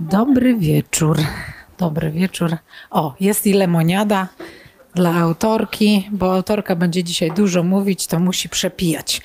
Dobry 0.00 0.56
wieczór. 0.56 1.18
Dobry 1.78 2.10
wieczór. 2.10 2.56
O, 2.90 3.14
jest 3.20 3.46
i 3.46 3.52
lemoniada 3.52 4.28
dla 4.94 5.14
autorki, 5.14 6.08
bo 6.12 6.34
autorka 6.34 6.76
będzie 6.76 7.04
dzisiaj 7.04 7.30
dużo 7.32 7.62
mówić, 7.62 8.06
to 8.06 8.18
musi 8.18 8.48
przepijać. 8.48 9.22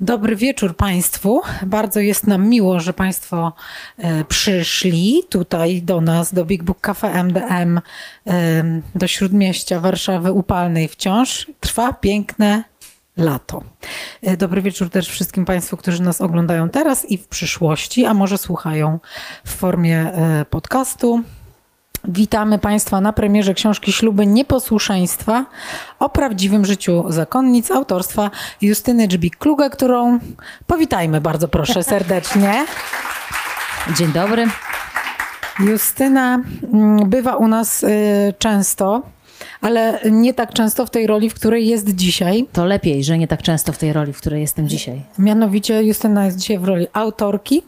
Dobry 0.00 0.36
wieczór 0.36 0.76
Państwu. 0.76 1.42
Bardzo 1.66 2.00
jest 2.00 2.26
nam 2.26 2.48
miło, 2.48 2.80
że 2.80 2.92
Państwo 2.92 3.52
e, 3.98 4.24
przyszli 4.24 5.22
tutaj 5.28 5.82
do 5.82 6.00
nas, 6.00 6.34
do 6.34 6.44
Big 6.44 6.62
Book 6.62 6.80
Cafe 6.80 7.24
MDM, 7.24 7.80
e, 8.26 8.64
do 8.94 9.06
Śródmieścia 9.06 9.80
Warszawy 9.80 10.32
Upalnej 10.32 10.88
wciąż. 10.88 11.46
Trwa 11.60 11.92
piękne 11.92 12.64
lato. 13.16 13.62
E, 14.22 14.36
Dobry 14.36 14.62
wieczór 14.62 14.90
też 14.90 15.08
wszystkim 15.08 15.44
Państwu, 15.44 15.76
którzy 15.76 16.02
nas 16.02 16.20
oglądają 16.20 16.68
teraz 16.68 17.10
i 17.10 17.18
w 17.18 17.28
przyszłości, 17.28 18.04
a 18.04 18.14
może 18.14 18.38
słuchają 18.38 19.00
w 19.44 19.50
formie 19.50 19.98
e, 19.98 20.44
podcastu. 20.44 21.22
Witamy 22.08 22.58
Państwa 22.58 23.00
na 23.00 23.12
premierze 23.12 23.54
książki 23.54 23.92
Śluby 23.92 24.26
Nieposłuszeństwa 24.26 25.46
o 25.98 26.08
prawdziwym 26.08 26.64
życiu 26.64 27.04
zakonnic 27.08 27.70
autorstwa 27.70 28.30
Justyny 28.60 29.08
Dżbik-Kluge, 29.08 29.70
którą 29.70 30.18
powitajmy 30.66 31.20
bardzo 31.20 31.48
proszę 31.48 31.82
serdecznie. 31.94 32.66
Dzień 33.96 34.12
dobry. 34.12 34.46
Justyna 35.58 36.34
mm, 36.72 37.10
bywa 37.10 37.36
u 37.36 37.48
nas 37.48 37.82
y, 37.82 37.88
często, 38.38 39.02
ale 39.62 40.00
nie 40.10 40.34
tak 40.34 40.52
często 40.52 40.86
w 40.86 40.90
tej 40.90 41.06
roli, 41.06 41.30
w 41.30 41.34
której 41.34 41.66
jest 41.66 41.94
dzisiaj. 41.94 42.46
To 42.52 42.64
lepiej, 42.64 43.04
że 43.04 43.18
nie 43.18 43.28
tak 43.28 43.42
często 43.42 43.72
w 43.72 43.78
tej 43.78 43.92
roli, 43.92 44.12
w 44.12 44.18
której 44.18 44.40
jestem 44.40 44.68
dzisiaj. 44.68 45.02
Mianowicie 45.18 45.82
Justyna 45.82 46.24
jest 46.24 46.36
dzisiaj 46.36 46.58
w 46.58 46.64
roli 46.64 46.86
autorki, 46.92 47.62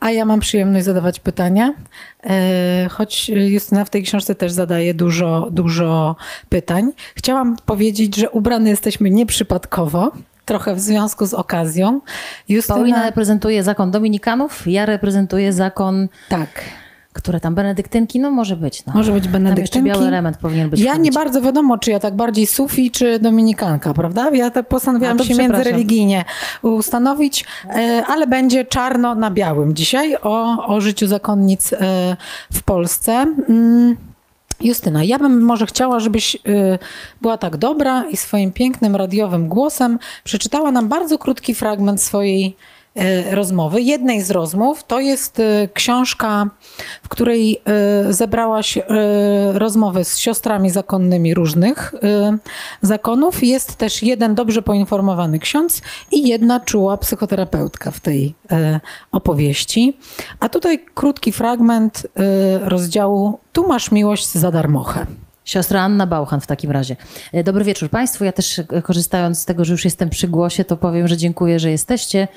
a 0.00 0.10
ja 0.10 0.24
mam 0.24 0.40
przyjemność 0.40 0.84
zadawać 0.84 1.20
pytania, 1.20 1.74
e, 2.24 2.88
choć 2.90 3.28
Justyna 3.28 3.84
w 3.84 3.90
tej 3.90 4.02
książce 4.02 4.34
też 4.34 4.52
zadaje 4.52 4.94
dużo, 4.94 5.48
dużo 5.50 6.16
pytań. 6.48 6.92
Chciałam 7.14 7.56
powiedzieć, 7.66 8.16
że 8.16 8.30
ubrane 8.30 8.70
jesteśmy 8.70 9.10
nieprzypadkowo, 9.10 10.12
trochę 10.44 10.74
w 10.74 10.80
związku 10.80 11.26
z 11.26 11.34
okazją. 11.34 12.00
Paulina 12.68 13.06
reprezentuje 13.06 13.62
zakon 13.62 13.90
dominikanów, 13.90 14.62
ja 14.66 14.86
reprezentuję 14.86 15.52
zakon, 15.52 16.08
Tak. 16.28 16.48
Które 17.14 17.40
tam, 17.40 17.54
benedyktynki, 17.54 18.20
no 18.20 18.30
może 18.30 18.56
być. 18.56 18.86
No. 18.86 18.92
Może 18.94 19.12
być 19.12 19.28
benedyktynki. 19.28 19.88
biały 19.88 20.06
element 20.06 20.36
powinien 20.36 20.70
być. 20.70 20.80
Ja 20.80 20.96
nie 20.96 21.12
bardzo 21.12 21.40
wiadomo, 21.42 21.78
czy 21.78 21.90
ja 21.90 22.00
tak 22.00 22.16
bardziej 22.16 22.46
sufi, 22.46 22.90
czy 22.90 23.18
dominikanka, 23.18 23.94
prawda? 23.94 24.30
Ja 24.30 24.50
tak 24.50 24.68
postanowiłam 24.68 25.18
się 25.18 25.34
międzyreligijnie 25.34 26.24
ustanowić, 26.62 27.44
e, 27.64 28.02
ale 28.06 28.26
będzie 28.26 28.64
czarno 28.64 29.14
na 29.14 29.30
białym 29.30 29.74
dzisiaj 29.74 30.16
o, 30.22 30.66
o 30.66 30.80
życiu 30.80 31.06
zakonnic 31.06 31.72
e, 31.72 31.76
w 32.52 32.62
Polsce. 32.62 33.12
Mm, 33.48 33.96
Justyna, 34.60 35.04
ja 35.04 35.18
bym 35.18 35.42
może 35.42 35.66
chciała, 35.66 36.00
żebyś 36.00 36.34
y, 36.34 36.38
była 37.20 37.38
tak 37.38 37.56
dobra 37.56 38.04
i 38.10 38.16
swoim 38.16 38.52
pięknym 38.52 38.96
radiowym 38.96 39.48
głosem 39.48 39.98
przeczytała 40.24 40.72
nam 40.72 40.88
bardzo 40.88 41.18
krótki 41.18 41.54
fragment 41.54 42.02
swojej 42.02 42.56
rozmowy. 43.30 43.80
Jednej 43.80 44.22
z 44.22 44.30
rozmów 44.30 44.84
to 44.84 45.00
jest 45.00 45.38
y, 45.38 45.68
książka, 45.74 46.46
w 47.02 47.08
której 47.08 47.60
y, 48.08 48.12
zebrałaś 48.12 48.78
rozmowy 49.52 50.04
z 50.04 50.18
siostrami 50.18 50.70
zakonnymi 50.70 51.34
różnych 51.34 51.94
zakonów. 52.82 53.42
Jest 53.42 53.76
też 53.76 54.02
jeden 54.02 54.34
dobrze 54.34 54.62
poinformowany 54.62 55.38
ksiądz 55.38 55.82
i 56.12 56.28
jedna 56.28 56.60
czuła 56.60 56.96
psychoterapeutka 56.96 57.90
w 57.90 58.00
tej 58.00 58.34
opowieści. 59.12 59.96
A 60.40 60.48
tutaj 60.48 60.84
krótki 60.94 61.32
fragment 61.32 62.06
rozdziału 62.60 63.38
Tu 63.52 63.68
masz 63.68 63.90
miłość 63.90 64.32
za 64.32 64.50
darmochę. 64.50 65.06
Siostra 65.44 65.82
Anna 65.82 66.06
Bauchan 66.06 66.40
w 66.40 66.46
takim 66.46 66.70
razie. 66.70 66.96
E, 67.32 67.44
Dobry 67.44 67.64
wieczór 67.64 67.90
Państwu. 67.90 68.24
Ja 68.24 68.32
też 68.32 68.58
e, 68.58 68.82
korzystając 68.82 69.38
z 69.38 69.44
tego, 69.44 69.64
że 69.64 69.72
już 69.72 69.84
jestem 69.84 70.10
przy 70.10 70.28
głosie, 70.28 70.64
to 70.64 70.76
powiem, 70.76 71.08
że 71.08 71.16
dziękuję, 71.16 71.58
że 71.58 71.70
jesteście. 71.70 72.28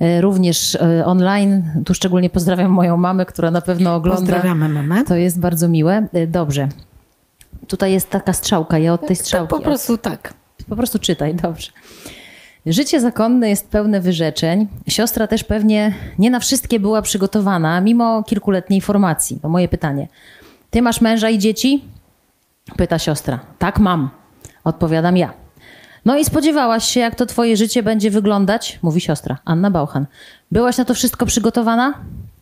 E, 0.00 0.20
Również 0.20 0.74
e, 0.74 1.04
online. 1.06 1.62
Tu 1.86 1.94
szczególnie 1.94 2.30
pozdrawiam 2.30 2.70
moją 2.70 2.96
mamę, 2.96 3.26
która 3.26 3.50
na 3.50 3.60
pewno 3.60 3.94
ogląda. 3.94 4.20
Pozdrawiamy 4.20 4.68
mamę. 4.68 5.04
To 5.04 5.16
jest 5.16 5.40
bardzo 5.40 5.68
miłe. 5.68 6.06
E, 6.12 6.26
Dobrze. 6.26 6.68
Tutaj 7.68 7.92
jest 7.92 8.10
taka 8.10 8.32
strzałka. 8.32 8.78
Ja 8.78 8.92
od 8.92 9.00
tej 9.00 9.08
Tak, 9.08 9.16
strzałki. 9.16 9.50
po 9.50 9.60
prostu 9.60 9.98
tak. 9.98 10.34
Po 10.68 10.76
prostu 10.76 10.98
czytaj, 10.98 11.34
dobrze. 11.34 11.70
Życie 12.66 13.00
zakonne 13.00 13.48
jest 13.48 13.68
pełne 13.68 14.00
wyrzeczeń. 14.00 14.68
Siostra 14.88 15.26
też 15.26 15.44
pewnie 15.44 15.94
nie 16.18 16.30
na 16.30 16.40
wszystkie 16.40 16.80
była 16.80 17.02
przygotowana, 17.02 17.80
mimo 17.80 18.22
kilkuletniej 18.22 18.80
formacji. 18.80 19.38
To 19.42 19.48
moje 19.48 19.68
pytanie. 19.68 20.08
Ty 20.70 20.82
masz 20.82 21.00
męża 21.00 21.30
i 21.30 21.38
dzieci? 21.38 21.84
Pyta 22.76 22.98
siostra. 22.98 23.40
Tak, 23.58 23.78
mam. 23.78 24.10
Odpowiadam 24.64 25.16
ja. 25.16 25.32
No 26.04 26.18
i 26.18 26.24
spodziewałaś 26.24 26.84
się, 26.84 27.00
jak 27.00 27.14
to 27.14 27.26
twoje 27.26 27.56
życie 27.56 27.82
będzie 27.82 28.10
wyglądać? 28.10 28.78
Mówi 28.82 29.00
siostra, 29.00 29.38
Anna 29.44 29.70
Bauchan. 29.70 30.06
Byłaś 30.52 30.78
na 30.78 30.84
to 30.84 30.94
wszystko 30.94 31.26
przygotowana? 31.26 31.94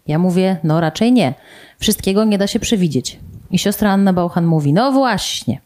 Ja 0.07 0.19
mówię, 0.19 0.57
no 0.65 0.81
raczej 0.81 1.13
nie. 1.13 1.35
Wszystkiego 1.79 2.25
nie 2.25 2.39
da 2.39 2.47
się 2.47 2.61
przewidzieć. 2.61 3.19
I 3.51 3.59
siostra 3.59 3.93
Anna 3.93 4.13
Bauchan 4.13 4.47
mówi, 4.47 4.73
no 4.73 4.93
właśnie. 4.93 5.61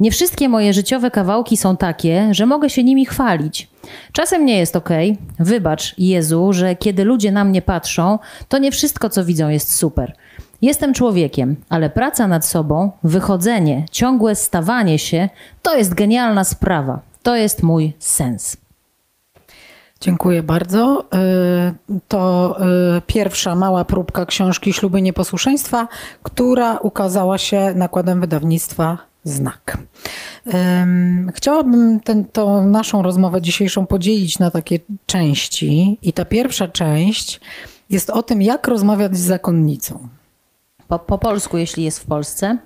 Nie 0.00 0.10
wszystkie 0.10 0.48
moje 0.48 0.72
życiowe 0.72 1.10
kawałki 1.10 1.56
są 1.56 1.76
takie, 1.76 2.28
że 2.30 2.46
mogę 2.46 2.70
się 2.70 2.84
nimi 2.84 3.06
chwalić. 3.06 3.68
Czasem 4.12 4.44
nie 4.44 4.58
jest 4.58 4.76
okej. 4.76 5.18
Wybacz, 5.38 5.94
Jezu, 5.98 6.52
że 6.52 6.76
kiedy 6.76 7.04
ludzie 7.04 7.32
na 7.32 7.44
mnie 7.44 7.62
patrzą, 7.62 8.18
to 8.48 8.58
nie 8.58 8.72
wszystko, 8.72 9.10
co 9.10 9.24
widzą, 9.24 9.48
jest 9.48 9.74
super. 9.74 10.12
Jestem 10.62 10.94
człowiekiem, 10.94 11.56
ale 11.68 11.90
praca 11.90 12.28
nad 12.28 12.46
sobą, 12.46 12.92
wychodzenie, 13.04 13.84
ciągłe 13.90 14.34
stawanie 14.34 14.98
się 14.98 15.28
to 15.62 15.76
jest 15.76 15.94
genialna 15.94 16.44
sprawa. 16.44 17.07
To 17.28 17.36
jest 17.36 17.62
mój 17.62 17.92
sens. 17.98 18.56
Dziękuję 20.00 20.42
bardzo. 20.42 21.04
Y, 21.90 22.00
To 22.08 22.56
y, 22.96 23.02
pierwsza 23.06 23.54
mała 23.54 23.84
próbka 23.84 24.26
książki 24.26 24.72
Śluby 24.72 25.02
Nieposłuszeństwa, 25.02 25.88
która 26.22 26.78
ukazała 26.78 27.38
się 27.38 27.72
nakładem 27.74 28.20
wydawnictwa 28.20 28.98
Znak. 29.24 29.78
Ym, 30.54 31.32
Chciałabym 31.34 32.00
tę 32.32 32.44
naszą 32.66 33.02
rozmowę 33.02 33.42
dzisiejszą 33.42 33.86
podzielić 33.86 34.38
na 34.38 34.50
takie 34.50 34.78
części. 35.06 35.98
I 36.02 36.12
ta 36.12 36.24
pierwsza 36.24 36.68
część 36.68 37.40
jest 37.90 38.10
o 38.10 38.22
tym, 38.22 38.42
jak 38.42 38.68
rozmawiać 38.68 39.16
z 39.16 39.20
zakonnicą. 39.20 40.08
Po, 40.88 40.98
po 40.98 41.18
polsku, 41.18 41.58
jeśli 41.58 41.84
jest 41.84 41.98
w 41.98 42.06
Polsce 42.06 42.58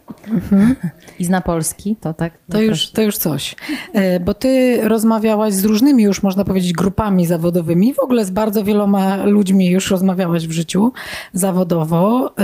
i 1.18 1.24
zna 1.24 1.40
polski, 1.40 1.96
to 2.00 2.14
tak. 2.14 2.32
To 2.50 2.60
już, 2.60 2.90
to 2.90 3.02
już 3.02 3.16
coś. 3.18 3.56
E, 3.92 4.20
Bo 4.20 4.34
ty 4.34 4.80
rozmawiałaś 4.88 5.54
z 5.54 5.64
różnymi 5.64 6.02
już, 6.02 6.22
można 6.22 6.44
powiedzieć, 6.44 6.72
grupami 6.72 7.26
zawodowymi. 7.26 7.94
W 7.94 7.98
ogóle 7.98 8.24
z 8.24 8.30
bardzo 8.30 8.64
wieloma 8.64 9.24
ludźmi 9.24 9.70
już 9.70 9.90
rozmawiałaś 9.90 10.46
w 10.46 10.52
życiu 10.52 10.92
zawodowo. 11.32 12.34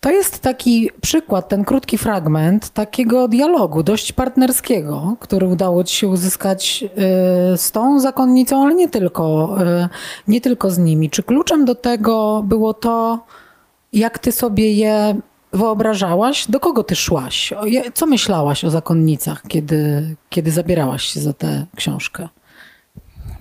To 0.00 0.10
jest 0.10 0.38
taki 0.38 0.90
przykład, 1.00 1.48
ten 1.48 1.64
krótki 1.64 1.98
fragment 1.98 2.70
takiego 2.70 3.28
dialogu, 3.28 3.82
dość 3.82 4.12
partnerskiego, 4.12 5.16
który 5.20 5.46
udało 5.46 5.84
ci 5.84 5.96
się 5.96 6.08
uzyskać 6.08 6.84
y, 6.84 7.58
z 7.58 7.72
tą 7.72 8.00
zakonnicą, 8.00 8.62
ale 8.62 8.74
nie 8.74 8.88
tylko, 8.88 9.56
y, 9.62 9.88
nie 10.28 10.40
tylko 10.40 10.70
z 10.70 10.78
nimi. 10.78 11.10
Czy 11.10 11.22
kluczem 11.22 11.64
do 11.64 11.74
tego 11.74 12.42
było 12.46 12.74
to, 12.74 13.24
jak 13.92 14.18
ty 14.18 14.32
sobie 14.32 14.72
je 14.72 15.16
wyobrażałaś? 15.52 16.46
Do 16.48 16.60
kogo 16.60 16.84
ty 16.84 16.96
szłaś? 16.96 17.54
Co 17.94 18.06
myślałaś 18.06 18.64
o 18.64 18.70
zakonnicach, 18.70 19.42
kiedy, 19.48 20.16
kiedy 20.30 20.50
zabierałaś 20.50 21.04
się 21.04 21.20
za 21.20 21.32
tę 21.32 21.66
książkę? 21.76 22.28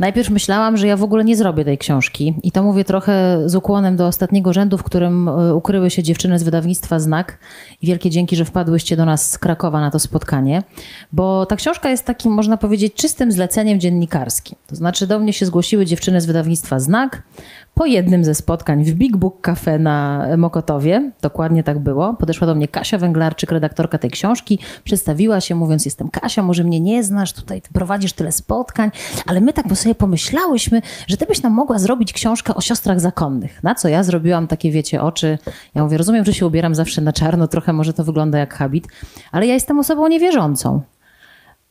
Najpierw 0.01 0.29
myślałam, 0.29 0.77
że 0.77 0.87
ja 0.87 0.97
w 0.97 1.03
ogóle 1.03 1.23
nie 1.23 1.35
zrobię 1.35 1.65
tej 1.65 1.77
książki. 1.77 2.33
I 2.43 2.51
to 2.51 2.63
mówię 2.63 2.83
trochę 2.83 3.41
z 3.45 3.55
ukłonem 3.55 3.95
do 3.95 4.07
ostatniego 4.07 4.53
rzędu, 4.53 4.77
w 4.77 4.83
którym 4.83 5.27
e, 5.27 5.55
ukryły 5.55 5.89
się 5.89 6.03
dziewczyny 6.03 6.39
z 6.39 6.43
wydawnictwa 6.43 6.99
Znak. 6.99 7.37
I 7.81 7.87
wielkie 7.87 8.09
dzięki, 8.09 8.35
że 8.35 8.45
wpadłyście 8.45 8.97
do 8.97 9.05
nas 9.05 9.31
z 9.31 9.37
Krakowa 9.37 9.81
na 9.81 9.91
to 9.91 9.99
spotkanie. 9.99 10.63
Bo 11.11 11.45
ta 11.45 11.55
książka 11.55 11.89
jest 11.89 12.05
takim, 12.05 12.31
można 12.31 12.57
powiedzieć, 12.57 12.93
czystym 12.93 13.31
zleceniem 13.31 13.79
dziennikarskim. 13.79 14.57
To 14.67 14.75
znaczy 14.75 15.07
do 15.07 15.19
mnie 15.19 15.33
się 15.33 15.45
zgłosiły 15.45 15.85
dziewczyny 15.85 16.21
z 16.21 16.25
wydawnictwa 16.25 16.79
Znak. 16.79 17.23
Po 17.73 17.85
jednym 17.85 18.23
ze 18.23 18.35
spotkań 18.35 18.83
w 18.83 18.93
Big 18.93 19.17
Book 19.17 19.41
Cafe 19.41 19.79
na 19.79 20.27
Mokotowie, 20.37 21.11
dokładnie 21.21 21.63
tak 21.63 21.79
było, 21.79 22.13
podeszła 22.13 22.47
do 22.47 22.55
mnie 22.55 22.67
Kasia 22.67 22.97
Węglarczyk, 22.97 23.51
redaktorka 23.51 23.97
tej 23.97 24.11
książki, 24.11 24.59
przedstawiła 24.83 25.41
się 25.41 25.55
mówiąc, 25.55 25.85
jestem 25.85 26.09
Kasia, 26.09 26.43
może 26.43 26.63
mnie 26.63 26.79
nie 26.79 27.03
znasz, 27.03 27.33
tutaj 27.33 27.61
prowadzisz 27.73 28.13
tyle 28.13 28.31
spotkań, 28.31 28.91
ale 29.25 29.41
my 29.41 29.53
tak 29.53 29.67
po 29.67 29.75
sobie 29.75 29.95
pomyślałyśmy, 29.95 30.81
że 31.07 31.17
ty 31.17 31.25
byś 31.25 31.41
nam 31.41 31.53
mogła 31.53 31.79
zrobić 31.79 32.13
książkę 32.13 32.55
o 32.55 32.61
siostrach 32.61 32.99
zakonnych. 32.99 33.63
Na 33.63 33.75
co 33.75 33.87
ja 33.87 34.03
zrobiłam 34.03 34.47
takie, 34.47 34.71
wiecie, 34.71 35.01
oczy. 35.01 35.37
Ja 35.75 35.83
mówię, 35.83 35.97
rozumiem, 35.97 36.25
że 36.25 36.33
się 36.33 36.47
ubieram 36.47 36.75
zawsze 36.75 37.01
na 37.01 37.13
czarno, 37.13 37.47
trochę 37.47 37.73
może 37.73 37.93
to 37.93 38.03
wygląda 38.03 38.37
jak 38.37 38.53
habit, 38.53 38.87
ale 39.31 39.47
ja 39.47 39.53
jestem 39.53 39.79
osobą 39.79 40.07
niewierzącą. 40.07 40.81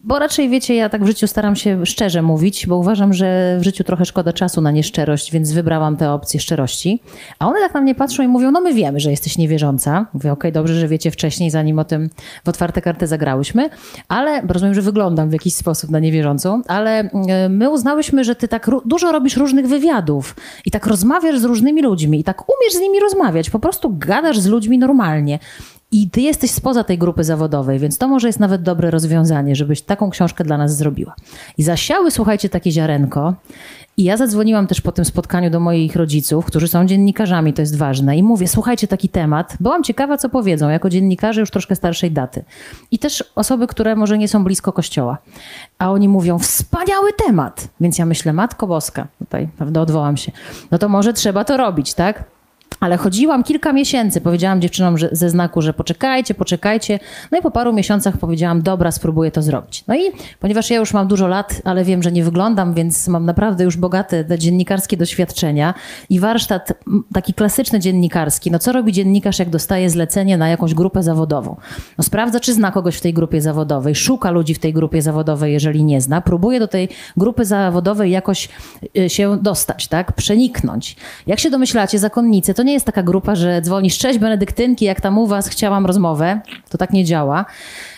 Bo 0.05 0.19
raczej 0.19 0.49
wiecie, 0.49 0.75
ja 0.75 0.89
tak 0.89 1.05
w 1.05 1.07
życiu 1.07 1.27
staram 1.27 1.57
się 1.57 1.87
szczerze 1.87 2.23
mówić, 2.23 2.67
bo 2.67 2.77
uważam, 2.77 3.13
że 3.13 3.57
w 3.61 3.65
życiu 3.65 3.85
trochę 3.85 4.05
szkoda 4.05 4.33
czasu 4.33 4.61
na 4.61 4.71
nieszczerość, 4.71 5.33
więc 5.33 5.53
wybrałam 5.53 5.97
tę 5.97 6.13
opcję 6.13 6.41
szczerości. 6.41 7.03
A 7.39 7.49
one 7.49 7.61
tak 7.61 7.75
na 7.75 7.81
mnie 7.81 7.95
patrzą 7.95 8.23
i 8.23 8.29
mówią: 8.29 8.51
No, 8.51 8.61
my 8.61 8.75
wiemy, 8.75 9.01
że 9.01 9.11
jesteś 9.11 9.39
niewierząca. 9.39 10.07
Mówię: 10.15 10.33
Okej, 10.33 10.51
okay, 10.51 10.53
dobrze, 10.53 10.75
że 10.75 10.89
wiecie 10.89 11.11
wcześniej, 11.11 11.51
zanim 11.51 11.79
o 11.79 11.85
tym 11.85 12.11
w 12.45 12.49
otwarte 12.49 12.83
karty 12.83 13.07
zagrałyśmy, 13.07 13.71
ale 14.09 14.43
rozumiem, 14.49 14.75
że 14.75 14.83
wyglądam 14.83 15.31
w 15.31 15.33
jakiś 15.33 15.55
sposób 15.55 15.91
na 15.91 15.99
niewierzącą, 15.99 16.63
ale 16.69 17.11
e, 17.29 17.49
my 17.49 17.71
uznałyśmy, 17.71 18.25
że 18.25 18.35
ty 18.35 18.49
tak 18.49 18.71
dużo 18.85 19.13
robisz 19.13 19.37
różnych 19.37 19.67
wywiadów 19.67 20.37
i 20.65 20.71
tak 20.71 20.87
rozmawiasz 20.87 21.39
z 21.39 21.45
różnymi 21.45 21.83
ludźmi 21.83 22.21
i 22.21 22.25
tak 22.25 22.43
umiesz 22.49 22.75
z 22.75 22.81
nimi 22.81 23.01
rozmawiać, 23.01 23.51
po 23.51 23.59
prostu 23.59 23.97
gadasz 23.99 24.39
z 24.39 24.47
ludźmi 24.47 24.79
normalnie. 24.79 25.39
I 25.93 26.11
ty 26.11 26.21
jesteś 26.21 26.51
spoza 26.51 26.85
tej 26.85 26.99
grupy 26.99 27.25
zawodowej, 27.25 27.79
więc 27.79 27.99
to 27.99 28.09
może 28.09 28.27
jest 28.27 28.41
nawet 28.41 28.63
dobre 28.63 28.91
rozwiązanie, 28.91 29.57
żebyś 29.57 29.83
taką 29.83 30.11
książkę 30.11 30.45
dla 30.45 30.59
nas 30.59 30.77
zrobiła. 30.77 31.15
I 31.59 31.63
zasiały, 31.63 32.11
słuchajcie, 32.11 32.49
takie 32.49 32.71
ziarenko. 32.71 33.35
I 33.97 34.05
ja 34.05 34.17
zadzwoniłam 34.17 34.67
też 34.67 34.81
po 34.81 34.93
tym 34.93 35.05
spotkaniu 35.05 35.51
do 35.51 35.61
moich 35.61 35.97
rodziców, 35.97 36.45
którzy 36.45 36.69
są 36.69 36.87
dziennikarzami, 36.87 37.53
to 37.53 37.63
jest 37.63 37.77
ważne. 37.77 38.17
I 38.17 38.23
mówię, 38.23 38.49
słuchajcie, 38.49 38.89
taki 38.89 39.09
temat. 39.09 39.57
Byłam 39.61 39.83
ciekawa, 39.83 40.17
co 40.17 40.29
powiedzą, 40.29 40.69
jako 40.69 40.91
dziennikarze 40.91 41.41
już 41.41 41.51
troszkę 41.51 41.77
starszej 41.77 42.11
daty. 42.11 42.45
I 42.91 42.99
też 42.99 43.25
osoby, 43.35 43.67
które 43.67 43.97
może 43.97 44.19
nie 44.19 44.29
są 44.29 44.45
blisko 44.45 44.73
kościoła. 44.73 45.19
A 45.79 45.91
oni 45.91 46.09
mówią, 46.09 46.39
wspaniały 46.39 47.11
temat. 47.27 47.69
Więc 47.81 47.99
ja 47.99 48.07
myślę, 48.07 48.33
Matko 48.33 48.67
Boska, 48.67 49.07
tutaj, 49.19 49.49
prawda, 49.57 49.81
odwołam 49.81 50.17
się. 50.17 50.33
No 50.71 50.79
to 50.79 50.89
może 50.89 51.13
trzeba 51.13 51.45
to 51.45 51.57
robić, 51.57 51.95
tak? 51.95 52.25
Ale 52.81 52.97
chodziłam 52.97 53.43
kilka 53.43 53.73
miesięcy, 53.73 54.21
powiedziałam 54.21 54.61
dziewczynom 54.61 54.99
że, 54.99 55.09
ze 55.13 55.31
znaku, 55.31 55.63
że 55.63 55.73
poczekajcie, 55.73 56.35
poczekajcie. 56.35 56.99
No 57.31 57.39
i 57.39 57.43
po 57.43 57.51
paru 57.51 57.73
miesiącach 57.73 58.19
powiedziałam, 58.19 58.63
dobra, 58.63 58.93
spróbuję 58.93 59.31
to 59.31 59.43
zrobić. 59.43 59.85
No 59.89 59.97
i 59.97 60.01
ponieważ 60.41 60.71
ja 60.71 60.77
już 60.77 60.95
mam 60.95 61.09
dużo 61.09 61.29
lat, 61.29 61.63
ale 61.65 61.85
wiem, 61.85 62.03
że 62.03 62.13
nie 62.13 62.25
wyglądam, 62.25 62.75
więc 62.75 63.09
mam 63.09 63.27
naprawdę 63.27 63.65
już 63.65 63.77
bogate 63.77 64.25
te 64.25 64.39
dziennikarskie 64.39 64.97
doświadczenia 64.97 65.75
i 66.11 66.21
warsztat 66.21 66.73
taki 67.15 67.35
klasyczny 67.35 67.81
dziennikarski. 67.81 68.51
No 68.51 68.59
co 68.59 68.73
robi 68.73 68.93
dziennikarz, 68.93 69.39
jak 69.39 69.51
dostaje 69.51 69.91
zlecenie 69.91 70.37
na 70.37 70.49
jakąś 70.49 70.75
grupę 70.75 71.03
zawodową? 71.03 71.57
No 71.99 72.05
sprawdza, 72.05 72.41
czy 72.41 72.55
zna 72.55 72.73
kogoś 72.73 72.97
w 72.97 73.01
tej 73.01 73.15
grupie 73.15 73.41
zawodowej, 73.41 73.95
szuka 73.95 74.31
ludzi 74.31 74.55
w 74.55 74.59
tej 74.59 74.73
grupie 74.73 75.03
zawodowej, 75.03 75.53
jeżeli 75.53 75.85
nie 75.85 76.01
zna, 76.01 76.21
próbuje 76.21 76.61
do 76.61 76.69
tej 76.69 76.89
grupy 77.17 77.45
zawodowej 77.45 78.11
jakoś 78.11 78.49
y, 78.99 79.11
się 79.11 79.39
dostać, 79.43 79.89
tak? 79.89 80.13
Przeniknąć. 80.13 80.97
Jak 81.27 81.41
się 81.41 81.51
domyślacie, 81.51 81.99
zakonnice 81.99 82.55
to 82.55 82.63
nie 82.63 82.70
jest 82.73 82.87
taka 82.87 83.03
grupa, 83.03 83.35
że 83.35 83.61
dzwonisz, 83.61 83.99
cześć 83.99 84.19
benedyktynki, 84.19 84.85
jak 84.85 85.01
tam 85.01 85.19
u 85.19 85.27
was, 85.27 85.49
chciałam 85.49 85.87
rozmowę. 85.87 86.41
To 86.69 86.79
tak 86.79 86.93
nie 86.93 87.05
działa. 87.05 87.45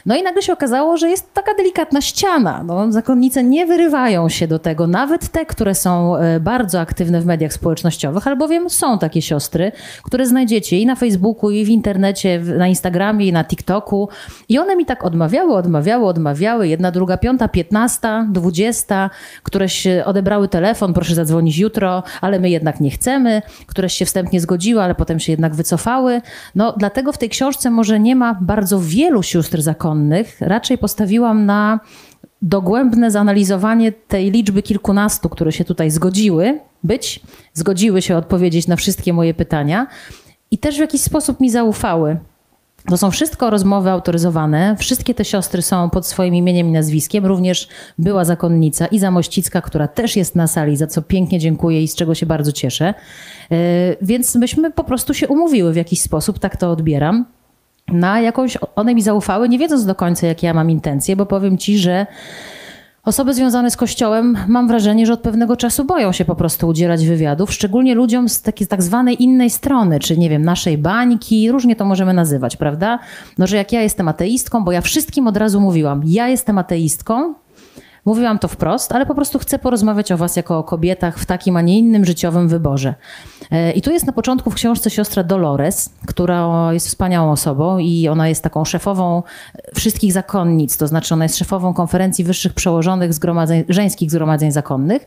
No 0.06 0.16
i 0.16 0.22
nagle 0.22 0.42
się 0.42 0.52
okazało, 0.52 0.96
że 0.96 1.10
jest 1.10 1.34
taka 1.34 1.54
delikatna 1.54 2.00
ściana. 2.00 2.62
No, 2.62 2.92
zakonnice 2.92 3.44
nie 3.44 3.66
wyrywają 3.66 4.28
się 4.28 4.48
do 4.48 4.58
tego, 4.58 4.86
nawet 4.86 5.28
te, 5.28 5.46
które 5.46 5.74
są 5.74 6.16
e, 6.16 6.40
bardzo 6.40 6.80
aktywne 6.80 7.20
w 7.20 7.26
mediach 7.26 7.52
społecznościowych, 7.52 8.26
albowiem 8.26 8.70
są 8.70 8.98
takie 8.98 9.22
siostry, 9.22 9.72
które 10.02 10.26
znajdziecie 10.26 10.78
i 10.78 10.86
na 10.86 10.94
Facebooku, 10.94 11.50
i 11.50 11.64
w 11.64 11.68
internecie, 11.68 12.40
na 12.58 12.68
Instagramie, 12.68 13.26
i 13.26 13.32
na 13.32 13.44
TikToku. 13.44 14.08
I 14.48 14.58
one 14.58 14.76
mi 14.76 14.86
tak 14.86 15.04
odmawiały, 15.04 15.54
odmawiały, 15.54 16.06
odmawiały. 16.06 16.68
Jedna, 16.68 16.90
druga, 16.90 17.16
piąta, 17.16 17.48
piętnasta, 17.48 18.26
dwudziesta, 18.30 19.10
któreś 19.42 19.86
odebrały 20.04 20.48
telefon, 20.48 20.94
proszę 20.94 21.14
zadzwonić 21.14 21.58
jutro, 21.58 22.02
ale 22.20 22.40
my 22.40 22.50
jednak 22.50 22.80
nie 22.80 22.90
chcemy, 22.90 23.42
któreś 23.66 23.92
się 23.92 24.04
wstępnie 24.04 24.40
zgodziły, 24.40 24.61
ale 24.82 24.94
potem 24.94 25.20
się 25.20 25.32
jednak 25.32 25.54
wycofały. 25.54 26.20
No 26.54 26.74
dlatego 26.76 27.12
w 27.12 27.18
tej 27.18 27.28
książce 27.28 27.70
może 27.70 28.00
nie 28.00 28.16
ma 28.16 28.38
bardzo 28.40 28.80
wielu 28.80 29.22
sióstr 29.22 29.62
zakonnych, 29.62 30.36
raczej 30.40 30.78
postawiłam 30.78 31.46
na 31.46 31.80
dogłębne 32.42 33.10
zanalizowanie 33.10 33.92
tej 33.92 34.30
liczby 34.30 34.62
kilkunastu, 34.62 35.28
które 35.28 35.52
się 35.52 35.64
tutaj 35.64 35.90
zgodziły 35.90 36.60
być, 36.84 37.20
zgodziły 37.54 38.02
się 38.02 38.16
odpowiedzieć 38.16 38.66
na 38.66 38.76
wszystkie 38.76 39.12
moje 39.12 39.34
pytania 39.34 39.86
i 40.50 40.58
też 40.58 40.76
w 40.76 40.80
jakiś 40.80 41.00
sposób 41.00 41.40
mi 41.40 41.50
zaufały. 41.50 42.16
To 42.88 42.96
są 42.96 43.10
wszystko 43.10 43.50
rozmowy 43.50 43.90
autoryzowane. 43.90 44.76
Wszystkie 44.78 45.14
te 45.14 45.24
siostry 45.24 45.62
są 45.62 45.90
pod 45.90 46.06
swoim 46.06 46.34
imieniem 46.34 46.68
i 46.68 46.72
nazwiskiem. 46.72 47.26
Również 47.26 47.68
była 47.98 48.24
zakonnica 48.24 48.86
Iza 48.86 49.10
Mościcka, 49.10 49.60
która 49.60 49.88
też 49.88 50.16
jest 50.16 50.36
na 50.36 50.46
sali, 50.46 50.76
za 50.76 50.86
co 50.86 51.02
pięknie 51.02 51.38
dziękuję 51.38 51.82
i 51.82 51.88
z 51.88 51.94
czego 51.94 52.14
się 52.14 52.26
bardzo 52.26 52.52
cieszę. 52.52 52.94
E, 53.50 53.56
więc 54.02 54.34
myśmy 54.34 54.70
po 54.70 54.84
prostu 54.84 55.14
się 55.14 55.28
umówiły 55.28 55.72
w 55.72 55.76
jakiś 55.76 56.02
sposób, 56.02 56.38
tak 56.38 56.56
to 56.56 56.70
odbieram 56.70 57.24
na 57.88 58.20
jakąś, 58.20 58.58
one 58.76 58.94
mi 58.94 59.02
zaufały, 59.02 59.48
nie 59.48 59.58
wiedząc 59.58 59.86
do 59.86 59.94
końca, 59.94 60.26
jakie 60.26 60.46
ja 60.46 60.54
mam 60.54 60.70
intencje, 60.70 61.16
bo 61.16 61.26
powiem 61.26 61.58
ci, 61.58 61.78
że 61.78 62.06
Osoby 63.04 63.34
związane 63.34 63.70
z 63.70 63.76
Kościołem, 63.76 64.38
mam 64.48 64.68
wrażenie, 64.68 65.06
że 65.06 65.12
od 65.12 65.20
pewnego 65.20 65.56
czasu 65.56 65.84
boją 65.84 66.12
się 66.12 66.24
po 66.24 66.34
prostu 66.34 66.68
udzielać 66.68 67.06
wywiadów, 67.06 67.52
szczególnie 67.52 67.94
ludziom 67.94 68.28
z 68.28 68.42
takiej 68.42 68.66
tak 68.66 68.82
zwanej 68.82 69.22
innej 69.22 69.50
strony, 69.50 70.00
czy 70.00 70.18
nie 70.18 70.30
wiem, 70.30 70.42
naszej 70.42 70.78
bańki, 70.78 71.50
różnie 71.50 71.76
to 71.76 71.84
możemy 71.84 72.14
nazywać, 72.14 72.56
prawda? 72.56 72.98
No, 73.38 73.46
że 73.46 73.56
jak 73.56 73.72
ja 73.72 73.82
jestem 73.82 74.08
ateistką, 74.08 74.64
bo 74.64 74.72
ja 74.72 74.80
wszystkim 74.80 75.26
od 75.26 75.36
razu 75.36 75.60
mówiłam, 75.60 76.02
ja 76.06 76.28
jestem 76.28 76.58
ateistką, 76.58 77.34
Mówiłam 78.04 78.38
to 78.38 78.48
wprost, 78.48 78.92
ale 78.92 79.06
po 79.06 79.14
prostu 79.14 79.38
chcę 79.38 79.58
porozmawiać 79.58 80.12
o 80.12 80.16
Was 80.16 80.36
jako 80.36 80.58
o 80.58 80.64
kobietach 80.64 81.18
w 81.18 81.26
takim, 81.26 81.56
a 81.56 81.60
nie 81.60 81.78
innym 81.78 82.04
życiowym 82.04 82.48
wyborze. 82.48 82.94
E, 83.50 83.72
I 83.72 83.82
tu 83.82 83.90
jest 83.90 84.06
na 84.06 84.12
początku 84.12 84.50
w 84.50 84.54
książce 84.54 84.90
siostra 84.90 85.22
Dolores, 85.22 85.90
która 86.06 86.68
jest 86.72 86.86
wspaniałą 86.86 87.32
osobą 87.32 87.78
i 87.78 88.08
ona 88.08 88.28
jest 88.28 88.42
taką 88.42 88.64
szefową 88.64 89.22
wszystkich 89.74 90.12
zakonnic, 90.12 90.76
to 90.76 90.88
znaczy 90.88 91.14
ona 91.14 91.24
jest 91.24 91.38
szefową 91.38 91.74
konferencji 91.74 92.24
wyższych 92.24 92.54
przełożonych 92.54 93.14
zgromadzeń, 93.14 93.64
żeńskich 93.68 94.10
zgromadzeń 94.10 94.52
zakonnych. 94.52 95.06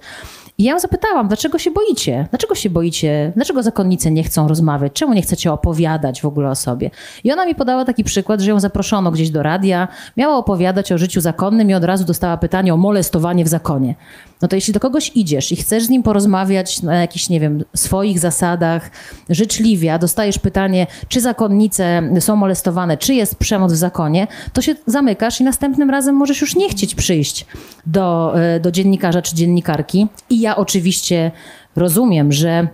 I 0.57 0.63
ja 0.63 0.73
ją 0.73 0.79
zapytałam, 0.79 1.27
dlaczego 1.27 1.59
się 1.59 1.71
boicie? 1.71 2.27
Dlaczego 2.29 2.55
się 2.55 2.69
boicie? 2.69 3.31
Dlaczego 3.35 3.63
zakonnice 3.63 4.11
nie 4.11 4.23
chcą 4.23 4.47
rozmawiać? 4.47 4.93
Czemu 4.93 5.13
nie 5.13 5.21
chcecie 5.21 5.53
opowiadać 5.53 6.21
w 6.21 6.25
ogóle 6.25 6.49
o 6.49 6.55
sobie? 6.55 6.91
I 7.23 7.31
ona 7.31 7.45
mi 7.45 7.55
podała 7.55 7.85
taki 7.85 8.03
przykład, 8.03 8.41
że 8.41 8.49
ją 8.49 8.59
zaproszono 8.59 9.11
gdzieś 9.11 9.29
do 9.29 9.43
radia, 9.43 9.87
miała 10.17 10.37
opowiadać 10.37 10.91
o 10.91 10.97
życiu 10.97 11.21
zakonnym 11.21 11.69
i 11.69 11.73
od 11.73 11.83
razu 11.83 12.05
dostała 12.05 12.37
pytanie 12.37 12.73
o 12.73 12.77
molestowanie 12.85 13.45
w 13.45 13.47
zakonie. 13.47 13.95
No 14.41 14.47
to 14.47 14.55
jeśli 14.55 14.73
do 14.73 14.79
kogoś 14.79 15.11
idziesz 15.15 15.51
i 15.51 15.55
chcesz 15.55 15.83
z 15.83 15.89
nim 15.89 16.03
porozmawiać 16.03 16.81
na 16.81 16.95
jakichś, 16.95 17.29
nie 17.29 17.39
wiem, 17.39 17.63
swoich 17.73 18.19
zasadach, 18.19 18.91
życzliwie, 19.29 19.93
a 19.93 19.97
dostajesz 19.99 20.39
pytanie, 20.39 20.87
czy 21.07 21.21
zakonnice 21.21 22.01
są 22.19 22.35
molestowane, 22.35 22.97
czy 22.97 23.13
jest 23.13 23.35
przemoc 23.35 23.73
w 23.73 23.75
zakonie, 23.75 24.27
to 24.53 24.61
się 24.61 24.75
zamykasz 24.85 25.41
i 25.41 25.43
następnym 25.43 25.89
razem 25.89 26.15
możesz 26.15 26.41
już 26.41 26.55
nie 26.55 26.69
chcieć 26.69 26.95
przyjść 26.95 27.45
do, 27.85 28.33
e, 28.41 28.59
do 28.59 28.71
dziennikarza 28.71 29.21
czy 29.21 29.35
dziennikarki. 29.35 30.07
I 30.29 30.39
ja 30.39 30.55
oczywiście 30.55 31.31
rozumiem, 31.75 32.31
że 32.31 32.67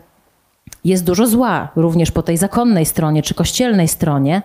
jest 0.84 1.03
dużo 1.03 1.27
zła 1.27 1.72
również 1.75 2.12
po 2.12 2.22
tej 2.22 2.38
zakonnej 2.38 2.86
stronie 2.86 3.24
czy 3.24 3.34
kościelnej 3.34 3.88
stronie, 3.88 4.41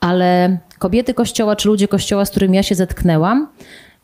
ale 0.00 0.58
kobiety 0.78 1.14
kościoła 1.14 1.56
czy 1.56 1.68
ludzie 1.68 1.88
kościoła, 1.88 2.24
z 2.24 2.30
którymi 2.30 2.56
ja 2.56 2.62
się 2.62 2.74
zetknęłam, 2.74 3.48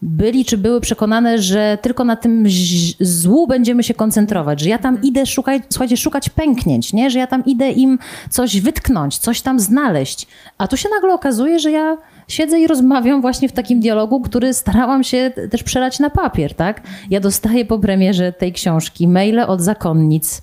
byli 0.02 0.44
czy 0.44 0.58
były 0.58 0.80
przekonane, 0.80 1.38
że 1.38 1.78
tylko 1.82 2.04
na 2.04 2.16
tym 2.16 2.44
złu 3.00 3.46
będziemy 3.46 3.82
się 3.82 3.94
koncentrować, 3.94 4.60
że 4.60 4.68
ja 4.68 4.78
tam 4.78 5.02
idę 5.02 5.26
szukać, 5.26 5.62
słuchajcie, 5.70 5.96
szukać 5.96 6.28
pęknięć, 6.28 6.92
nie? 6.92 7.10
że 7.10 7.18
ja 7.18 7.26
tam 7.26 7.44
idę 7.44 7.70
im 7.70 7.98
coś 8.30 8.60
wytknąć, 8.60 9.18
coś 9.18 9.40
tam 9.40 9.60
znaleźć. 9.60 10.26
A 10.58 10.68
tu 10.68 10.76
się 10.76 10.88
nagle 10.88 11.14
okazuje, 11.14 11.58
że 11.58 11.70
ja 11.70 11.96
siedzę 12.28 12.60
i 12.60 12.66
rozmawiam 12.66 13.20
właśnie 13.20 13.48
w 13.48 13.52
takim 13.52 13.80
dialogu, 13.80 14.20
który 14.20 14.54
starałam 14.54 15.04
się 15.04 15.32
też 15.50 15.62
przelać 15.62 15.98
na 15.98 16.10
papier, 16.10 16.54
tak? 16.54 16.82
Ja 17.10 17.20
dostaję 17.20 17.64
po 17.64 17.78
premierze 17.78 18.32
tej 18.32 18.52
książki 18.52 19.08
maile 19.08 19.40
od 19.40 19.60
zakonnic. 19.60 20.42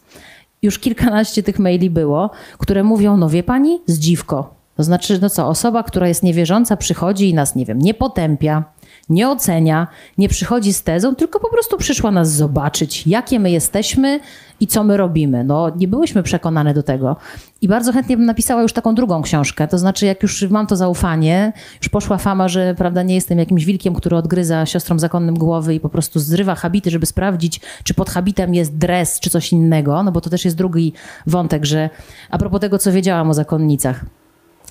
Już 0.61 0.79
kilkanaście 0.79 1.43
tych 1.43 1.59
maili 1.59 1.89
było, 1.89 2.29
które 2.57 2.83
mówią, 2.83 3.17
no 3.17 3.29
wie 3.29 3.43
pani, 3.43 3.81
zdziwko. 3.87 4.53
To 4.75 4.83
znaczy, 4.83 5.19
no 5.21 5.29
co, 5.29 5.47
osoba, 5.47 5.83
która 5.83 6.07
jest 6.07 6.23
niewierząca, 6.23 6.77
przychodzi 6.77 7.29
i 7.29 7.33
nas, 7.33 7.55
nie 7.55 7.65
wiem, 7.65 7.79
nie 7.79 7.93
potępia, 7.93 8.63
nie 9.09 9.29
ocenia, 9.29 9.87
nie 10.17 10.29
przychodzi 10.29 10.73
z 10.73 10.83
tezą, 10.83 11.15
tylko 11.15 11.39
po 11.39 11.49
prostu 11.49 11.77
przyszła 11.77 12.11
nas 12.11 12.31
zobaczyć, 12.31 13.07
jakie 13.07 13.39
my 13.39 13.51
jesteśmy 13.51 14.19
i 14.59 14.67
co 14.67 14.83
my 14.83 14.97
robimy. 14.97 15.43
No, 15.43 15.71
nie 15.75 15.87
byłyśmy 15.87 16.23
przekonane 16.23 16.73
do 16.73 16.83
tego. 16.83 17.15
I 17.61 17.67
bardzo 17.67 17.93
chętnie 17.93 18.17
bym 18.17 18.25
napisała 18.25 18.61
już 18.61 18.73
taką 18.73 18.95
drugą 18.95 19.21
książkę. 19.21 19.67
To 19.67 19.77
znaczy, 19.77 20.05
jak 20.05 20.23
już 20.23 20.49
mam 20.49 20.67
to 20.67 20.75
zaufanie, 20.75 21.53
już 21.81 21.89
poszła 21.89 22.17
fama, 22.17 22.47
że 22.47 22.75
prawda, 22.77 23.03
nie 23.03 23.15
jestem 23.15 23.39
jakimś 23.39 23.65
wilkiem, 23.65 23.93
który 23.93 24.15
odgryza 24.15 24.65
siostrom 24.65 24.99
zakonnym 24.99 25.35
głowy 25.35 25.75
i 25.75 25.79
po 25.79 25.89
prostu 25.89 26.19
zrywa 26.19 26.55
habity, 26.55 26.91
żeby 26.91 27.05
sprawdzić, 27.05 27.61
czy 27.83 27.93
pod 27.93 28.09
habitem 28.09 28.53
jest 28.53 28.77
dres, 28.77 29.19
czy 29.19 29.29
coś 29.29 29.51
innego, 29.51 30.03
no 30.03 30.11
bo 30.11 30.21
to 30.21 30.29
też 30.29 30.45
jest 30.45 30.57
drugi 30.57 30.93
wątek, 31.27 31.65
że 31.65 31.89
a 32.29 32.37
propos 32.37 32.61
tego, 32.61 32.79
co 32.79 32.91
wiedziałam 32.91 33.29
o 33.29 33.33
zakonnicach. 33.33 34.05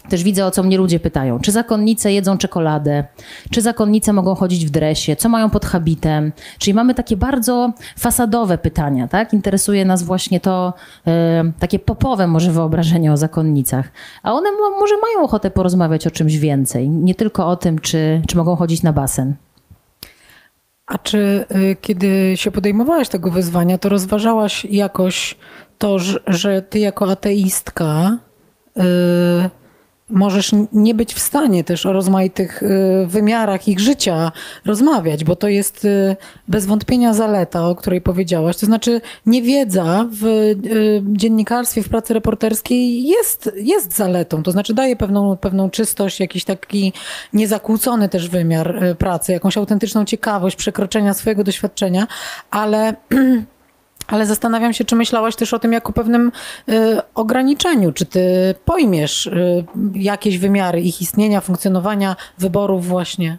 Też 0.08 0.22
widzę, 0.22 0.46
o 0.46 0.50
co 0.50 0.62
mnie 0.62 0.78
ludzie 0.78 1.00
pytają. 1.00 1.40
Czy 1.40 1.52
zakonnice 1.52 2.12
jedzą 2.12 2.38
czekoladę? 2.38 3.04
Czy 3.50 3.62
zakonnice 3.62 4.12
mogą 4.12 4.34
chodzić 4.34 4.66
w 4.66 4.70
dresie? 4.70 5.16
Co 5.16 5.28
mają 5.28 5.50
pod 5.50 5.64
habitem? 5.64 6.32
Czyli 6.58 6.74
mamy 6.74 6.94
takie 6.94 7.16
bardzo 7.16 7.72
fasadowe 7.98 8.58
pytania, 8.58 9.08
tak? 9.08 9.32
Interesuje 9.32 9.84
nas 9.84 10.02
właśnie 10.02 10.40
to 10.40 10.74
e, 11.06 11.52
takie 11.58 11.78
popowe 11.78 12.26
może 12.26 12.52
wyobrażenie 12.52 13.12
o 13.12 13.16
zakonnicach. 13.16 13.92
A 14.22 14.32
one 14.32 14.50
mo- 14.52 14.80
może 14.80 14.94
mają 15.02 15.24
ochotę 15.24 15.50
porozmawiać 15.50 16.06
o 16.06 16.10
czymś 16.10 16.36
więcej. 16.36 16.88
Nie 16.88 17.14
tylko 17.14 17.46
o 17.48 17.56
tym, 17.56 17.78
czy, 17.78 18.22
czy 18.28 18.36
mogą 18.36 18.56
chodzić 18.56 18.82
na 18.82 18.92
basen. 18.92 19.34
A 20.86 20.98
czy 20.98 21.44
y, 21.56 21.76
kiedy 21.80 22.32
się 22.36 22.50
podejmowałaś 22.50 23.08
tego 23.08 23.30
wyzwania, 23.30 23.78
to 23.78 23.88
rozważałaś 23.88 24.64
jakoś 24.64 25.36
to, 25.78 25.98
że, 25.98 26.18
że 26.26 26.62
ty 26.62 26.78
jako 26.78 27.10
ateistka 27.10 28.18
y, 28.76 28.82
możesz 30.12 30.50
nie 30.72 30.94
być 30.94 31.14
w 31.14 31.18
stanie 31.18 31.64
też 31.64 31.86
o 31.86 31.92
rozmaitych 31.92 32.62
y, 32.62 33.06
wymiarach 33.06 33.68
ich 33.68 33.80
życia 33.80 34.32
rozmawiać, 34.64 35.24
bo 35.24 35.36
to 35.36 35.48
jest 35.48 35.84
y, 35.84 36.16
bez 36.48 36.66
wątpienia 36.66 37.14
zaleta, 37.14 37.68
o 37.68 37.74
której 37.74 38.00
powiedziałaś. 38.00 38.56
To 38.56 38.66
znaczy 38.66 39.00
niewiedza 39.26 40.08
w 40.10 40.26
y, 40.26 41.02
dziennikarstwie, 41.06 41.82
w 41.82 41.88
pracy 41.88 42.14
reporterskiej 42.14 43.04
jest, 43.04 43.50
jest 43.56 43.96
zaletą. 43.96 44.42
To 44.42 44.50
znaczy 44.50 44.74
daje 44.74 44.96
pewną, 44.96 45.36
pewną 45.36 45.70
czystość, 45.70 46.20
jakiś 46.20 46.44
taki 46.44 46.92
niezakłócony 47.32 48.08
też 48.08 48.28
wymiar 48.28 48.96
pracy, 48.98 49.32
jakąś 49.32 49.56
autentyczną 49.56 50.04
ciekawość 50.04 50.56
przekroczenia 50.56 51.14
swojego 51.14 51.44
doświadczenia, 51.44 52.06
ale 52.50 52.94
ale 54.12 54.26
zastanawiam 54.26 54.72
się, 54.72 54.84
czy 54.84 54.96
myślałaś 54.96 55.36
też 55.36 55.54
o 55.54 55.58
tym 55.58 55.72
jako 55.72 55.92
pewnym 55.92 56.32
y, 56.68 56.98
ograniczeniu. 57.14 57.92
Czy 57.92 58.06
ty 58.06 58.54
pojmiesz 58.64 59.26
y, 59.26 59.64
jakieś 59.94 60.38
wymiary 60.38 60.80
ich 60.80 61.02
istnienia, 61.02 61.40
funkcjonowania, 61.40 62.16
wyborów 62.38 62.86
właśnie? 62.86 63.38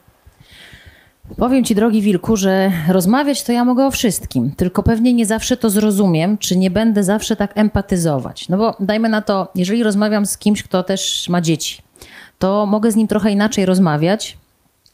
Powiem 1.38 1.64
ci, 1.64 1.76
drogi 1.76 2.02
Wilku, 2.02 2.36
że 2.36 2.72
rozmawiać 2.88 3.44
to 3.44 3.52
ja 3.52 3.66
mogę 3.66 3.86
o 3.86 3.92
wszystkim, 3.92 4.52
tylko 4.52 4.84
pewnie 4.84 5.14
nie 5.14 5.26
zawsze 5.26 5.58
to 5.58 5.70
zrozumiem, 5.70 6.38
czy 6.38 6.58
nie 6.58 6.72
będę 6.72 7.04
zawsze 7.04 7.36
tak 7.36 7.58
empatyzować. 7.58 8.50
No 8.50 8.58
bo 8.58 8.76
dajmy 8.80 9.10
na 9.10 9.22
to, 9.22 9.48
jeżeli 9.56 9.84
rozmawiam 9.84 10.26
z 10.26 10.38
kimś, 10.38 10.64
kto 10.64 10.84
też 10.84 11.30
ma 11.30 11.42
dzieci, 11.42 11.82
to 12.40 12.66
mogę 12.66 12.92
z 12.92 12.96
nim 12.96 13.08
trochę 13.08 13.32
inaczej 13.32 13.66
rozmawiać, 13.66 14.38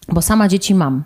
bo 0.10 0.22
sama 0.22 0.48
dzieci 0.48 0.76
mam. 0.76 1.04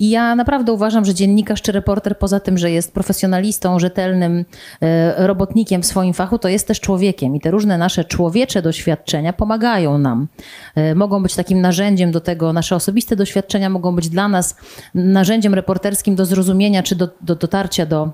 I 0.00 0.10
ja 0.10 0.34
naprawdę 0.34 0.72
uważam, 0.72 1.04
że 1.04 1.14
dziennikarz 1.14 1.62
czy 1.62 1.72
reporter, 1.72 2.18
poza 2.18 2.40
tym, 2.40 2.58
że 2.58 2.70
jest 2.70 2.94
profesjonalistą, 2.94 3.78
rzetelnym 3.78 4.44
e, 4.80 5.26
robotnikiem 5.26 5.82
w 5.82 5.86
swoim 5.86 6.14
fachu, 6.14 6.38
to 6.38 6.48
jest 6.48 6.66
też 6.66 6.80
człowiekiem. 6.80 7.36
I 7.36 7.40
te 7.40 7.50
różne 7.50 7.78
nasze 7.78 8.04
człowiecze 8.04 8.62
doświadczenia 8.62 9.32
pomagają 9.32 9.98
nam. 9.98 10.28
E, 10.74 10.94
Mogą 10.94 11.22
być 11.22 11.34
takim 11.34 11.60
narzędziem 11.60 12.12
do 12.12 12.20
tego, 12.20 12.52
nasze 12.52 12.76
osobiste 12.76 13.16
doświadczenia 13.16 13.70
mogą 13.70 13.96
być 13.96 14.08
dla 14.08 14.28
nas 14.28 14.56
narzędziem 14.94 15.54
reporterskim 15.54 16.14
do 16.16 16.26
zrozumienia 16.26 16.82
czy 16.82 16.96
do, 16.96 17.08
do 17.20 17.34
dotarcia 17.34 17.86
do 17.86 18.10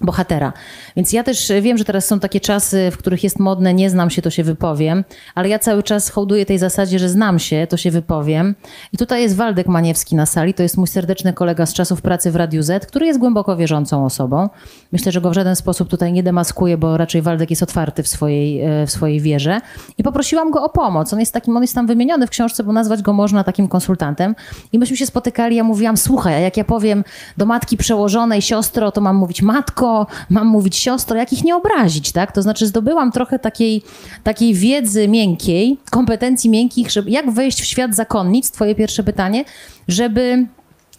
bohatera. 0.00 0.52
Więc 0.96 1.12
ja 1.12 1.22
też 1.24 1.52
wiem, 1.62 1.78
że 1.78 1.84
teraz 1.84 2.06
są 2.06 2.20
takie 2.20 2.40
czasy, 2.40 2.90
w 2.90 2.96
których 2.96 3.24
jest 3.24 3.38
modne, 3.38 3.74
nie 3.74 3.90
znam 3.90 4.10
się, 4.10 4.22
to 4.22 4.30
się 4.30 4.44
wypowiem, 4.44 5.04
ale 5.34 5.48
ja 5.48 5.58
cały 5.58 5.82
czas 5.82 6.10
hołduję 6.10 6.46
tej 6.46 6.58
zasadzie, 6.58 6.98
że 6.98 7.08
znam 7.08 7.38
się, 7.38 7.66
to 7.70 7.76
się 7.76 7.90
wypowiem. 7.90 8.54
I 8.92 8.96
tutaj 8.96 9.22
jest 9.22 9.36
Waldek 9.36 9.66
Maniewski 9.66 10.16
na 10.16 10.26
sali, 10.26 10.54
to 10.54 10.62
jest 10.62 10.76
mój 10.76 10.86
serdeczny 10.86 11.32
kolega 11.32 11.66
z 11.66 11.74
czasów 11.74 12.02
pracy 12.02 12.30
w 12.30 12.36
Radiu 12.36 12.62
Z, 12.62 12.86
który 12.86 13.06
jest 13.06 13.18
głęboko 13.18 13.56
wierzącą 13.56 14.04
osobą. 14.04 14.48
Myślę, 14.92 15.12
że 15.12 15.20
go 15.20 15.30
w 15.30 15.34
żaden 15.34 15.56
sposób 15.56 15.88
tutaj 15.88 16.12
nie 16.12 16.22
demaskuję, 16.22 16.78
bo 16.78 16.96
raczej 16.96 17.22
Waldek 17.22 17.50
jest 17.50 17.62
otwarty 17.62 18.02
w 18.02 18.08
swojej, 18.08 18.60
e, 18.60 18.86
w 18.86 18.90
swojej 18.90 19.20
wierze. 19.20 19.60
I 19.98 20.02
poprosiłam 20.02 20.50
go 20.50 20.64
o 20.64 20.68
pomoc. 20.68 21.12
On 21.12 21.20
jest 21.20 21.32
takim, 21.32 21.56
on 21.56 21.62
jest 21.62 21.74
tam 21.74 21.86
wymieniony 21.86 22.26
w 22.26 22.30
książce, 22.30 22.64
bo 22.64 22.72
nazwać 22.72 23.02
go 23.02 23.12
można 23.12 23.44
takim 23.44 23.68
konsultantem. 23.68 24.34
I 24.72 24.78
myśmy 24.78 24.96
się 24.96 25.06
spotykali, 25.06 25.56
ja 25.56 25.64
mówiłam, 25.64 25.96
słuchaj, 25.96 26.34
a 26.34 26.38
jak 26.38 26.56
ja 26.56 26.64
powiem 26.64 27.04
do 27.36 27.46
matki 27.46 27.76
przełożonej, 27.76 28.42
siostro, 28.42 28.92
to 28.92 29.00
mam 29.00 29.16
mówić 29.16 29.42
matko, 29.42 29.85
mam 30.30 30.46
mówić 30.46 30.76
siostro, 30.76 31.16
jak 31.16 31.32
ich 31.32 31.44
nie 31.44 31.56
obrazić, 31.56 32.12
tak? 32.12 32.32
To 32.32 32.42
znaczy 32.42 32.66
zdobyłam 32.66 33.12
trochę 33.12 33.38
takiej, 33.38 33.82
takiej 34.22 34.54
wiedzy 34.54 35.08
miękkiej, 35.08 35.78
kompetencji 35.90 36.50
miękkich, 36.50 36.90
żeby 36.90 37.10
jak 37.10 37.30
wejść 37.30 37.62
w 37.62 37.64
świat 37.64 37.94
zakonnic, 37.94 38.50
twoje 38.50 38.74
pierwsze 38.74 39.02
pytanie, 39.02 39.44
żeby 39.88 40.46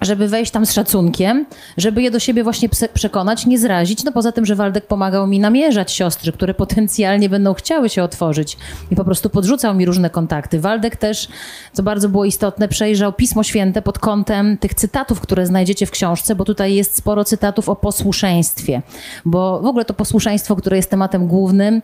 żeby 0.02 0.28
wejść 0.28 0.52
tam 0.52 0.66
z 0.66 0.74
szacunkiem, 0.74 1.46
żeby 1.78 2.02
je 2.02 2.12
do 2.12 2.20
siebie 2.20 2.44
właśnie 2.44 2.70
przekonać, 2.94 3.46
nie 3.46 3.60
zrazić. 3.60 4.04
No 4.04 4.12
poza 4.12 4.32
tym, 4.32 4.46
że 4.46 4.56
Waldek 4.56 4.88
pomagał 4.88 5.28
mi 5.28 5.40
namierzać 5.40 5.92
siostry, 5.92 6.32
które 6.32 6.54
potencjalnie 6.64 7.30
będą 7.30 7.54
chciały 7.54 7.90
się 7.90 8.04
otworzyć 8.04 8.58
i 8.92 8.96
po 8.96 9.06
prostu 9.06 9.30
podrzucał 9.30 9.76
mi 9.76 9.86
różne 9.86 10.10
kontakty. 10.10 10.60
Waldek 10.60 10.96
też, 10.96 11.28
co 11.74 11.84
bardzo 11.84 12.10
było 12.10 12.26
istotne, 12.26 12.68
przejrzał 12.68 13.14
Pismo 13.14 13.44
Święte 13.44 13.82
pod 13.82 14.00
kątem 14.00 14.58
tych 14.58 14.74
cytatów, 14.74 15.22
które 15.22 15.46
znajdziecie 15.46 15.86
w 15.86 15.92
książce, 15.92 16.36
bo 16.36 16.46
tutaj 16.46 16.76
jest 16.76 16.96
sporo 16.96 17.24
cytatów 17.24 17.70
o 17.70 17.76
posłuszeństwie, 17.76 18.82
bo 19.26 19.60
w 19.62 19.66
ogóle 19.66 19.86
to 19.86 19.94
posłuszeństwo, 19.94 20.56
które 20.56 20.78
jest 20.78 20.90
tematem 20.90 21.28
głównym, 21.28 21.82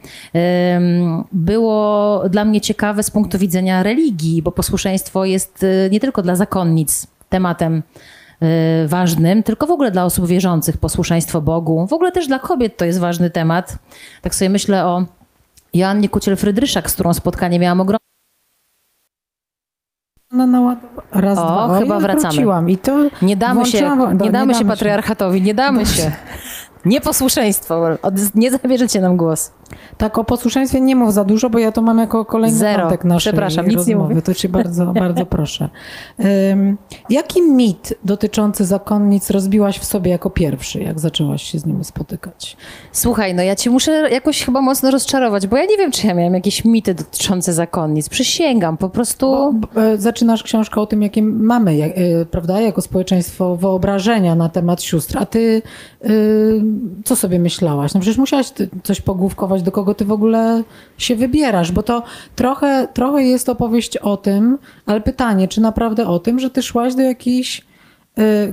było 1.32 2.24
dla 2.29 2.46
mnie 2.46 2.62
ciekawe 2.62 3.03
z 3.03 3.12
punktu 3.12 3.38
widzenia 3.38 3.84
religii, 3.84 4.41
bo 4.41 4.51
posłuszeństwo 4.51 5.25
jest 5.25 5.63
y, 5.63 5.89
nie 5.91 6.00
tylko 6.00 6.22
dla 6.22 6.36
zakonnic, 6.36 7.08
tematem 7.33 7.83
y, 8.83 8.87
ważnym, 8.87 9.43
tylko 9.43 9.67
w 9.67 9.71
ogóle 9.71 9.91
dla 9.91 10.05
osób 10.05 10.27
wierzących, 10.27 10.77
posłuszeństwo 10.77 11.41
Bogu. 11.41 11.87
W 11.87 11.93
ogóle 11.93 12.11
też 12.11 12.27
dla 12.27 12.39
kobiet 12.39 12.77
to 12.77 12.85
jest 12.85 12.99
ważny 12.99 13.29
temat. 13.29 13.77
Tak 14.21 14.35
sobie 14.35 14.49
myślę 14.49 14.85
o 14.85 15.05
Joannie 15.73 16.09
Kuciel-Frydryszak, 16.09 16.89
z 16.89 16.93
którą 16.93 17.13
spotkanie 17.13 17.59
miałam 17.59 17.81
ogromne. 17.81 18.03
No, 20.31 20.47
no, 20.47 20.75
raz, 21.11 21.37
O, 21.37 21.41
dwa. 21.41 21.79
chyba 21.79 21.95
ja 21.95 22.01
wracamy. 22.01 22.33
wróciłam 22.33 22.69
I 22.69 22.77
to 22.77 23.09
Nie 23.21 23.37
damy 23.37 23.65
się, 23.65 23.81
nie 23.81 23.95
no, 23.95 24.31
damy 24.31 24.53
się 24.55 24.65
patriarchatowi, 24.65 25.41
nie 25.41 25.53
damy 25.53 25.85
się. 25.85 26.11
Nieposłuszeństwo, 26.85 27.85
nie 28.35 28.51
zabierzecie 28.51 29.01
nam 29.01 29.17
głos. 29.17 29.51
Tak, 29.97 30.17
o 30.17 30.23
posłuszeństwie 30.23 30.81
nie 30.81 30.95
mów 30.95 31.13
za 31.13 31.23
dużo, 31.23 31.49
bo 31.49 31.59
ja 31.59 31.71
to 31.71 31.81
mam 31.81 31.97
jako 31.97 32.25
kolejny 32.25 32.57
Zero. 32.57 32.83
wątek 32.83 33.03
naszej 33.03 33.33
Przepraszam, 33.33 33.67
nic 33.67 33.87
nie 33.87 33.95
mówię. 33.95 34.21
To 34.21 34.33
cię 34.33 34.49
bardzo, 34.49 34.85
bardzo 35.05 35.25
proszę. 35.25 35.69
Um, 36.49 36.77
jaki 37.09 37.41
mit 37.41 37.93
dotyczący 38.05 38.65
zakonnic 38.65 39.29
rozbiłaś 39.29 39.79
w 39.79 39.85
sobie 39.85 40.11
jako 40.11 40.29
pierwszy, 40.29 40.79
jak 40.79 40.99
zaczęłaś 40.99 41.43
się 41.43 41.59
z 41.59 41.65
nimi 41.65 41.83
spotykać? 41.83 42.57
Słuchaj, 42.91 43.33
no 43.35 43.43
ja 43.43 43.55
cię 43.55 43.69
muszę 43.69 43.91
jakoś 44.11 44.45
chyba 44.45 44.61
mocno 44.61 44.91
rozczarować, 44.91 45.47
bo 45.47 45.57
ja 45.57 45.65
nie 45.65 45.77
wiem, 45.77 45.91
czy 45.91 46.07
ja 46.07 46.13
miałam 46.13 46.33
jakieś 46.33 46.65
mity 46.65 46.93
dotyczące 46.93 47.53
zakonnic. 47.53 48.09
Przysięgam, 48.09 48.77
po 48.77 48.89
prostu... 48.89 49.53
Bo, 49.53 49.67
b- 49.67 49.81
e, 49.81 49.97
zaczynasz 49.97 50.43
książkę 50.43 50.81
o 50.81 50.85
tym, 50.85 51.01
jakie 51.01 51.21
mamy, 51.23 51.75
jak, 51.77 51.91
e, 51.91 52.25
prawda, 52.25 52.61
jako 52.61 52.81
społeczeństwo 52.81 53.55
wyobrażenia 53.55 54.35
na 54.35 54.49
temat 54.49 54.81
sióstr. 54.81 55.17
A 55.19 55.25
ty 55.25 55.61
e, 56.03 56.09
co 57.03 57.15
sobie 57.15 57.39
myślałaś? 57.39 57.93
No 57.93 57.99
przecież 57.99 58.17
musiałaś 58.17 58.51
coś 58.83 59.01
pogłówkować, 59.01 59.62
do 59.63 59.72
kogo 59.72 59.96
ty 59.96 60.05
w 60.05 60.12
ogóle 60.12 60.63
się 60.98 61.15
wybierasz, 61.15 61.72
bo 61.72 61.84
to 61.84 62.03
trochę, 62.36 62.88
trochę 62.93 63.24
jest 63.24 63.50
opowieść 63.50 63.98
o 63.98 64.17
tym, 64.17 64.58
ale 64.86 65.01
pytanie, 65.01 65.48
czy 65.48 65.62
naprawdę 65.62 66.08
o 66.08 66.20
tym, 66.20 66.39
że 66.39 66.50
ty 66.50 66.62
szłaś 66.62 66.96
do 66.96 67.01
jakiejś 67.01 67.62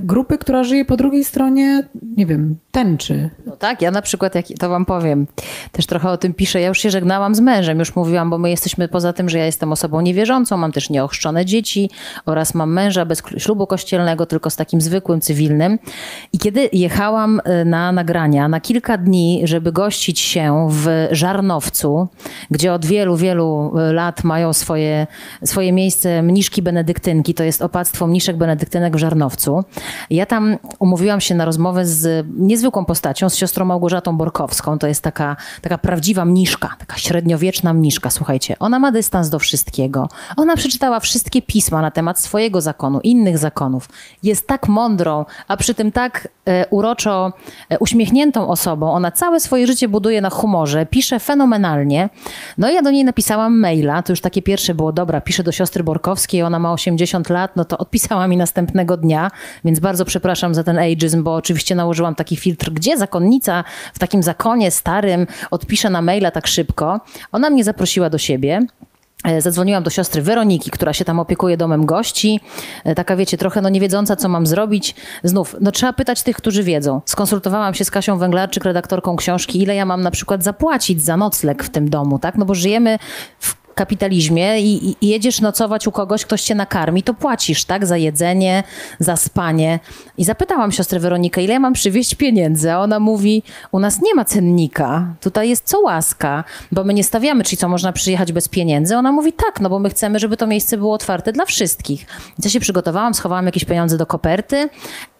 grupy, 0.01 0.37
która 0.37 0.63
żyje 0.63 0.85
po 0.85 0.97
drugiej 0.97 1.23
stronie, 1.23 1.87
nie 2.17 2.25
wiem, 2.25 2.55
tęczy. 2.71 3.29
No 3.45 3.55
tak, 3.55 3.81
ja 3.81 3.91
na 3.91 4.01
przykład, 4.01 4.35
jak, 4.35 4.45
to 4.59 4.69
wam 4.69 4.85
powiem, 4.85 5.27
też 5.71 5.85
trochę 5.85 6.09
o 6.09 6.17
tym 6.17 6.33
piszę. 6.33 6.61
Ja 6.61 6.67
już 6.67 6.79
się 6.79 6.91
żegnałam 6.91 7.35
z 7.35 7.39
mężem, 7.39 7.79
już 7.79 7.95
mówiłam, 7.95 8.29
bo 8.29 8.37
my 8.37 8.49
jesteśmy 8.49 8.87
poza 8.87 9.13
tym, 9.13 9.29
że 9.29 9.37
ja 9.37 9.45
jestem 9.45 9.71
osobą 9.71 10.01
niewierzącą, 10.01 10.57
mam 10.57 10.71
też 10.71 10.89
nieochrzczone 10.89 11.45
dzieci 11.45 11.89
oraz 12.25 12.53
mam 12.53 12.73
męża 12.73 13.05
bez 13.05 13.23
ślubu 13.37 13.67
kościelnego, 13.67 14.25
tylko 14.25 14.49
z 14.49 14.55
takim 14.55 14.81
zwykłym, 14.81 15.21
cywilnym. 15.21 15.79
I 16.33 16.37
kiedy 16.37 16.69
jechałam 16.73 17.41
y, 17.61 17.65
na 17.65 17.91
nagrania 17.91 18.47
na 18.47 18.59
kilka 18.59 18.97
dni, 18.97 19.41
żeby 19.43 19.71
gościć 19.71 20.19
się 20.19 20.67
w 20.71 21.07
Żarnowcu, 21.11 22.07
gdzie 22.51 22.73
od 22.73 22.85
wielu, 22.85 23.15
wielu 23.15 23.73
y, 23.89 23.93
lat 23.93 24.23
mają 24.23 24.53
swoje, 24.53 25.07
swoje 25.43 25.71
miejsce 25.71 26.21
mniszki 26.21 26.61
benedyktynki, 26.61 27.33
to 27.33 27.43
jest 27.43 27.61
opactwo 27.61 28.07
mniszek 28.07 28.37
benedyktynek 28.37 28.95
w 28.95 28.99
Żarnowcu. 28.99 29.50
Ja 30.09 30.25
tam 30.25 30.57
umówiłam 30.79 31.21
się 31.21 31.35
na 31.35 31.45
rozmowę 31.45 31.85
z 31.85 32.27
niezwykłą 32.37 32.85
postacią, 32.85 33.29
z 33.29 33.35
siostrą 33.35 33.65
Małgorzatą 33.65 34.17
Borkowską. 34.17 34.79
To 34.79 34.87
jest 34.87 35.01
taka, 35.01 35.35
taka 35.61 35.77
prawdziwa 35.77 36.25
mniszka, 36.25 36.69
taka 36.79 36.97
średniowieczna 36.97 37.73
mniszka, 37.73 38.09
słuchajcie. 38.09 38.55
Ona 38.59 38.79
ma 38.79 38.91
dystans 38.91 39.29
do 39.29 39.39
wszystkiego. 39.39 40.09
Ona 40.37 40.55
przeczytała 40.55 40.99
wszystkie 40.99 41.41
pisma 41.41 41.81
na 41.81 41.91
temat 41.91 42.19
swojego 42.19 42.61
zakonu, 42.61 42.99
innych 43.03 43.37
zakonów. 43.37 43.89
Jest 44.23 44.47
tak 44.47 44.67
mądrą, 44.67 45.25
a 45.47 45.57
przy 45.57 45.73
tym 45.73 45.91
tak 45.91 46.27
e, 46.45 46.67
uroczo 46.67 47.33
e, 47.69 47.79
uśmiechniętą 47.79 48.47
osobą. 48.47 48.91
Ona 48.91 49.11
całe 49.11 49.39
swoje 49.39 49.67
życie 49.67 49.87
buduje 49.87 50.21
na 50.21 50.29
humorze, 50.29 50.85
pisze 50.85 51.19
fenomenalnie. 51.19 52.09
No 52.57 52.69
i 52.69 52.73
ja 52.73 52.81
do 52.81 52.91
niej 52.91 53.03
napisałam 53.05 53.59
maila, 53.59 54.03
to 54.03 54.11
już 54.11 54.21
takie 54.21 54.41
pierwsze 54.41 54.75
było, 54.75 54.91
dobra, 54.91 55.21
piszę 55.21 55.43
do 55.43 55.51
siostry 55.51 55.83
Borkowskiej, 55.83 56.43
ona 56.43 56.59
ma 56.59 56.73
80 56.73 57.29
lat, 57.29 57.55
no 57.55 57.65
to 57.65 57.77
odpisała 57.77 58.27
mi 58.27 58.37
następnego 58.37 58.97
dnia, 58.97 59.31
więc 59.65 59.79
bardzo 59.79 60.05
przepraszam 60.05 60.55
za 60.55 60.63
ten 60.63 60.77
ageism, 60.77 61.23
bo 61.23 61.35
oczywiście 61.35 61.75
nałożyłam 61.75 62.15
taki 62.15 62.35
filtr, 62.35 62.71
gdzie 62.71 62.97
zakonnica 62.97 63.63
w 63.93 63.99
takim 63.99 64.23
zakonie 64.23 64.71
starym 64.71 65.27
odpisze 65.51 65.89
na 65.89 66.01
maila 66.01 66.31
tak 66.31 66.47
szybko. 66.47 66.99
Ona 67.31 67.49
mnie 67.49 67.63
zaprosiła 67.63 68.09
do 68.09 68.17
siebie. 68.17 68.59
E, 69.23 69.41
Zadzwoniłam 69.41 69.83
do 69.83 69.89
siostry 69.89 70.21
Weroniki, 70.21 70.71
która 70.71 70.93
się 70.93 71.05
tam 71.05 71.19
opiekuje 71.19 71.57
domem 71.57 71.85
gości. 71.85 72.39
E, 72.83 72.95
Taka, 72.95 73.15
wiecie, 73.15 73.37
trochę 73.37 73.61
no 73.61 73.69
nie 73.69 73.79
wiedząca, 73.79 74.15
co 74.15 74.29
mam 74.29 74.47
zrobić. 74.47 74.95
Znów, 75.23 75.55
no 75.61 75.71
trzeba 75.71 75.93
pytać 75.93 76.23
tych, 76.23 76.37
którzy 76.37 76.63
wiedzą. 76.63 77.01
Skonsultowałam 77.05 77.73
się 77.73 77.85
z 77.85 77.91
Kasią 77.91 78.17
Węglarczyk, 78.17 78.63
redaktorką 78.63 79.15
książki, 79.15 79.61
ile 79.61 79.75
ja 79.75 79.85
mam 79.85 80.01
na 80.01 80.11
przykład 80.11 80.43
zapłacić 80.43 81.03
za 81.03 81.17
nocleg 81.17 81.63
w 81.63 81.69
tym 81.69 81.89
domu, 81.89 82.19
tak? 82.19 82.35
No 82.37 82.45
bo 82.45 82.55
żyjemy 82.55 82.99
w 83.39 83.60
kapitalizmie 83.75 84.61
i, 84.61 84.89
i- 85.01 85.07
jedziesz 85.07 85.41
nocować 85.41 85.87
u 85.87 85.91
kogoś, 85.91 86.25
ktoś 86.25 86.41
cię 86.41 86.55
nakarmi, 86.55 87.03
to 87.03 87.13
płacisz, 87.13 87.65
tak? 87.65 87.85
Za 87.85 87.97
jedzenie, 87.97 88.63
za 88.99 89.15
spanie. 89.15 89.79
I 90.17 90.23
zapytałam 90.23 90.71
siostrę 90.71 90.99
Weronikę, 90.99 91.43
ile 91.43 91.53
ja 91.53 91.59
mam 91.59 91.73
przywieźć 91.73 92.15
pieniędzy, 92.15 92.71
a 92.71 92.79
ona 92.79 92.99
mówi, 92.99 93.43
u 93.71 93.79
nas 93.79 94.01
nie 94.01 94.15
ma 94.15 94.25
cennika, 94.25 95.05
tutaj 95.21 95.49
jest 95.49 95.67
co 95.69 95.79
łaska, 95.79 96.43
bo 96.71 96.83
my 96.83 96.93
nie 96.93 97.03
stawiamy, 97.03 97.43
czyli 97.43 97.57
co, 97.57 97.69
można 97.69 97.91
przyjechać 97.93 98.31
bez 98.31 98.47
pieniędzy? 98.47 98.97
Ona 98.97 99.11
mówi, 99.11 99.33
tak, 99.33 99.59
no 99.61 99.69
bo 99.69 99.79
my 99.79 99.89
chcemy, 99.89 100.19
żeby 100.19 100.37
to 100.37 100.47
miejsce 100.47 100.77
było 100.77 100.93
otwarte 100.93 101.33
dla 101.33 101.45
wszystkich. 101.45 102.05
Ja 102.43 102.49
się 102.49 102.59
przygotowałam, 102.59 103.13
schowałam 103.13 103.45
jakieś 103.45 103.65
pieniądze 103.65 103.97
do 103.97 104.05
koperty 104.05 104.69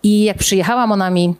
i 0.03 0.23
jak 0.23 0.37
przyjechałam, 0.37 0.91
ona 0.91 1.09
mi 1.09 1.35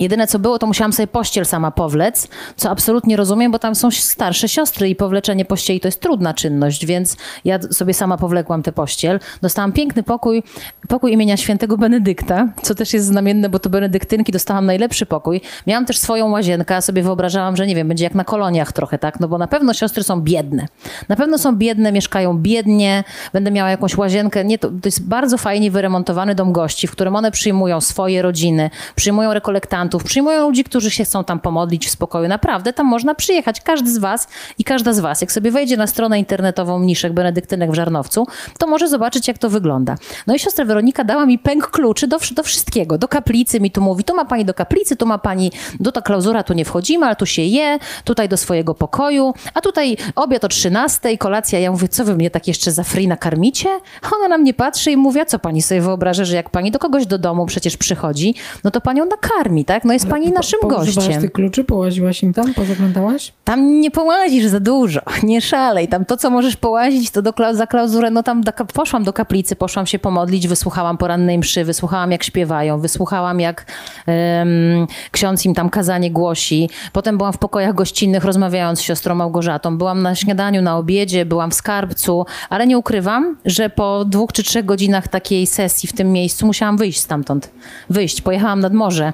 Jedyne 0.00 0.26
co 0.26 0.38
było, 0.38 0.58
to 0.58 0.66
musiałam 0.66 0.92
sobie 0.92 1.06
pościel 1.06 1.46
sama 1.46 1.70
powlec, 1.70 2.28
co 2.56 2.70
absolutnie 2.70 3.16
rozumiem, 3.16 3.52
bo 3.52 3.58
tam 3.58 3.74
są 3.74 3.90
starsze 3.90 4.48
siostry 4.48 4.88
i 4.88 4.96
powleczenie 4.96 5.44
pościeli 5.44 5.80
to 5.80 5.88
jest 5.88 6.00
trudna 6.00 6.34
czynność, 6.34 6.86
więc 6.86 7.16
ja 7.44 7.58
sobie 7.62 7.94
sama 7.94 8.16
powlekłam 8.16 8.62
tę 8.62 8.72
pościel. 8.72 9.20
Dostałam 9.42 9.72
piękny 9.72 10.02
pokój, 10.02 10.42
pokój 10.88 11.12
imienia 11.12 11.36
świętego 11.36 11.78
Benedykta, 11.78 12.48
co 12.62 12.74
też 12.74 12.92
jest 12.92 13.06
znamienne, 13.06 13.48
bo 13.48 13.58
to 13.58 13.70
benedyktynki 13.70 14.32
dostałam 14.32 14.66
najlepszy 14.66 15.06
pokój. 15.06 15.40
Miałam 15.66 15.86
też 15.86 15.98
swoją 15.98 16.30
łazienkę, 16.30 16.76
a 16.76 16.80
sobie 16.80 17.02
wyobrażałam, 17.02 17.56
że 17.56 17.66
nie 17.66 17.74
wiem, 17.74 17.88
będzie 17.88 18.04
jak 18.04 18.14
na 18.14 18.24
koloniach 18.24 18.72
trochę, 18.72 18.98
tak? 18.98 19.20
No 19.20 19.28
bo 19.28 19.38
na 19.38 19.46
pewno 19.46 19.74
siostry 19.74 20.02
są 20.02 20.20
biedne. 20.20 20.66
Na 21.08 21.16
pewno 21.16 21.38
są 21.38 21.56
biedne, 21.56 21.92
mieszkają 21.92 22.38
biednie, 22.38 23.04
będę 23.32 23.50
miała 23.50 23.70
jakąś 23.70 23.96
łazienkę. 23.96 24.44
Nie, 24.44 24.58
to, 24.58 24.68
to 24.68 24.74
jest 24.84 25.08
bardzo 25.08 25.38
fajnie 25.38 25.70
wyremontowany 25.70 26.34
dom 26.34 26.52
gości, 26.52 26.86
w 26.86 26.92
którym 26.92 27.16
one 27.16 27.30
przyjmują 27.30 27.80
swoje 27.80 28.22
rodziny, 28.22 28.70
przyjmują 28.96 29.34
rekolektantów, 29.34 29.81
przyjmują 29.88 30.46
ludzi, 30.46 30.64
którzy 30.64 30.90
się 30.90 31.04
chcą 31.04 31.24
tam 31.24 31.40
pomodlić 31.40 31.86
w 31.86 31.90
spokoju. 31.90 32.28
Naprawdę, 32.28 32.72
tam 32.72 32.86
można 32.86 33.14
przyjechać. 33.14 33.60
Każdy 33.60 33.90
z 33.90 33.98
was 33.98 34.28
i 34.58 34.64
każda 34.64 34.92
z 34.92 35.00
was, 35.00 35.20
jak 35.20 35.32
sobie 35.32 35.50
wejdzie 35.50 35.76
na 35.76 35.86
stronę 35.86 36.18
internetową 36.18 36.78
Mniszek 36.78 37.12
Benedyktynek 37.12 37.70
w 37.70 37.74
Żarnowcu, 37.74 38.26
to 38.58 38.66
może 38.66 38.88
zobaczyć, 38.88 39.28
jak 39.28 39.38
to 39.38 39.50
wygląda. 39.50 39.96
No 40.26 40.34
i 40.34 40.38
siostra 40.38 40.64
Weronika 40.64 41.04
dała 41.04 41.26
mi 41.26 41.38
pęk 41.38 41.70
kluczy 41.70 42.06
do, 42.06 42.18
do 42.34 42.42
wszystkiego. 42.42 42.98
Do 42.98 43.08
kaplicy 43.08 43.60
mi 43.60 43.70
tu 43.70 43.80
mówi, 43.80 44.04
tu 44.04 44.14
ma 44.14 44.24
pani 44.24 44.44
do 44.44 44.54
kaplicy, 44.54 44.96
tu 44.96 45.06
ma 45.06 45.18
pani, 45.18 45.52
do 45.80 45.92
ta 45.92 46.02
klauzura 46.02 46.42
tu 46.42 46.54
nie 46.54 46.64
wchodzimy, 46.64 47.06
ale 47.06 47.16
tu 47.16 47.26
się 47.26 47.42
je, 47.42 47.78
tutaj 48.04 48.28
do 48.28 48.36
swojego 48.36 48.74
pokoju, 48.74 49.34
a 49.54 49.60
tutaj 49.60 49.96
obiad 50.14 50.44
o 50.44 50.48
13, 50.48 51.18
kolacja. 51.18 51.58
Ja 51.58 51.70
mówię, 51.70 51.88
co 51.88 52.04
wy 52.04 52.14
mnie 52.14 52.30
tak 52.30 52.48
jeszcze 52.48 52.72
za 52.72 52.82
free 52.82 53.08
nakarmicie? 53.08 53.68
Ona 54.16 54.28
na 54.28 54.38
mnie 54.38 54.54
patrzy 54.54 54.90
i 54.90 54.96
mówi, 54.96 55.20
a 55.20 55.24
co 55.24 55.38
pani 55.38 55.62
sobie 55.62 55.80
wyobraża, 55.80 56.24
że 56.24 56.36
jak 56.36 56.50
pani 56.50 56.70
do 56.70 56.78
kogoś 56.78 57.06
do 57.06 57.18
domu 57.18 57.46
przecież 57.46 57.76
przychodzi, 57.76 58.34
no 58.64 58.70
to 58.70 58.80
panią 58.80 59.04
nakarmi, 59.04 59.64
tak? 59.64 59.71
No 59.84 59.92
jest 59.92 60.08
pani 60.08 60.32
naszym 60.32 60.60
Poużywałaś 60.60 60.94
gościem. 60.94 61.20
tych 61.20 61.32
kluczy, 61.32 61.64
połaziłaś 61.64 62.22
im 62.22 62.32
tam, 62.34 62.54
pozaglądałaś? 62.54 63.32
Tam 63.44 63.80
nie 63.80 63.90
połazisz 63.90 64.46
za 64.46 64.60
dużo, 64.60 65.00
nie 65.22 65.40
szalej. 65.40 65.88
Tam 65.88 66.04
to, 66.04 66.16
co 66.16 66.30
możesz 66.30 66.56
połazić, 66.56 67.10
to 67.10 67.22
do, 67.22 67.32
za 67.52 67.66
klauzurę, 67.66 68.10
no 68.10 68.22
tam 68.22 68.40
do, 68.40 68.52
poszłam 68.74 69.04
do 69.04 69.12
kaplicy, 69.12 69.56
poszłam 69.56 69.86
się 69.86 69.98
pomodlić, 69.98 70.48
wysłuchałam 70.48 70.98
porannej 70.98 71.38
mszy, 71.38 71.64
wysłuchałam 71.64 72.12
jak 72.12 72.22
śpiewają, 72.24 72.80
wysłuchałam 72.80 73.40
jak 73.40 73.66
em, 74.06 74.86
ksiądz 75.10 75.44
im 75.44 75.54
tam 75.54 75.70
kazanie 75.70 76.10
głosi. 76.10 76.70
Potem 76.92 77.18
byłam 77.18 77.32
w 77.32 77.38
pokojach 77.38 77.74
gościnnych 77.74 78.24
rozmawiając 78.24 78.78
z 78.78 78.82
siostrą 78.82 79.14
Małgorzatą. 79.14 79.78
Byłam 79.78 80.02
na 80.02 80.14
śniadaniu, 80.14 80.62
na 80.62 80.76
obiedzie, 80.76 81.24
byłam 81.24 81.50
w 81.50 81.54
skarbcu, 81.54 82.26
ale 82.50 82.66
nie 82.66 82.78
ukrywam, 82.78 83.36
że 83.44 83.70
po 83.70 84.04
dwóch 84.04 84.32
czy 84.32 84.42
trzech 84.42 84.64
godzinach 84.64 85.08
takiej 85.08 85.46
sesji 85.46 85.88
w 85.88 85.92
tym 85.92 86.12
miejscu 86.12 86.46
musiałam 86.46 86.76
wyjść 86.76 87.00
stamtąd. 87.00 87.50
Wyjść, 87.90 88.22
pojechałam 88.22 88.60
nad 88.60 88.72
morze. 88.72 89.12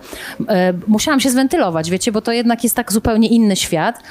E, 0.49 0.73
musiałam 0.87 1.21
się 1.21 1.31
zwentylować, 1.31 1.91
wiecie, 1.91 2.13
bo 2.13 2.21
to 2.21 2.33
jednak 2.33 2.65
jest 2.65 2.77
tak 2.77 2.93
zupełnie 2.93 3.29
inny 3.29 3.57
świat. 3.57 4.03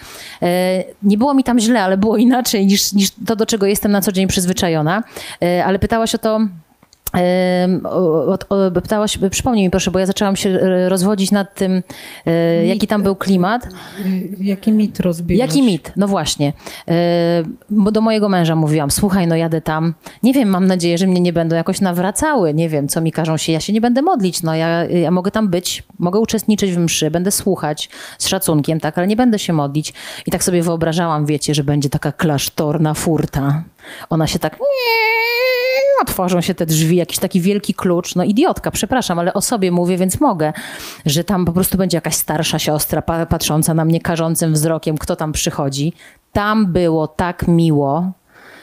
E, 0.42 0.84
nie 1.04 1.18
było 1.18 1.34
mi 1.34 1.44
tam 1.44 1.60
źle, 1.60 1.84
ale 1.84 1.98
było 1.98 2.18
inaczej 2.18 2.66
niż, 2.66 2.94
niż 2.94 3.10
to, 3.26 3.36
do 3.36 3.46
czego 3.46 3.66
jestem 3.66 3.92
na 3.92 4.02
co 4.02 4.12
dzień 4.12 4.28
przyzwyczajona. 4.28 5.04
E, 5.44 5.66
ale 5.66 5.80
pytałaś 5.80 6.16
o 6.16 6.18
to. 6.18 6.40
Pytałaś, 8.82 9.20
przypomnij 9.32 9.64
mi 9.64 9.70
proszę, 9.70 9.92
bo 9.92 10.00
ja 10.00 10.06
zaczęłam 10.06 10.36
się 10.36 10.50
e, 10.50 10.90
rozwodzić 10.90 11.32
nad 11.32 11.56
tym, 11.56 11.84
e, 12.26 12.66
jaki 12.66 12.88
tam 12.88 13.04
był 13.04 13.16
klimat. 13.16 13.68
Jaki 14.40 14.72
mit 14.72 15.00
rozbiłaś? 15.00 15.40
Jaki 15.40 15.64
mit? 15.64 15.92
No 15.96 16.08
właśnie. 16.08 16.54
Yy, 16.88 16.94
bo 17.70 17.92
do 17.92 18.02
mojego 18.02 18.30
męża 18.30 18.56
mówiłam, 18.56 18.92
słuchaj, 18.92 19.28
no 19.28 19.36
jadę 19.36 19.62
tam. 19.62 19.94
Nie 20.24 20.34
wiem, 20.34 20.50
mam 20.50 20.68
nadzieję, 20.68 20.98
że 20.98 21.08
mnie 21.08 21.22
nie 21.22 21.34
będą 21.34 21.56
jakoś 21.56 21.82
nawracały. 21.82 22.54
Nie 22.54 22.70
wiem, 22.70 22.88
co 22.88 23.02
mi 23.02 23.12
każą 23.12 23.38
się. 23.38 23.52
Ja 23.52 23.60
się 23.60 23.74
nie 23.74 23.82
będę 23.82 24.02
modlić. 24.02 24.44
No 24.44 24.56
ja, 24.56 24.86
ja 24.86 25.12
mogę 25.12 25.32
tam 25.32 25.50
być, 25.50 25.84
mogę 26.00 26.20
uczestniczyć 26.20 26.72
w 26.72 26.78
mszy, 26.78 27.12
będę 27.12 27.32
słuchać 27.32 27.90
z 28.18 28.28
szacunkiem, 28.28 28.80
tak, 28.80 28.98
ale 28.98 29.08
nie 29.08 29.16
będę 29.16 29.40
się 29.40 29.54
modlić. 29.54 29.94
I 30.26 30.32
tak 30.32 30.44
sobie 30.44 30.62
wyobrażałam, 30.62 31.26
wiecie, 31.26 31.54
że 31.54 31.64
będzie 31.64 31.90
taka 31.90 32.12
klasztorna 32.12 32.94
furta. 32.94 33.64
Ona 34.10 34.28
się 34.28 34.40
tak 34.40 34.58
otworzą 36.02 36.42
się 36.42 36.56
te 36.56 36.66
drzwi, 36.66 36.96
jakiś 36.96 37.20
taki 37.20 37.42
wielki 37.42 37.74
klucz. 37.74 38.16
No 38.16 38.24
idiotka, 38.24 38.72
przepraszam, 38.72 39.20
ale 39.20 39.34
o 39.34 39.42
sobie 39.42 39.72
mówię, 39.72 39.98
więc 39.98 40.20
mogę, 40.22 40.54
że 41.06 41.24
tam 41.24 41.46
po 41.46 41.52
prostu 41.54 41.78
będzie 41.78 41.98
jakaś 41.98 42.16
starsza 42.16 42.60
siostra 42.60 43.02
pa- 43.02 43.26
patrząca 43.26 43.74
na 43.74 43.86
mnie 43.86 44.02
karzącym 44.02 44.54
wzrokiem, 44.54 44.98
kto 44.98 45.16
tam 45.16 45.32
przychodzi. 45.32 45.94
Tam 46.32 46.66
było 46.72 47.08
tak 47.08 47.48
miło, 47.48 48.12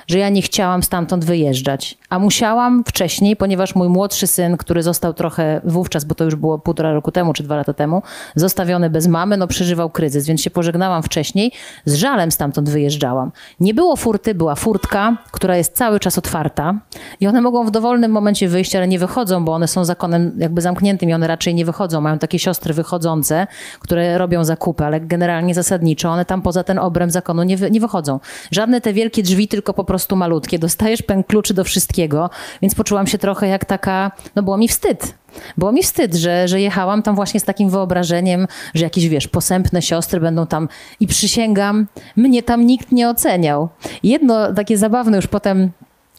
że 0.06 0.18
ja 0.18 0.28
nie 0.28 0.42
chciałam 0.42 0.82
stamtąd 0.82 1.24
wyjeżdżać. 1.24 1.98
A 2.10 2.18
musiałam 2.18 2.84
wcześniej, 2.84 3.36
ponieważ 3.36 3.74
mój 3.74 3.88
młodszy 3.88 4.26
syn, 4.26 4.56
który 4.56 4.82
został 4.82 5.14
trochę 5.14 5.60
wówczas, 5.64 6.04
bo 6.04 6.14
to 6.14 6.24
już 6.24 6.34
było 6.34 6.58
półtora 6.58 6.92
roku 6.92 7.12
temu 7.12 7.32
czy 7.32 7.42
dwa 7.42 7.56
lata 7.56 7.72
temu, 7.72 8.02
zostawiony 8.36 8.90
bez 8.90 9.06
mamy, 9.06 9.36
no 9.36 9.46
przeżywał 9.46 9.90
kryzys, 9.90 10.26
więc 10.26 10.40
się 10.40 10.50
pożegnałam 10.50 11.02
wcześniej. 11.02 11.52
Z 11.84 11.94
żalem 11.94 12.30
stamtąd 12.30 12.70
wyjeżdżałam. 12.70 13.32
Nie 13.60 13.74
było 13.74 13.96
furty, 13.96 14.34
była 14.34 14.54
furtka, 14.54 15.16
która 15.32 15.56
jest 15.56 15.76
cały 15.76 16.00
czas 16.00 16.18
otwarta 16.18 16.74
i 17.20 17.26
one 17.26 17.40
mogą 17.40 17.66
w 17.66 17.70
dowolnym 17.70 18.10
momencie 18.10 18.48
wyjść, 18.48 18.76
ale 18.76 18.88
nie 18.88 18.98
wychodzą, 18.98 19.44
bo 19.44 19.52
one 19.52 19.68
są 19.68 19.84
zakonem 19.84 20.32
jakby 20.38 20.60
zamkniętym 20.60 21.10
i 21.10 21.14
one 21.14 21.26
raczej 21.26 21.54
nie 21.54 21.64
wychodzą. 21.64 22.00
Mają 22.00 22.18
takie 22.18 22.38
siostry 22.38 22.74
wychodzące, 22.74 23.46
które 23.80 24.18
robią 24.18 24.44
zakupy, 24.44 24.84
ale 24.84 25.00
generalnie 25.00 25.54
zasadniczo 25.54 26.08
one 26.10 26.24
tam 26.24 26.42
poza 26.42 26.64
ten 26.64 26.78
obręb 26.78 27.12
zakonu 27.12 27.42
nie, 27.42 27.56
wy, 27.56 27.70
nie 27.70 27.80
wychodzą. 27.80 28.20
Żadne 28.50 28.80
te 28.80 28.92
wielkie 28.92 29.22
drzwi, 29.22 29.48
tylko 29.48 29.74
po 29.74 29.84
prostu 29.84 29.93
malutkie. 30.16 30.58
Dostajesz 30.58 31.02
pęk 31.02 31.26
kluczy 31.26 31.54
do 31.54 31.64
wszystkiego, 31.64 32.30
więc 32.62 32.74
poczułam 32.74 33.06
się 33.06 33.18
trochę 33.18 33.48
jak 33.48 33.64
taka, 33.64 34.12
no 34.36 34.42
było 34.42 34.56
mi 34.56 34.68
wstyd. 34.68 35.14
Było 35.58 35.72
mi 35.72 35.82
wstyd, 35.82 36.14
że, 36.14 36.48
że 36.48 36.60
jechałam 36.60 37.02
tam 37.02 37.14
właśnie 37.14 37.40
z 37.40 37.44
takim 37.44 37.70
wyobrażeniem, 37.70 38.46
że 38.74 38.84
jakieś, 38.84 39.08
wiesz, 39.08 39.28
posępne 39.28 39.82
siostry 39.82 40.20
będą 40.20 40.46
tam 40.46 40.68
i 41.00 41.06
przysięgam, 41.06 41.86
mnie 42.16 42.42
tam 42.42 42.66
nikt 42.66 42.92
nie 42.92 43.08
oceniał. 43.08 43.68
Jedno 44.02 44.54
takie 44.54 44.78
zabawne 44.78 45.16
już 45.16 45.26
potem 45.26 45.70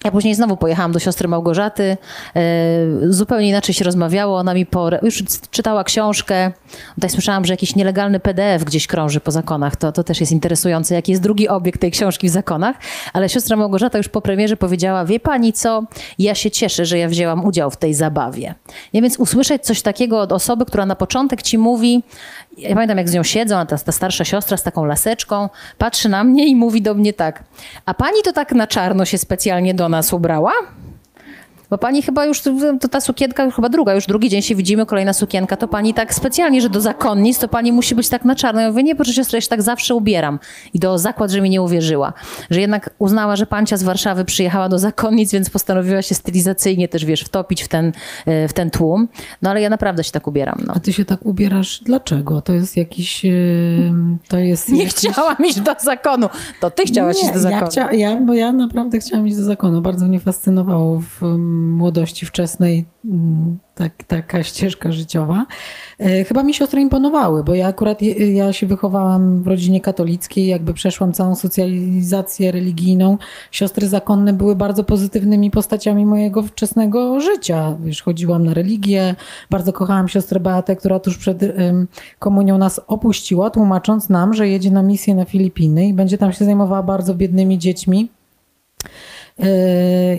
ja 0.05 0.11
później 0.11 0.35
znowu 0.35 0.57
pojechałam 0.57 0.91
do 0.91 0.99
siostry 0.99 1.27
Małgorzaty, 1.27 1.97
e, 2.35 2.41
zupełnie 3.09 3.49
inaczej 3.49 3.75
się 3.75 3.85
rozmawiało, 3.85 4.37
ona 4.37 4.53
mi 4.53 4.65
po, 4.65 4.89
już 5.01 5.23
czytała 5.51 5.83
książkę, 5.83 6.51
tutaj 6.95 7.09
słyszałam, 7.09 7.45
że 7.45 7.53
jakiś 7.53 7.75
nielegalny 7.75 8.19
PDF 8.19 8.63
gdzieś 8.63 8.87
krąży 8.87 9.19
po 9.19 9.31
zakonach, 9.31 9.75
to, 9.75 9.91
to 9.91 10.03
też 10.03 10.19
jest 10.19 10.31
interesujące, 10.31 10.95
jaki 10.95 11.11
jest 11.11 11.23
drugi 11.23 11.47
obiekt 11.47 11.81
tej 11.81 11.91
książki 11.91 12.27
w 12.27 12.31
zakonach, 12.31 12.75
ale 13.13 13.29
siostra 13.29 13.57
Małgorzata 13.57 13.97
już 13.97 14.09
po 14.09 14.21
premierze 14.21 14.57
powiedziała, 14.57 15.05
wie 15.05 15.19
pani 15.19 15.53
co, 15.53 15.83
ja 16.19 16.35
się 16.35 16.51
cieszę, 16.51 16.85
że 16.85 16.97
ja 16.97 17.09
wzięłam 17.09 17.45
udział 17.45 17.71
w 17.71 17.77
tej 17.77 17.93
zabawie. 17.93 18.55
Ja 18.93 19.01
więc 19.01 19.17
usłyszeć 19.17 19.65
coś 19.65 19.81
takiego 19.81 20.21
od 20.21 20.31
osoby, 20.31 20.65
która 20.65 20.85
na 20.85 20.95
początek 20.95 21.41
ci 21.41 21.57
mówi, 21.57 22.03
ja 22.57 22.73
pamiętam 22.73 22.97
jak 22.97 23.09
z 23.09 23.13
nią 23.13 23.23
siedzą, 23.23 23.57
a 23.57 23.65
ta, 23.65 23.77
ta 23.77 23.91
starsza 23.91 24.25
siostra 24.25 24.57
z 24.57 24.63
taką 24.63 24.85
laseczką 24.85 25.49
patrzy 25.77 26.09
na 26.09 26.23
mnie 26.23 26.47
i 26.47 26.55
mówi 26.55 26.81
do 26.81 26.93
mnie 26.93 27.13
tak, 27.13 27.43
a 27.85 27.93
pani 27.93 28.21
to 28.23 28.33
tak 28.33 28.51
na 28.51 28.67
czarno 28.67 29.05
się 29.05 29.17
specjalnie 29.17 29.73
do 29.73 29.89
nas 29.89 29.94
ubrała? 30.13 30.51
Bo 31.69 31.77
pani 31.77 32.01
chyba 32.01 32.25
już, 32.25 32.41
to 32.81 32.87
ta 32.87 33.01
sukienka 33.01 33.51
chyba 33.51 33.69
druga, 33.69 33.93
już 33.93 34.05
drugi 34.05 34.29
dzień 34.29 34.41
się 34.41 34.55
widzimy, 34.55 34.85
kolejna 34.85 35.13
sukienka, 35.13 35.57
to 35.57 35.67
pani 35.67 35.93
tak 35.93 36.13
specjalnie, 36.13 36.61
że 36.61 36.69
do 36.69 36.81
zakonnic, 36.81 37.39
to 37.39 37.47
pani 37.47 37.71
musi 37.71 37.95
być 37.95 38.09
tak 38.09 38.25
na 38.25 38.35
czarno. 38.35 38.61
Ja 38.61 38.69
mówię, 38.69 38.83
nie, 38.83 38.95
proszę 38.95 39.13
siostra, 39.13 39.37
ja 39.37 39.41
się 39.41 39.47
tak 39.47 39.61
zawsze 39.61 39.95
ubieram. 39.95 40.39
I 40.73 40.79
do 40.79 40.97
zakład, 40.97 41.31
że 41.31 41.41
mi 41.41 41.49
nie 41.49 41.61
uwierzyła. 41.61 42.13
Że 42.49 42.61
jednak 42.61 42.89
uznała, 42.99 43.35
że 43.35 43.45
pancia 43.45 43.77
z 43.77 43.83
Warszawy 43.83 44.25
przyjechała 44.25 44.69
do 44.69 44.79
zakonnic, 44.79 45.31
więc 45.31 45.49
postanowiła 45.49 46.01
się 46.01 46.15
stylizacyjnie 46.15 46.87
też, 46.87 47.05
wiesz, 47.05 47.21
wtopić 47.21 47.63
w 47.63 47.67
ten, 47.67 47.91
w 48.25 48.53
ten 48.53 48.69
tłum. 48.69 49.07
No 49.41 49.49
ale 49.49 49.61
ja 49.61 49.69
naprawdę 49.69 50.03
się 50.03 50.11
tak 50.11 50.27
ubieram. 50.27 50.63
No. 50.67 50.73
A 50.75 50.79
ty 50.79 50.93
się 50.93 51.05
tak 51.05 51.25
ubierasz 51.25 51.81
dlaczego? 51.83 52.41
To 52.41 52.53
jest 52.53 52.77
jakiś... 52.77 53.25
To 54.27 54.37
jest 54.37 54.69
nie 54.69 54.83
jakiś... 54.83 54.95
chciałam 54.95 55.35
iść 55.45 55.59
do 55.59 55.75
zakonu. 55.83 56.27
To 56.61 56.71
ty 56.71 56.83
chciałaś 56.83 57.15
nie, 57.15 57.23
iść 57.23 57.33
do 57.33 57.39
zakonu. 57.39 57.61
Ja, 57.61 57.69
chcia, 57.69 57.93
ja, 57.93 58.21
bo 58.21 58.33
ja 58.33 58.51
naprawdę 58.51 58.99
chciałam 58.99 59.27
iść 59.27 59.37
do 59.37 59.43
zakonu. 59.43 59.81
Bardzo 59.81 60.05
mnie 60.05 60.19
fascynowało 60.19 60.99
w 60.99 61.21
młodości 61.77 62.25
wczesnej 62.25 62.85
tak, 63.75 64.03
taka 64.03 64.43
ścieżka 64.43 64.91
życiowa. 64.91 65.45
Chyba 66.27 66.43
mi 66.43 66.53
siostry 66.53 66.81
imponowały, 66.81 67.43
bo 67.43 67.55
ja 67.55 67.67
akurat 67.67 68.01
ja 68.33 68.53
się 68.53 68.67
wychowałam 68.67 69.43
w 69.43 69.47
rodzinie 69.47 69.81
katolickiej, 69.81 70.47
jakby 70.47 70.73
przeszłam 70.73 71.13
całą 71.13 71.35
socjalizację 71.35 72.51
religijną. 72.51 73.17
Siostry 73.51 73.87
zakonne 73.87 74.33
były 74.33 74.55
bardzo 74.55 74.83
pozytywnymi 74.83 75.51
postaciami 75.51 76.05
mojego 76.05 76.43
wczesnego 76.43 77.19
życia. 77.19 77.77
Wiesz, 77.83 78.01
chodziłam 78.01 78.45
na 78.45 78.53
religię, 78.53 79.15
bardzo 79.49 79.73
kochałam 79.73 80.07
siostrę 80.07 80.39
Beatę, 80.39 80.75
która 80.75 80.99
tuż 80.99 81.17
przed 81.17 81.39
komunią 82.19 82.57
nas 82.57 82.81
opuściła, 82.87 83.49
tłumacząc 83.49 84.09
nam, 84.09 84.33
że 84.33 84.47
jedzie 84.49 84.71
na 84.71 84.83
misję 84.83 85.15
na 85.15 85.25
Filipiny 85.25 85.87
i 85.87 85.93
będzie 85.93 86.17
tam 86.17 86.33
się 86.33 86.45
zajmowała 86.45 86.83
bardzo 86.83 87.15
biednymi 87.15 87.57
dziećmi 87.57 88.09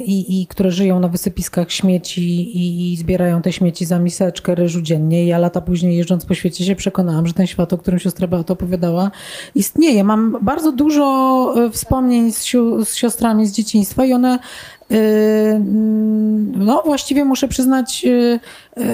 i, 0.05 0.43
i 0.43 0.47
które 0.47 0.71
żyją 0.71 1.01
na 1.01 1.09
wysypiskach 1.09 1.73
śmieci 1.73 2.23
i, 2.23 2.93
i, 2.93 2.97
zbierają 2.97 3.43
te 3.43 3.53
śmieci 3.53 3.85
za 3.85 3.99
miseczkę 3.99 4.55
ryżu 4.55 4.83
dziennie. 4.83 5.27
Ja 5.27 5.39
lata 5.39 5.61
później 5.61 5.97
jeżdżąc 5.97 6.27
po 6.27 6.35
świecie 6.35 6.65
się 6.65 6.77
przekonałam, 6.77 7.27
że 7.27 7.33
ten 7.33 7.47
świat, 7.47 7.73
o 7.73 7.79
którym 7.79 8.01
siostra 8.01 8.27
Beata 8.27 8.53
opowiadała, 8.53 9.11
istnieje. 9.55 10.05
Mam 10.05 10.39
bardzo 10.43 10.73
dużo 10.73 11.55
wspomnień 11.73 12.33
z, 12.33 12.53
z 12.85 12.95
siostrami 12.95 13.47
z 13.47 13.53
dzieciństwa 13.53 14.05
i 14.05 14.13
one 14.13 14.39
no, 16.53 16.83
właściwie 16.85 17.25
muszę 17.25 17.49
przyznać 17.49 18.07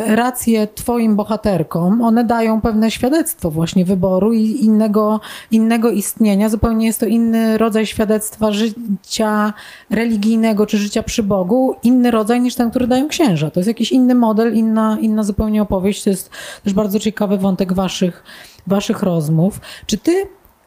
rację 0.07 0.69
Twoim 0.75 1.17
bohaterkom. 1.17 2.03
One 2.03 2.25
dają 2.25 2.61
pewne 2.61 2.91
świadectwo 2.91 3.51
właśnie 3.51 3.85
wyboru 3.85 4.33
i 4.33 4.65
innego, 4.65 5.21
innego 5.51 5.91
istnienia. 5.91 6.49
Zupełnie 6.49 6.87
jest 6.87 7.01
to 7.01 7.07
inny 7.07 7.59
rodzaj 7.59 7.87
świadectwa 7.87 8.53
życia 8.53 9.53
religijnego 9.91 10.67
czy 10.67 10.79
życia 10.79 11.03
przy 11.03 11.23
Bogu, 11.23 11.75
inny 11.83 12.11
rodzaj 12.11 12.41
niż 12.41 12.55
ten, 12.55 12.71
który 12.71 12.87
dają 12.87 13.09
księża. 13.09 13.51
To 13.51 13.61
jest 13.61 13.69
jakiś 13.69 13.93
inny 13.93 14.15
model, 14.15 14.55
inna, 14.55 14.99
inna 15.01 15.23
zupełnie 15.23 15.63
opowieść. 15.63 16.05
To 16.05 16.11
jest 16.11 16.31
też 16.65 16.75
bardzo 16.75 16.99
ciekawy 16.99 17.39
wątek 17.39 17.73
Waszych, 17.73 18.25
waszych 18.67 19.03
rozmów. 19.03 19.61
Czy 19.87 19.99
Ty, 19.99 20.13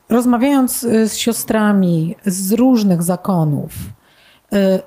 rozmawiając 0.09 0.79
z 0.79 1.15
siostrami 1.15 2.15
z 2.25 2.51
różnych 2.51 3.03
zakonów, 3.03 3.71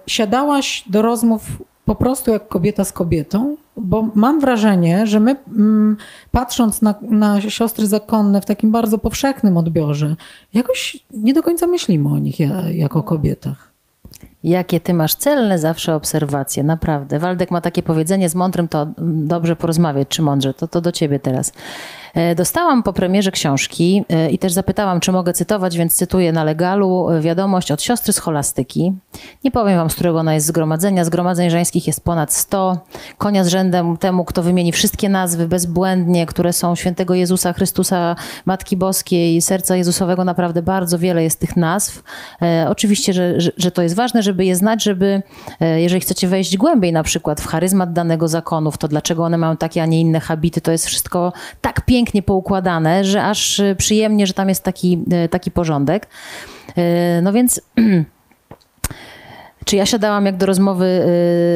siadałaś 0.07 0.85
do 0.87 1.03
rozmów 1.03 1.43
po 1.85 1.95
prostu 1.95 2.31
jak 2.31 2.49
kobieta 2.49 2.85
z 2.85 2.93
kobietą, 2.93 3.57
bo 3.77 4.09
mam 4.15 4.41
wrażenie, 4.41 5.07
że 5.07 5.21
my 5.21 5.37
mm, 5.49 5.97
patrząc 6.33 6.83
na, 6.83 6.95
na 7.03 7.41
siostry 7.41 7.87
zakonne 7.87 8.41
w 8.41 8.47
takim 8.47 8.73
bardzo 8.73 8.99
powszechnym 8.99 9.57
odbiorze, 9.57 10.17
jakoś 10.55 11.05
nie 11.11 11.35
do 11.35 11.43
końca 11.43 11.67
myślimy 11.67 12.09
o 12.09 12.19
nich 12.19 12.37
jako 12.73 13.03
kobietach. 13.03 13.69
Jakie 14.45 14.81
ty 14.81 14.95
masz 14.95 15.15
celne 15.15 15.59
zawsze 15.59 15.95
obserwacje, 15.95 16.65
naprawdę. 16.65 17.19
Waldek 17.19 17.51
ma 17.51 17.61
takie 17.61 17.83
powiedzenie, 17.83 18.29
z 18.29 18.35
mądrym 18.35 18.69
to 18.69 18.87
dobrze 18.99 19.57
porozmawiać, 19.57 20.09
czy 20.09 20.23
mądrze, 20.23 20.55
to, 20.55 20.69
to 20.69 20.81
do 20.81 20.93
ciebie 20.93 21.19
teraz. 21.19 21.53
Dostałam 22.37 22.83
po 22.83 22.93
premierze 22.93 23.31
książki 23.31 24.05
i 24.31 24.39
też 24.39 24.53
zapytałam, 24.53 25.01
czy 25.01 25.13
mogę 25.13 25.33
cytować, 25.33 25.77
więc 25.77 25.95
cytuję 25.95 26.33
na 26.33 26.45
legalu 26.45 27.07
wiadomość 27.21 27.73
od 27.73 27.83
siostry 27.83 28.13
scholastyki. 28.13 28.93
Nie 29.45 29.51
powiem 29.51 29.77
wam, 29.77 29.91
z 29.91 29.95
którego 29.95 30.19
ona 30.19 30.35
jest 30.35 30.47
zgromadzenia. 30.47 31.05
Zgromadzeń 31.05 31.51
żeńskich 31.51 31.87
jest 31.87 32.05
ponad 32.05 32.33
100. 32.33 32.79
Konia 33.19 33.45
z 33.45 33.49
rzędem 33.49 33.97
temu, 33.97 34.25
kto 34.25 34.43
wymieni 34.43 34.73
wszystkie 34.73 35.09
nazwy 35.09 35.49
bezbłędnie, 35.49 36.27
które 36.27 36.53
są 36.53 36.75
świętego 36.75 37.15
Jezusa 37.15 37.53
Chrystusa, 37.53 38.17
Matki 38.47 38.77
Boskiej, 38.77 39.43
Serca 39.43 39.77
Jezusowego. 39.77 40.25
Naprawdę 40.25 40.63
bardzo 40.63 40.99
wiele 40.99 41.23
jest 41.23 41.41
tych 41.41 41.57
nazw. 41.57 42.03
E, 42.43 42.67
oczywiście, 42.71 43.13
że, 43.13 43.41
że, 43.41 43.51
że 43.57 43.71
to 43.71 43.83
jest 43.83 43.95
ważne, 43.95 44.23
żeby 44.23 44.45
je 44.45 44.57
znać, 44.57 44.85
żeby, 44.85 45.23
e, 45.61 45.81
jeżeli 45.81 46.01
chcecie 46.01 46.29
wejść 46.29 46.57
głębiej 46.57 46.93
na 46.93 47.03
przykład 47.03 47.41
w 47.41 47.47
charyzmat 47.47 47.93
danego 47.93 48.29
zakonów, 48.29 48.79
to 48.79 48.89
dlaczego 48.89 49.25
one 49.25 49.39
mają 49.39 49.57
takie, 49.57 49.83
a 49.83 49.87
nie 49.87 50.01
inne 50.01 50.21
habity, 50.21 50.61
to 50.61 50.73
jest 50.73 50.87
wszystko 50.87 51.33
tak 51.61 51.85
piękne, 51.85 52.08
pięknie 52.09 52.23
poukładane, 52.23 53.05
że 53.05 53.25
aż 53.25 53.59
y, 53.59 53.75
przyjemnie, 53.79 54.27
że 54.27 54.33
tam 54.33 54.49
jest 54.49 54.65
taki, 54.65 55.05
y, 55.25 55.29
taki 55.29 55.51
porządek. 55.51 56.07
Y, 56.69 57.23
no 57.23 57.33
więc 57.33 57.61
czy 59.65 59.77
ja 59.77 59.87
siadałam 59.87 60.27
jak 60.27 60.37
do 60.37 60.47
rozmowy 60.47 60.87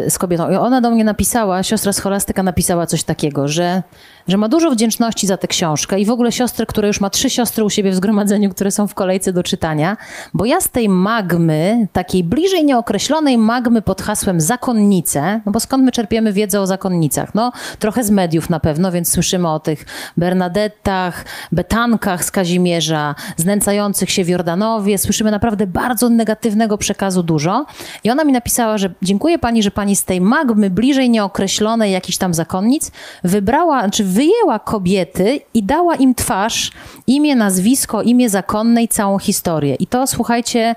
z 0.08 0.18
kobietą 0.18 0.50
i 0.50 0.54
ona 0.54 0.80
do 0.80 0.90
mnie 0.90 1.04
napisała, 1.04 1.62
siostra 1.62 1.92
scholastyka 1.92 2.42
napisała 2.42 2.86
coś 2.86 3.04
takiego, 3.04 3.48
że 3.48 3.82
że 4.28 4.37
ma 4.37 4.48
dużo 4.48 4.70
wdzięczności 4.70 5.26
za 5.26 5.37
tę 5.37 5.48
książkę 5.48 6.00
i 6.00 6.04
w 6.04 6.11
ogóle 6.11 6.32
siostrę, 6.32 6.66
która 6.66 6.88
już 6.88 7.00
ma 7.00 7.11
trzy 7.11 7.30
siostry 7.30 7.64
u 7.64 7.70
siebie 7.70 7.90
w 7.90 7.94
zgromadzeniu, 7.94 8.50
które 8.50 8.70
są 8.70 8.87
w 8.87 8.94
kolejce 8.94 9.32
do 9.32 9.42
czytania, 9.42 9.96
bo 10.35 10.44
ja 10.44 10.61
z 10.61 10.68
tej 10.68 10.88
magmy, 10.88 11.88
takiej 11.92 12.24
bliżej 12.24 12.64
nieokreślonej 12.64 13.38
magmy 13.38 13.82
pod 13.82 14.02
hasłem 14.02 14.40
zakonnice, 14.40 15.40
no 15.46 15.52
bo 15.52 15.61
skąd 15.61 15.85
my 15.85 15.92
czerpiemy 15.92 16.32
wiedzę 16.32 16.61
o 16.61 16.66
zakonnicach? 16.66 17.35
No 17.35 17.52
trochę 17.78 18.04
z 18.04 18.11
mediów 18.11 18.50
na 18.50 18.61
pewno, 18.61 18.92
więc 18.92 19.12
słyszymy 19.12 19.48
o 19.48 19.61
tych 19.61 19.87
Bernadettach, 20.16 21.24
Betankach 21.52 22.24
z 22.24 22.30
Kazimierza, 22.30 23.14
znęcających 23.37 24.11
się 24.11 24.24
w 24.24 24.28
Jordanowie, 24.28 24.98
słyszymy 24.98 25.30
naprawdę 25.30 25.66
bardzo 25.66 26.08
negatywnego 26.08 26.78
przekazu 26.78 27.22
dużo 27.22 27.66
i 28.04 28.11
ona 28.11 28.24
mi 28.24 28.32
napisała, 28.32 28.78
że 28.78 28.90
dziękuję 29.02 29.38
pani, 29.38 29.62
że 29.62 29.70
pani 29.70 29.96
z 29.96 30.04
tej 30.04 30.20
magmy 30.20 30.70
bliżej 30.70 31.11
nieokreślonej 31.11 31.92
jakichś 31.92 32.18
tam 32.18 32.35
zakonnic 32.35 32.90
wybrała, 33.24 33.90
czy 33.90 34.04
wyjęła 34.12 34.59
kobiety 34.59 35.40
i 35.55 35.62
dała 35.62 35.94
im 35.94 36.14
twarz, 36.14 36.70
imię, 37.07 37.37
nazwisko, 37.37 38.03
imię 38.03 38.29
zakonne 38.29 38.83
i 38.83 38.88
całą 38.88 39.18
historię. 39.18 39.75
I 39.75 39.87
to, 39.87 40.07
słuchajcie, 40.07 40.75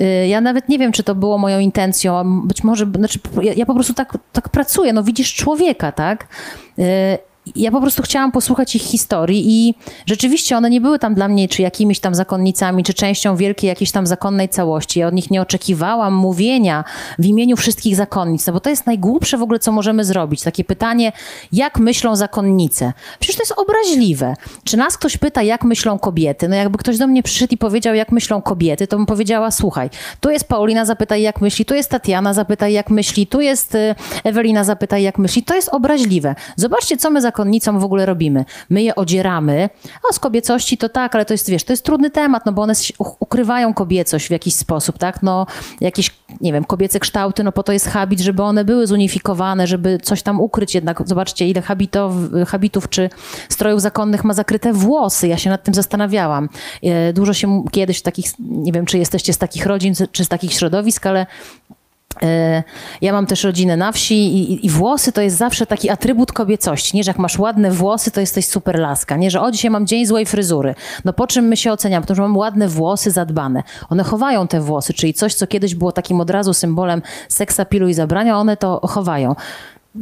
y, 0.00 0.26
ja 0.26 0.40
nawet 0.40 0.68
nie 0.68 0.78
wiem, 0.78 0.92
czy 0.92 1.02
to 1.02 1.14
było 1.14 1.38
moją 1.38 1.58
intencją, 1.58 2.40
być 2.44 2.64
może, 2.64 2.86
znaczy, 2.96 3.18
ja, 3.42 3.52
ja 3.52 3.66
po 3.66 3.74
prostu 3.74 3.94
tak, 3.94 4.18
tak 4.32 4.48
pracuję, 4.48 4.92
no 4.92 5.02
widzisz 5.02 5.34
człowieka, 5.34 5.92
tak? 5.92 6.26
Ja 7.56 7.70
po 7.70 7.80
prostu 7.80 8.02
chciałam 8.02 8.32
posłuchać 8.32 8.76
ich 8.76 8.82
historii 8.82 9.44
i 9.46 9.74
rzeczywiście 10.06 10.56
one 10.56 10.70
nie 10.70 10.80
były 10.80 10.98
tam 10.98 11.14
dla 11.14 11.28
mnie 11.28 11.48
czy 11.48 11.62
jakimiś 11.62 12.00
tam 12.00 12.14
zakonnicami, 12.14 12.84
czy 12.84 12.94
częścią 12.94 13.36
wielkiej 13.36 13.68
jakiejś 13.68 13.90
tam 13.90 14.06
zakonnej 14.06 14.48
całości. 14.48 15.00
Ja 15.00 15.06
od 15.06 15.14
nich 15.14 15.30
nie 15.30 15.42
oczekiwałam 15.42 16.14
mówienia 16.14 16.84
w 17.18 17.26
imieniu 17.26 17.56
wszystkich 17.56 17.96
zakonnic, 17.96 18.46
no 18.46 18.52
bo 18.52 18.60
to 18.60 18.70
jest 18.70 18.86
najgłupsze 18.86 19.38
w 19.38 19.42
ogóle, 19.42 19.58
co 19.58 19.72
możemy 19.72 20.04
zrobić. 20.04 20.42
Takie 20.42 20.64
pytanie, 20.64 21.12
jak 21.52 21.78
myślą 21.78 22.16
zakonnice? 22.16 22.92
Przecież 23.18 23.36
to 23.36 23.42
jest 23.42 23.54
obraźliwe. 23.56 24.34
Czy 24.64 24.76
nas 24.76 24.98
ktoś 24.98 25.16
pyta, 25.16 25.42
jak 25.42 25.64
myślą 25.64 25.98
kobiety? 25.98 26.48
No 26.48 26.56
jakby 26.56 26.78
ktoś 26.78 26.98
do 26.98 27.06
mnie 27.06 27.22
przyszedł 27.22 27.54
i 27.54 27.58
powiedział, 27.58 27.94
jak 27.94 28.12
myślą 28.12 28.42
kobiety, 28.42 28.86
to 28.86 28.96
bym 28.96 29.06
powiedziała, 29.06 29.50
słuchaj, 29.50 29.90
tu 30.20 30.30
jest 30.30 30.48
Paulina, 30.48 30.84
zapytaj, 30.84 31.22
jak 31.22 31.40
myśli, 31.40 31.64
tu 31.64 31.74
jest 31.74 31.90
Tatiana, 31.90 32.34
zapytaj, 32.34 32.72
jak 32.72 32.90
myśli, 32.90 33.26
tu 33.26 33.40
jest 33.40 33.74
y, 33.74 33.94
Ewelina, 34.24 34.64
zapytaj, 34.64 35.02
jak 35.02 35.18
myśli. 35.18 35.42
To 35.42 35.54
jest 35.54 35.68
obraźliwe. 35.68 36.34
Zobaczcie, 36.56 36.96
co 36.96 37.10
my 37.10 37.20
za 37.20 37.31
zakonnicom 37.32 37.80
w 37.80 37.84
ogóle 37.84 38.06
robimy? 38.06 38.44
My 38.70 38.82
je 38.82 38.94
odzieramy, 38.94 39.70
a 40.10 40.12
z 40.12 40.18
kobiecości 40.18 40.78
to 40.78 40.88
tak, 40.88 41.14
ale 41.14 41.24
to 41.24 41.34
jest, 41.34 41.50
wiesz, 41.50 41.64
to 41.64 41.72
jest 41.72 41.84
trudny 41.84 42.10
temat, 42.10 42.46
no 42.46 42.52
bo 42.52 42.62
one 42.62 42.74
ukrywają 43.20 43.74
kobiecość 43.74 44.26
w 44.26 44.30
jakiś 44.30 44.54
sposób, 44.54 44.98
tak? 44.98 45.22
No 45.22 45.46
jakieś, 45.80 46.10
nie 46.40 46.52
wiem, 46.52 46.64
kobiece 46.64 47.00
kształty, 47.00 47.44
no 47.44 47.52
po 47.52 47.62
to 47.62 47.72
jest 47.72 47.88
habit, 47.88 48.20
żeby 48.20 48.42
one 48.42 48.64
były 48.64 48.86
zunifikowane, 48.86 49.66
żeby 49.66 49.98
coś 50.02 50.22
tam 50.22 50.40
ukryć 50.40 50.74
jednak. 50.74 51.02
Zobaczcie, 51.08 51.48
ile 51.48 51.62
habitów, 51.62 52.12
habitów 52.46 52.88
czy 52.88 53.10
strojów 53.48 53.80
zakonnych 53.80 54.24
ma 54.24 54.34
zakryte 54.34 54.72
włosy. 54.72 55.28
Ja 55.28 55.38
się 55.38 55.50
nad 55.50 55.62
tym 55.62 55.74
zastanawiałam. 55.74 56.48
E, 56.82 57.12
dużo 57.12 57.32
się 57.32 57.64
kiedyś 57.70 58.02
takich, 58.02 58.26
nie 58.38 58.72
wiem, 58.72 58.86
czy 58.86 58.98
jesteście 58.98 59.32
z 59.32 59.38
takich 59.38 59.66
rodzin, 59.66 59.94
czy 60.12 60.24
z 60.24 60.28
takich 60.28 60.52
środowisk, 60.52 61.06
ale 61.06 61.26
ja 63.00 63.12
mam 63.12 63.26
też 63.26 63.44
rodzinę 63.44 63.76
na 63.76 63.92
wsi 63.92 64.14
i, 64.14 64.66
i, 64.66 64.70
włosy 64.70 65.12
to 65.12 65.20
jest 65.20 65.36
zawsze 65.36 65.66
taki 65.66 65.90
atrybut 65.90 66.32
kobiecości, 66.32 66.96
nie? 66.96 67.04
Że 67.04 67.10
jak 67.10 67.18
masz 67.18 67.38
ładne 67.38 67.70
włosy, 67.70 68.10
to 68.10 68.20
jesteś 68.20 68.46
super 68.46 68.78
laska, 68.78 69.16
nie? 69.16 69.30
Że 69.30 69.40
o, 69.40 69.50
dzisiaj 69.50 69.70
mam 69.70 69.86
dzień 69.86 70.06
złej 70.06 70.26
fryzury. 70.26 70.74
No 71.04 71.12
po 71.12 71.26
czym 71.26 71.44
my 71.44 71.56
się 71.56 71.72
oceniamy? 71.72 72.06
To, 72.06 72.14
że 72.14 72.22
mam 72.22 72.36
ładne 72.36 72.68
włosy 72.68 73.10
zadbane. 73.10 73.62
One 73.90 74.04
chowają 74.04 74.48
te 74.48 74.60
włosy, 74.60 74.94
czyli 74.94 75.14
coś, 75.14 75.34
co 75.34 75.46
kiedyś 75.46 75.74
było 75.74 75.92
takim 75.92 76.20
od 76.20 76.30
razu 76.30 76.54
symbolem 76.54 77.02
seksapilu 77.28 77.88
i 77.88 77.94
zabrania, 77.94 78.38
one 78.38 78.56
to 78.56 78.80
chowają. 78.88 79.34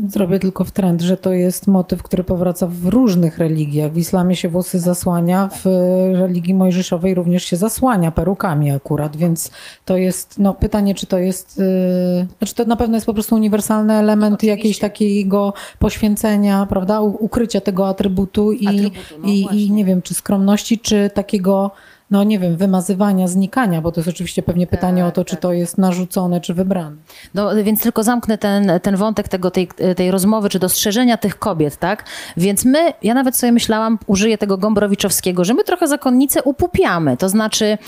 Zrobię 0.09 0.39
tylko 0.39 0.65
w 0.65 0.71
trend, 0.71 1.01
że 1.01 1.17
to 1.17 1.33
jest 1.33 1.67
motyw, 1.67 2.03
który 2.03 2.25
powraca 2.25 2.67
w 2.67 2.87
różnych 2.87 3.39
religiach. 3.39 3.93
W 3.93 3.99
islamie 3.99 4.37
się 4.37 4.49
włosy 4.49 4.79
zasłania, 4.81 5.49
w 5.49 5.67
religii 6.15 6.55
mojżeszowej 6.55 7.15
również 7.15 7.45
się 7.45 7.57
zasłania 7.57 8.11
perukami 8.11 8.71
akurat, 8.71 9.17
więc 9.17 9.51
to 9.85 9.97
jest 9.97 10.39
no, 10.39 10.55
pytanie, 10.55 10.95
czy 10.95 11.07
to 11.07 11.19
jest, 11.19 11.59
yy, 11.59 12.27
znaczy 12.39 12.55
to 12.55 12.65
na 12.65 12.77
pewno 12.77 12.97
jest 12.97 13.07
po 13.07 13.15
prostu 13.15 13.35
uniwersalny 13.35 13.95
element 13.95 14.43
jakiejś 14.43 14.79
takiego 14.79 15.53
poświęcenia, 15.79 16.67
prawda, 16.67 17.01
ukrycia 17.01 17.61
tego 17.61 17.89
atrybutu 17.89 18.53
i, 18.53 18.67
Atrybutu, 18.67 19.15
no 19.23 19.29
i, 19.29 19.47
i 19.53 19.71
nie 19.71 19.85
wiem, 19.85 20.03
czy 20.03 20.15
skromności, 20.15 20.79
czy 20.79 21.11
takiego 21.15 21.71
no 22.11 22.25
nie 22.25 22.39
wiem, 22.39 22.57
wymazywania, 22.57 23.29
znikania, 23.29 23.81
bo 23.81 23.93
to 23.93 24.01
jest 24.01 24.09
oczywiście 24.09 24.43
pewnie 24.43 24.67
pytanie 24.67 25.07
o 25.07 25.11
to, 25.11 25.25
czy 25.25 25.37
to 25.37 25.53
jest 25.53 25.79
narzucone, 25.79 26.41
czy 26.41 26.55
wybrane. 26.55 26.97
No, 27.35 27.51
więc 27.65 27.83
tylko 27.83 28.03
zamknę 28.03 28.39
ten, 28.39 28.71
ten 28.83 28.97
wątek 28.97 29.29
tego, 29.29 29.51
tej, 29.51 29.69
tej 29.97 30.11
rozmowy, 30.11 30.49
czy 30.49 30.59
dostrzeżenia 30.59 31.17
tych 31.17 31.39
kobiet, 31.39 31.77
tak? 31.77 32.05
Więc 32.37 32.65
my, 32.65 32.93
ja 33.03 33.15
nawet 33.15 33.37
sobie 33.37 33.53
myślałam, 33.53 33.99
użyję 34.07 34.39
tego 34.39 34.59
Gombrowiczowskiego, 34.59 35.45
że 35.45 35.55
my 35.55 35.65
trochę 35.65 35.89
zakonnice 35.89 36.43
upupiamy. 36.43 37.17
To 37.17 37.29
znaczy, 37.29 37.79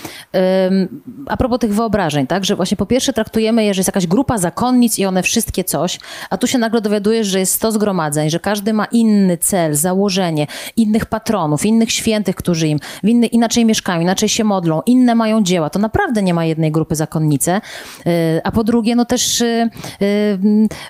ym, 0.67 1.01
a 1.27 1.37
propos 1.37 1.59
tych 1.59 1.73
wyobrażeń, 1.73 2.27
tak? 2.27 2.45
Że 2.45 2.55
właśnie 2.55 2.77
po 2.77 2.85
pierwsze 2.85 3.13
traktujemy 3.13 3.63
je, 3.63 3.73
że 3.73 3.79
jest 3.79 3.87
jakaś 3.87 4.07
grupa 4.07 4.37
zakonnic 4.37 4.99
i 4.99 5.05
one 5.05 5.23
wszystkie 5.23 5.63
coś, 5.63 5.99
a 6.29 6.37
tu 6.37 6.47
się 6.47 6.57
nagle 6.57 6.81
dowiadujesz, 6.81 7.27
że 7.27 7.39
jest 7.39 7.53
100 7.53 7.71
zgromadzeń, 7.71 8.29
że 8.29 8.39
każdy 8.39 8.73
ma 8.73 8.85
inny 8.85 9.37
cel, 9.37 9.75
założenie, 9.75 10.47
innych 10.77 11.05
patronów, 11.05 11.65
innych 11.65 11.91
świętych, 11.91 12.35
którzy 12.35 12.67
im 12.67 12.79
inny, 13.03 13.27
inaczej 13.27 13.65
mieszkają, 13.65 14.01
inaczej 14.01 14.12
się 14.15 14.43
modlą, 14.43 14.81
inne 14.85 15.15
mają 15.15 15.43
dzieła. 15.43 15.69
To 15.69 15.79
naprawdę 15.79 16.23
nie 16.23 16.33
ma 16.33 16.45
jednej 16.45 16.71
grupy 16.71 16.95
zakonnice. 16.95 17.61
Yy, 18.05 18.11
A 18.43 18.51
po 18.51 18.63
drugie, 18.63 18.95
no 18.95 19.05
też 19.05 19.39
yy, 19.39 19.69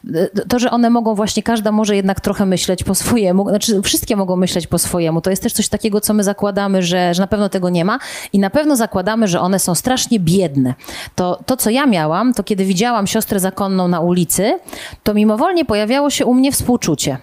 yy, 0.04 0.30
to, 0.50 0.60
że 0.60 0.72
one 0.72 0.90
mogą 0.90 1.16
właśnie, 1.16 1.44
każda 1.44 1.72
może 1.72 1.96
jednak 1.96 2.22
trochę 2.22 2.46
myśleć 2.46 2.84
po 2.84 2.96
swojemu, 2.96 3.50
znaczy 3.50 3.82
wszystkie 3.82 4.16
mogą 4.16 4.36
myśleć 4.36 4.68
po 4.68 4.80
swojemu. 4.80 5.22
To 5.22 5.30
jest 5.30 5.44
też 5.44 5.54
coś 5.54 5.68
takiego, 5.68 6.02
co 6.02 6.14
my 6.14 6.24
zakładamy, 6.24 6.84
że, 6.84 7.14
że 7.14 7.22
na 7.22 7.28
pewno 7.28 7.50
tego 7.50 7.70
nie 7.70 7.86
ma 7.86 8.00
i 8.34 8.40
na 8.40 8.50
pewno 8.50 8.76
zakładamy, 8.76 9.28
że 9.28 9.40
one 9.40 9.60
są 9.60 9.76
strasznie 9.76 10.20
biedne. 10.20 10.74
To, 11.16 11.40
to, 11.46 11.58
co 11.58 11.70
ja 11.70 11.86
miałam, 11.86 12.34
to 12.34 12.44
kiedy 12.44 12.66
widziałam 12.66 13.08
siostrę 13.08 13.40
zakonną 13.40 13.88
na 13.88 14.00
ulicy, 14.00 14.60
to 15.04 15.14
mimowolnie 15.14 15.66
pojawiało 15.66 16.10
się 16.10 16.26
u 16.26 16.34
mnie 16.34 16.52
współczucie. 16.52 17.18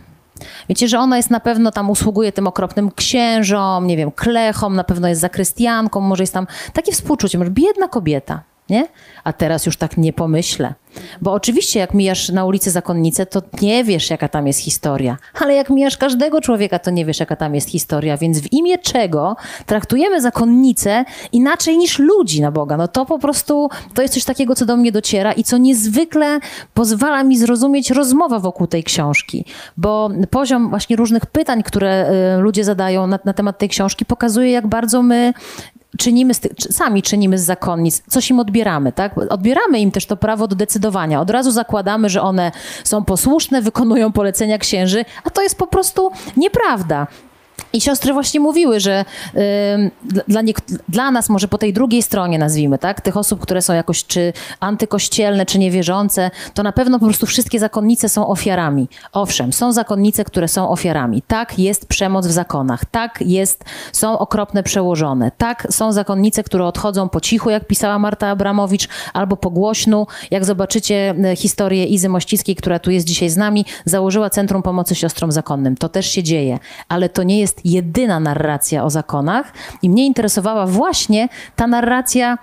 Wiecie, 0.68 0.88
że 0.88 0.98
ona 0.98 1.16
jest 1.16 1.30
na 1.30 1.40
pewno 1.40 1.70
tam, 1.70 1.90
usługuje 1.90 2.32
tym 2.32 2.46
okropnym 2.46 2.90
księżom, 2.90 3.86
nie 3.86 3.96
wiem, 3.96 4.10
klechom, 4.10 4.76
na 4.76 4.84
pewno 4.84 5.08
jest 5.08 5.20
zakrystianką, 5.20 6.00
może 6.00 6.22
jest 6.22 6.34
tam 6.34 6.46
takie 6.72 6.92
współczucie, 6.92 7.38
może 7.38 7.50
biedna 7.50 7.88
kobieta, 7.88 8.42
nie? 8.70 8.86
A 9.24 9.32
teraz 9.32 9.66
już 9.66 9.76
tak 9.76 9.96
nie 9.96 10.12
pomyślę. 10.12 10.74
Bo 11.20 11.32
oczywiście 11.32 11.80
jak 11.80 11.94
mijasz 11.94 12.28
na 12.28 12.44
ulicy 12.44 12.70
zakonnicę, 12.70 13.26
to 13.26 13.42
nie 13.62 13.84
wiesz, 13.84 14.10
jaka 14.10 14.28
tam 14.28 14.46
jest 14.46 14.58
historia. 14.58 15.16
Ale 15.40 15.54
jak 15.54 15.70
mijasz 15.70 15.96
każdego 15.96 16.40
człowieka, 16.40 16.78
to 16.78 16.90
nie 16.90 17.04
wiesz, 17.04 17.20
jaka 17.20 17.36
tam 17.36 17.54
jest 17.54 17.68
historia. 17.68 18.16
Więc 18.16 18.40
w 18.40 18.52
imię 18.52 18.78
czego 18.78 19.36
traktujemy 19.66 20.20
zakonnicę 20.20 21.04
inaczej 21.32 21.78
niż 21.78 21.98
ludzi 21.98 22.40
na 22.40 22.50
Boga? 22.50 22.76
No 22.76 22.88
to 22.88 23.06
po 23.06 23.18
prostu, 23.18 23.68
to 23.94 24.02
jest 24.02 24.14
coś 24.14 24.24
takiego, 24.24 24.54
co 24.54 24.66
do 24.66 24.76
mnie 24.76 24.92
dociera 24.92 25.32
i 25.32 25.44
co 25.44 25.58
niezwykle 25.58 26.40
pozwala 26.74 27.24
mi 27.24 27.38
zrozumieć 27.38 27.90
rozmowa 27.90 28.38
wokół 28.38 28.66
tej 28.66 28.84
książki. 28.84 29.44
Bo 29.76 30.10
poziom 30.30 30.70
właśnie 30.70 30.96
różnych 30.96 31.26
pytań, 31.26 31.62
które 31.62 32.10
y, 32.38 32.40
ludzie 32.40 32.64
zadają 32.64 33.06
na, 33.06 33.18
na 33.24 33.32
temat 33.32 33.58
tej 33.58 33.68
książki, 33.68 34.04
pokazuje, 34.04 34.50
jak 34.50 34.66
bardzo 34.66 35.02
my 35.02 35.32
czynimy, 35.98 36.34
z 36.34 36.40
ty- 36.40 36.54
sami 36.72 37.02
czynimy 37.02 37.38
z 37.38 37.42
zakonnic, 37.44 38.02
coś 38.08 38.30
im 38.30 38.40
odbieramy, 38.40 38.92
tak? 38.92 39.18
Odbieramy 39.18 39.80
im 39.80 39.90
też 39.90 40.06
to 40.06 40.16
prawo 40.16 40.48
do 40.48 40.56
decydowania. 40.56 41.20
Od 41.20 41.30
razu 41.30 41.50
zakładamy, 41.50 42.08
że 42.08 42.22
one 42.22 42.52
są 42.84 43.04
posłuszne, 43.04 43.62
wykonują 43.62 44.12
polecenia 44.12 44.58
księży, 44.58 45.04
a 45.24 45.30
to 45.30 45.42
jest 45.42 45.58
po 45.58 45.66
prostu 45.66 46.10
nieprawda. 46.36 47.06
I 47.72 47.80
siostry 47.80 48.12
właśnie 48.12 48.40
mówiły, 48.40 48.80
że 48.80 49.04
dla- 50.28 50.42
niek- 50.42 50.80
dla 50.88 51.10
nas, 51.10 51.28
może 51.28 51.48
po 51.48 51.58
tej 51.58 51.72
drugiej 51.72 52.02
stronie 52.02 52.38
nazwijmy, 52.38 52.78
tak, 52.78 53.00
tych 53.00 53.16
osób, 53.16 53.40
które 53.40 53.62
są 53.62 53.72
jakoś 53.74 54.04
czy 54.04 54.32
antykościelne, 54.60 55.46
czy 55.46 55.58
niewierzące, 55.58 56.30
to 56.54 56.62
na 56.62 56.72
pewno 56.72 56.98
po 56.98 57.04
prostu 57.04 57.26
wszystkie 57.26 57.58
zakonnice 57.58 58.08
są 58.08 58.26
ofiarami. 58.26 58.88
Owszem, 59.12 59.52
są 59.52 59.72
zakonnice, 59.72 60.24
które 60.24 60.48
są 60.48 60.68
ofiarami. 60.68 61.22
Tak, 61.26 61.58
jest 61.58 61.86
przemoc 61.86 62.26
w 62.26 62.30
zakonach. 62.30 62.84
Tak, 62.84 63.18
jest, 63.26 63.64
są 63.92 64.18
okropne 64.18 64.62
przełożone. 64.62 65.30
Tak, 65.38 65.66
są 65.70 65.92
zakonnice, 65.92 66.42
które 66.42 66.64
odchodzą 66.66 67.08
po 67.08 67.20
cichu, 67.20 67.50
jak 67.50 67.66
pisała 67.66 67.98
Marta 67.98 68.28
Abramowicz, 68.28 68.88
albo 69.12 69.36
po 69.36 69.50
głośnu. 69.50 70.06
Jak 70.30 70.44
zobaczycie 70.44 71.14
e, 71.24 71.36
historię 71.36 71.84
Izy 71.86 72.08
Mościckiej, 72.08 72.56
która 72.56 72.78
tu 72.78 72.90
jest 72.90 73.06
dzisiaj 73.06 73.30
z 73.30 73.36
nami, 73.36 73.64
założyła 73.84 74.30
Centrum 74.30 74.62
Pomocy 74.62 74.94
Siostrom 74.94 75.32
Zakonnym. 75.32 75.76
To 75.76 75.88
też 75.88 76.06
się 76.06 76.22
dzieje, 76.22 76.58
ale 76.88 77.08
to 77.08 77.22
nie 77.22 77.40
jest 77.40 77.49
jedyna 77.64 78.20
narracja 78.20 78.84
o 78.84 78.90
zakonach 78.90 79.52
i 79.82 79.90
mnie 79.90 80.06
interesowała 80.06 80.66
właśnie 80.66 81.28
ta 81.56 81.66
narracja 81.66 82.38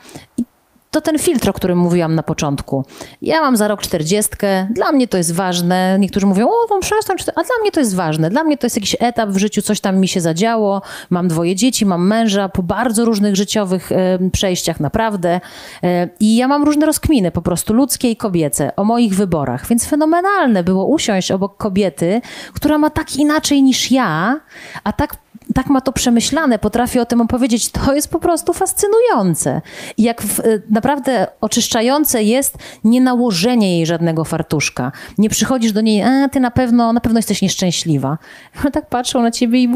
to 0.98 1.02
ten 1.02 1.20
filtr, 1.20 1.50
o 1.50 1.54
którym 1.54 1.78
mówiłam 1.78 2.16
na 2.16 2.24
początku. 2.24 2.86
Ja 3.22 3.42
mam 3.42 3.58
za 3.58 3.68
rok 3.68 3.82
czterdziestkę, 3.82 4.68
dla 4.72 4.92
mnie 4.92 5.08
to 5.08 5.18
jest 5.18 5.34
ważne. 5.34 5.98
Niektórzy 6.00 6.26
mówią, 6.26 6.48
o, 6.48 6.68
wam 6.70 6.80
przestań, 6.80 7.18
a 7.30 7.44
dla 7.44 7.56
mnie 7.62 7.72
to 7.72 7.80
jest 7.80 7.96
ważne. 7.96 8.30
Dla 8.30 8.44
mnie 8.44 8.58
to 8.58 8.66
jest 8.66 8.76
jakiś 8.76 8.96
etap 9.00 9.30
w 9.30 9.38
życiu, 9.38 9.62
coś 9.62 9.80
tam 9.80 9.98
mi 9.98 10.08
się 10.08 10.22
zadziało. 10.22 10.82
Mam 11.10 11.28
dwoje 11.28 11.56
dzieci, 11.56 11.86
mam 11.86 12.08
męża 12.08 12.50
po 12.50 12.64
bardzo 12.64 13.06
różnych 13.06 13.36
życiowych 13.36 13.92
e, 13.92 14.20
przejściach, 14.32 14.80
naprawdę. 14.80 15.42
E, 15.84 16.10
I 16.20 16.36
ja 16.36 16.48
mam 16.48 16.64
różne 16.64 16.86
rozkminy, 16.86 17.32
po 17.32 17.42
prostu 17.42 17.74
ludzkie 17.74 18.12
i 18.12 18.16
kobiece, 18.16 18.76
o 18.76 18.84
moich 18.84 19.16
wyborach. 19.16 19.68
Więc 19.68 19.86
fenomenalne 19.86 20.64
było 20.64 20.86
usiąść 20.86 21.32
obok 21.32 21.58
kobiety, 21.58 22.22
która 22.54 22.78
ma 22.78 22.90
tak 22.90 23.16
inaczej 23.16 23.64
niż 23.64 23.92
ja, 23.92 24.40
a 24.84 24.94
tak 24.94 25.16
tak 25.56 25.68
ma 25.68 25.82
to 25.82 25.92
przemyślane, 25.92 26.60
potrafi 26.60 27.00
o 27.00 27.06
tym 27.06 27.22
opowiedzieć, 27.22 27.70
to 27.70 27.94
jest 27.94 28.08
po 28.08 28.20
prostu 28.20 28.54
fascynujące. 28.54 29.62
Jak 29.98 30.22
w, 30.22 30.40
y, 30.40 30.62
naprawdę 30.70 31.28
oczyszczające 31.42 32.24
jest 32.24 32.58
nie 32.84 33.02
nałożenie 33.02 33.78
jej 33.78 33.86
żadnego 33.86 34.26
fartuszka. 34.26 34.92
Nie 35.18 35.30
przychodzisz 35.30 35.72
do 35.72 35.82
niej, 35.82 36.04
a 36.04 36.30
ty 36.30 36.40
na 36.40 36.52
pewno, 36.52 36.94
na 36.94 37.02
pewno 37.02 37.20
jesteś 37.20 37.42
nieszczęśliwa. 37.42 38.18
Ona 38.62 38.72
tak 38.72 38.90
patrzą 38.90 39.22
na 39.22 39.32
ciebie 39.32 39.60
i... 39.64 39.70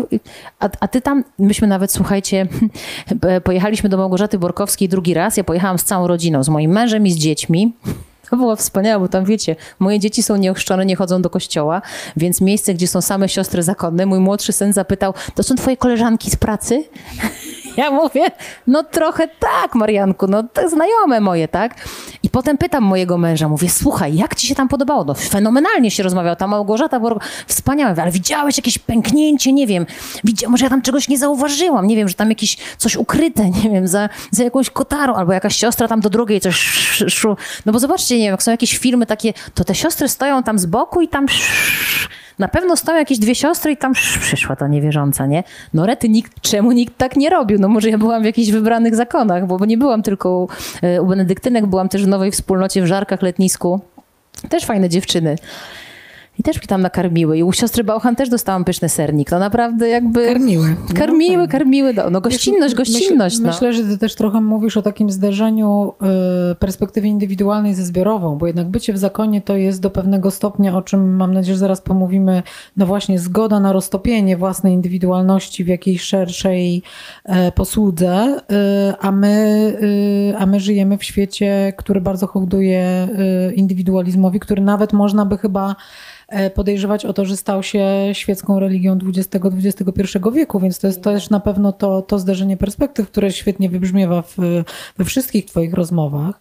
A, 0.59 0.69
a 0.79 0.87
ty 0.87 1.01
tam, 1.01 1.23
myśmy 1.39 1.67
nawet, 1.67 1.91
słuchajcie, 1.91 2.47
pojechaliśmy 3.43 3.89
do 3.89 3.97
Małgorzaty 3.97 4.39
Borkowskiej 4.39 4.89
drugi 4.89 5.13
raz, 5.13 5.37
ja 5.37 5.43
pojechałam 5.43 5.79
z 5.79 5.83
całą 5.83 6.07
rodziną, 6.07 6.43
z 6.43 6.49
moim 6.49 6.71
mężem 6.71 7.07
i 7.07 7.11
z 7.11 7.17
dziećmi. 7.17 7.73
To 8.31 8.37
było 8.37 8.55
wspaniałe, 8.55 8.99
bo 8.99 9.07
tam 9.07 9.25
wiecie, 9.25 9.55
moje 9.79 9.99
dzieci 9.99 10.23
są 10.23 10.35
nieochrzczone, 10.35 10.85
nie 10.85 10.95
chodzą 10.95 11.21
do 11.21 11.29
kościoła, 11.29 11.81
więc 12.17 12.41
miejsce, 12.41 12.73
gdzie 12.73 12.87
są 12.87 13.01
same 13.01 13.29
siostry 13.29 13.63
zakonne, 13.63 14.05
mój 14.05 14.19
młodszy 14.19 14.53
syn 14.53 14.73
zapytał, 14.73 15.13
to 15.35 15.43
są 15.43 15.55
twoje 15.55 15.77
koleżanki 15.77 16.31
z 16.31 16.35
pracy? 16.35 16.83
Ja 17.77 17.91
mówię, 17.91 18.21
no 18.67 18.83
trochę 18.83 19.27
tak, 19.27 19.75
Marianku, 19.75 20.27
no 20.27 20.43
te 20.43 20.69
znajome 20.69 21.19
moje, 21.19 21.47
tak? 21.47 21.75
I 22.23 22.29
potem 22.29 22.57
pytam 22.57 22.83
mojego 22.83 23.17
męża, 23.17 23.49
mówię, 23.49 23.69
słuchaj, 23.69 24.15
jak 24.15 24.35
ci 24.35 24.47
się 24.47 24.55
tam 24.55 24.67
podobało? 24.67 25.03
No 25.03 25.13
fenomenalnie 25.13 25.91
się 25.91 26.03
rozmawiał, 26.03 26.35
ta 26.35 26.47
Małgorzata, 26.47 26.99
Borg... 26.99 27.23
wspaniałe, 27.47 28.01
ale 28.01 28.11
widziałeś 28.11 28.57
jakieś 28.57 28.77
pęknięcie, 28.77 29.53
nie 29.53 29.67
wiem, 29.67 29.85
widzia... 30.23 30.49
może 30.49 30.65
ja 30.65 30.69
tam 30.69 30.81
czegoś 30.81 31.07
nie 31.07 31.17
zauważyłam, 31.17 31.87
nie 31.87 31.95
wiem, 31.95 32.07
że 32.07 32.13
tam 32.13 32.29
jakieś 32.29 32.57
coś 32.77 32.95
ukryte, 32.95 33.49
nie 33.63 33.69
wiem, 33.69 33.87
za, 33.87 34.09
za 34.31 34.43
jakąś 34.43 34.69
kotarą, 34.69 35.15
albo 35.15 35.33
jakaś 35.33 35.55
siostra 35.55 35.87
tam 35.87 36.01
do 36.01 36.09
drugiej 36.09 36.41
coś 36.41 36.55
szło. 37.07 37.37
No 37.65 37.73
bo 37.73 37.79
zobaczcie, 37.79 38.17
nie 38.17 38.23
wiem, 38.23 38.31
jak 38.31 38.43
są 38.43 38.51
jakieś 38.51 38.77
filmy 38.77 39.05
takie, 39.05 39.33
to 39.53 39.63
te 39.63 39.75
siostry 39.75 40.07
stoją 40.07 40.43
tam 40.43 40.59
z 40.59 40.65
boku 40.65 41.01
i 41.01 41.07
tam 41.07 41.25
na 42.41 42.47
pewno 42.47 42.75
stoją 42.75 42.97
jakieś 42.97 43.19
dwie 43.19 43.35
siostry 43.35 43.71
i 43.71 43.77
tam 43.77 43.93
przyszła 43.93 44.55
ta 44.55 44.67
niewierząca, 44.67 45.25
nie? 45.25 45.43
No 45.73 45.85
rety, 45.85 46.09
nikt, 46.09 46.41
czemu 46.41 46.71
nikt 46.71 46.97
tak 46.97 47.15
nie 47.15 47.29
robił? 47.29 47.59
No 47.59 47.67
może 47.67 47.89
ja 47.89 47.97
byłam 47.97 48.21
w 48.21 48.25
jakichś 48.25 48.51
wybranych 48.51 48.95
zakonach, 48.95 49.47
bo, 49.47 49.65
nie 49.65 49.77
byłam 49.77 50.03
tylko 50.03 50.47
u 51.01 51.05
benedyktynek, 51.05 51.65
byłam 51.65 51.89
też 51.89 52.05
w 52.05 52.07
nowej 52.07 52.31
wspólnocie 52.31 52.81
w 52.81 52.85
Żarkach 52.85 53.21
Letnisku. 53.21 53.81
Też 54.49 54.65
fajne 54.65 54.89
dziewczyny. 54.89 55.35
I 56.41 56.43
też 56.43 56.57
mnie 56.57 56.67
tam 56.67 56.81
nakarmiły. 56.81 57.37
I 57.37 57.43
u 57.43 57.51
siostry 57.51 57.83
Bauchan 57.83 58.15
też 58.15 58.29
dostałam 58.29 58.65
pyszny 58.65 58.89
sernik. 58.89 59.31
No 59.31 59.39
naprawdę 59.39 59.89
jakby... 59.89 60.25
Karmiły. 60.25 60.75
Karmiły, 60.95 61.47
karmiły. 61.47 61.93
No, 61.93 62.09
no 62.09 62.21
gościnność, 62.21 62.75
gościnność. 62.75 63.35
Myśl, 63.35 63.45
no. 63.45 63.53
Myślę, 63.53 63.73
że 63.73 63.83
ty 63.83 63.97
też 63.97 64.15
trochę 64.15 64.41
mówisz 64.41 64.77
o 64.77 64.81
takim 64.81 65.09
zderzeniu 65.09 65.93
y, 66.51 66.55
perspektywy 66.55 67.07
indywidualnej 67.07 67.73
ze 67.73 67.85
zbiorową, 67.85 68.37
bo 68.37 68.47
jednak 68.47 68.67
bycie 68.67 68.93
w 68.93 68.97
zakonie 68.97 69.41
to 69.41 69.55
jest 69.55 69.81
do 69.81 69.89
pewnego 69.89 70.31
stopnia, 70.31 70.77
o 70.77 70.81
czym 70.81 71.15
mam 71.15 71.33
nadzieję, 71.33 71.55
że 71.55 71.59
zaraz 71.59 71.81
pomówimy, 71.81 72.43
no 72.77 72.85
właśnie 72.85 73.19
zgoda 73.19 73.59
na 73.59 73.73
roztopienie 73.73 74.37
własnej 74.37 74.73
indywidualności 74.73 75.63
w 75.63 75.67
jakiejś 75.67 76.01
szerszej 76.01 76.83
e, 77.25 77.51
posłudze, 77.51 78.37
y, 78.51 78.93
a, 78.99 79.11
my, 79.11 79.73
y, 80.33 80.37
a 80.37 80.45
my 80.45 80.59
żyjemy 80.59 80.97
w 80.97 81.03
świecie, 81.03 81.73
który 81.77 82.01
bardzo 82.01 82.27
hołduje 82.27 83.07
indywidualizmowi, 83.55 84.39
który 84.39 84.61
nawet 84.61 84.93
można 84.93 85.25
by 85.25 85.37
chyba 85.37 85.75
podejrzewać 86.55 87.05
o 87.05 87.13
to, 87.13 87.25
że 87.25 87.37
stał 87.37 87.63
się 87.63 87.85
świecką 88.13 88.59
religią 88.59 88.97
XX-XXI 88.97 90.19
wieku, 90.33 90.59
więc 90.59 90.79
to 90.79 90.87
jest 90.87 91.03
też 91.03 91.29
na 91.29 91.39
pewno 91.39 91.71
to, 91.71 92.01
to 92.01 92.19
zderzenie 92.19 92.57
perspektyw, 92.57 93.07
które 93.07 93.31
świetnie 93.31 93.69
wybrzmiewa 93.69 94.21
w, 94.21 94.37
we 94.97 95.05
wszystkich 95.05 95.45
Twoich 95.45 95.73
rozmowach. 95.73 96.39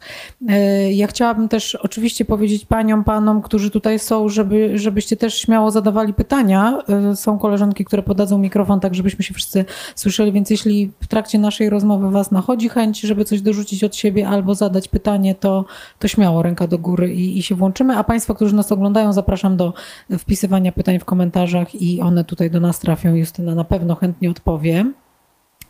E, 0.48 0.92
ja 0.92 1.06
chciałabym 1.06 1.48
też 1.48 1.74
oczywiście 1.74 2.24
powiedzieć 2.24 2.64
Paniom, 2.64 3.04
Panom, 3.04 3.42
którzy 3.42 3.70
tutaj 3.70 3.98
są, 3.98 4.28
żeby, 4.28 4.78
żebyście 4.78 5.16
też 5.16 5.38
śmiało 5.38 5.70
zadawali 5.70 6.14
pytania. 6.14 6.82
E, 7.10 7.16
są 7.16 7.38
koleżanki, 7.38 7.84
które 7.84 8.02
podadzą 8.02 8.38
mikrofon, 8.38 8.80
tak 8.80 8.94
żebyśmy 8.94 9.24
się 9.24 9.34
wszyscy 9.34 9.64
słyszeli, 9.94 10.32
więc 10.32 10.50
jeśli 10.50 10.90
w 11.00 11.06
trakcie 11.06 11.38
naszej 11.38 11.70
rozmowy 11.70 12.10
Was 12.10 12.30
nachodzi 12.30 12.68
chęć, 12.68 13.00
żeby 13.00 13.24
coś 13.24 13.40
dorzucić 13.40 13.84
od 13.84 13.96
siebie 13.96 14.28
albo 14.28 14.54
zadać 14.54 14.88
pytanie, 14.88 15.34
to, 15.34 15.64
to 15.98 16.08
śmiało 16.08 16.42
ręka 16.42 16.66
do 16.66 16.78
góry 16.78 17.14
i, 17.14 17.38
i 17.38 17.42
się 17.42 17.54
włączymy. 17.54 17.96
A 17.96 18.04
Państwa, 18.04 18.34
którzy 18.34 18.54
nas 18.54 18.72
oglądają, 18.72 19.12
zapraszam 19.12 19.56
do 19.56 19.72
wpisywania 20.18 20.72
pytań 20.72 20.98
w 20.98 21.04
komentarzach 21.04 21.74
i 21.74 22.00
one 22.00 22.24
tutaj 22.24 22.50
do 22.50 22.60
nas 22.60 22.78
trafią. 22.78 23.14
Justyna 23.14 23.54
na 23.54 23.64
pewno 23.64 23.94
chętnie 23.94 24.30
odpowie. 24.30 24.84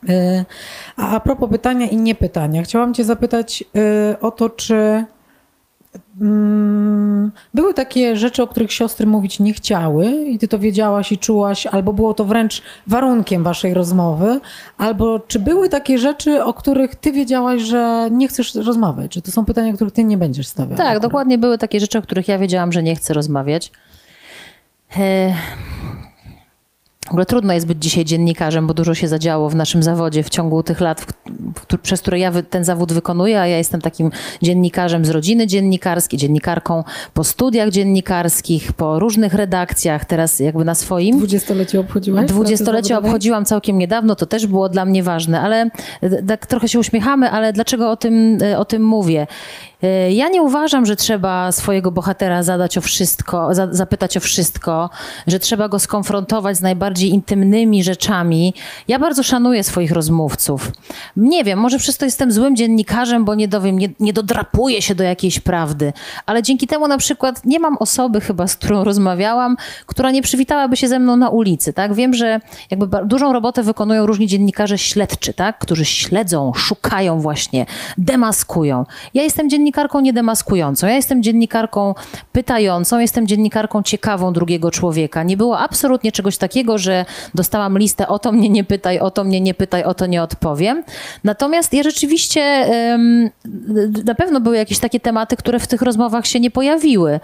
E, 0.09 0.45
a 0.97 1.15
a 1.15 1.19
propos 1.19 1.49
pytania 1.49 1.87
i 1.87 1.97
niepytania, 1.97 2.63
chciałam 2.63 2.93
Cię 2.93 3.03
zapytać 3.03 3.63
e, 3.75 4.19
o 4.19 4.31
to, 4.31 4.49
czy 4.49 5.05
mm, 6.21 7.31
były 7.53 7.73
takie 7.73 8.15
rzeczy, 8.15 8.43
o 8.43 8.47
których 8.47 8.71
siostry 8.71 9.07
mówić 9.07 9.39
nie 9.39 9.53
chciały 9.53 10.05
i 10.11 10.39
Ty 10.39 10.47
to 10.47 10.59
wiedziałaś 10.59 11.11
i 11.11 11.17
czułaś, 11.17 11.67
albo 11.67 11.93
było 11.93 12.13
to 12.13 12.25
wręcz 12.25 12.61
warunkiem 12.87 13.43
Waszej 13.43 13.73
rozmowy, 13.73 14.39
albo 14.77 15.19
czy 15.19 15.39
były 15.39 15.69
takie 15.69 15.97
rzeczy, 15.97 16.43
o 16.43 16.53
których 16.53 16.95
Ty 16.95 17.11
wiedziałaś, 17.11 17.61
że 17.61 18.09
nie 18.11 18.27
chcesz 18.27 18.55
rozmawiać, 18.55 19.13
że 19.13 19.21
to 19.21 19.31
są 19.31 19.45
pytania, 19.45 19.73
których 19.73 19.93
Ty 19.93 20.03
nie 20.03 20.17
będziesz 20.17 20.47
stawiać? 20.47 20.77
Tak, 20.77 20.99
dokładnie 20.99 21.37
były 21.37 21.57
takie 21.57 21.79
rzeczy, 21.79 21.97
o 21.97 22.01
których 22.01 22.27
ja 22.27 22.37
wiedziałam, 22.37 22.71
że 22.71 22.83
nie 22.83 22.95
chcę 22.95 23.13
rozmawiać. 23.13 23.71
E, 24.93 25.33
W 27.11 27.13
ogóle 27.13 27.25
trudno 27.25 27.53
jest 27.53 27.65
być 27.65 27.83
dzisiaj 27.83 28.05
dziennikarzem, 28.05 28.67
bo 28.67 28.73
dużo 28.73 28.95
się 28.95 29.07
zadziało 29.07 29.49
w 29.49 29.55
naszym 29.55 29.83
zawodzie 29.83 30.23
w 30.23 30.29
ciągu 30.29 30.63
tych 30.63 30.81
lat, 30.81 31.01
w, 31.01 31.77
przez 31.77 32.01
które 32.01 32.19
ja 32.19 32.31
ten 32.49 32.63
zawód 32.63 32.93
wykonuję, 32.93 33.41
a 33.41 33.47
ja 33.47 33.57
jestem 33.57 33.81
takim 33.81 34.11
dziennikarzem 34.41 35.05
z 35.05 35.09
rodziny 35.09 35.47
dziennikarskiej, 35.47 36.19
dziennikarką 36.19 36.83
po 37.13 37.23
studiach 37.23 37.69
dziennikarskich, 37.69 38.73
po 38.73 38.99
różnych 38.99 39.33
redakcjach, 39.33 40.05
teraz 40.05 40.39
jakby 40.39 40.65
na 40.65 40.75
swoim. 40.75 41.17
Dwudziestolecie 41.17 41.79
obchodziłaś? 41.79 42.25
Dwudziestolecie 42.25 42.97
obchodziłam 42.97 43.45
całkiem 43.45 43.77
niedawno, 43.77 44.15
to 44.15 44.25
też 44.25 44.47
było 44.47 44.69
dla 44.69 44.85
mnie 44.85 45.03
ważne, 45.03 45.41
ale 45.41 45.69
e, 46.01 46.23
tak 46.23 46.45
trochę 46.45 46.67
się 46.67 46.79
uśmiechamy, 46.79 47.31
ale 47.31 47.53
dlaczego 47.53 47.91
o 47.91 47.95
tym, 47.95 48.37
e, 48.41 48.59
o 48.59 48.65
tym 48.65 48.83
mówię? 48.83 49.27
E, 49.83 50.11
Ja 50.11 50.29
nie 50.29 50.41
uważam, 50.41 50.85
że 50.85 50.95
trzeba 50.95 51.51
swojego 51.51 51.91
bohatera 51.91 52.43
zadać 52.43 52.77
o 52.77 52.81
wszystko, 52.81 53.55
za, 53.55 53.67
zapytać 53.71 54.17
o 54.17 54.19
wszystko, 54.19 54.89
że 55.27 55.39
trzeba 55.39 55.69
go 55.69 55.79
skonfrontować 55.79 56.57
z 56.57 56.61
najbardziej 56.61 57.00
intymnymi 57.07 57.83
rzeczami. 57.83 58.53
Ja 58.87 58.99
bardzo 58.99 59.23
szanuję 59.23 59.63
swoich 59.63 59.91
rozmówców. 59.91 60.71
Nie 61.17 61.43
wiem, 61.43 61.59
może 61.59 61.77
przez 61.77 61.97
to 61.97 62.05
jestem 62.05 62.31
złym 62.31 62.55
dziennikarzem, 62.55 63.25
bo 63.25 63.35
nie 63.35 63.47
dowiem, 63.47 63.79
nie, 63.79 63.89
nie 63.99 64.13
dodrapuję 64.13 64.81
się 64.81 64.95
do 64.95 65.03
jakiejś 65.03 65.39
prawdy, 65.39 65.93
ale 66.25 66.43
dzięki 66.43 66.67
temu 66.67 66.87
na 66.87 66.97
przykład 66.97 67.45
nie 67.45 67.59
mam 67.59 67.77
osoby 67.77 68.21
chyba, 68.21 68.47
z 68.47 68.55
którą 68.55 68.83
rozmawiałam, 68.83 69.57
która 69.85 70.11
nie 70.11 70.21
przywitałaby 70.21 70.77
się 70.77 70.87
ze 70.87 70.99
mną 70.99 71.17
na 71.17 71.29
ulicy, 71.29 71.73
tak? 71.73 71.93
Wiem, 71.93 72.13
że 72.13 72.39
jakby 72.71 72.87
dużą 73.05 73.33
robotę 73.33 73.63
wykonują 73.63 74.05
różni 74.05 74.27
dziennikarze 74.27 74.77
śledczy, 74.77 75.33
tak? 75.33 75.59
Którzy 75.59 75.85
śledzą, 75.85 76.51
szukają 76.55 77.19
właśnie, 77.19 77.65
demaskują. 77.97 78.85
Ja 79.13 79.23
jestem 79.23 79.49
dziennikarką 79.49 79.99
niedemaskującą, 79.99 80.87
ja 80.87 80.95
jestem 80.95 81.23
dziennikarką 81.23 81.95
pytającą, 82.31 82.99
jestem 82.99 83.27
dziennikarką 83.27 83.83
ciekawą 83.83 84.33
drugiego 84.33 84.71
człowieka. 84.71 85.23
Nie 85.23 85.37
było 85.37 85.59
absolutnie 85.59 86.11
czegoś 86.11 86.37
takiego, 86.37 86.77
że 86.81 87.05
dostałam 87.35 87.77
listę 87.77 88.07
o 88.07 88.19
to 88.19 88.31
mnie 88.31 88.49
nie 88.49 88.63
pytaj, 88.63 88.99
o 88.99 89.11
to 89.11 89.23
mnie 89.23 89.41
nie 89.41 89.53
pytaj, 89.53 89.83
o 89.83 89.93
to 89.93 90.05
nie 90.05 90.23
odpowiem. 90.23 90.83
Natomiast 91.23 91.73
ja 91.73 91.83
rzeczywiście 91.83 92.41
na 94.05 94.15
pewno 94.15 94.41
były 94.41 94.57
jakieś 94.57 94.79
takie 94.79 94.99
tematy, 94.99 95.35
które 95.37 95.59
w 95.59 95.67
tych 95.67 95.81
rozmowach 95.81 96.25
się 96.27 96.39
nie 96.39 96.51
pojawiły. 96.51 97.19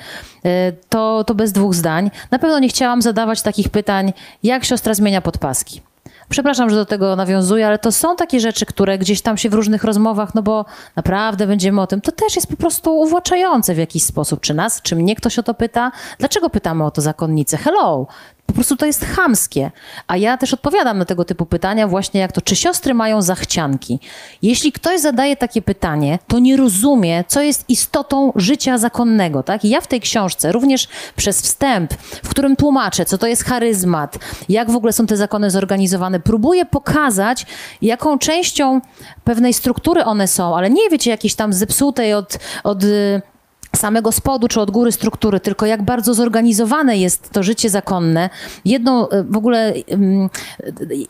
E, 0.46 0.72
To, 0.89 1.24
to 1.24 1.36
bez 1.36 1.52
dwóch 1.52 1.76
zdań. 1.76 2.12
Na 2.32 2.39
pewno 2.39 2.60
nie 2.60 2.70
chciałam 2.70 3.02
zadawać 3.02 3.41
takich 3.41 3.70
pytań, 3.70 4.13
jak 4.43 4.65
siostra 4.65 4.93
zmienia 4.93 5.22
podpaski. 5.22 5.82
Przepraszam, 6.30 6.70
że 6.70 6.76
do 6.76 6.86
tego 6.86 7.15
nawiązuję, 7.15 7.67
ale 7.67 7.80
to 7.80 7.91
są 7.91 8.15
takie 8.15 8.39
rzeczy, 8.39 8.65
które 8.65 8.98
gdzieś 8.98 9.22
tam 9.22 9.38
się 9.38 9.50
w 9.50 9.54
różnych 9.54 9.84
rozmowach, 9.84 10.36
no 10.36 10.41
bo 10.41 10.65
naprawdę 10.96 11.48
będziemy 11.48 11.82
o 11.82 11.88
tym, 11.88 12.02
to 12.02 12.12
też 12.12 12.36
jest 12.36 12.48
po 12.48 12.58
prostu 12.58 13.00
uwłaczające 13.00 13.74
w 13.74 13.78
jakiś 13.78 14.04
sposób. 14.04 14.41
Czy 14.41 14.54
nas, 14.54 14.82
czy 14.82 14.96
mnie 14.96 15.15
ktoś 15.15 15.39
o 15.39 15.43
to 15.43 15.54
pyta? 15.54 15.91
Dlaczego 16.20 16.50
pytamy 16.50 16.86
o 16.86 16.91
to 16.91 17.02
zakonnicę? 17.02 17.58
Hello! 17.58 18.08
Po 18.48 18.54
prostu 18.54 18.76
to 18.76 18.86
jest 18.86 19.06
chamskie. 19.06 19.72
A 20.08 20.18
ja 20.18 20.38
też 20.38 20.54
odpowiadam 20.54 20.98
na 20.98 21.06
tego 21.06 21.26
typu 21.26 21.46
pytania 21.46 21.88
właśnie 21.88 22.22
jak 22.22 22.32
to, 22.32 22.42
czy 22.42 22.56
siostry 22.56 22.94
mają 22.94 23.22
zachcianki? 23.22 24.00
Jeśli 24.42 24.72
ktoś 24.72 25.02
zadaje 25.02 25.38
takie 25.38 25.62
pytanie, 25.62 26.20
to 26.28 26.40
nie 26.40 26.58
rozumie, 26.58 27.24
co 27.28 27.42
jest 27.42 27.66
istotą 27.70 28.34
życia 28.36 28.78
zakonnego, 28.78 29.44
tak? 29.44 29.66
I 29.66 29.70
ja 29.70 29.82
w 29.82 29.88
tej 29.88 30.02
książce, 30.02 30.52
również 30.52 30.88
przez 31.16 31.42
wstęp, 31.42 31.94
w 32.24 32.30
którym 32.30 32.56
tłumaczę, 32.56 33.06
co 33.06 33.18
to 33.18 33.28
jest 33.28 33.44
charyzmat, 33.44 34.18
jak 34.50 34.72
w 34.72 34.76
ogóle 34.76 34.94
są 34.94 35.06
te 35.08 35.18
zakony 35.18 35.52
zorganizowane, 35.52 36.20
próbuję 36.20 36.66
pokazać, 36.66 37.46
jaką 37.82 38.20
częścią 38.20 38.82
pewnej 39.24 39.54
struktury 39.54 40.06
one 40.06 40.28
są, 40.28 40.58
ale 40.58 40.70
nie 40.70 40.90
wiecie, 40.90 41.12
jakiejś 41.12 41.36
tam 41.36 41.54
zepsutej 41.54 42.14
od, 42.14 42.40
od 42.64 42.84
samego 43.78 44.12
spodu 44.12 44.48
czy 44.48 44.62
od 44.62 44.72
góry 44.72 44.92
struktury, 44.92 45.40
tylko 45.40 45.66
jak 45.66 45.84
bardzo 45.84 46.13
zorganizowane 46.13 46.98
jest 46.98 47.30
to 47.30 47.44
życie 47.44 47.70
zakonne. 47.70 48.30
Jedną 48.66 49.10
e, 49.10 49.24
w 49.24 49.38
ogóle, 49.38 49.74
ym, 49.92 50.30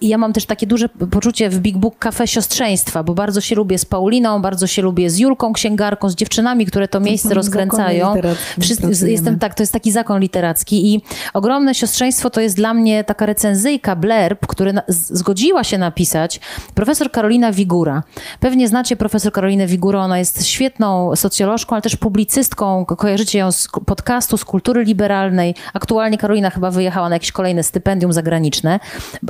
ja 0.01 0.17
mam 0.17 0.33
też 0.33 0.45
takie 0.45 0.67
duże 0.67 0.89
poczucie 0.89 1.49
w 1.49 1.59
Big 1.59 1.77
Book 1.77 1.99
Cafe 1.99 2.27
siostrzeństwa, 2.27 3.03
bo 3.03 3.13
bardzo 3.13 3.41
się 3.41 3.55
lubię 3.55 3.77
z 3.77 3.85
Pauliną, 3.85 4.41
bardzo 4.41 4.67
się 4.67 4.81
lubię 4.81 5.09
z 5.09 5.17
Julką, 5.17 5.53
księgarką, 5.53 6.09
z 6.09 6.15
dziewczynami, 6.15 6.65
które 6.65 6.87
to 6.87 6.99
miejsce 6.99 7.33
rozkręcają. 7.33 8.13
Wszyscy, 8.61 9.11
jestem 9.11 9.39
tak, 9.39 9.55
to 9.55 9.63
jest 9.63 9.73
taki 9.73 9.91
zakon 9.91 10.19
literacki 10.19 10.93
i 10.93 11.01
ogromne 11.33 11.75
siostrzeństwo 11.75 12.29
to 12.29 12.41
jest 12.41 12.55
dla 12.55 12.73
mnie 12.73 13.03
taka 13.03 13.25
recenzyjka, 13.25 13.95
blerb, 13.95 14.47
który 14.47 14.73
na, 14.73 14.81
zgodziła 14.87 15.63
się 15.63 15.77
napisać 15.77 16.39
profesor 16.75 17.11
Karolina 17.11 17.51
Wigura. 17.51 18.03
Pewnie 18.39 18.67
znacie 18.67 18.95
profesor 18.95 19.31
Karolinę 19.31 19.67
Wigurę, 19.67 19.99
ona 19.99 20.19
jest 20.19 20.45
świetną 20.45 21.15
socjolożką, 21.15 21.75
ale 21.75 21.81
też 21.81 21.95
publicystką. 21.95 22.56
Ko- 22.57 22.85
Kojarzycie 22.85 23.39
ją 23.39 23.51
z 23.51 23.67
podcastu, 23.85 24.37
z 24.37 24.45
kultury 24.45 24.83
liberalnej. 24.83 25.55
Aktualnie 25.73 26.17
Karolina 26.17 26.49
chyba 26.49 26.71
wyjechała 26.71 27.09
na 27.09 27.15
jakieś 27.15 27.31
kolejne 27.31 27.63
stypendium 27.63 28.13
zagraniczne 28.13 28.79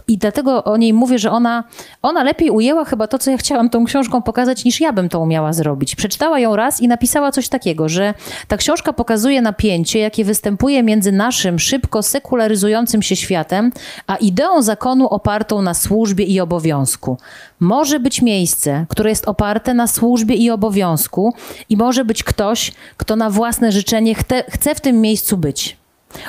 i 0.08 0.18
dlatego 0.18 0.64
o 0.64 0.78
niej 0.78 0.94
mówię, 0.94 1.20
że 1.20 1.32
ona, 1.32 1.64
ona 2.02 2.24
lepiej 2.24 2.50
ujęła 2.50 2.86
chyba 2.86 3.08
to, 3.08 3.20
co 3.20 3.32
ja 3.32 3.38
chciałam 3.38 3.70
tą 3.70 3.86
książką 3.86 4.22
pokazać, 4.22 4.66
niż 4.66 4.82
ja 4.82 4.94
bym 4.94 5.10
to 5.10 5.20
umiała 5.20 5.54
zrobić. 5.54 5.96
Przeczytała 5.96 6.40
ją 6.40 6.56
raz 6.56 6.82
i 6.82 6.88
napisała 6.88 7.32
coś 7.32 7.50
takiego, 7.50 7.90
że 7.90 8.14
ta 8.48 8.58
książka 8.58 8.94
pokazuje 8.94 9.42
napięcie, 9.42 10.00
jakie 10.00 10.26
występuje 10.26 10.84
między 10.84 11.12
naszym 11.12 11.60
szybko 11.60 12.04
sekularyzującym 12.04 13.02
się 13.02 13.16
światem, 13.16 13.72
a 14.08 14.16
ideą 14.16 14.62
zakonu 14.62 15.08
opartą 15.08 15.62
na 15.62 15.74
służbie 15.74 16.26
i 16.26 16.40
obowiązku. 16.40 17.18
Może 17.60 18.00
być 18.00 18.22
miejsce, 18.22 18.86
które 18.90 19.10
jest 19.10 19.28
oparte 19.28 19.74
na 19.74 19.88
służbie 19.88 20.36
i 20.36 20.50
obowiązku, 20.50 21.34
i 21.70 21.78
może 21.78 22.06
być 22.06 22.24
ktoś, 22.24 22.72
kto 22.98 23.16
na 23.16 23.30
własne 23.30 23.72
życzenie 23.72 24.16
chce, 24.16 24.44
chce 24.50 24.76
w 24.76 24.82
tym 24.82 25.02
miejscu 25.02 25.38
być. 25.38 25.78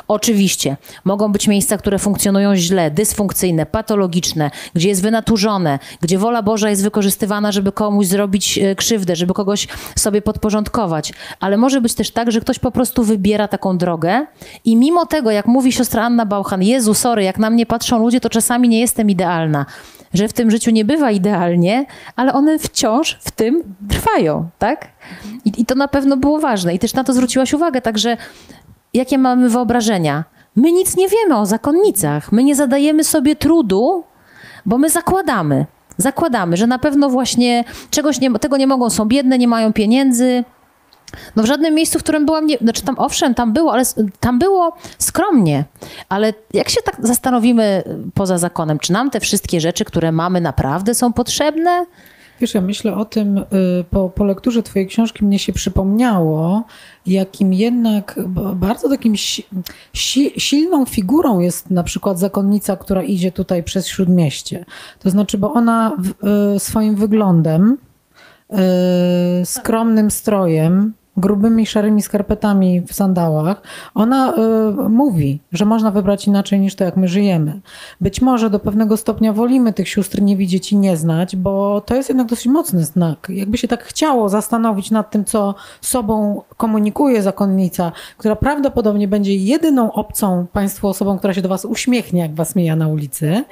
Oczywiście, 0.08 0.76
mogą 1.04 1.32
być 1.32 1.48
miejsca, 1.48 1.78
które 1.78 1.98
funkcjonują 1.98 2.56
źle, 2.56 2.90
dysfunkcyjne, 2.90 3.66
patologiczne, 3.66 4.50
gdzie 4.74 4.88
jest 4.88 5.02
wynaturzone, 5.02 5.78
gdzie 6.00 6.18
wola 6.18 6.42
Boża 6.42 6.70
jest 6.70 6.82
wykorzystywana, 6.82 7.52
żeby 7.52 7.72
komuś 7.72 8.06
zrobić 8.06 8.58
e, 8.58 8.74
krzywdę, 8.74 9.16
żeby 9.16 9.34
kogoś 9.34 9.68
sobie 9.96 10.22
podporządkować. 10.22 11.12
Ale 11.40 11.56
może 11.56 11.80
być 11.80 11.94
też 11.94 12.10
tak, 12.10 12.32
że 12.32 12.40
ktoś 12.40 12.58
po 12.58 12.70
prostu 12.70 13.04
wybiera 13.04 13.48
taką 13.48 13.78
drogę 13.78 14.26
i 14.64 14.76
mimo 14.76 15.06
tego, 15.06 15.30
jak 15.30 15.46
mówi 15.46 15.72
siostra 15.72 16.04
Anna 16.04 16.26
Bauchan, 16.26 16.62
Jezu, 16.62 16.94
sorry, 16.94 17.22
jak 17.22 17.38
na 17.38 17.50
mnie 17.50 17.66
patrzą 17.66 17.98
ludzie, 17.98 18.20
to 18.20 18.30
czasami 18.30 18.68
nie 18.68 18.80
jestem 18.80 19.10
idealna. 19.10 19.66
Że 20.14 20.28
w 20.28 20.32
tym 20.32 20.50
życiu 20.50 20.70
nie 20.70 20.84
bywa 20.84 21.10
idealnie, 21.10 21.86
ale 22.16 22.32
one 22.32 22.58
wciąż 22.58 23.18
w 23.20 23.30
tym 23.30 23.74
trwają, 23.88 24.48
tak? 24.58 24.88
I, 25.44 25.52
I 25.60 25.66
to 25.66 25.74
na 25.74 25.88
pewno 25.88 26.16
było 26.16 26.40
ważne. 26.40 26.74
I 26.74 26.78
też 26.78 26.94
na 26.94 27.04
to 27.04 27.12
zwróciłaś 27.12 27.54
uwagę, 27.54 27.80
także 27.80 28.16
jakie 28.94 29.18
mamy 29.18 29.48
wyobrażenia. 29.48 30.24
My 30.56 30.72
nic 30.72 30.96
nie 30.96 31.08
wiemy 31.08 31.36
o 31.36 31.46
zakonnicach. 31.46 32.32
My 32.32 32.44
nie 32.44 32.54
zadajemy 32.54 33.04
sobie 33.04 33.36
trudu, 33.36 34.04
bo 34.66 34.78
my 34.78 34.90
zakładamy. 34.90 35.66
Zakładamy, 35.96 36.56
że 36.56 36.66
na 36.66 36.78
pewno 36.78 37.10
właśnie 37.10 37.64
czegoś 37.90 38.20
nie, 38.20 38.30
tego 38.30 38.56
nie 38.56 38.66
mogą, 38.66 38.90
są 38.90 39.04
biedne, 39.04 39.38
nie 39.38 39.48
mają 39.48 39.72
pieniędzy. 39.72 40.44
No 41.36 41.42
w 41.42 41.46
żadnym 41.46 41.74
miejscu, 41.74 41.98
w 41.98 42.02
którym 42.02 42.26
byłam, 42.26 42.46
nie, 42.46 42.58
znaczy 42.58 42.82
tam 42.82 42.94
owszem, 42.98 43.34
tam 43.34 43.52
było, 43.52 43.72
ale 43.72 43.84
tam 44.20 44.38
było 44.38 44.76
skromnie. 44.98 45.64
Ale 46.08 46.32
jak 46.54 46.68
się 46.68 46.80
tak 46.84 46.96
zastanowimy 47.06 47.82
y, 47.86 48.10
poza 48.14 48.38
zakonem, 48.38 48.78
czy 48.78 48.92
nam 48.92 49.10
te 49.10 49.20
wszystkie 49.20 49.60
rzeczy, 49.60 49.84
które 49.84 50.12
mamy, 50.12 50.40
naprawdę 50.40 50.94
są 50.94 51.12
potrzebne? 51.12 51.86
Wiesz, 52.40 52.54
ja 52.54 52.60
myślę 52.60 52.94
o 52.94 53.04
tym, 53.04 53.38
y, 53.38 53.44
po, 53.90 54.08
po 54.08 54.24
lekturze 54.24 54.62
twojej 54.62 54.88
książki 54.88 55.24
mnie 55.24 55.38
się 55.38 55.52
przypomniało, 55.52 56.64
jakim 57.06 57.52
jednak 57.54 58.20
bardzo 58.54 58.88
takim 58.88 59.16
si, 59.16 59.46
si, 59.92 60.32
silną 60.36 60.84
figurą 60.84 61.40
jest 61.40 61.70
na 61.70 61.82
przykład 61.82 62.18
zakonnica, 62.18 62.76
która 62.76 63.02
idzie 63.02 63.32
tutaj 63.32 63.62
przez 63.62 63.86
Śródmieście. 63.86 64.64
To 64.98 65.10
znaczy, 65.10 65.38
bo 65.38 65.52
ona 65.52 65.96
w, 65.98 66.26
y, 66.56 66.58
swoim 66.58 66.96
wyglądem, 66.96 67.78
skromnym 69.44 70.10
strojem, 70.10 70.92
grubymi, 71.18 71.66
szarymi 71.66 72.02
skarpetami 72.02 72.80
w 72.80 72.92
sandałach, 72.92 73.62
ona 73.94 74.32
y, 74.32 74.88
mówi, 74.88 75.40
że 75.52 75.64
można 75.64 75.90
wybrać 75.90 76.26
inaczej 76.26 76.60
niż 76.60 76.74
to, 76.74 76.84
jak 76.84 76.96
my 76.96 77.08
żyjemy. 77.08 77.60
Być 78.00 78.22
może 78.22 78.50
do 78.50 78.58
pewnego 78.58 78.96
stopnia 78.96 79.32
wolimy 79.32 79.72
tych 79.72 79.88
sióstr 79.88 80.22
nie 80.22 80.36
widzieć 80.36 80.72
i 80.72 80.76
nie 80.76 80.96
znać, 80.96 81.36
bo 81.36 81.80
to 81.80 81.94
jest 81.94 82.08
jednak 82.08 82.26
dosyć 82.26 82.46
mocny 82.46 82.84
znak. 82.84 83.26
Jakby 83.28 83.58
się 83.58 83.68
tak 83.68 83.84
chciało 83.84 84.28
zastanowić 84.28 84.90
nad 84.90 85.10
tym, 85.10 85.24
co 85.24 85.54
sobą 85.80 86.42
komunikuje 86.56 87.22
zakonnica, 87.22 87.92
która 88.16 88.36
prawdopodobnie 88.36 89.08
będzie 89.08 89.36
jedyną 89.36 89.92
obcą 89.92 90.46
państwu 90.52 90.88
osobą, 90.88 91.18
która 91.18 91.34
się 91.34 91.42
do 91.42 91.48
was 91.48 91.64
uśmiechnie, 91.64 92.20
jak 92.20 92.34
was 92.34 92.56
mija 92.56 92.76
na 92.76 92.88
ulicy, 92.88 93.44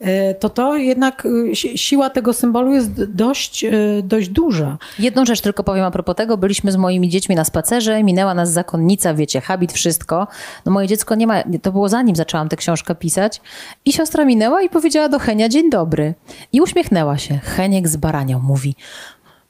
y, 0.00 0.34
to 0.40 0.48
to 0.48 0.76
jednak 0.76 1.26
y, 1.26 1.56
siła 1.56 2.10
tego 2.10 2.32
symbolu 2.32 2.72
jest 2.72 3.04
dość, 3.04 3.64
y, 3.64 4.02
dość 4.04 4.28
duża. 4.28 4.78
Jedną 4.98 5.24
rzecz 5.24 5.40
tylko 5.40 5.64
powiem 5.64 5.84
a 5.84 5.90
propos 5.90 6.16
tego. 6.16 6.36
Byliśmy 6.36 6.72
z 6.72 6.76
moimi 6.76 7.05
dziećmi 7.08 7.36
na 7.36 7.44
spacerze, 7.44 8.02
minęła 8.02 8.34
nas 8.34 8.50
zakonnica, 8.50 9.14
wiecie, 9.14 9.40
habit, 9.40 9.72
wszystko. 9.72 10.26
No 10.64 10.72
moje 10.72 10.88
dziecko 10.88 11.14
nie 11.14 11.26
ma, 11.26 11.42
to 11.62 11.72
było 11.72 11.88
zanim 11.88 12.16
zaczęłam 12.16 12.48
tę 12.48 12.56
książkę 12.56 12.94
pisać 12.94 13.40
i 13.84 13.92
siostra 13.92 14.24
minęła 14.24 14.62
i 14.62 14.68
powiedziała 14.68 15.08
do 15.08 15.18
Henia 15.18 15.48
dzień 15.48 15.70
dobry. 15.70 16.14
I 16.52 16.60
uśmiechnęła 16.60 17.18
się. 17.18 17.38
Heniek 17.38 17.88
z 17.88 17.96
baranią 17.96 18.38
mówi, 18.38 18.76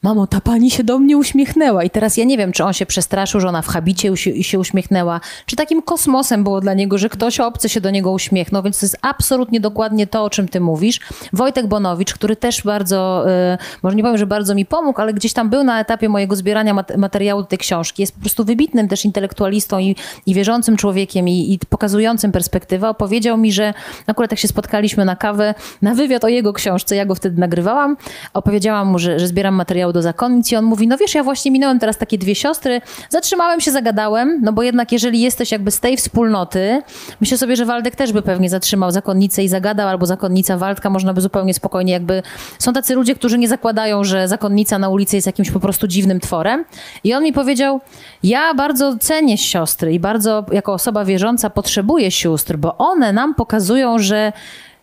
mamo, 0.07 0.27
ta 0.27 0.41
pani 0.41 0.71
się 0.71 0.83
do 0.83 0.99
mnie 0.99 1.17
uśmiechnęła. 1.17 1.83
I 1.83 1.89
teraz 1.89 2.17
ja 2.17 2.25
nie 2.25 2.37
wiem, 2.37 2.51
czy 2.51 2.63
on 2.63 2.73
się 2.73 2.85
przestraszył, 2.85 3.41
że 3.41 3.47
ona 3.47 3.61
w 3.61 3.67
habicie 3.67 4.17
się, 4.17 4.59
uśmiechnęła, 4.59 5.21
czy 5.45 5.55
takim 5.55 5.81
kosmosem 5.81 6.43
było 6.43 6.61
dla 6.61 6.73
niego, 6.73 6.97
że 6.97 7.09
ktoś 7.09 7.39
obcy 7.39 7.69
się 7.69 7.81
do 7.81 7.89
niego 7.89 8.11
uśmiechnął, 8.11 8.63
więc 8.63 8.79
to 8.79 8.85
jest 8.85 8.97
absolutnie 9.01 9.59
dokładnie 9.59 10.07
to, 10.07 10.23
o 10.23 10.29
czym 10.29 10.47
ty 10.47 10.59
mówisz. 10.59 10.99
Wojtek 11.33 11.67
Bonowicz, 11.67 12.13
który 12.13 12.35
też 12.35 12.63
bardzo, 12.63 13.23
yy, 13.51 13.57
może 13.83 13.95
nie 13.95 14.03
powiem, 14.03 14.17
że 14.17 14.27
bardzo 14.27 14.55
mi 14.55 14.65
pomógł, 14.65 15.01
ale 15.01 15.13
gdzieś 15.13 15.33
tam 15.33 15.49
był 15.49 15.63
na 15.63 15.79
etapie 15.79 16.09
mojego 16.09 16.35
zbierania 16.35 16.73
mat 16.73 16.97
materiału 16.97 17.41
do 17.41 17.47
tej 17.47 17.59
książki, 17.59 18.03
jest 18.03 18.13
po 18.13 18.19
prostu 18.19 18.45
wybitnym 18.45 18.87
też 18.87 19.05
intelektualistą 19.05 19.79
i, 19.79 19.95
i 20.25 20.33
wierzącym 20.33 20.77
człowiekiem 20.77 21.27
i, 21.29 21.53
i 21.53 21.59
pokazującym 21.69 22.31
perspektywę. 22.31 22.89
Opowiedział 22.89 23.37
mi, 23.37 23.51
że 23.51 23.73
akurat 24.07 24.31
jak 24.31 24.39
się 24.39 24.47
spotkaliśmy 24.47 25.05
na 25.05 25.15
kawę, 25.15 25.53
na 25.81 25.93
wywiad 25.93 26.23
o 26.23 26.27
jego 26.27 26.53
książce, 26.53 26.95
ja 26.95 27.05
go 27.05 27.15
wtedy 27.15 27.39
nagrywałam, 27.39 27.97
opowiedziałam 28.33 28.87
mu, 28.87 28.99
że, 28.99 29.19
że 29.19 29.27
zbieram 29.27 29.55
materiał 29.55 29.93
do 29.97 30.01
zakonnic 30.01 30.51
i 30.51 30.55
on 30.55 30.65
mówi, 30.65 30.87
no 30.87 30.97
wiesz, 30.97 31.15
ja 31.15 31.23
właśnie 31.23 31.51
minąłem 31.51 31.79
teraz 31.79 31.97
takie 31.97 32.17
dwie 32.17 32.35
siostry, 32.35 32.81
zatrzymałem 33.09 33.61
się, 33.61 33.71
zagadałem, 33.71 34.39
no 34.41 34.53
bo 34.53 34.63
jednak 34.63 34.91
jeżeli 34.91 35.21
jesteś 35.21 35.51
jakby 35.51 35.71
z 35.71 35.79
tej 35.79 35.97
wspólnoty, 35.97 36.81
myślę 37.21 37.37
sobie, 37.37 37.55
że 37.55 37.65
Waldek 37.65 37.95
też 37.95 38.13
by 38.13 38.21
pewnie 38.21 38.49
zatrzymał 38.49 38.91
zakonnicę 38.91 39.43
i 39.43 39.47
zagadał, 39.47 39.87
albo 39.87 40.05
zakonnica 40.05 40.57
Waldka, 40.57 40.89
można 40.89 41.13
by 41.13 41.21
zupełnie 41.21 41.53
spokojnie 41.53 41.93
jakby... 41.93 42.23
Są 42.59 42.73
tacy 42.73 42.95
ludzie, 42.95 43.15
którzy 43.15 43.37
nie 43.37 43.47
zakładają, 43.47 44.03
że 44.03 44.27
zakonnica 44.27 44.79
na 44.79 44.89
ulicy 44.89 45.15
jest 45.15 45.27
jakimś 45.27 45.51
po 45.51 45.59
prostu 45.59 45.87
dziwnym 45.87 46.19
tworem. 46.19 46.65
I 47.03 47.13
on 47.13 47.23
mi 47.23 47.33
powiedział, 47.33 47.81
ja 48.23 48.53
bardzo 48.53 48.97
cenię 48.97 49.37
siostry 49.37 49.93
i 49.93 49.99
bardzo 49.99 50.45
jako 50.51 50.73
osoba 50.73 51.05
wierząca 51.05 51.49
potrzebuję 51.49 52.11
sióstr, 52.11 52.57
bo 52.57 52.77
one 52.77 53.13
nam 53.13 53.35
pokazują, 53.35 53.99
że 53.99 54.33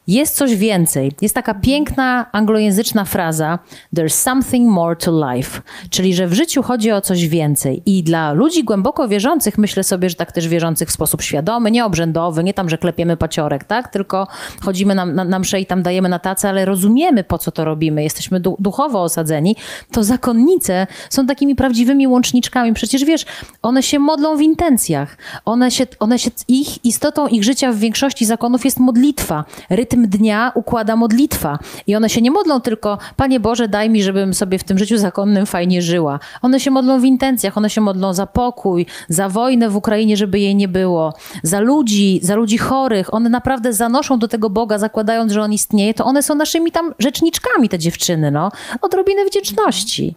jest 0.07 0.36
coś 0.36 0.57
więcej. 0.57 1.12
Jest 1.20 1.34
taka 1.34 1.55
piękna 1.55 2.26
anglojęzyczna 2.32 3.05
fraza 3.05 3.59
there's 3.96 4.09
something 4.09 4.70
more 4.70 4.96
to 4.96 5.32
life, 5.32 5.62
czyli 5.90 6.14
że 6.14 6.26
w 6.26 6.32
życiu 6.32 6.62
chodzi 6.62 6.92
o 6.92 7.00
coś 7.00 7.28
więcej. 7.28 7.82
I 7.86 8.02
dla 8.02 8.32
ludzi 8.32 8.64
głęboko 8.64 9.09
wierzących, 9.09 9.59
myślę 9.59 9.84
sobie, 9.84 10.11
że 10.11 10.16
tak 10.16 10.32
też 10.32 10.48
wierzących 10.48 10.88
w 10.88 10.92
sposób 10.92 11.22
świadomy, 11.22 11.70
nie 11.70 11.84
obrzędowy, 11.84 12.44
nie 12.44 12.55
tam, 12.55 12.68
że 12.68 12.78
klepiemy 12.78 13.16
paciorek, 13.16 13.64
tak? 13.64 13.88
Tylko 13.88 14.26
chodzimy 14.61 14.94
na, 14.94 15.07
na, 15.07 15.24
na 15.24 15.40
i 15.61 15.66
tam 15.66 15.82
dajemy 15.82 16.09
na 16.09 16.18
tacę, 16.18 16.48
ale 16.48 16.64
rozumiemy, 16.64 17.24
po 17.24 17.38
co 17.38 17.52
to 17.52 17.64
robimy. 17.64 18.02
Jesteśmy 18.02 18.40
du 18.40 18.57
duchowo 18.59 19.02
osadzeni. 19.02 19.57
To 19.90 20.05
zakonnice 20.05 20.86
są 21.11 21.26
takimi 21.26 21.55
prawdziwymi 21.55 22.07
łączniczkami. 22.07 22.74
Przecież 22.74 23.05
wiesz, 23.05 23.26
one 23.62 23.82
się 23.82 23.98
modlą 23.98 24.36
w 24.36 24.40
intencjach. 24.40 25.16
One 25.44 25.70
się, 25.70 25.86
one 25.98 26.18
się, 26.18 26.30
ich 26.48 26.84
istotą 26.84 27.26
ich 27.26 27.44
życia 27.44 27.72
w 27.72 27.76
większości 27.76 28.26
zakonów 28.26 28.64
jest 28.64 28.80
modlitwa, 28.80 29.44
rytm 29.70 29.93
rytm 29.95 30.09
dnia 30.09 30.53
układa 30.55 30.97
modlitwa. 30.97 31.59
I 31.86 31.97
one 31.97 32.09
się 32.09 32.22
nie 32.22 32.30
modlą 32.30 32.61
tylko, 32.61 32.99
Panie 33.16 33.40
Boże, 33.40 33.68
daj 33.68 33.90
mi, 33.90 34.03
żebym 34.03 34.34
sobie 34.34 34.59
w 34.59 34.64
tym 34.64 34.78
życiu 34.78 34.99
zakonnym 34.99 35.47
fajnie 35.47 35.82
żyła. 35.82 36.18
One 36.42 36.61
się 36.61 36.70
modlą 36.70 37.01
w 37.01 37.05
intencjach, 37.05 37.59
one 37.59 37.70
się 37.70 37.80
modlą 37.80 38.14
za 38.14 38.26
pokój, 38.26 38.86
za 39.09 39.28
wojnę 39.28 39.68
w 39.68 39.76
Ukrainie, 39.76 40.16
żeby 40.16 40.38
jej 40.38 40.57
nie 40.57 40.68
było, 40.68 41.14
za 41.42 41.61
ludzi, 41.61 42.20
za 42.22 42.34
ludzi 42.34 42.59
chorych. 42.59 43.14
One 43.14 43.30
naprawdę 43.30 43.72
zanoszą 43.72 44.18
do 44.18 44.28
tego 44.28 44.51
Boga, 44.51 44.78
zakładając, 44.78 45.32
że 45.32 45.42
On 45.42 45.53
istnieje, 45.53 45.95
to 45.95 46.05
one 46.05 46.22
są 46.22 46.34
naszymi 46.34 46.72
tam 46.72 46.95
rzeczniczkami, 46.99 47.68
te 47.68 47.78
dziewczyny, 47.78 48.30
no. 48.30 48.51
Odrobiny 48.80 49.24
wdzięczności. 49.24 50.16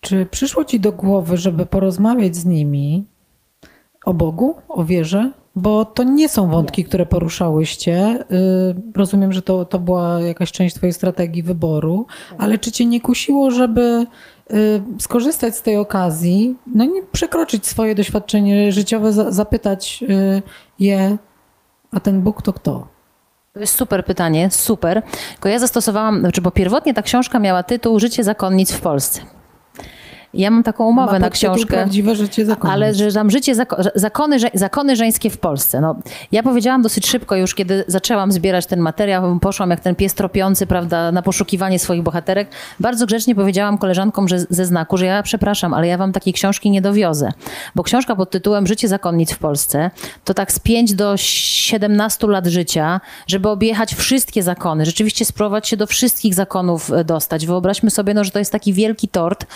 Czy 0.00 0.26
przyszło 0.26 0.64
ci 0.64 0.80
do 0.80 0.92
głowy, 0.92 1.36
żeby 1.36 1.66
porozmawiać 1.66 2.36
z 2.36 2.44
nimi 2.44 3.04
o 4.04 4.14
Bogu, 4.14 4.54
o 4.68 4.84
wierze? 4.84 5.41
Bo 5.56 5.84
to 5.84 6.02
nie 6.02 6.28
są 6.28 6.50
wątki, 6.50 6.84
które 6.84 7.06
poruszałyście. 7.06 8.24
Y, 8.32 8.96
rozumiem, 8.96 9.32
że 9.32 9.42
to, 9.42 9.64
to 9.64 9.78
była 9.78 10.20
jakaś 10.20 10.52
część 10.52 10.76
Twojej 10.76 10.92
strategii 10.92 11.42
wyboru, 11.42 12.06
ale 12.38 12.58
czy 12.58 12.72
Cię 12.72 12.86
nie 12.86 13.00
kusiło, 13.00 13.50
żeby 13.50 14.06
y, 14.50 14.82
skorzystać 14.98 15.56
z 15.56 15.62
tej 15.62 15.76
okazji, 15.76 16.56
no 16.74 16.84
nie 16.84 17.02
przekroczyć 17.02 17.66
swoje 17.66 17.94
doświadczenie 17.94 18.72
życiowe, 18.72 19.12
zapytać 19.32 20.04
y, 20.10 20.42
je, 20.78 21.18
a 21.90 22.00
ten 22.00 22.22
Bóg 22.22 22.42
to 22.42 22.52
kto? 22.52 22.86
To 23.52 23.60
jest 23.60 23.74
super 23.74 24.04
pytanie, 24.04 24.50
super. 24.50 25.02
Tylko 25.32 25.48
ja 25.48 25.58
zastosowałam, 25.58 26.20
znaczy, 26.20 26.40
bo 26.40 26.50
pierwotnie 26.50 26.94
ta 26.94 27.02
książka 27.02 27.38
miała 27.38 27.62
tytuł 27.62 28.00
Życie 28.00 28.24
zakonnic 28.24 28.72
w 28.72 28.80
Polsce. 28.80 29.20
Ja 30.34 30.50
mam 30.50 30.62
taką 30.62 30.88
umowę 30.88 31.18
na 31.18 31.30
książkę. 31.30 31.66
prawdziwe 31.66 32.16
życie 32.16 32.46
zakonu. 32.46 32.72
Ale 32.72 32.94
że 32.94 33.12
tam 33.12 33.30
życie, 33.30 33.54
zakony, 33.94 34.38
zakony 34.54 34.96
żeńskie 34.96 35.30
w 35.30 35.38
Polsce. 35.38 35.80
No, 35.80 35.96
ja 36.32 36.42
powiedziałam 36.42 36.82
dosyć 36.82 37.06
szybko 37.06 37.36
już, 37.36 37.54
kiedy 37.54 37.84
zaczęłam 37.86 38.32
zbierać 38.32 38.66
ten 38.66 38.80
materiał, 38.80 39.38
poszłam 39.38 39.70
jak 39.70 39.80
ten 39.80 39.94
pies 39.94 40.14
tropiący, 40.14 40.66
prawda, 40.66 41.12
na 41.12 41.22
poszukiwanie 41.22 41.78
swoich 41.78 42.02
bohaterek. 42.02 42.48
Bardzo 42.80 43.06
grzecznie 43.06 43.34
powiedziałam 43.34 43.78
koleżankom 43.78 44.28
że, 44.28 44.38
ze 44.50 44.66
znaku, 44.66 44.96
że 44.96 45.06
ja 45.06 45.22
przepraszam, 45.22 45.74
ale 45.74 45.86
ja 45.86 45.98
wam 45.98 46.12
takiej 46.12 46.32
książki 46.32 46.70
nie 46.70 46.82
dowiozę. 46.82 47.32
Bo 47.74 47.82
książka 47.82 48.16
pod 48.16 48.30
tytułem 48.30 48.66
Życie 48.66 48.88
zakonnic 48.88 49.32
w 49.32 49.38
Polsce 49.38 49.90
to 50.24 50.34
tak 50.34 50.52
z 50.52 50.58
5 50.58 50.94
do 50.94 51.16
17 51.16 52.26
lat 52.26 52.46
życia, 52.46 53.00
żeby 53.26 53.48
objechać 53.48 53.94
wszystkie 53.94 54.42
zakony, 54.42 54.86
rzeczywiście 54.86 55.24
spróbować 55.24 55.68
się 55.68 55.76
do 55.76 55.86
wszystkich 55.86 56.34
zakonów 56.34 56.92
e, 56.92 57.04
dostać. 57.04 57.46
Wyobraźmy 57.46 57.90
sobie, 57.90 58.14
no, 58.14 58.24
że 58.24 58.30
to 58.30 58.38
jest 58.38 58.52
taki 58.52 58.72
wielki 58.72 59.08
tort, 59.08 59.46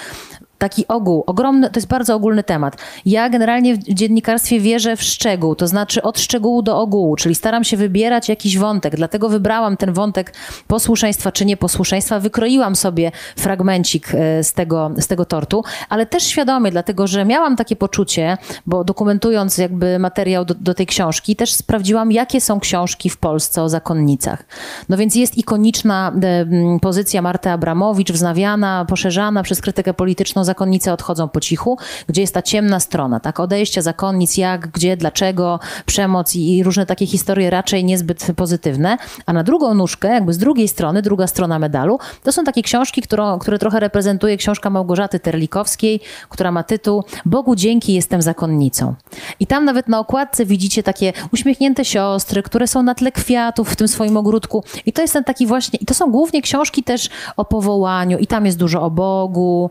taki 0.59 0.88
ogół, 0.88 1.24
ogromny, 1.26 1.70
to 1.70 1.78
jest 1.78 1.88
bardzo 1.88 2.14
ogólny 2.14 2.42
temat. 2.42 2.76
Ja 3.07 3.28
generalnie 3.28 3.74
w 3.74 3.78
dziennikarstwie 3.78 4.61
wierzę 4.61 4.96
w 4.96 5.02
szczegół, 5.02 5.54
to 5.54 5.66
znaczy 5.66 6.02
od 6.02 6.20
szczegółu 6.20 6.62
do 6.62 6.80
ogółu, 6.80 7.16
czyli 7.16 7.34
staram 7.34 7.64
się 7.64 7.76
wybierać 7.76 8.28
jakiś 8.28 8.59
wątek, 8.59 8.96
dlatego 8.96 9.28
wybrałam 9.28 9.76
ten 9.76 9.92
wątek 9.92 10.34
posłuszeństwa 10.66 11.32
czy 11.32 11.44
nieposłuszeństwa, 11.44 12.20
wykroiłam 12.20 12.76
sobie 12.76 13.12
fragmencik 13.36 14.14
e, 14.14 14.44
z 14.44 14.52
tego, 14.52 14.90
z 14.96 15.07
tego 15.07 15.24
tortu, 15.24 15.64
ale 15.88 16.07
też 16.07 16.22
świadomie, 16.22 16.70
dlatego 16.70 17.07
że 17.07 17.24
miałam 17.24 17.57
takie 17.57 17.76
poczucie, 17.76 18.38
bo 18.66 18.84
dokumentując 18.84 19.59
jakby 19.59 19.98
materiał 19.98 20.44
do, 20.44 20.54
do 20.54 20.74
tej 20.74 20.86
książki, 20.86 21.36
też 21.36 21.52
sprawdziłam, 21.52 22.12
jakie 22.12 22.40
są 22.40 22.61
książki 22.61 23.11
w 23.11 23.16
Polsce 23.16 23.62
o 23.62 23.68
zakonnicach. 23.68 24.44
No 24.88 24.96
więc 24.96 25.14
jest 25.14 25.38
ikoniczna 25.38 26.12
e, 26.22 26.78
pozycja 26.80 27.22
Marty 27.22 27.50
Abramowicz, 27.50 28.12
wznawiana, 28.12 28.84
poszerzana 28.88 29.42
przez 29.42 29.61
krytykę 29.61 29.94
polityczną 29.94 30.44
zakonnice 30.47 30.92
odchodzą 30.92 31.28
po 31.28 31.40
cichu, 31.40 31.78
gdzie 32.09 32.20
jest 32.20 32.34
ta 32.34 32.42
ciemna 32.42 32.80
strona, 32.80 33.20
tak? 33.20 33.40
Odejście 33.40 33.82
zakonnic, 33.82 34.36
jak, 34.36 34.68
gdzie, 34.68 34.97
dlaczego, 34.97 35.61
przemoc 35.86 36.36
i, 36.36 36.62
różne 36.62 36.86
takie 36.86 37.07
historie 37.07 37.51
raczej 37.51 37.84
niezbyt 37.84 38.26
pozytywne. 38.36 38.97
A 39.26 39.32
na 39.32 39.42
drugą 39.42 39.74
nóżkę, 39.74 40.09
jakby 40.09 40.32
z 40.32 40.38
drugiej 40.38 40.68
strony, 40.68 41.03
druga 41.03 41.26
strona 41.26 41.59
medalu, 41.59 41.99
to 42.22 42.32
są 42.32 42.44
takie 42.44 42.62
książki, 42.62 43.03
którą, 43.03 43.38
które 43.38 43.59
trochę 43.59 43.80
reprezentuje 43.80 44.36
książka 44.36 44.70
Małgorzaty 44.70 45.20
Terlikowskiej, 45.20 46.01
która 46.28 46.53
ma 46.53 46.62
tytuł 46.62 47.05
Bogu 47.24 47.57
dzięki 47.57 47.94
jestem 47.94 48.22
zakonnicą. 48.22 48.94
I 49.40 49.47
tam 49.47 49.64
nawet 49.64 49.88
na 49.88 49.99
okładce 49.99 50.47
widzicie 50.47 50.82
takie 50.82 51.12
uśmiechnięte 51.32 51.84
siostry, 51.84 52.42
które 52.42 52.66
są 52.66 52.82
na 52.82 52.94
tle 52.94 53.12
kwiatów 53.12 53.70
w 53.70 53.76
tym 53.76 53.88
swoim 53.88 54.16
ogródku. 54.16 54.64
I 54.86 54.92
to 54.92 55.03
jest 55.03 55.14
ten 55.14 55.24
taki 55.24 55.47
właśnie, 55.47 55.78
i 55.82 55.86
to 55.86 55.94
są 55.94 56.11
głównie 56.11 56.42
książki 56.42 56.82
też 56.82 57.09
o 57.36 57.44
powołaniu, 57.44 58.18
i 58.18 58.26
tam 58.26 58.47
jest 58.47 58.59
dużo 58.59 58.82
o 58.82 58.90
Bogu, 58.90 59.70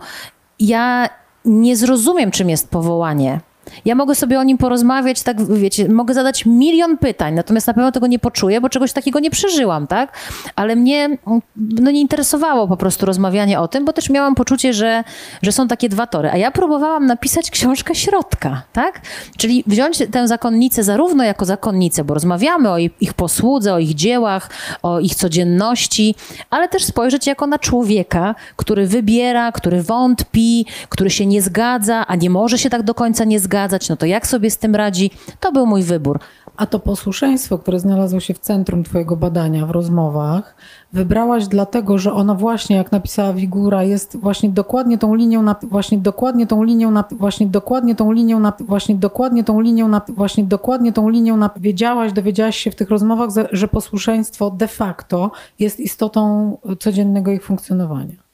ja 0.59 1.09
nie 1.45 1.77
zrozumiem, 1.77 2.31
czym 2.31 2.49
jest 2.49 2.69
powołanie. 2.69 3.39
Ja 3.85 3.95
mogę 3.95 4.15
sobie 4.15 4.39
o 4.39 4.43
nim 4.43 4.57
porozmawiać, 4.57 5.23
tak 5.23 5.45
wiecie, 5.45 5.89
mogę 5.89 6.13
zadać 6.13 6.45
milion 6.45 6.97
pytań, 6.97 7.33
natomiast 7.33 7.67
na 7.67 7.73
pewno 7.73 7.91
tego 7.91 8.07
nie 8.07 8.19
poczuję, 8.19 8.61
bo 8.61 8.69
czegoś 8.69 8.93
takiego 8.93 9.19
nie 9.19 9.31
przeżyłam, 9.31 9.87
tak? 9.87 10.17
Ale 10.55 10.75
mnie 10.75 11.17
no, 11.55 11.91
nie 11.91 12.01
interesowało 12.01 12.67
po 12.67 12.77
prostu 12.77 13.05
rozmawianie 13.05 13.59
o 13.59 13.67
tym, 13.67 13.85
bo 13.85 13.93
też 13.93 14.09
miałam 14.09 14.35
poczucie, 14.35 14.73
że, 14.73 15.03
że 15.41 15.51
są 15.51 15.67
takie 15.67 15.89
dwa 15.89 16.07
tory. 16.07 16.29
A 16.31 16.37
ja 16.37 16.51
próbowałam 16.51 17.05
napisać 17.05 17.51
książkę 17.51 17.95
środka, 17.95 18.61
tak? 18.73 19.01
Czyli 19.37 19.63
wziąć 19.67 19.97
tę 20.11 20.27
zakonnicę 20.27 20.83
zarówno 20.83 21.23
jako 21.23 21.45
zakonnicę, 21.45 22.03
bo 22.03 22.13
rozmawiamy 22.13 22.69
o 22.69 22.77
ich 22.77 23.13
posłudze, 23.13 23.73
o 23.73 23.79
ich 23.79 23.93
dziełach, 23.93 24.49
o 24.83 24.99
ich 24.99 25.15
codzienności, 25.15 26.15
ale 26.49 26.69
też 26.69 26.83
spojrzeć 26.83 27.27
jako 27.27 27.47
na 27.47 27.59
człowieka, 27.59 28.35
który 28.55 28.87
wybiera, 28.87 29.51
który 29.51 29.83
wątpi, 29.83 30.65
który 30.89 31.09
się 31.09 31.25
nie 31.25 31.41
zgadza, 31.41 32.07
a 32.07 32.15
nie 32.15 32.29
może 32.29 32.57
się 32.57 32.69
tak 32.69 32.83
do 32.83 32.93
końca 32.93 33.23
nie 33.23 33.39
zgadzać, 33.39 33.54
no 33.89 33.95
to 33.95 34.05
jak 34.05 34.27
sobie 34.27 34.51
z 34.51 34.57
tym 34.57 34.75
radzi? 34.75 35.11
To 35.39 35.51
był 35.51 35.65
mój 35.65 35.83
wybór. 35.83 36.19
A 36.57 36.65
to 36.65 36.79
posłuszeństwo, 36.79 37.57
które 37.57 37.79
znalazło 37.79 38.19
się 38.19 38.33
w 38.33 38.39
centrum 38.39 38.83
Twojego 38.83 39.15
badania 39.15 39.65
w 39.65 39.71
rozmowach, 39.71 40.55
wybrałaś 40.93 41.47
dlatego, 41.47 41.97
że 41.97 42.13
ono 42.13 42.35
właśnie, 42.35 42.75
jak 42.75 42.91
napisała 42.91 43.33
Wigura, 43.33 43.83
jest 43.83 44.17
właśnie 44.17 44.49
dokładnie 44.49 44.97
tą 44.97 45.15
linią, 45.15 45.41
na, 45.41 45.55
właśnie 45.63 45.97
dokładnie 45.97 46.47
tą 46.47 46.63
linią, 46.63 46.91
na, 46.91 47.03
właśnie 47.11 47.47
dokładnie 47.47 47.95
tą 47.95 48.11
linią, 48.11 48.39
na, 48.39 48.53
właśnie 48.59 48.95
dokładnie 48.95 49.43
tą 49.43 49.61
linią, 49.61 49.87
na, 49.87 50.01
właśnie 50.09 50.43
dokładnie 50.43 50.93
tą 50.93 51.09
linią, 51.09 51.37
na, 51.37 51.49
wiedziałaś, 51.57 52.13
dowiedziałaś 52.13 52.57
się 52.57 52.71
w 52.71 52.75
tych 52.75 52.89
rozmowach, 52.89 53.29
że 53.51 53.67
posłuszeństwo 53.67 54.51
de 54.51 54.67
facto 54.67 55.31
jest 55.59 55.79
istotą 55.79 56.57
codziennego 56.79 57.31
ich 57.31 57.43
funkcjonowania. 57.43 58.24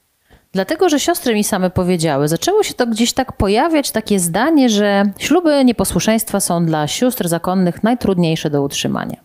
Dlatego, 0.53 0.89
że 0.89 0.99
siostry 0.99 1.35
mi 1.35 1.43
same 1.43 1.69
powiedziały, 1.69 2.27
zaczęło 2.27 2.63
się 2.63 2.73
to 2.73 2.87
gdzieś 2.87 3.13
tak 3.13 3.33
pojawiać, 3.33 3.91
takie 3.91 4.19
zdanie, 4.19 4.69
że 4.69 5.03
śluby 5.17 5.65
nieposłuszeństwa 5.65 6.39
są 6.39 6.65
dla 6.65 6.87
sióstr 6.87 7.27
zakonnych 7.27 7.83
najtrudniejsze 7.83 8.49
do 8.49 8.61
utrzymania. 8.61 9.17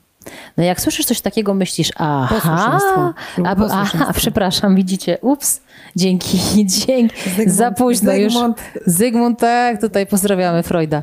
No 0.56 0.64
jak 0.64 0.80
słyszysz 0.80 1.06
coś 1.06 1.20
takiego, 1.20 1.54
myślisz, 1.54 1.92
aha, 1.96 2.78
a, 3.44 3.56
aha, 3.72 4.12
przepraszam, 4.16 4.76
widzicie, 4.76 5.18
ups, 5.20 5.60
dzięki, 5.96 6.38
dzięki, 6.86 7.30
Zygmunt, 7.30 7.50
za 7.50 7.70
późno 7.70 8.12
Zygmunt. 8.12 8.58
już. 8.74 8.94
Zygmunt, 8.94 9.38
tak, 9.38 9.80
tutaj 9.80 10.06
pozdrawiamy 10.06 10.62
Freuda. 10.62 11.02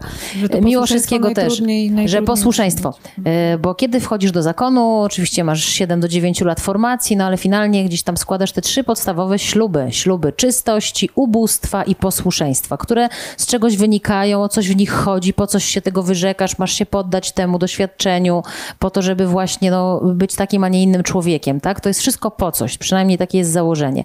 Miło 0.61 0.85
wszystkiego 0.85 1.33
też, 1.33 1.61
że 2.05 2.21
posłuszeństwo, 2.21 2.93
e, 3.25 3.57
bo 3.57 3.75
kiedy 3.75 3.99
wchodzisz 3.99 4.31
do 4.31 4.43
zakonu, 4.43 4.99
oczywiście 4.99 5.43
masz 5.43 5.65
7 5.65 5.99
do 5.99 6.07
9 6.07 6.41
lat 6.41 6.59
formacji, 6.59 7.17
no 7.17 7.25
ale 7.25 7.37
finalnie 7.37 7.85
gdzieś 7.85 8.03
tam 8.03 8.17
składasz 8.17 8.51
te 8.51 8.61
trzy 8.61 8.83
podstawowe 8.83 9.39
śluby, 9.39 9.87
śluby 9.89 10.33
czystości, 10.33 11.09
ubóstwa 11.15 11.83
i 11.83 11.95
posłuszeństwa, 11.95 12.77
które 12.77 13.09
z 13.37 13.45
czegoś 13.45 13.77
wynikają, 13.77 14.43
o 14.43 14.49
coś 14.49 14.69
w 14.69 14.75
nich 14.75 14.91
chodzi, 14.91 15.33
po 15.33 15.47
coś 15.47 15.65
się 15.65 15.81
tego 15.81 16.03
wyrzekasz, 16.03 16.57
masz 16.57 16.73
się 16.73 16.85
poddać 16.85 17.31
temu 17.31 17.59
doświadczeniu, 17.59 18.43
po 18.79 18.89
to, 18.89 19.01
żeby 19.01 19.27
właśnie 19.27 19.71
no, 19.71 20.01
być 20.15 20.35
takim, 20.35 20.63
a 20.63 20.69
nie 20.69 20.83
innym 20.83 21.03
człowiekiem, 21.03 21.61
tak? 21.61 21.81
To 21.81 21.89
jest 21.89 21.99
wszystko 21.99 22.31
po 22.31 22.51
coś, 22.51 22.77
przynajmniej 22.77 23.17
takie 23.17 23.37
jest 23.37 23.51
założenie. 23.51 24.03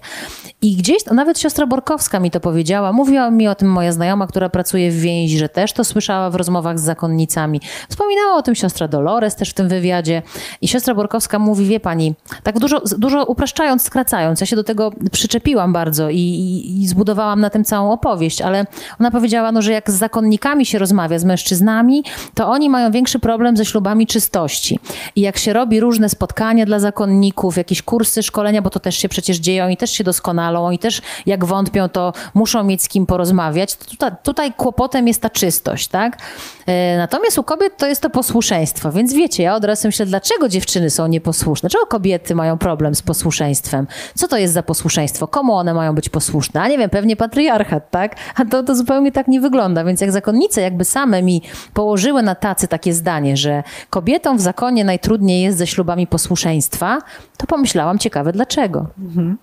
I 0.61 0.75
gdzieś, 0.75 1.05
nawet 1.05 1.39
siostra 1.39 1.67
Borkowska 1.67 2.19
mi 2.19 2.31
to 2.31 2.39
powiedziała, 2.39 2.93
mówiła 2.93 3.31
mi 3.31 3.47
o 3.47 3.55
tym 3.55 3.71
moja 3.71 3.91
znajoma, 3.91 4.27
która 4.27 4.49
pracuje 4.49 4.91
w 4.91 4.99
więzi, 4.99 5.37
że 5.37 5.49
też 5.49 5.73
to 5.73 5.83
słyszała 5.83 6.29
w 6.29 6.35
rozmowach 6.35 6.79
z 6.79 6.83
zakonnicami. 6.83 7.61
Wspominała 7.89 8.35
o 8.35 8.41
tym 8.41 8.55
siostra 8.55 8.87
Dolores 8.87 9.35
też 9.35 9.49
w 9.49 9.53
tym 9.53 9.67
wywiadzie. 9.67 10.21
I 10.61 10.67
siostra 10.67 10.95
Borkowska 10.95 11.39
mówi, 11.39 11.65
wie 11.65 11.79
pani, 11.79 12.15
tak 12.43 12.59
dużo, 12.59 12.81
dużo 12.97 13.25
upraszczając, 13.25 13.83
skracając, 13.83 14.41
ja 14.41 14.47
się 14.47 14.55
do 14.55 14.63
tego 14.63 14.91
przyczepiłam 15.11 15.73
bardzo 15.73 16.09
i, 16.09 16.17
i, 16.17 16.81
i 16.81 16.87
zbudowałam 16.87 17.39
na 17.39 17.49
tym 17.49 17.63
całą 17.63 17.91
opowieść, 17.91 18.41
ale 18.41 18.65
ona 18.99 19.11
powiedziała, 19.11 19.51
no, 19.51 19.61
że 19.61 19.71
jak 19.71 19.91
z 19.91 19.93
zakonnikami 19.93 20.65
się 20.65 20.79
rozmawia, 20.79 21.19
z 21.19 21.25
mężczyznami, 21.25 22.03
to 22.33 22.47
oni 22.47 22.69
mają 22.69 22.91
większy 22.91 23.19
problem 23.19 23.57
ze 23.57 23.65
ślubami 23.65 24.07
czystości. 24.07 24.79
I 25.15 25.21
jak 25.21 25.37
się 25.37 25.53
robi 25.53 25.79
różne 25.79 26.09
spotkania 26.09 26.65
dla 26.65 26.79
zakonników, 26.79 27.57
jakieś 27.57 27.81
kursy, 27.81 28.23
szkolenia, 28.23 28.61
bo 28.61 28.69
to 28.69 28.79
też 28.79 28.95
się 28.95 29.09
przecież 29.09 29.37
dzieją 29.37 29.69
i 29.69 29.77
też 29.77 29.91
się 29.91 30.03
doskonalą 30.49 30.71
i 30.71 30.79
też 30.79 31.01
jak 31.25 31.45
wątpią, 31.45 31.89
to 31.89 32.13
muszą 32.33 32.63
mieć 32.63 32.83
z 32.83 32.87
kim 32.87 33.05
porozmawiać. 33.05 33.75
Tutaj, 33.75 34.11
tutaj 34.23 34.53
kłopotem 34.53 35.07
jest 35.07 35.21
ta 35.21 35.29
czystość, 35.29 35.87
tak? 35.87 36.17
E, 36.65 36.97
natomiast 36.97 37.37
u 37.37 37.43
kobiet 37.43 37.77
to 37.77 37.87
jest 37.87 38.01
to 38.01 38.09
posłuszeństwo, 38.09 38.91
więc 38.91 39.13
wiecie, 39.13 39.43
ja 39.43 39.55
od 39.55 39.63
razu 39.63 39.87
myślę, 39.87 40.05
dlaczego 40.05 40.49
dziewczyny 40.49 40.89
są 40.89 41.07
nieposłuszne? 41.07 41.69
Dlaczego 41.69 41.85
kobiety 41.85 42.35
mają 42.35 42.57
problem 42.57 42.95
z 42.95 43.01
posłuszeństwem? 43.01 43.87
Co 44.15 44.27
to 44.27 44.37
jest 44.37 44.53
za 44.53 44.63
posłuszeństwo? 44.63 45.27
Komu 45.27 45.53
one 45.53 45.73
mają 45.73 45.95
być 45.95 46.09
posłuszne? 46.09 46.61
A 46.61 46.67
nie 46.67 46.77
wiem, 46.77 46.89
pewnie 46.89 47.15
patriarchat, 47.15 47.91
tak? 47.91 48.15
A 48.35 48.45
to, 48.45 48.63
to 48.63 48.75
zupełnie 48.75 49.11
tak 49.11 49.27
nie 49.27 49.41
wygląda, 49.41 49.83
więc 49.83 50.01
jak 50.01 50.11
zakonnice 50.11 50.61
jakby 50.61 50.85
same 50.85 51.21
mi 51.21 51.41
położyły 51.73 52.23
na 52.23 52.35
tacy 52.35 52.67
takie 52.67 52.93
zdanie, 52.93 53.37
że 53.37 53.63
kobietom 53.89 54.37
w 54.37 54.41
zakonie 54.41 54.83
najtrudniej 54.83 55.41
jest 55.41 55.57
ze 55.57 55.67
ślubami 55.67 56.07
posłuszeństwa, 56.07 57.01
to 57.37 57.47
pomyślałam, 57.47 57.99
ciekawe 57.99 58.31
dlaczego. 58.31 58.87
Mhm. 58.99 59.37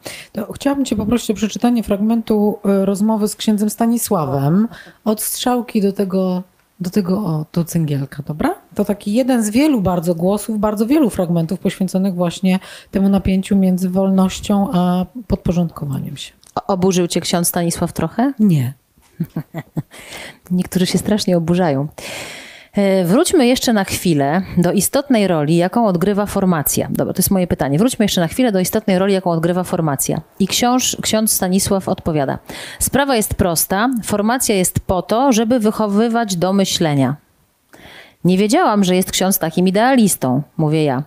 Chciałabym 0.55 0.85
Cię 0.85 0.96
poprosić 0.97 1.31
o 1.31 1.35
przeczytanie 1.35 1.83
fragmentu 1.83 2.59
e, 2.65 2.85
rozmowy 2.85 3.29
z 3.29 3.37
księdzem 3.37 3.71
Stanisławem 3.71 4.69
od 5.05 5.23
strzałki 5.23 5.83
do 5.83 5.93
tego, 5.93 6.43
do 6.81 6.91
tego, 6.91 7.19
o, 7.19 7.47
do 7.53 7.65
cyngielka, 7.65 8.23
dobra? 8.23 8.55
To 8.75 8.85
taki 8.85 9.13
jeden 9.13 9.43
z 9.43 9.51
wielu 9.51 9.81
bardzo 9.81 10.15
głosów, 10.15 10.59
bardzo 10.59 10.87
wielu 10.87 11.11
fragmentów 11.11 11.59
poświęconych 11.59 12.15
właśnie 12.15 12.59
temu 12.91 13.09
napięciu 13.09 13.57
między 13.57 13.91
wolnością 13.91 14.69
a 14.73 15.07
podporządkowaniem 15.27 16.17
się. 16.17 16.33
Oburzył 16.67 17.07
Cię 17.07 17.21
ksiądz 17.21 17.49
Stanisław 17.49 17.93
trochę? 17.93 18.33
Nie. 18.39 18.75
Niektórzy 20.51 20.87
się 20.87 20.99
strasznie 20.99 21.37
oburzają. 21.37 21.89
E, 22.77 23.05
wróćmy 23.05 23.47
jeszcze 23.47 23.73
na 23.73 23.85
chwilę 23.85 24.43
do 24.57 24.73
istotnej 24.73 25.27
roli, 25.27 25.57
jaką 25.57 25.87
odgrywa 25.87 26.27
formacja. 26.27 26.89
Dobra, 26.91 27.15
to 27.15 27.19
jest 27.19 27.31
moje 27.31 27.47
pytanie. 27.47 27.79
Wróćmy 27.79 28.05
jeszcze 28.05 28.21
na 28.21 28.29
chwilę 28.29 28.53
do 28.53 28.61
istotnej 28.61 28.99
roli, 28.99 29.13
jaką 29.13 29.31
odgrywa 29.31 29.65
formacja. 29.65 30.21
I 30.39 30.47
książ, 30.47 30.97
ksiądz 31.03 31.33
Stanisław 31.33 31.89
odpowiada. 31.89 32.39
Sprawa 32.79 33.17
jest 33.17 33.35
prosta. 33.35 33.91
Formacja 34.05 34.55
jest 34.55 34.81
po 34.81 35.03
to, 35.03 35.33
żeby 35.33 35.61
wychowywać 35.61 36.37
do 36.37 36.53
myślenia. 36.53 37.17
Nie 38.25 38.39
wiedziałam, 38.39 38.85
że 38.85 38.97
jest 38.97 39.11
ksiądz 39.11 39.39
takim 39.39 39.69
idealistą, 39.69 40.43
mówię 40.57 40.85
ja. 40.85 41.03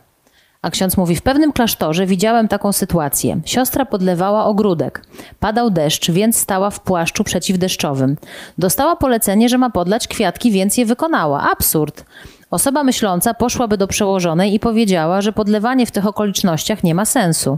A 0.61 0.69
ksiądz 0.69 0.97
mówi, 0.97 1.15
w 1.15 1.21
pewnym 1.21 1.53
klasztorze 1.53 2.05
widziałem 2.05 2.47
taką 2.47 2.73
sytuację. 2.73 3.41
Siostra 3.45 3.85
podlewała 3.85 4.45
ogródek. 4.45 5.05
Padał 5.39 5.71
deszcz, 5.71 6.11
więc 6.11 6.37
stała 6.37 6.69
w 6.69 6.79
płaszczu 6.79 7.23
przeciwdeszczowym. 7.23 8.17
Dostała 8.57 8.95
polecenie, 8.95 9.49
że 9.49 9.57
ma 9.57 9.69
podlać 9.69 10.07
kwiatki, 10.07 10.51
więc 10.51 10.77
je 10.77 10.85
wykonała. 10.85 11.51
Absurd. 11.51 12.05
Osoba 12.51 12.83
myśląca 12.83 13.33
poszłaby 13.33 13.77
do 13.77 13.87
przełożonej 13.87 14.53
i 14.53 14.59
powiedziała, 14.59 15.21
że 15.21 15.33
podlewanie 15.33 15.85
w 15.85 15.91
tych 15.91 16.05
okolicznościach 16.05 16.83
nie 16.83 16.95
ma 16.95 17.05
sensu. 17.05 17.57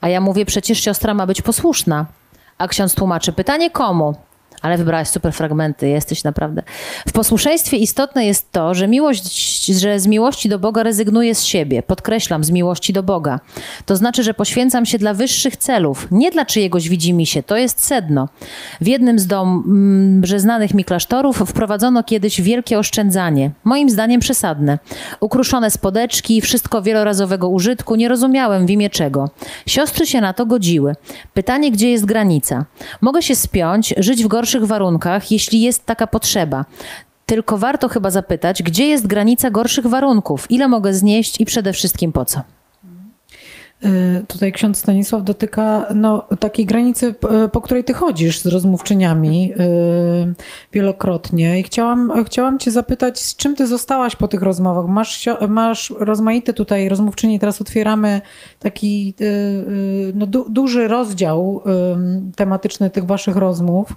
A 0.00 0.08
ja 0.08 0.20
mówię, 0.20 0.44
przecież 0.44 0.80
siostra 0.80 1.14
ma 1.14 1.26
być 1.26 1.42
posłuszna. 1.42 2.06
A 2.58 2.68
ksiądz 2.68 2.94
tłumaczy, 2.94 3.32
pytanie 3.32 3.70
komu? 3.70 4.14
Ale 4.62 4.78
wybrałaś 4.78 5.08
super 5.08 5.32
fragmenty, 5.32 5.88
jesteś 5.88 6.24
naprawdę. 6.24 6.62
W 7.08 7.12
posłuszeństwie 7.12 7.76
istotne 7.76 8.26
jest 8.26 8.52
to, 8.52 8.74
że 8.74 8.88
miłość, 8.88 9.66
że 9.66 10.00
z 10.00 10.06
miłości 10.06 10.48
do 10.48 10.58
Boga 10.58 10.82
rezygnuję 10.82 11.34
z 11.34 11.44
siebie. 11.44 11.82
Podkreślam, 11.82 12.44
z 12.44 12.50
miłości 12.50 12.92
do 12.92 13.02
Boga. 13.02 13.40
To 13.86 13.96
znaczy, 13.96 14.22
że 14.22 14.34
poświęcam 14.34 14.86
się 14.86 14.98
dla 14.98 15.14
wyższych 15.14 15.56
celów, 15.56 16.08
nie 16.10 16.30
dla 16.30 16.44
czyjegoś 16.44 16.88
się. 17.24 17.42
To 17.42 17.56
jest 17.56 17.84
sedno. 17.84 18.28
W 18.80 18.86
jednym 18.86 19.18
z 19.18 19.26
dom, 19.26 19.64
mm, 19.66 20.26
że 20.26 20.40
znanych 20.40 20.74
mi 20.74 20.84
klasztorów 20.84 21.38
wprowadzono 21.38 22.02
kiedyś 22.04 22.40
wielkie 22.40 22.78
oszczędzanie. 22.78 23.50
Moim 23.64 23.90
zdaniem 23.90 24.20
przesadne. 24.20 24.78
Ukruszone 25.20 25.70
spodeczki, 25.70 26.40
wszystko 26.40 26.82
wielorazowego 26.82 27.48
użytku, 27.48 27.94
nie 27.94 28.08
rozumiałem 28.08 28.66
w 28.66 28.70
imię 28.70 28.90
czego. 28.90 29.30
Siostry 29.66 30.06
się 30.06 30.20
na 30.20 30.32
to 30.32 30.46
godziły. 30.46 30.94
Pytanie, 31.34 31.70
gdzie 31.70 31.90
jest 31.90 32.04
granica? 32.04 32.64
Mogę 33.00 33.22
się 33.22 33.36
spiąć, 33.36 33.94
żyć 33.96 34.24
w 34.24 34.28
gorszym 34.28 34.51
warunkach, 34.60 35.30
jeśli 35.30 35.60
jest 35.60 35.86
taka 35.86 36.06
potrzeba. 36.06 36.64
Tylko 37.26 37.58
warto 37.58 37.88
chyba 37.88 38.10
zapytać, 38.10 38.62
gdzie 38.62 38.86
jest 38.86 39.06
granica 39.06 39.50
gorszych 39.50 39.86
warunków, 39.86 40.50
ile 40.50 40.68
mogę 40.68 40.94
znieść 40.94 41.40
i 41.40 41.44
przede 41.44 41.72
wszystkim 41.72 42.12
po 42.12 42.24
co. 42.24 42.42
Y, 43.84 44.24
tutaj 44.28 44.52
ksiądz 44.52 44.78
Stanisław 44.78 45.24
dotyka 45.24 45.86
no, 45.94 46.26
takiej 46.40 46.66
granicy, 46.66 47.14
po 47.52 47.60
której 47.60 47.84
ty 47.84 47.94
chodzisz 47.94 48.38
z 48.38 48.46
rozmówczyniami 48.46 49.52
y, 49.52 50.34
wielokrotnie. 50.72 51.60
I 51.60 51.62
chciałam, 51.62 52.24
chciałam 52.24 52.58
cię 52.58 52.70
zapytać, 52.70 53.20
z 53.20 53.36
czym 53.36 53.56
ty 53.56 53.66
zostałaś 53.66 54.16
po 54.16 54.28
tych 54.28 54.42
rozmowach? 54.42 54.86
Masz, 54.86 55.28
masz 55.48 55.92
rozmaite 55.98 56.52
tutaj 56.52 56.88
rozmówczynie, 56.88 57.40
teraz 57.40 57.60
otwieramy 57.60 58.20
taki 58.58 59.14
y, 59.20 60.12
no, 60.14 60.26
du, 60.26 60.46
duży 60.48 60.88
rozdział 60.88 61.62
tematyczny 62.36 62.90
tych 62.90 63.06
waszych 63.06 63.36
rozmów 63.36 63.96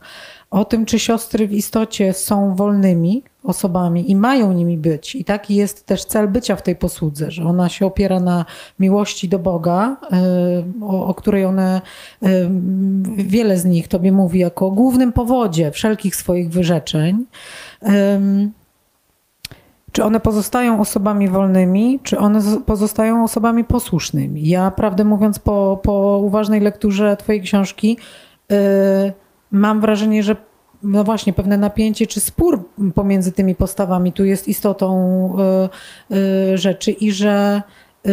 o 0.51 0.65
tym, 0.65 0.85
czy 0.85 0.99
siostry 0.99 1.47
w 1.47 1.53
istocie 1.53 2.13
są 2.13 2.55
wolnymi 2.55 3.23
osobami 3.43 4.11
i 4.11 4.15
mają 4.15 4.53
nimi 4.53 4.77
być. 4.77 5.15
I 5.15 5.25
taki 5.25 5.55
jest 5.55 5.85
też 5.85 6.05
cel 6.05 6.27
bycia 6.27 6.55
w 6.55 6.61
tej 6.61 6.75
posłudze, 6.75 7.31
że 7.31 7.43
ona 7.43 7.69
się 7.69 7.85
opiera 7.85 8.19
na 8.19 8.45
miłości 8.79 9.29
do 9.29 9.39
Boga, 9.39 9.97
y, 10.03 10.85
o, 10.85 11.07
o 11.07 11.13
której 11.13 11.45
one, 11.45 11.81
y, 12.23 12.49
wiele 13.17 13.57
z 13.57 13.65
nich 13.65 13.87
tobie 13.87 14.11
mówi 14.11 14.39
jako 14.39 14.71
głównym 14.71 15.11
powodzie 15.13 15.71
wszelkich 15.71 16.15
swoich 16.15 16.49
wyrzeczeń. 16.49 17.25
czy 19.91 20.03
one 20.03 20.19
pozostają 20.19 20.81
osobami 20.81 21.29
wolnymi, 21.29 21.99
czy 22.03 22.17
one 22.17 22.41
pozostają 22.65 23.23
osobami 23.23 23.63
posłusznymi. 23.63 24.47
Ja, 24.47 24.71
prawdę 24.71 25.03
mówiąc, 25.03 25.39
po, 25.39 25.79
po 25.83 26.19
uważnej 26.23 26.61
lekturze 26.61 27.17
Twojej 27.17 27.41
książki 27.41 27.97
yy, 28.49 28.57
mam 29.55 29.81
wrażenie, 29.81 30.23
że 30.23 30.35
no 30.83 31.03
właśnie 31.03 31.33
pewne 31.33 31.57
napięcie 31.57 32.07
czy 32.07 32.19
spór 32.19 32.69
pomiędzy 32.95 33.31
tymi 33.31 33.55
postawami 33.55 34.13
tu 34.13 34.25
jest 34.25 34.47
istotą 34.47 34.89
yy, 36.09 36.17
yy, 36.17 36.57
rzeczy 36.57 36.91
i 36.91 37.11
że 37.11 37.61
yy, 38.05 38.11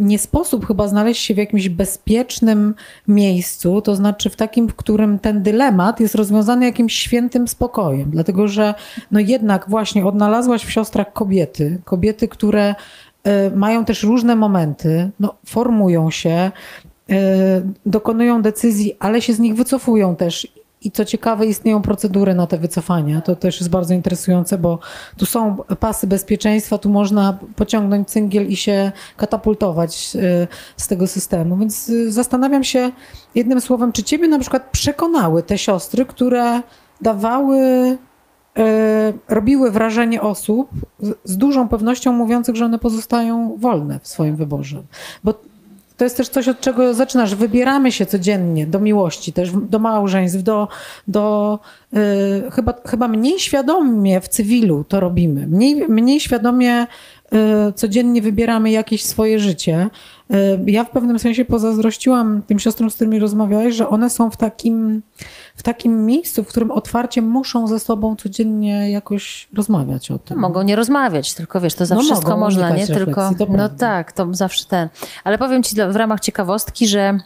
nie 0.00 0.18
sposób 0.18 0.66
chyba 0.66 0.88
znaleźć 0.88 1.24
się 1.24 1.34
w 1.34 1.38
jakimś 1.38 1.68
bezpiecznym 1.68 2.74
miejscu, 3.08 3.80
to 3.80 3.96
znaczy 3.96 4.30
w 4.30 4.36
takim, 4.36 4.68
w 4.68 4.74
którym 4.74 5.18
ten 5.18 5.42
dylemat 5.42 6.00
jest 6.00 6.14
rozwiązany 6.14 6.64
jakimś 6.64 6.94
świętym 6.94 7.48
spokojem, 7.48 8.10
dlatego 8.10 8.48
że 8.48 8.74
no 9.10 9.20
jednak 9.20 9.68
właśnie 9.68 10.06
odnalazłaś 10.06 10.64
w 10.64 10.70
siostrach 10.70 11.12
kobiety, 11.12 11.78
kobiety, 11.84 12.28
które 12.28 12.74
y, 13.26 13.56
mają 13.56 13.84
też 13.84 14.02
różne 14.02 14.36
momenty, 14.36 15.10
no, 15.20 15.34
formują 15.46 16.10
się, 16.10 16.50
y, 17.10 17.14
dokonują 17.86 18.42
decyzji, 18.42 18.96
ale 18.98 19.22
się 19.22 19.32
z 19.32 19.38
nich 19.38 19.54
wycofują 19.54 20.16
też. 20.16 20.48
I 20.84 20.90
co 20.90 21.04
ciekawe, 21.04 21.46
istnieją 21.46 21.82
procedury 21.82 22.34
na 22.34 22.46
te 22.46 22.58
wycofania. 22.58 23.20
To 23.20 23.36
też 23.36 23.60
jest 23.60 23.70
bardzo 23.70 23.94
interesujące, 23.94 24.58
bo 24.58 24.78
tu 25.16 25.26
są 25.26 25.56
pasy 25.80 26.06
bezpieczeństwa, 26.06 26.78
tu 26.78 26.88
można 26.90 27.38
pociągnąć 27.56 28.08
cyngiel 28.08 28.46
i 28.48 28.56
się 28.56 28.92
katapultować 29.16 30.16
y, 30.16 30.48
z 30.76 30.88
tego 30.88 31.06
systemu. 31.06 31.56
Więc 31.56 31.88
y, 31.88 32.12
zastanawiam 32.12 32.64
się 32.64 32.90
jednym 33.34 33.60
słowem, 33.60 33.92
czy 33.92 34.02
ciebie 34.02 34.28
na 34.28 34.38
przykład 34.38 34.70
przekonały 34.70 35.42
te 35.42 35.58
siostry, 35.58 36.06
które 36.06 36.62
dawały 37.00 37.58
e, 38.58 39.12
robiły 39.28 39.70
wrażenie 39.70 40.22
osób 40.22 40.70
z 41.24 41.36
dużą 41.36 41.68
pewnością 41.68 42.12
mówiących, 42.12 42.56
że 42.56 42.64
one 42.64 42.78
pozostają 42.78 43.56
wolne 43.58 44.00
w 44.02 44.08
swoim 44.08 44.36
wyborze. 44.36 44.82
Bo 45.24 45.34
to 45.96 46.04
jest 46.04 46.16
też 46.16 46.28
coś, 46.28 46.48
od 46.48 46.60
czego 46.60 46.94
zaczynasz. 46.94 47.34
Wybieramy 47.34 47.92
się 47.92 48.06
codziennie 48.06 48.66
do 48.66 48.80
miłości, 48.80 49.32
też 49.32 49.50
do 49.52 49.78
małżeństw, 49.78 50.42
do, 50.42 50.68
do 51.08 51.58
e, 51.92 52.50
chyba, 52.50 52.74
chyba 52.86 53.08
mniej 53.08 53.40
świadomie 53.40 54.20
w 54.20 54.28
cywilu 54.28 54.84
to 54.84 55.00
robimy. 55.00 55.46
Mniej, 55.46 55.88
mniej 55.88 56.20
świadomie 56.20 56.86
codziennie 57.74 58.22
wybieramy 58.22 58.70
jakieś 58.70 59.04
swoje 59.04 59.38
życie. 59.38 59.90
E, 60.30 60.36
Ja 60.66 60.84
w 60.84 60.90
pewnym 60.90 61.18
sensie 61.18 61.44
pozazdrościłam 61.44 62.42
tym 62.42 62.58
siostrom, 62.58 62.90
z 62.90 62.94
którymi 62.94 63.18
rozmawiałeś, 63.18 63.74
że 63.74 63.88
one 63.88 64.10
są 64.10 64.30
w 64.30 64.36
takim, 64.36 65.02
w 65.56 65.62
takim 65.62 66.06
miejscu, 66.06 66.44
w 66.44 66.46
którym 66.46 66.70
otwarcie 66.70 67.22
muszą 67.22 67.66
ze 67.66 67.80
sobą 67.80 68.16
codziennie 68.16 68.90
jakoś 68.90 69.48
rozmawiać 69.54 70.10
o 70.10 70.18
tym. 70.18 70.38
Mogą 70.38 70.62
nie 70.62 70.76
rozmawiać, 70.76 71.34
tylko 71.34 71.60
wiesz, 71.60 71.74
to 71.74 71.86
za 71.86 71.94
No 71.94 72.00
wszystko 72.00 72.30
mogą 72.30 72.40
można, 72.40 72.70
nie? 72.70 72.86
Tylko, 72.86 72.98
refleksji, 73.04 73.46
to 73.46 73.52
no 73.52 73.68
tak, 73.68 74.12
to 74.12 74.26
zawsze 74.30 74.64
ten. 74.64 74.88
Ale 75.24 75.38
powiem 75.38 75.62
ci 75.62 75.76
w 75.88 75.96
ramach 75.96 76.20
ciekawostki, 76.20 76.88
że 76.88 77.18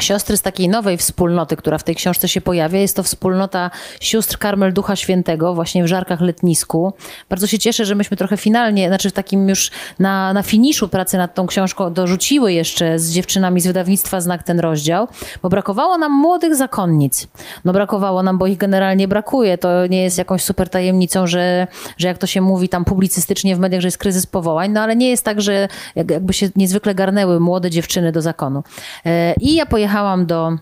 siostry 0.00 0.36
z 0.36 0.42
takiej 0.42 0.68
nowej 0.68 0.96
wspólnoty, 0.96 1.56
która 1.56 1.78
w 1.78 1.82
tej 1.84 1.94
książce 1.94 2.28
się 2.28 2.40
pojawia, 2.40 2.80
jest 2.80 2.96
to 2.96 3.02
wspólnota 3.02 3.70
sióstr 4.00 4.38
Karmel 4.38 4.72
Ducha 4.72 4.96
Świętego, 4.96 5.54
właśnie 5.54 5.84
w 5.84 5.86
Żarkach 5.86 6.20
Letnisku. 6.20 6.92
Bardzo 7.28 7.46
się 7.46 7.58
cieszę, 7.58 7.84
że 7.84 7.94
myśmy 7.94 8.16
trochę 8.16 8.36
finalnie, 8.36 8.88
znaczy 8.88 9.10
w 9.10 9.12
takim 9.12 9.48
już 9.48 9.70
na, 9.98 10.32
na 10.32 10.42
finiszu 10.42 10.88
pracy 10.88 11.18
nad 11.18 11.34
tą 11.34 11.46
książką 11.46 11.92
dorzuciły 11.92 12.52
jeszcze 12.52 12.98
z 12.98 13.12
dziewczynami 13.12 13.60
z 13.60 13.66
wydawnictwa 13.66 14.20
Znak 14.20 14.42
ten 14.42 14.60
rozdział, 14.60 15.08
bo 15.42 15.48
brakowało 15.48 15.98
nam 15.98 16.12
młodych 16.12 16.56
zakonnic. 16.56 17.28
No 17.64 17.72
brakowało 17.72 18.22
nam, 18.22 18.38
bo 18.38 18.46
ich 18.46 18.58
generalnie 18.58 19.08
brakuje. 19.08 19.58
To 19.58 19.86
nie 19.86 20.02
jest 20.02 20.18
jakąś 20.18 20.42
super 20.44 20.68
tajemnicą, 20.68 21.26
że, 21.26 21.66
że 21.98 22.08
jak 22.08 22.18
to 22.18 22.26
się 22.26 22.40
mówi 22.40 22.68
tam 22.68 22.84
publicystycznie 22.84 23.56
w 23.56 23.58
mediach, 23.58 23.80
że 23.80 23.88
jest 23.88 23.98
kryzys 23.98 24.26
powołań, 24.26 24.70
no 24.72 24.80
ale 24.80 24.96
nie 24.96 25.10
jest 25.10 25.24
tak, 25.24 25.40
że 25.40 25.68
jak- 25.96 26.10
jakby 26.10 26.32
się 26.32 26.48
niezwykle 26.56 26.94
garnęły 26.94 27.40
młode 27.40 27.70
dziewczyny 27.70 28.12
do 28.12 28.22
zakonu. 28.22 28.62
E, 29.06 29.34
I 29.40 29.54
ja 29.54 29.66
pojechałam 29.80 30.26
do 30.26 30.58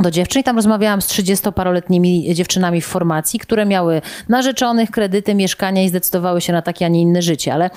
do 0.00 0.10
dziewczyn 0.10 0.40
i 0.40 0.44
tam 0.44 0.56
rozmawiałam 0.56 1.02
z 1.02 1.08
30-paroletnimi 1.08 2.34
dziewczynami 2.34 2.80
w 2.80 2.86
formacji, 2.86 3.38
które 3.38 3.66
miały 3.66 4.02
narzeczonych, 4.28 4.90
kredyty, 4.90 5.34
mieszkania 5.34 5.82
i 5.82 5.88
zdecydowały 5.88 6.40
się 6.40 6.52
na 6.52 6.62
takie, 6.62 6.86
a 6.86 6.88
nie 6.88 7.00
inne 7.00 7.22
życie. 7.22 7.54
Ale 7.54 7.70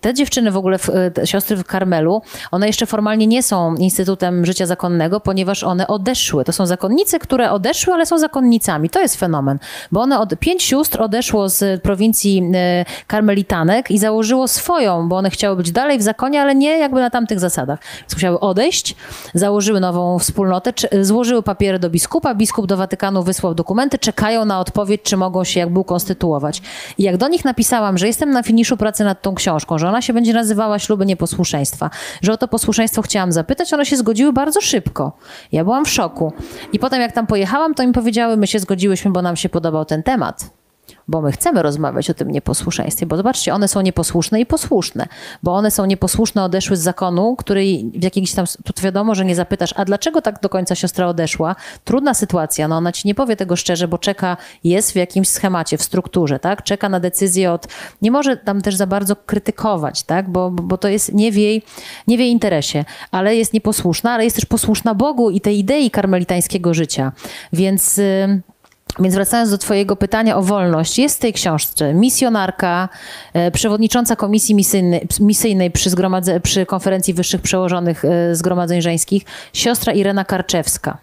te- 0.00 0.14
dziewczyny 0.14 0.50
w 0.50 0.56
ogóle, 0.56 0.78
te 1.14 1.26
siostry 1.26 1.56
w 1.56 1.64
Karmelu, 1.64 2.22
one 2.50 2.66
jeszcze 2.66 2.86
formalnie 2.86 3.26
nie 3.26 3.42
są 3.42 3.74
Instytutem 3.74 4.46
Życia 4.46 4.66
Zakonnego, 4.66 5.20
ponieważ 5.20 5.62
one 5.62 5.86
odeszły. 5.86 6.44
To 6.44 6.52
są 6.52 6.66
zakonnice, 6.66 7.18
które 7.18 7.50
odeszły, 7.50 7.94
ale 7.94 8.06
są 8.06 8.18
zakonnicami. 8.18 8.90
To 8.90 9.00
jest 9.00 9.16
fenomen, 9.16 9.58
bo 9.92 10.00
one 10.00 10.18
od, 10.18 10.38
pięć 10.38 10.62
sióstr 10.62 11.02
odeszło 11.02 11.48
z 11.48 11.82
prowincji 11.82 12.50
e, 12.54 12.84
karmelitanek 13.06 13.90
i 13.90 13.98
założyło 13.98 14.48
swoją, 14.48 15.08
bo 15.08 15.16
one 15.16 15.30
chciały 15.30 15.56
być 15.56 15.72
dalej 15.72 15.98
w 15.98 16.02
zakonie, 16.02 16.42
ale 16.42 16.54
nie 16.54 16.78
jakby 16.78 17.00
na 17.00 17.10
tamtych 17.10 17.40
zasadach. 17.40 17.78
Więc 18.00 18.14
musiały 18.14 18.40
odejść, 18.40 18.96
założyły 19.34 19.80
nową 19.80 20.18
wspólnotę, 20.18 20.72
czy, 20.72 20.88
złożyły 21.04 21.43
papiery 21.44 21.78
do 21.78 21.90
biskupa, 21.90 22.34
biskup 22.34 22.66
do 22.66 22.76
Watykanu 22.76 23.22
wysłał 23.22 23.54
dokumenty, 23.54 23.98
czekają 23.98 24.44
na 24.44 24.60
odpowiedź, 24.60 25.02
czy 25.02 25.16
mogą 25.16 25.44
się 25.44 25.60
jak 25.60 25.72
był 25.72 25.84
konstytuować. 25.84 26.62
I 26.98 27.02
jak 27.02 27.16
do 27.16 27.28
nich 27.28 27.44
napisałam, 27.44 27.98
że 27.98 28.06
jestem 28.06 28.30
na 28.30 28.42
finiszu 28.42 28.76
pracy 28.76 29.04
nad 29.04 29.22
tą 29.22 29.34
książką, 29.34 29.78
że 29.78 29.88
ona 29.88 30.02
się 30.02 30.12
będzie 30.12 30.32
nazywała 30.32 30.78
Śluby 30.78 31.06
Nieposłuszeństwa, 31.06 31.90
że 32.22 32.32
o 32.32 32.36
to 32.36 32.48
posłuszeństwo 32.48 33.02
chciałam 33.02 33.32
zapytać, 33.32 33.72
one 33.72 33.86
się 33.86 33.96
zgodziły 33.96 34.32
bardzo 34.32 34.60
szybko. 34.60 35.12
Ja 35.52 35.64
byłam 35.64 35.84
w 35.84 35.90
szoku. 35.90 36.32
I 36.72 36.78
potem 36.78 37.00
jak 37.00 37.12
tam 37.12 37.26
pojechałam, 37.26 37.74
to 37.74 37.86
mi 37.86 37.92
powiedziały, 37.92 38.36
my 38.36 38.46
się 38.46 38.58
zgodziłyśmy, 38.58 39.10
bo 39.10 39.22
nam 39.22 39.36
się 39.36 39.48
podobał 39.48 39.84
ten 39.84 40.02
temat 40.02 40.63
bo 41.08 41.20
my 41.20 41.32
chcemy 41.32 41.62
rozmawiać 41.62 42.10
o 42.10 42.14
tym 42.14 42.30
nieposłuszeństwie, 42.30 43.06
bo 43.06 43.16
zobaczcie, 43.16 43.54
one 43.54 43.68
są 43.68 43.80
nieposłuszne 43.80 44.40
i 44.40 44.46
posłuszne, 44.46 45.06
bo 45.42 45.54
one 45.54 45.70
są 45.70 45.86
nieposłuszne, 45.86 46.44
odeszły 46.44 46.76
z 46.76 46.80
zakonu, 46.80 47.36
który 47.36 47.64
w 47.94 48.02
jakiejś 48.02 48.32
tam, 48.32 48.46
tu 48.74 48.82
wiadomo, 48.82 49.14
że 49.14 49.24
nie 49.24 49.34
zapytasz, 49.34 49.74
a 49.76 49.84
dlaczego 49.84 50.22
tak 50.22 50.40
do 50.40 50.48
końca 50.48 50.74
siostra 50.74 51.06
odeszła? 51.06 51.56
Trudna 51.84 52.14
sytuacja, 52.14 52.68
no 52.68 52.76
ona 52.76 52.92
ci 52.92 53.08
nie 53.08 53.14
powie 53.14 53.36
tego 53.36 53.56
szczerze, 53.56 53.88
bo 53.88 53.98
czeka, 53.98 54.36
jest 54.64 54.92
w 54.92 54.96
jakimś 54.96 55.28
schemacie, 55.28 55.78
w 55.78 55.82
strukturze, 55.82 56.38
tak? 56.38 56.62
Czeka 56.62 56.88
na 56.88 57.00
decyzję 57.00 57.52
od, 57.52 57.66
nie 58.02 58.10
może 58.10 58.36
tam 58.36 58.62
też 58.62 58.76
za 58.76 58.86
bardzo 58.86 59.16
krytykować, 59.16 60.02
tak? 60.02 60.30
Bo, 60.30 60.50
bo 60.50 60.78
to 60.78 60.88
jest 60.88 61.14
nie 61.14 61.32
w 61.32 61.36
jej, 61.36 61.62
nie 62.06 62.16
w 62.16 62.20
jej 62.20 62.30
interesie, 62.30 62.84
ale 63.10 63.36
jest 63.36 63.52
nieposłuszna, 63.52 64.12
ale 64.12 64.24
jest 64.24 64.36
też 64.36 64.46
posłuszna 64.46 64.94
Bogu 64.94 65.30
i 65.30 65.40
tej 65.40 65.58
idei 65.58 65.90
karmelitańskiego 65.90 66.74
życia, 66.74 67.12
więc... 67.52 67.96
Yy, 67.96 68.53
więc 69.00 69.14
wracając 69.14 69.50
do 69.50 69.58
Twojego 69.58 69.96
pytania 69.96 70.36
o 70.36 70.42
wolność, 70.42 70.98
jest 70.98 71.16
w 71.16 71.20
tej 71.20 71.32
książce 71.32 71.94
misjonarka, 71.94 72.88
e, 73.32 73.50
przewodnicząca 73.50 74.16
komisji 74.16 74.54
misyjnej, 74.54 75.08
misyjnej 75.20 75.70
przy, 75.70 75.90
zgromadze, 75.90 76.40
przy 76.40 76.66
konferencji 76.66 77.14
wyższych 77.14 77.40
przełożonych 77.42 78.04
e, 78.04 78.34
zgromadzeń 78.34 78.82
żeńskich, 78.82 79.24
siostra 79.52 79.92
Irena 79.92 80.24
Karczewska. 80.24 80.98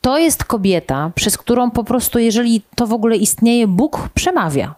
To 0.00 0.18
jest 0.18 0.44
kobieta, 0.44 1.10
przez 1.14 1.38
którą 1.38 1.70
po 1.70 1.84
prostu, 1.84 2.18
jeżeli 2.18 2.62
to 2.74 2.86
w 2.86 2.92
ogóle 2.92 3.16
istnieje, 3.16 3.66
Bóg 3.66 4.08
przemawia. 4.14 4.74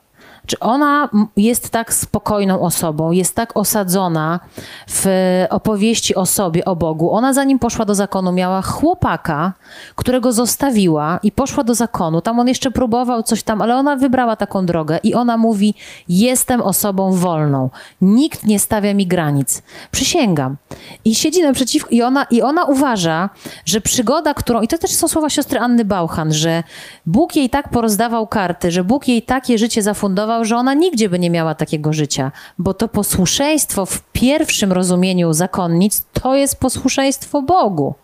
Czy 0.48 0.58
ona 0.60 1.08
jest 1.36 1.70
tak 1.70 1.94
spokojną 1.94 2.60
osobą, 2.60 3.10
jest 3.10 3.34
tak 3.34 3.56
osadzona 3.56 4.40
w 4.88 5.06
opowieści 5.50 6.14
o 6.14 6.26
sobie, 6.26 6.64
o 6.64 6.76
Bogu. 6.76 7.12
Ona 7.12 7.32
zanim 7.32 7.58
poszła 7.58 7.84
do 7.84 7.94
zakonu, 7.94 8.32
miała 8.32 8.62
chłopaka, 8.62 9.52
którego 9.94 10.32
zostawiła 10.32 11.20
i 11.22 11.32
poszła 11.32 11.64
do 11.64 11.74
zakonu. 11.74 12.20
Tam 12.20 12.40
on 12.40 12.48
jeszcze 12.48 12.70
próbował 12.70 13.22
coś 13.22 13.42
tam, 13.42 13.62
ale 13.62 13.76
ona 13.76 13.96
wybrała 13.96 14.36
taką 14.36 14.66
drogę 14.66 14.98
i 15.02 15.14
ona 15.14 15.36
mówi: 15.36 15.74
Jestem 16.08 16.60
osobą 16.60 17.12
wolną. 17.12 17.70
Nikt 18.00 18.44
nie 18.44 18.58
stawia 18.58 18.94
mi 18.94 19.06
granic. 19.06 19.62
Przysięgam. 19.90 20.56
I 21.04 21.14
siedzi 21.14 21.42
naprzeciwko, 21.42 21.90
i 21.90 22.02
ona, 22.02 22.24
i 22.30 22.42
ona 22.42 22.64
uważa, 22.64 23.30
że 23.64 23.80
przygoda, 23.80 24.34
którą. 24.34 24.60
I 24.62 24.68
to 24.68 24.78
też 24.78 24.90
są 24.90 25.08
słowa 25.08 25.30
siostry 25.30 25.60
Anny 25.60 25.84
Bauchan, 25.84 26.32
że 26.32 26.62
Bóg 27.06 27.36
jej 27.36 27.50
tak 27.50 27.68
porozdawał 27.68 28.26
karty, 28.26 28.70
że 28.70 28.84
Bóg 28.84 29.08
jej 29.08 29.22
takie 29.22 29.58
życie 29.58 29.82
zafundował, 29.82 30.37
że 30.44 30.56
ona 30.56 30.74
nigdzie 30.74 31.08
by 31.08 31.18
nie 31.18 31.30
miała 31.30 31.54
takiego 31.54 31.92
życia, 31.92 32.32
bo 32.58 32.74
to 32.74 32.88
posłuszeństwo 32.88 33.86
w 33.86 34.02
pierwszym 34.12 34.72
rozumieniu 34.72 35.32
zakonnic 35.32 36.04
to 36.12 36.34
jest 36.34 36.60
posłuszeństwo 36.60 37.42
Bogu. 37.42 37.94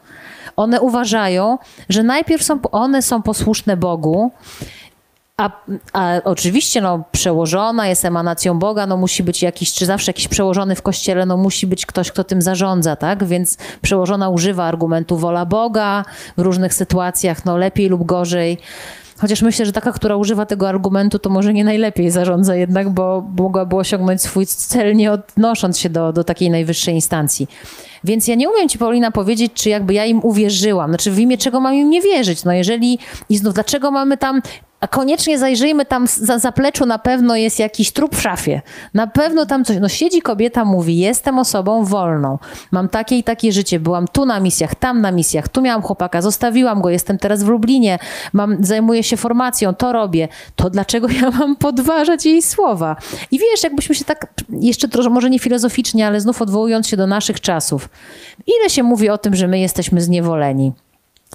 One 0.57 0.81
uważają, 0.81 1.59
że 1.89 2.03
najpierw 2.03 2.43
są, 2.43 2.59
one 2.73 3.03
są 3.03 3.23
posłuszne 3.23 3.77
Bogu, 3.77 4.33
a, 5.37 5.51
a 5.93 6.13
oczywiście 6.25 6.81
no, 6.81 7.05
przełożona 7.13 7.89
jest 7.89 8.05
emanacją 8.05 8.59
Boga, 8.59 8.87
no 8.87 8.97
musi 8.97 9.23
być 9.23 9.43
jakiś, 9.43 9.73
czy 9.73 9.87
zawsze 9.87 10.11
jakiś 10.11 10.29
przełożony 10.29 10.75
w 10.75 10.83
kościele, 10.83 11.27
no 11.27 11.37
musi 11.37 11.67
być 11.67 11.87
ktoś, 11.87 12.13
kto 12.13 12.25
tym 12.25 12.43
zarządza, 12.43 12.97
tak? 12.97 13.25
Więc 13.25 13.59
przełożona 13.83 14.29
używa 14.29 14.65
argumentu 14.65 15.17
wola 15.17 15.47
Boga 15.47 16.05
w 16.37 16.41
różnych 16.41 16.75
sytuacjach, 16.75 17.45
no 17.45 17.57
lepiej 17.57 17.89
lub 17.89 18.07
gorzej. 18.07 18.59
Chociaż 19.19 19.43
myślę, 19.43 19.67
że 19.67 19.73
taka, 19.73 19.93
która 19.93 20.17
używa 20.17 20.47
tego 20.47 20.69
argumentu, 20.69 21.19
to 21.19 21.31
może 21.31 21.53
nie 21.53 21.65
najlepiej 21.65 22.11
zarządza 22.11 22.57
jednak, 22.57 22.91
bo 22.91 23.25
mogłaby 23.39 23.77
osiągnąć 23.77 24.23
swój 24.23 24.47
cel, 24.47 24.97
nie 24.97 25.13
odnosząc 25.13 25.79
się 25.79 25.91
do, 25.91 26.13
do 26.13 26.25
takiej 26.25 26.51
najwyższej 26.51 26.95
instancji. 26.95 27.49
Więc 28.05 28.29
ja 28.29 28.35
nie 28.35 28.51
umiem 28.51 28.69
ci, 28.69 28.79
Paulina, 28.79 29.11
powiedzieć, 29.11 29.53
czy 29.55 29.69
jakby 29.69 29.95
ja 29.95 30.05
im 30.05 30.21
uwierzyłam. 30.25 30.91
Znaczy, 30.91 31.11
w 31.11 31.19
imię 31.19 31.39
czego 31.39 31.61
mam 31.61 31.75
im 31.75 31.91
nie 31.91 32.01
wierzyć? 32.01 32.45
No 32.45 32.53
jeżeli, 32.53 32.99
i 33.29 33.37
znów, 33.37 33.55
dlaczego 33.55 33.91
mamy 33.91 34.17
tam 34.17 34.41
A 34.85 34.89
koniecznie 34.89 35.39
zajrzyjmy 35.39 35.87
tam 35.87 36.07
za 36.07 36.39
zapleczu, 36.39 36.87
na 36.87 36.99
pewno 36.99 37.37
jest 37.37 37.59
jakiś 37.59 37.93
trup 37.93 38.17
w 38.17 38.21
szafie. 38.21 38.63
Na 38.95 39.07
pewno 39.07 39.47
tam 39.47 39.65
coś. 39.65 39.77
No 39.81 39.89
siedzi 39.89 40.23
kobieta, 40.23 40.65
mówi, 40.65 40.99
jestem 40.99 41.39
osobą 41.39 41.85
wolną. 41.85 42.39
Mam 42.71 42.89
takie 42.89 43.19
i 43.19 43.25
takie 43.25 43.53
życie. 43.53 43.81
Byłam 43.81 44.09
tu 44.09 44.27
na 44.27 44.41
misjach, 44.41 44.75
tam 44.75 45.01
na 45.01 45.11
misjach, 45.11 45.49
tu 45.49 45.63
miałam 45.63 45.83
chłopaka, 45.83 46.23
zostawiłam 46.23 46.83
go, 46.83 46.91
jestem 46.91 47.19
teraz 47.19 47.43
w 47.43 47.49
Lublinie, 47.49 47.99
mam, 48.33 48.65
zajmuję 48.65 49.03
się 49.03 49.17
formacją, 49.17 49.75
to 49.75 49.93
robię. 49.93 50.29
To 50.57 50.71
dlaczego 50.71 51.09
ja 51.09 51.31
mam 51.31 51.57
podważać 51.57 52.27
jej 52.27 52.43
słowa? 52.43 52.97
I 53.31 53.39
wiesz, 53.39 53.63
jakbyśmy 53.63 53.95
się 53.95 54.05
tak 54.05 54.27
jeszcze 54.51 54.89
trochę, 54.89 55.11
może 55.11 55.31
nie 55.31 55.39
filozoficznie, 55.39 56.07
ale 56.07 56.21
znów 56.21 56.43
odwołując 56.43 56.89
się 56.89 56.97
do 56.97 57.07
naszych 57.07 57.41
czasów. 57.41 57.89
Ile 58.47 58.71
się 58.71 58.83
mówi 58.83 59.09
o 59.09 59.19
tym, 59.19 59.35
że 59.35 59.49
my 59.49 59.59
jesteśmy 59.59 60.01
zniewoleni? 60.01 60.73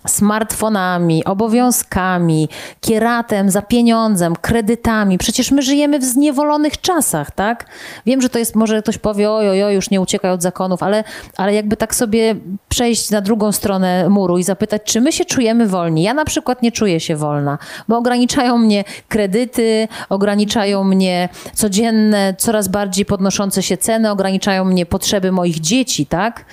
Smartfonami, 0.07 1.25
obowiązkami, 1.25 2.49
kieratem 2.81 3.49
za 3.49 3.61
pieniądzem, 3.61 4.35
kredytami. 4.35 5.17
Przecież 5.17 5.51
my 5.51 5.61
żyjemy 5.61 5.99
w 5.99 6.03
zniewolonych 6.03 6.81
czasach, 6.81 7.31
tak? 7.31 7.65
Wiem, 8.05 8.21
że 8.21 8.29
to 8.29 8.39
jest, 8.39 8.55
może 8.55 8.81
ktoś 8.81 8.97
powie, 8.97 9.31
oj, 9.31 9.63
oj, 9.63 9.73
już 9.73 9.89
nie 9.89 10.01
uciekaj 10.01 10.31
od 10.31 10.41
zakonów, 10.41 10.83
ale, 10.83 11.03
ale 11.37 11.53
jakby 11.53 11.77
tak 11.77 11.95
sobie 11.95 12.35
przejść 12.69 13.09
na 13.09 13.21
drugą 13.21 13.51
stronę 13.51 14.09
muru 14.09 14.37
i 14.37 14.43
zapytać, 14.43 14.81
czy 14.85 15.01
my 15.01 15.11
się 15.11 15.25
czujemy 15.25 15.67
wolni? 15.67 16.03
Ja 16.03 16.13
na 16.13 16.25
przykład 16.25 16.61
nie 16.61 16.71
czuję 16.71 16.99
się 16.99 17.15
wolna, 17.15 17.57
bo 17.87 17.97
ograniczają 17.97 18.57
mnie 18.57 18.83
kredyty, 19.07 19.87
ograniczają 20.09 20.83
mnie 20.83 21.29
codzienne, 21.53 22.35
coraz 22.37 22.67
bardziej 22.67 23.05
podnoszące 23.05 23.63
się 23.63 23.77
ceny, 23.77 24.11
ograniczają 24.11 24.65
mnie 24.65 24.85
potrzeby 24.85 25.31
moich 25.31 25.59
dzieci, 25.59 26.05
tak? 26.05 26.45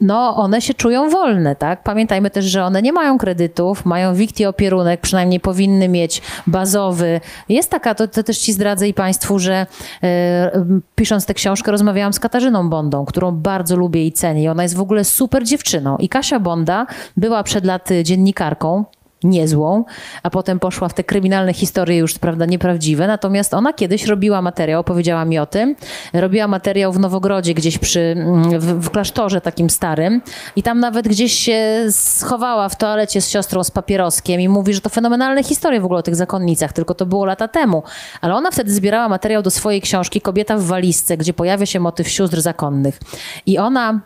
No, 0.00 0.36
one 0.36 0.60
się 0.60 0.74
czują 0.74 1.10
wolne, 1.10 1.56
tak? 1.56 1.82
Pamiętajmy 1.82 2.30
też, 2.30 2.44
że 2.44 2.64
one 2.64 2.81
nie 2.82 2.92
mają 2.92 3.18
kredytów, 3.18 3.84
mają 3.84 4.14
wikti 4.14 4.46
opierunek, 4.46 5.00
przynajmniej 5.00 5.40
powinny 5.40 5.88
mieć 5.88 6.22
bazowy. 6.46 7.20
Jest 7.48 7.70
taka, 7.70 7.94
to, 7.94 8.08
to 8.08 8.22
też 8.22 8.38
ci 8.38 8.52
zdradzę 8.52 8.88
i 8.88 8.94
Państwu, 8.94 9.38
że 9.38 9.66
e, 10.02 10.64
pisząc 10.94 11.26
tę 11.26 11.34
książkę 11.34 11.70
rozmawiałam 11.70 12.12
z 12.12 12.20
Katarzyną 12.20 12.70
Bondą, 12.70 13.04
którą 13.04 13.32
bardzo 13.32 13.76
lubię 13.76 14.06
i 14.06 14.12
cenię. 14.12 14.42
I 14.42 14.48
ona 14.48 14.62
jest 14.62 14.76
w 14.76 14.80
ogóle 14.80 15.04
super 15.04 15.44
dziewczyną. 15.44 15.96
I 15.96 16.08
Kasia 16.08 16.40
Bonda 16.40 16.86
była 17.16 17.42
przed 17.42 17.64
laty 17.64 18.04
dziennikarką 18.04 18.84
niezłą, 19.24 19.84
a 20.22 20.30
potem 20.30 20.58
poszła 20.58 20.88
w 20.88 20.94
te 20.94 21.04
kryminalne 21.04 21.54
historie 21.54 21.98
już, 21.98 22.18
prawda, 22.18 22.46
nieprawdziwe. 22.46 23.06
Natomiast 23.06 23.54
ona 23.54 23.72
kiedyś 23.72 24.06
robiła 24.06 24.42
materiał, 24.42 24.80
opowiedziała 24.80 25.24
mi 25.24 25.38
o 25.38 25.46
tym, 25.46 25.76
robiła 26.12 26.48
materiał 26.48 26.92
w 26.92 26.98
Nowogrodzie, 26.98 27.54
gdzieś 27.54 27.78
przy, 27.78 28.00
mm, 28.00 28.60
w, 28.60 28.86
w 28.86 28.90
klasztorze 28.90 29.40
takim 29.40 29.70
starym 29.70 30.22
i 30.56 30.62
tam 30.62 30.80
nawet 30.80 31.08
gdzieś 31.08 31.32
się 31.32 31.86
schowała 31.90 32.68
w 32.68 32.76
toalecie 32.76 33.20
z 33.20 33.28
siostrą 33.28 33.64
z 33.64 33.70
papieroskiem 33.70 34.40
i 34.40 34.48
mówi, 34.48 34.74
że 34.74 34.80
to 34.80 34.88
fenomenalne 34.88 35.42
historie 35.42 35.80
w 35.80 35.84
ogóle 35.84 36.00
o 36.00 36.02
tych 36.02 36.16
zakonnicach, 36.16 36.72
tylko 36.72 36.94
to 36.94 37.06
było 37.06 37.24
lata 37.24 37.48
temu. 37.48 37.82
Ale 38.20 38.34
ona 38.34 38.50
wtedy 38.50 38.72
zbierała 38.72 39.08
materiał 39.08 39.42
do 39.42 39.50
swojej 39.50 39.80
książki 39.80 40.20
Kobieta 40.20 40.56
w 40.56 40.62
walizce, 40.62 41.16
gdzie 41.16 41.34
pojawia 41.34 41.66
się 41.66 41.80
motyw 41.80 42.08
sióstr 42.08 42.40
zakonnych. 42.40 42.98
I 43.46 43.58
ona 43.58 44.00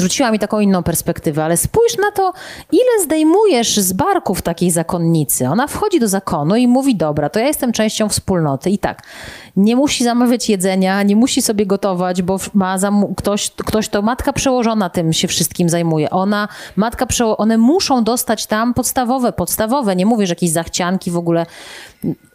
zwróciła 0.00 0.30
mi 0.30 0.38
taką 0.38 0.60
inną 0.60 0.82
perspektywę, 0.82 1.44
ale 1.44 1.56
spójrz 1.56 1.98
na 1.98 2.10
to, 2.10 2.32
ile 2.72 3.04
zdejmujesz 3.04 3.76
z 3.76 3.92
barków 3.92 4.42
takiej 4.42 4.70
zakonnicy. 4.70 5.48
Ona 5.48 5.66
wchodzi 5.66 6.00
do 6.00 6.08
zakonu 6.08 6.56
i 6.56 6.66
mówi, 6.66 6.96
dobra, 6.96 7.28
to 7.28 7.40
ja 7.40 7.46
jestem 7.46 7.72
częścią 7.72 8.08
wspólnoty 8.08 8.70
i 8.70 8.78
tak, 8.78 9.02
nie 9.56 9.76
musi 9.76 10.04
zamawiać 10.04 10.48
jedzenia, 10.48 11.02
nie 11.02 11.16
musi 11.16 11.42
sobie 11.42 11.66
gotować, 11.66 12.22
bo 12.22 12.38
ma 12.54 12.78
ktoś, 13.16 13.50
ktoś 13.50 13.88
to, 13.88 14.02
matka 14.02 14.32
przełożona 14.32 14.90
tym 14.90 15.12
się 15.12 15.28
wszystkim 15.28 15.68
zajmuje. 15.68 16.10
Ona, 16.10 16.48
matka 16.76 17.06
one 17.36 17.58
muszą 17.58 18.04
dostać 18.04 18.46
tam 18.46 18.74
podstawowe, 18.74 19.32
podstawowe, 19.32 19.96
nie 19.96 20.06
mówię, 20.06 20.26
że 20.26 20.32
jakieś 20.32 20.50
zachcianki 20.50 21.10
w 21.10 21.16
ogóle, 21.16 21.46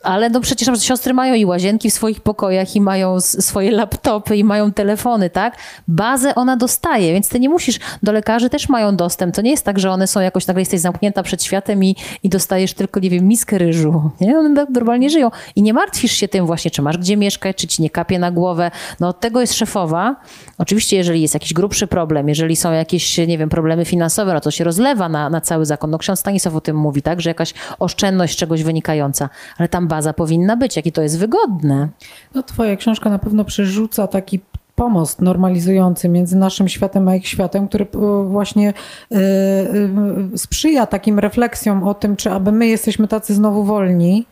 ale 0.04 0.30
no 0.30 0.40
przecież 0.42 0.84
siostry 0.84 1.14
mają 1.14 1.34
i 1.34 1.46
łazienki 1.46 1.92
w 1.92 1.94
swoich 1.94 2.22
pokojach 2.22 2.76
i 2.76 2.82
mają 2.82 3.22
swoje 3.22 3.72
laptopy 3.72 4.38
i 4.38 4.44
mają 4.44 4.74
telefony, 4.74 5.30
tak? 5.30 5.58
Bazę 5.88 6.36
ona 6.36 6.58
dostaje, 6.58 7.14
więc 7.14 7.30
ty 7.30 7.40
nie 7.40 7.50
musisz, 7.56 7.80
do 8.04 8.12
lekarzy 8.12 8.50
też 8.50 8.70
mają 8.70 8.96
dostęp. 8.96 9.36
To 9.36 9.42
nie 9.42 9.52
jest 9.52 9.66
tak, 9.66 9.80
że 9.80 9.92
one 9.92 10.08
są 10.08 10.20
jakoś, 10.20 10.48
nagle 10.48 10.62
jesteś 10.62 10.80
zamknięta 10.80 11.24
przed 11.24 11.44
światem 11.44 11.84
i, 11.84 11.96
i 12.24 12.30
dostajesz 12.30 12.74
tylko, 12.74 13.00
nie 13.00 13.10
wiem, 13.10 13.28
miskę 13.28 13.58
ryżu. 13.58 14.12
Nie? 14.22 14.40
One 14.40 14.56
tak 14.56 14.70
normalnie 14.70 15.10
żyją. 15.10 15.32
I 15.56 15.62
nie 15.62 15.74
martwisz 15.74 16.12
się 16.12 16.28
tym 16.28 16.46
właśnie, 16.46 16.72
czy 16.72 16.82
masz 16.82 16.98
gdzie 16.98 17.18
mieszkać, 17.18 17.56
czy 17.56 17.68
ci 17.68 17.82
nie 17.82 17.90
kapie 17.90 18.20
na 18.20 18.32
głowę. 18.32 18.72
No 19.00 19.08
od 19.08 19.20
tego 19.20 19.42
jest 19.42 19.54
szefowa. 19.54 20.16
Oczywiście, 20.58 20.98
jeżeli 20.98 21.22
jest 21.22 21.34
jakiś 21.34 21.54
grubszy 21.54 21.88
problem, 21.88 22.30
jeżeli 22.30 22.56
są 22.56 22.72
jakieś, 22.72 23.18
nie 23.18 23.38
wiem, 23.38 23.50
problemy 23.50 23.86
finansowe, 23.86 24.34
no 24.34 24.42
to 24.42 24.52
się 24.52 24.64
rozlewa 24.64 25.10
na, 25.10 25.30
na 25.30 25.42
cały 25.42 25.66
zakon. 25.66 25.90
No 25.90 25.98
ksiądz 25.98 26.20
Stanisław 26.20 26.56
o 26.56 26.62
tym 26.62 26.76
mówi, 26.76 27.02
tak, 27.02 27.22
że 27.22 27.30
jakaś 27.30 27.54
oszczędność 27.80 28.34
z 28.34 28.38
czegoś 28.38 28.64
wynikająca, 28.64 29.30
ale 29.58 29.70
tam 29.70 29.88
baza 29.88 30.14
powinna 30.14 30.58
być, 30.58 30.76
jakie 30.76 30.92
to 30.92 31.02
jest 31.02 31.20
wygodne. 31.20 31.90
No 32.36 32.44
twoja 32.44 32.76
książka 32.76 33.10
na 33.10 33.20
pewno 33.20 33.46
przerzuca 33.46 34.08
taki 34.08 34.40
pomost 34.76 35.22
normalizujący 35.22 36.10
między 36.10 36.38
naszym 36.38 36.68
światem 36.68 37.08
a 37.08 37.16
ich 37.16 37.28
światem, 37.28 37.68
który 37.68 37.86
e, 37.86 38.24
właśnie 38.24 38.74
e, 39.12 39.16
e, 39.16 40.38
sprzyja 40.38 40.86
takim 40.86 41.20
refleksjom 41.20 41.84
o 41.84 41.94
tym, 41.94 42.16
czy 42.16 42.32
aby 42.32 42.52
my 42.52 42.68
jesteśmy 42.68 43.08
tacy 43.08 43.34
znowu 43.34 43.64
wolni, 43.64 44.26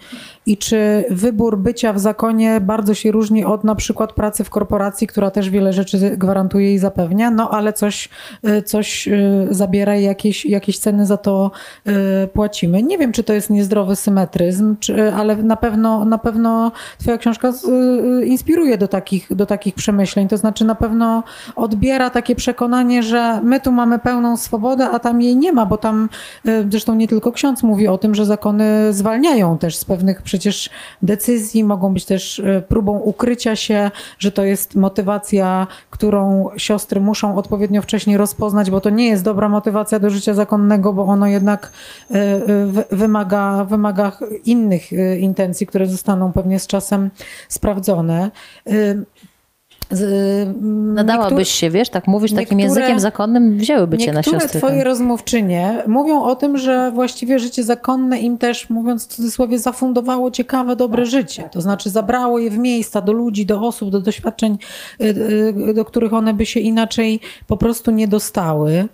i 0.46 0.58
czy 0.58 1.06
wybór 1.10 1.58
bycia 1.58 1.94
w 1.94 2.00
zakonie 2.00 2.62
bardzo 2.62 2.94
się 2.94 3.12
różni 3.12 3.46
od 3.46 3.64
na 3.64 3.76
przykład 3.76 4.14
pracy 4.14 4.44
w 4.44 4.50
korporacji, 4.50 5.08
która 5.08 5.32
też 5.32 5.50
wiele 5.50 5.74
rzeczy 5.74 6.18
gwarantuje 6.18 6.74
i 6.74 6.78
zapewnia, 6.78 7.32
no 7.32 7.50
ale 7.50 7.74
coś, 7.74 8.10
y, 8.48 8.62
coś 8.62 9.08
y, 9.08 9.48
zabiera 9.50 9.98
i 9.98 10.04
jakieś, 10.04 10.46
jakieś 10.46 10.80
ceny 10.80 11.06
za 11.06 11.18
to 11.18 11.52
y, 11.88 12.28
płacimy. 12.28 12.84
Nie 12.84 12.98
wiem, 12.98 13.12
czy 13.12 13.24
to 13.24 13.34
jest 13.34 13.50
niezdrowy 13.50 13.96
symetryzm, 13.96 14.76
czy, 14.80 15.14
ale 15.14 15.36
na 15.36 15.56
pewno, 15.56 16.06
na 16.06 16.18
pewno 16.18 16.72
twoja 17.00 17.18
książka 17.18 17.54
inspiruje 18.26 18.78
do 18.78 18.88
takich, 18.88 19.36
do 19.36 19.46
takich 19.46 19.76
przemyśleń, 19.76 20.28
to 20.28 20.38
znaczy 20.38 20.66
na 20.66 20.76
pewno 20.76 21.24
odbiera 21.56 22.10
takie 22.10 22.36
przekonanie, 22.36 23.04
że 23.04 23.42
my 23.44 23.60
tu 23.60 23.72
mamy 23.72 24.00
pełną 24.00 24.38
swobodę, 24.38 24.90
a 24.90 25.00
tam 25.00 25.22
jej 25.22 25.36
nie 25.36 25.54
ma, 25.54 25.66
bo 25.66 25.78
tam 25.78 26.10
zresztą 26.70 26.96
nie 26.96 27.08
tylko 27.08 27.32
ksiądz 27.32 27.64
mówi 27.64 27.88
o 27.88 27.98
tym, 27.98 28.16
że 28.16 28.26
zakony 28.26 28.94
zwalniają 28.94 29.58
też 29.58 29.78
z 29.78 29.86
pewnych 29.86 30.22
przecież 30.34 30.70
decyzji, 31.02 31.64
mogą 31.64 31.94
być 31.94 32.06
też 32.06 32.40
e, 32.40 32.62
próbą 32.62 33.00
ukrycia 33.00 33.56
się, 33.56 33.92
że 34.20 34.32
to 34.32 34.44
jest 34.44 34.76
motywacja, 34.76 35.68
którą 35.90 36.50
siostry 36.58 37.02
muszą 37.02 37.38
odpowiednio 37.38 37.82
wcześniej 37.82 38.18
rozpoznać, 38.18 38.72
bo 38.72 38.82
to 38.82 38.90
nie 38.90 39.08
jest 39.08 39.24
dobra 39.24 39.50
motywacja 39.50 40.00
do 40.00 40.10
życia 40.10 40.34
zakonnego, 40.34 40.94
bo 40.94 41.06
ono 41.06 41.28
jednak 41.28 41.72
e, 42.12 42.16
e, 42.16 42.96
wymaga, 42.96 43.66
wymaga 43.66 44.12
innych 44.46 44.92
intencji, 45.20 45.68
które 45.68 45.88
zostaną 45.88 46.32
pewnie 46.32 46.60
z 46.60 46.68
czasem 46.68 47.10
sprawdzone. 47.50 48.32
Mm, 50.02 50.94
Nadałabyś 50.94 51.50
się, 51.50 51.70
wiesz, 51.70 51.90
tak 51.90 52.08
mówisz 52.08 52.34
takim 52.34 52.60
językiem 52.60 53.00
zakonnym, 53.00 53.58
wzięłyby 53.58 53.98
cię 53.98 54.14
na. 54.14 54.20
Niektóre 54.20 54.48
twoje 54.48 54.84
rozmówczynie 54.84 55.84
mówią 55.88 56.24
o 56.24 56.36
tym, 56.36 56.58
że 56.58 56.92
właściwie 56.92 57.40
życie 57.40 57.64
zakonne 57.64 58.20
im 58.20 58.38
też, 58.38 58.70
mówiąc 58.70 59.04
w 59.04 59.08
cudzysłowie, 59.08 59.60
zafundowało 59.60 60.32
ciekawe, 60.32 60.76
dobre 60.76 61.06
życie. 61.06 61.50
To 61.52 61.62
znaczy 61.62 61.90
zabrało 61.90 62.40
je 62.40 62.50
w 62.50 62.58
miejsca, 62.58 63.02
do 63.02 63.14
ludzi, 63.14 63.46
do 63.46 63.62
osób, 63.62 63.90
do 63.90 64.02
doświadczeń, 64.02 64.58
y, 65.02 65.06
y, 65.70 65.74
do 65.74 65.86
których 65.86 66.14
one 66.14 66.34
by 66.34 66.46
się 66.46 66.60
inaczej 66.60 67.20
po 67.48 67.58
prostu 67.58 67.92
nie 67.92 68.08
dostały. 68.08 68.88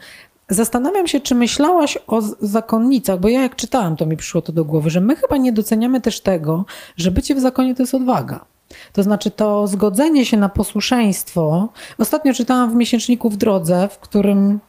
Zastanawiam 0.50 1.08
się, 1.08 1.20
czy 1.20 1.36
myślałaś 1.36 1.98
o 2.08 2.22
zakonnicach, 2.40 3.20
bo 3.20 3.30
ja 3.30 3.42
jak 3.42 3.56
czytałam, 3.56 3.96
to 3.96 4.06
mi 4.06 4.18
przyszło 4.18 4.42
to 4.42 4.52
do 4.52 4.66
głowy, 4.66 4.90
że 4.90 5.02
my 5.02 5.16
chyba 5.16 5.38
nie 5.38 5.54
doceniamy 5.54 6.02
też 6.02 6.22
tego, 6.22 6.66
że 6.98 7.12
bycie 7.12 7.36
w 7.36 7.40
zakonie 7.40 7.76
to 7.76 7.84
jest 7.84 7.96
odwaga. 7.96 8.46
To 8.94 9.04
znaczy 9.04 9.32
to 9.32 9.68
zgodzenie 9.68 10.26
się 10.26 10.38
na 10.38 10.50
posłuszeństwo. 10.50 11.70
Ostatnio 11.98 12.34
czytałam 12.34 12.72
w 12.72 12.76
miesięczniku 12.76 13.30
w 13.30 13.38
drodze, 13.38 13.90
w 13.92 14.00
którym 14.00 14.60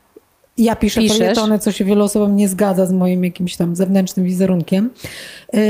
ja 0.60 0.76
piszę 0.76 1.00
felietony, 1.08 1.58
co 1.58 1.72
się 1.72 1.84
wielu 1.84 2.04
osobom 2.04 2.36
nie 2.36 2.48
zgadza 2.48 2.86
z 2.86 2.92
moim 2.92 3.24
jakimś 3.24 3.56
tam 3.56 3.76
zewnętrznym 3.76 4.26
wizerunkiem. 4.26 4.90
Yy, 5.52 5.60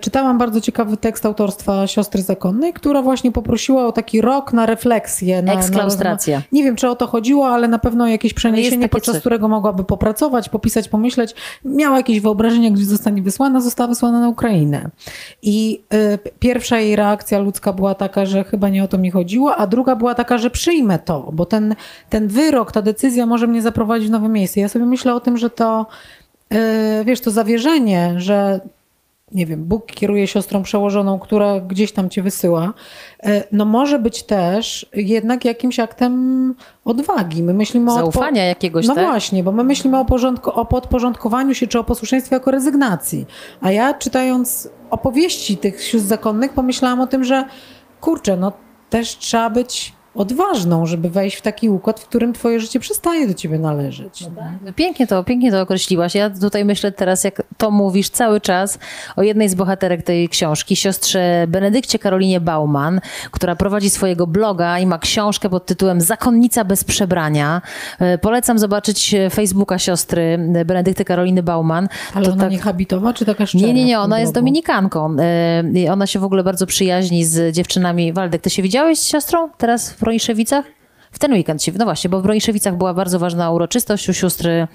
czytałam 0.00 0.38
bardzo 0.38 0.60
ciekawy 0.60 0.96
tekst 0.96 1.26
autorstwa 1.26 1.86
siostry 1.86 2.22
zakonnej, 2.22 2.72
która 2.72 3.02
właśnie 3.02 3.32
poprosiła 3.32 3.86
o 3.86 3.92
taki 3.92 4.20
rok 4.20 4.52
na 4.52 4.66
refleksję. 4.66 5.42
Na, 5.42 5.52
Eksklaustracja. 5.52 6.38
Na, 6.38 6.44
nie 6.52 6.62
wiem, 6.62 6.76
czy 6.76 6.88
o 6.88 6.96
to 6.96 7.06
chodziło, 7.06 7.48
ale 7.48 7.68
na 7.68 7.78
pewno 7.78 8.08
jakieś 8.08 8.34
przeniesienie, 8.34 8.88
podczas 8.88 9.14
coś. 9.14 9.20
którego 9.20 9.48
mogłaby 9.48 9.84
popracować, 9.84 10.48
popisać, 10.48 10.88
pomyśleć. 10.88 11.34
Miała 11.64 11.96
jakieś 11.96 12.20
wyobrażenie, 12.20 12.72
gdzie 12.72 12.84
zostanie 12.84 13.22
wysłana, 13.22 13.60
została 13.60 13.88
wysłana 13.88 14.20
na 14.20 14.28
Ukrainę. 14.28 14.90
I 15.42 15.82
yy, 15.92 16.18
pierwsza 16.38 16.78
jej 16.78 16.96
reakcja 16.96 17.38
ludzka 17.38 17.72
była 17.72 17.94
taka, 17.94 18.26
że 18.26 18.44
chyba 18.44 18.68
nie 18.68 18.84
o 18.84 18.88
to 18.88 18.98
mi 18.98 19.10
chodziło, 19.10 19.56
a 19.56 19.66
druga 19.66 19.96
była 19.96 20.14
taka, 20.14 20.38
że 20.38 20.50
przyjmę 20.50 20.98
to, 20.98 21.30
bo 21.32 21.46
ten, 21.46 21.74
ten 22.08 22.28
wyrok, 22.28 22.72
ta 22.72 22.82
decyzja 22.82 23.26
może 23.26 23.46
mnie 23.46 23.62
zaprowadzić 23.62 24.08
w 24.08 24.10
nowe 24.10 24.28
miejsce. 24.40 24.60
Ja 24.60 24.68
sobie 24.68 24.86
myślę 24.86 25.14
o 25.14 25.20
tym, 25.20 25.38
że 25.38 25.50
to, 25.50 25.86
yy, 26.50 26.58
wiesz, 27.04 27.20
to 27.20 27.30
zawierzenie, 27.30 28.14
że 28.16 28.60
nie 29.32 29.46
wiem, 29.46 29.64
Bóg 29.64 29.86
kieruje 29.86 30.26
siostrą 30.26 30.62
przełożoną, 30.62 31.18
która 31.18 31.60
gdzieś 31.60 31.92
tam 31.92 32.10
cię 32.10 32.22
wysyła, 32.22 32.72
yy, 33.22 33.42
no 33.52 33.64
może 33.64 33.98
być 33.98 34.22
też 34.22 34.86
jednak 34.94 35.44
jakimś 35.44 35.80
aktem 35.80 36.54
odwagi. 36.84 37.42
My 37.42 37.54
myślimy 37.54 37.90
Zaufania 37.90 38.42
o 38.42 38.46
jakiegoś, 38.46 38.86
No 38.86 38.94
tak? 38.94 39.06
właśnie, 39.06 39.42
bo 39.44 39.52
my 39.52 39.64
myślimy 39.64 39.98
o, 39.98 40.04
porządku, 40.04 40.50
o 40.50 40.64
podporządkowaniu 40.64 41.54
się 41.54 41.66
czy 41.66 41.78
o 41.78 41.84
posłuszeństwie 41.84 42.36
jako 42.36 42.50
rezygnacji. 42.50 43.26
A 43.60 43.70
ja 43.70 43.94
czytając 43.94 44.68
opowieści 44.90 45.56
tych 45.56 45.82
sióstr 45.82 46.08
zakonnych 46.08 46.52
pomyślałam 46.52 47.00
o 47.00 47.06
tym, 47.06 47.24
że 47.24 47.44
kurczę, 48.00 48.36
no 48.36 48.52
też 48.90 49.18
trzeba 49.18 49.50
być 49.50 49.99
odważną, 50.14 50.86
żeby 50.86 51.10
wejść 51.10 51.36
w 51.36 51.42
taki 51.42 51.68
układ, 51.70 52.00
w 52.00 52.06
którym 52.06 52.32
twoje 52.32 52.60
życie 52.60 52.80
przestaje 52.80 53.26
do 53.28 53.34
ciebie 53.34 53.58
należeć. 53.58 54.24
No 54.64 54.72
Pięknie 54.72 55.06
to, 55.06 55.24
pięknie 55.24 55.50
to 55.50 55.60
określiłaś. 55.60 56.14
Ja 56.14 56.30
tutaj 56.30 56.64
myślę 56.64 56.92
teraz, 56.92 57.24
jak 57.24 57.42
to 57.56 57.70
mówisz 57.70 58.08
cały 58.10 58.40
czas 58.40 58.78
o 59.16 59.22
jednej 59.22 59.48
z 59.48 59.54
bohaterek 59.54 60.02
tej 60.02 60.28
książki, 60.28 60.76
siostrze 60.76 61.44
Benedykcie 61.48 61.98
Karolinie 61.98 62.40
Bauman, 62.40 63.00
która 63.30 63.56
prowadzi 63.56 63.90
swojego 63.90 64.26
bloga 64.26 64.78
i 64.78 64.86
ma 64.86 64.98
książkę 64.98 65.48
pod 65.48 65.66
tytułem 65.66 66.00
Zakonnica 66.00 66.64
bez 66.64 66.84
przebrania. 66.84 67.62
E, 67.98 68.18
Polecam 68.18 68.58
zobaczyć 68.58 69.14
Facebooka 69.32 69.78
siostry 69.78 70.38
Benedykty 70.66 71.04
Karoliny 71.04 71.42
Bauman. 71.42 71.88
Ale 72.14 72.26
To 72.26 72.32
ona 72.32 72.42
tak- 72.42 72.52
nie 72.52 72.58
habitowa, 72.58 73.12
czy 73.12 73.24
taka 73.24 73.46
szczera? 73.46 73.66
Nie, 73.66 73.74
nie, 73.74 73.84
nie, 73.84 74.00
ona 74.00 74.20
jest 74.20 74.32
blogu? 74.32 74.40
dominikanką. 74.44 75.16
E, 75.86 75.92
Ona 75.92 76.06
się 76.06 76.18
w 76.18 76.24
ogóle 76.24 76.44
bardzo 76.44 76.66
przyjaźni 76.66 77.24
z 77.24 77.54
dziewczynami. 77.54 78.12
Waldek, 78.12 78.42
ty 78.42 78.50
się 78.50 78.62
widziałeś 78.62 78.98
z 78.98 79.08
siostrą 79.08 79.48
teraz 79.58 79.90
w 79.90 79.96
Broniszewicach? 80.10 80.64
W 81.12 81.18
ten 81.18 81.32
weekend 81.32 81.62
się, 81.62 81.72
no 81.78 81.84
właśnie, 81.84 82.10
bo 82.10 82.20
w 82.20 82.22
Broniszewicach 82.22 82.76
była 82.76 82.94
bardzo 82.94 83.18
ważna 83.18 83.50
uroczystość 83.50 84.08
u 84.08 84.12
sióstr, 84.12 84.48
e, 84.48 84.68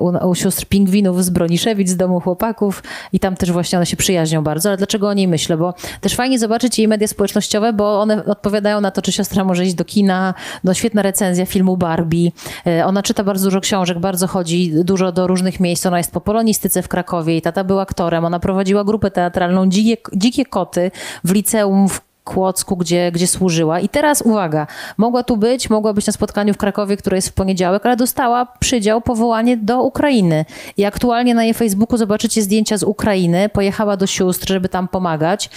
u, 0.00 0.28
u 0.28 0.34
sióstr 0.34 0.66
pingwinów 0.66 1.24
z 1.24 1.30
Broniszewic, 1.30 1.88
z 1.88 1.96
domu 1.96 2.20
chłopaków 2.20 2.82
i 3.12 3.20
tam 3.20 3.36
też 3.36 3.52
właśnie 3.52 3.78
one 3.78 3.86
się 3.86 3.96
przyjaźnią 3.96 4.42
bardzo, 4.42 4.68
ale 4.68 4.76
dlaczego 4.76 5.08
o 5.08 5.12
niej 5.12 5.28
myślę? 5.28 5.56
Bo 5.56 5.74
też 6.00 6.14
fajnie 6.14 6.38
zobaczyć 6.38 6.78
jej 6.78 6.88
media 6.88 7.08
społecznościowe, 7.08 7.72
bo 7.72 8.00
one 8.00 8.24
odpowiadają 8.24 8.80
na 8.80 8.90
to, 8.90 9.02
czy 9.02 9.12
siostra 9.12 9.44
może 9.44 9.64
iść 9.64 9.74
do 9.74 9.84
kina, 9.84 10.34
no 10.64 10.74
świetna 10.74 11.02
recenzja 11.02 11.46
filmu 11.46 11.76
Barbie, 11.76 12.30
E, 12.66 12.86
ona 12.86 13.02
czyta 13.02 13.24
bardzo 13.24 13.44
dużo 13.44 13.60
książek, 13.60 13.98
bardzo 13.98 14.26
chodzi 14.26 14.72
dużo 14.84 15.12
do 15.12 15.26
różnych 15.26 15.60
miejsc, 15.60 15.86
ona 15.86 15.98
jest 15.98 16.12
po 16.12 16.20
polonistyce 16.20 16.82
w 16.82 16.88
Krakowie 16.88 17.36
i 17.36 17.42
tata 17.42 17.64
był 17.64 17.80
aktorem, 17.80 18.24
ona 18.24 18.40
prowadziła 18.40 18.84
grupę 18.84 19.10
teatralną 19.10 19.68
Dzikie, 19.68 19.96
Dzikie 20.12 20.44
Koty 20.44 20.90
w 21.24 21.32
liceum 21.32 21.88
w 21.88 22.09
Kłodzku, 22.30 22.76
gdzie, 22.76 23.12
gdzie 23.12 23.26
służyła. 23.26 23.80
I 23.80 23.88
teraz 23.88 24.22
uwaga, 24.22 24.66
mogła 24.96 25.22
tu 25.22 25.36
być, 25.36 25.70
mogła 25.70 25.92
być 25.92 26.06
na 26.06 26.12
spotkaniu 26.12 26.54
w 26.54 26.56
Krakowie, 26.56 26.96
które 26.96 27.16
jest 27.16 27.28
w 27.28 27.32
poniedziałek, 27.32 27.86
ale 27.86 27.96
dostała 27.96 28.46
przydział, 28.46 29.00
powołanie 29.00 29.56
do 29.56 29.82
Ukrainy. 29.82 30.44
I 30.76 30.84
aktualnie 30.84 31.34
na 31.34 31.44
jej 31.44 31.54
Facebooku 31.54 31.96
zobaczycie 31.96 32.42
zdjęcia 32.42 32.76
z 32.78 32.82
Ukrainy. 32.82 33.48
Pojechała 33.48 33.96
do 33.96 34.06
sióstr, 34.06 34.48
żeby 34.48 34.68
tam 34.68 34.88
pomagać. 34.88 35.50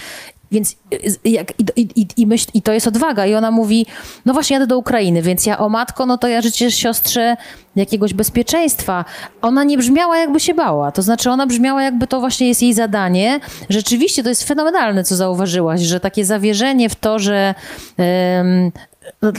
Więc 0.54 0.76
y, 1.26 1.30
jak, 1.30 1.54
i, 1.76 1.88
i, 1.96 2.08
i, 2.18 2.28
myśl, 2.28 2.48
i 2.54 2.62
to 2.62 2.74
jest 2.74 2.88
odwaga. 2.88 3.26
I 3.26 3.36
ona 3.36 3.52
mówi, 3.52 3.86
no 4.26 4.34
właśnie 4.34 4.54
jadę 4.54 4.68
do 4.68 4.78
Ukrainy, 4.78 5.22
więc 5.22 5.46
ja 5.46 5.58
o 5.58 5.70
matko, 5.70 6.06
no 6.06 6.18
to 6.18 6.28
ja 6.28 6.42
życzę 6.42 6.72
siostrze 6.72 7.38
jakiegoś 7.76 8.14
bezpieczeństwa. 8.14 9.06
Ona 9.42 9.64
nie 9.64 9.78
brzmiała 9.78 10.18
jakby 10.18 10.40
się 10.40 10.54
bała. 10.54 10.92
To 10.92 11.02
znaczy 11.02 11.30
ona 11.30 11.48
brzmiała 11.48 11.84
jakby 11.84 12.08
to 12.08 12.20
właśnie 12.20 12.48
jest 12.48 12.62
jej 12.62 12.74
zadanie. 12.74 13.40
Rzeczywiście 13.70 14.24
to 14.24 14.30
jest 14.30 14.44
fenomenalne, 14.44 15.04
co 15.04 15.16
zauważyłaś, 15.16 15.82
że 15.82 16.00
takie 16.00 16.26
zawierzenie 16.26 16.90
w 16.90 16.96
to, 16.96 17.20
że... 17.20 17.56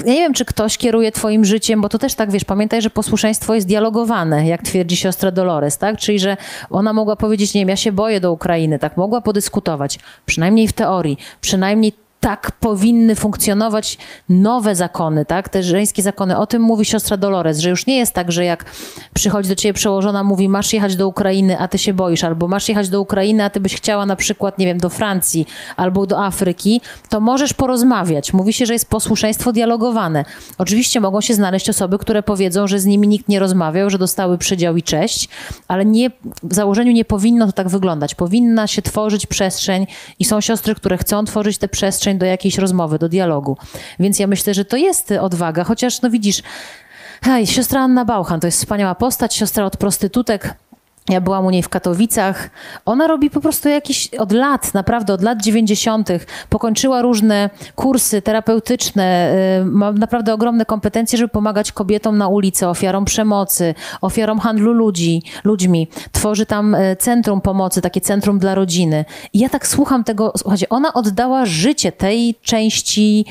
nie 0.05 0.15
wiem, 0.15 0.35
czy 0.35 0.45
ktoś 0.45 0.79
kieruje 0.79 1.13
twoim 1.13 1.45
życiem, 1.45 1.81
bo 1.81 1.89
to 1.89 1.99
też 1.99 2.15
tak, 2.15 2.31
wiesz, 2.31 2.45
pamiętaj, 2.45 2.83
że 2.83 2.91
posłuszeństwo 2.91 3.55
jest 3.55 3.67
dialogowane, 3.67 4.47
jak 4.47 4.63
twierdzi 4.63 4.97
siostra 4.97 5.31
Dolores, 5.31 5.79
tak? 5.79 5.97
Czyli, 5.99 6.19
że 6.19 6.37
ona 6.71 6.93
mogła 6.93 7.17
powiedzieć, 7.17 7.55
nie 7.55 7.61
wiem, 7.61 7.69
ja 7.69 7.77
się 7.77 7.93
boję 7.93 8.21
do 8.21 8.33
Ukrainy, 8.33 8.79
tak? 8.79 8.97
Mogła 8.97 9.21
podyskutować, 9.21 9.99
przynajmniej 10.27 10.69
w 10.69 10.73
teorii, 10.73 11.19
przynajmniej 11.41 11.93
tak 12.25 12.53
powinny 12.53 13.15
funkcjonować 13.15 13.99
nowe 14.29 14.75
zakony, 14.75 15.25
tak? 15.25 15.49
Te 15.49 15.63
żeńskie 15.63 16.03
zakony. 16.03 16.39
O 16.39 16.47
tym 16.47 16.63
mówi 16.63 16.85
siostra 16.85 17.17
Dolores, 17.17 17.59
że 17.59 17.71
już 17.71 17.87
nie 17.87 17.97
jest 17.97 18.13
tak, 18.13 18.33
że 18.33 18.45
jak 18.45 18.65
przychodzi 19.15 19.49
do 19.49 19.55
ciebie 19.55 19.73
przełożona, 19.73 20.25
mówi 20.25 20.49
masz 20.49 20.73
jechać 20.73 20.97
do 20.97 21.09
Ukrainy, 21.09 21.59
a 21.59 21.69
ty 21.69 21.79
się 21.79 21.95
boisz, 21.95 22.25
albo 22.25 22.49
masz 22.49 22.69
jechać 22.69 22.89
do 22.89 23.01
Ukrainy, 23.01 23.45
a 23.45 23.51
ty 23.51 23.61
byś 23.61 23.77
chciała 23.77 24.07
na 24.07 24.17
przykład, 24.17 24.59
nie 24.59 24.67
wiem, 24.67 24.79
do 24.79 24.89
Francji 24.89 25.47
albo 25.77 26.07
do 26.07 26.25
Afryki, 26.25 26.81
to 27.09 27.21
możesz 27.21 27.53
porozmawiać. 27.53 28.33
Mówi 28.33 28.53
się, 28.53 28.67
że 28.67 28.73
jest 28.73 28.89
posłuszeństwo 28.89 29.53
dialogowane. 29.53 30.25
Oczywiście 30.59 31.01
mogą 31.01 31.21
się 31.21 31.35
znaleźć 31.35 31.69
osoby, 31.69 31.99
które 31.99 32.23
powiedzą, 32.23 32.67
że 32.67 32.79
z 32.79 32.87
nimi 32.87 33.09
nikt 33.09 33.29
nie 33.29 33.39
rozmawiał, 33.39 33.91
że 33.91 33.99
dostały 33.99 34.39
przydział 34.39 34.77
i 34.77 34.83
cześć, 34.83 35.29
ale 35.69 35.85
nie, 35.85 36.11
w 36.43 36.55
założeniu 36.55 36.93
nie 36.93 37.05
powinno 37.05 37.47
to 37.47 37.53
tak 37.53 37.69
wyglądać. 37.69 38.15
Powinna 38.15 38.67
się 38.67 38.83
tworzyć 38.83 39.27
przestrzeń 39.27 39.87
i 40.19 40.25
są 40.25 40.41
siostry, 40.41 40.75
które 40.75 40.99
chcą 40.99 41.25
tworzyć 41.25 41.59
tę 41.59 41.69
przestrzeń 41.69 42.14
do 42.19 42.27
jakiejś 42.27 42.59
rozmowy, 42.59 42.99
do 42.99 43.09
dialogu. 43.09 43.57
Więc 44.01 44.19
ja 44.19 44.27
myślę, 44.27 44.55
że 44.55 44.65
to 44.65 44.77
jest 44.77 45.11
odwaga, 45.11 45.65
chociaż 45.65 46.03
no 46.03 46.11
widzisz, 46.11 46.43
hej, 47.23 47.47
siostra 47.47 47.81
Anna 47.81 48.05
Bauchan 48.05 48.41
to 48.41 48.47
jest 48.47 48.59
wspaniała 48.59 48.95
postać, 48.95 49.35
siostra 49.35 49.65
od 49.65 49.77
prostytutek, 49.77 50.55
ja 51.09 51.21
byłam 51.21 51.47
u 51.47 51.51
niej 51.51 51.63
w 51.63 51.69
Katowicach. 51.69 52.51
Ona 52.87 53.07
robi 53.07 53.31
po 53.31 53.41
prostu 53.41 53.69
jakieś 53.69 54.15
od 54.15 54.33
lat, 54.33 54.75
naprawdę 54.75 55.13
od 55.13 55.23
lat 55.23 55.43
90. 55.43 56.09
Pokończyła 56.49 57.03
różne 57.03 57.51
kursy 57.75 58.23
terapeutyczne, 58.23 59.35
y, 59.61 59.65
ma 59.65 59.93
naprawdę 59.93 60.35
ogromne 60.35 60.65
kompetencje, 60.65 61.19
żeby 61.19 61.29
pomagać 61.29 61.73
kobietom 61.73 62.19
na 62.19 62.29
ulicy, 62.29 62.69
ofiarom 62.69 63.05
przemocy, 63.05 63.75
ofiarom 64.01 64.39
handlu 64.39 64.73
ludzi, 64.73 65.23
ludźmi. 65.45 65.89
Tworzy 66.13 66.47
tam 66.47 66.75
y, 66.75 66.97
centrum 66.99 67.41
pomocy, 67.41 67.81
takie 67.83 68.01
centrum 68.01 68.39
dla 68.39 68.55
rodziny. 68.55 69.05
I 69.33 69.39
ja 69.39 69.49
tak 69.49 69.67
słucham 69.67 70.05
tego, 70.05 70.33
słuchajcie, 70.37 70.69
ona 70.69 70.95
oddała 70.95 71.47
życie 71.47 71.93
tej 71.93 72.35
części, 72.43 73.27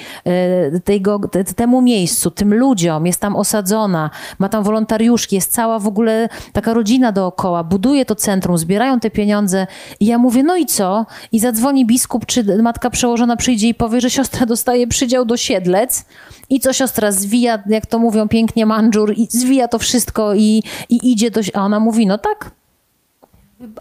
y, 0.75 0.79
tego, 0.79 1.19
te- 1.19 1.43
temu 1.43 1.81
miejscu, 1.81 2.31
tym 2.31 2.53
ludziom, 2.53 3.05
jest 3.07 3.21
tam 3.21 3.35
osadzona, 3.35 4.09
ma 4.39 4.49
tam 4.49 4.63
wolontariuszki, 4.63 5.35
jest 5.35 5.51
cała 5.51 5.79
w 5.79 5.87
ogóle 5.87 6.29
taka 6.53 6.73
rodzina 6.73 7.11
dookoła, 7.11 7.62
buduje 7.63 8.05
to 8.05 8.15
centrum, 8.15 8.57
zbierają 8.57 8.99
te 8.99 9.09
pieniądze 9.09 9.67
i 9.99 10.05
ja 10.05 10.17
mówię, 10.17 10.43
no 10.43 10.55
i 10.55 10.65
co? 10.65 11.05
I 11.31 11.39
zadzwoni 11.39 11.85
biskup, 11.85 12.25
czy 12.25 12.61
matka 12.61 12.89
przełożona 12.89 13.35
przyjdzie 13.35 13.67
i 13.67 13.73
powie, 13.73 14.01
że 14.01 14.09
siostra 14.09 14.45
dostaje 14.45 14.87
przydział 14.87 15.25
do 15.25 15.37
Siedlec 15.37 16.05
i 16.49 16.59
co 16.59 16.73
siostra 16.73 17.11
zwija, 17.11 17.63
jak 17.69 17.85
to 17.85 17.99
mówią 17.99 18.27
pięknie, 18.27 18.65
mandżur 18.65 19.13
i 19.17 19.27
zwija 19.29 19.67
to 19.67 19.79
wszystko 19.79 20.33
i, 20.33 20.63
i 20.89 21.11
idzie 21.11 21.31
do... 21.31 21.41
A 21.53 21.61
ona 21.61 21.79
mówi, 21.79 22.07
no 22.07 22.17
tak, 22.17 22.51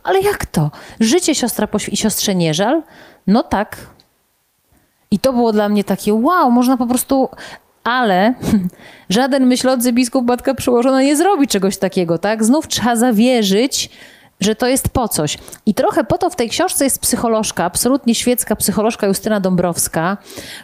ale 0.03 0.21
jak 0.21 0.47
to? 0.47 0.71
Życie 1.01 1.35
siostra 1.35 1.67
poświ- 1.67 1.93
i 1.93 1.97
siostrze 1.97 2.35
nie 2.35 2.55
żal? 2.55 2.83
No 3.27 3.43
tak. 3.43 3.77
I 5.11 5.19
to 5.19 5.33
było 5.33 5.53
dla 5.53 5.69
mnie 5.69 5.85
takie, 5.85 6.15
wow, 6.15 6.51
można 6.51 6.77
po 6.77 6.87
prostu. 6.87 7.29
Ale 7.85 8.35
żaden 9.09 9.47
myślący 9.47 9.93
biskup, 9.93 10.27
matka 10.27 10.55
przełożona 10.55 11.03
nie 11.03 11.17
zrobi 11.17 11.47
czegoś 11.49 11.77
takiego, 11.77 12.19
tak? 12.19 12.45
Znów 12.45 12.69
trzeba 12.69 12.97
zawierzyć, 12.97 13.91
że 14.41 14.55
to 14.55 14.69
jest 14.69 14.89
po 14.89 15.09
coś. 15.09 15.39
I 15.67 15.75
trochę 15.75 16.05
po 16.05 16.19
to 16.19 16.31
w 16.31 16.37
tej 16.37 16.49
książce 16.49 16.85
jest 16.85 16.99
psycholożka, 16.99 17.65
absolutnie 17.65 18.15
świecka 18.15 18.57
psycholożka 18.57 19.07
Justyna 19.07 19.41
Dąbrowska, 19.41 20.17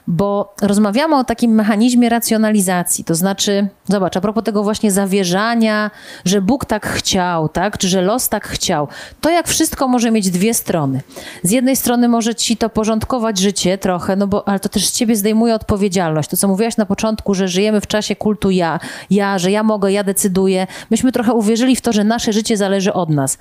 bo 0.06 0.54
rozmawiamy 0.62 1.16
o 1.16 1.24
takim 1.24 1.54
mechanizmie 1.54 2.08
racjonalizacji. 2.08 3.04
To 3.04 3.14
znaczy, 3.14 3.68
zobacz, 3.88 4.16
a 4.16 4.20
propos 4.20 4.44
tego 4.44 4.62
właśnie 4.62 4.90
zawierzania, 4.90 5.90
że 6.24 6.42
Bóg 6.42 6.64
tak 6.64 6.86
chciał, 6.86 7.48
tak? 7.48 7.78
Czy 7.78 7.88
że 7.88 8.02
los 8.02 8.28
tak 8.28 8.48
chciał. 8.48 8.88
To 9.20 9.30
jak 9.30 9.48
wszystko 9.48 9.88
może 9.88 10.10
mieć 10.10 10.30
dwie 10.30 10.54
strony. 10.54 11.00
Z 11.42 11.50
jednej 11.50 11.76
strony 11.76 12.08
może 12.08 12.34
ci 12.34 12.56
to 12.56 12.70
porządkować 12.70 13.38
życie 13.38 13.78
trochę, 13.78 14.16
no 14.16 14.26
bo, 14.26 14.48
ale 14.48 14.60
to 14.60 14.68
też 14.68 14.86
z 14.86 14.92
ciebie 14.92 15.16
zdejmuje 15.16 15.54
odpowiedzialność. 15.54 16.30
To, 16.30 16.36
co 16.36 16.48
mówiłaś 16.48 16.76
na 16.76 16.86
początku, 16.86 17.34
że 17.34 17.48
żyjemy 17.48 17.80
w 17.80 17.86
czasie 17.86 18.16
kultu 18.16 18.50
ja, 18.50 18.80
ja, 19.10 19.38
że 19.38 19.50
ja 19.50 19.62
mogę, 19.62 19.92
ja 19.92 20.04
decyduję. 20.04 20.66
Myśmy 20.90 21.12
trochę 21.12 21.32
uwierzyli 21.32 21.76
w 21.76 21.80
to, 21.80 21.92
że 21.92 22.04
nasze 22.04 22.32
życie 22.32 22.56
zależy 22.56 22.92
od 22.92 23.10
nas. 23.10 23.38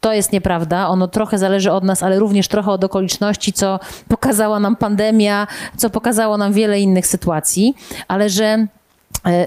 To 0.00 0.12
jest 0.12 0.32
nieprawda. 0.32 0.88
Ono 0.88 1.08
trochę 1.08 1.38
zależy 1.38 1.72
od 1.72 1.84
nas, 1.84 2.02
ale 2.02 2.18
również 2.18 2.48
trochę 2.48 2.70
od 2.70 2.84
okoliczności, 2.84 3.52
co 3.52 3.80
pokazała 4.08 4.60
nam 4.60 4.76
pandemia, 4.76 5.46
co 5.76 5.90
pokazało 5.90 6.36
nam 6.36 6.52
wiele 6.52 6.80
innych 6.80 7.06
sytuacji, 7.06 7.74
ale 8.08 8.30
że 8.30 8.66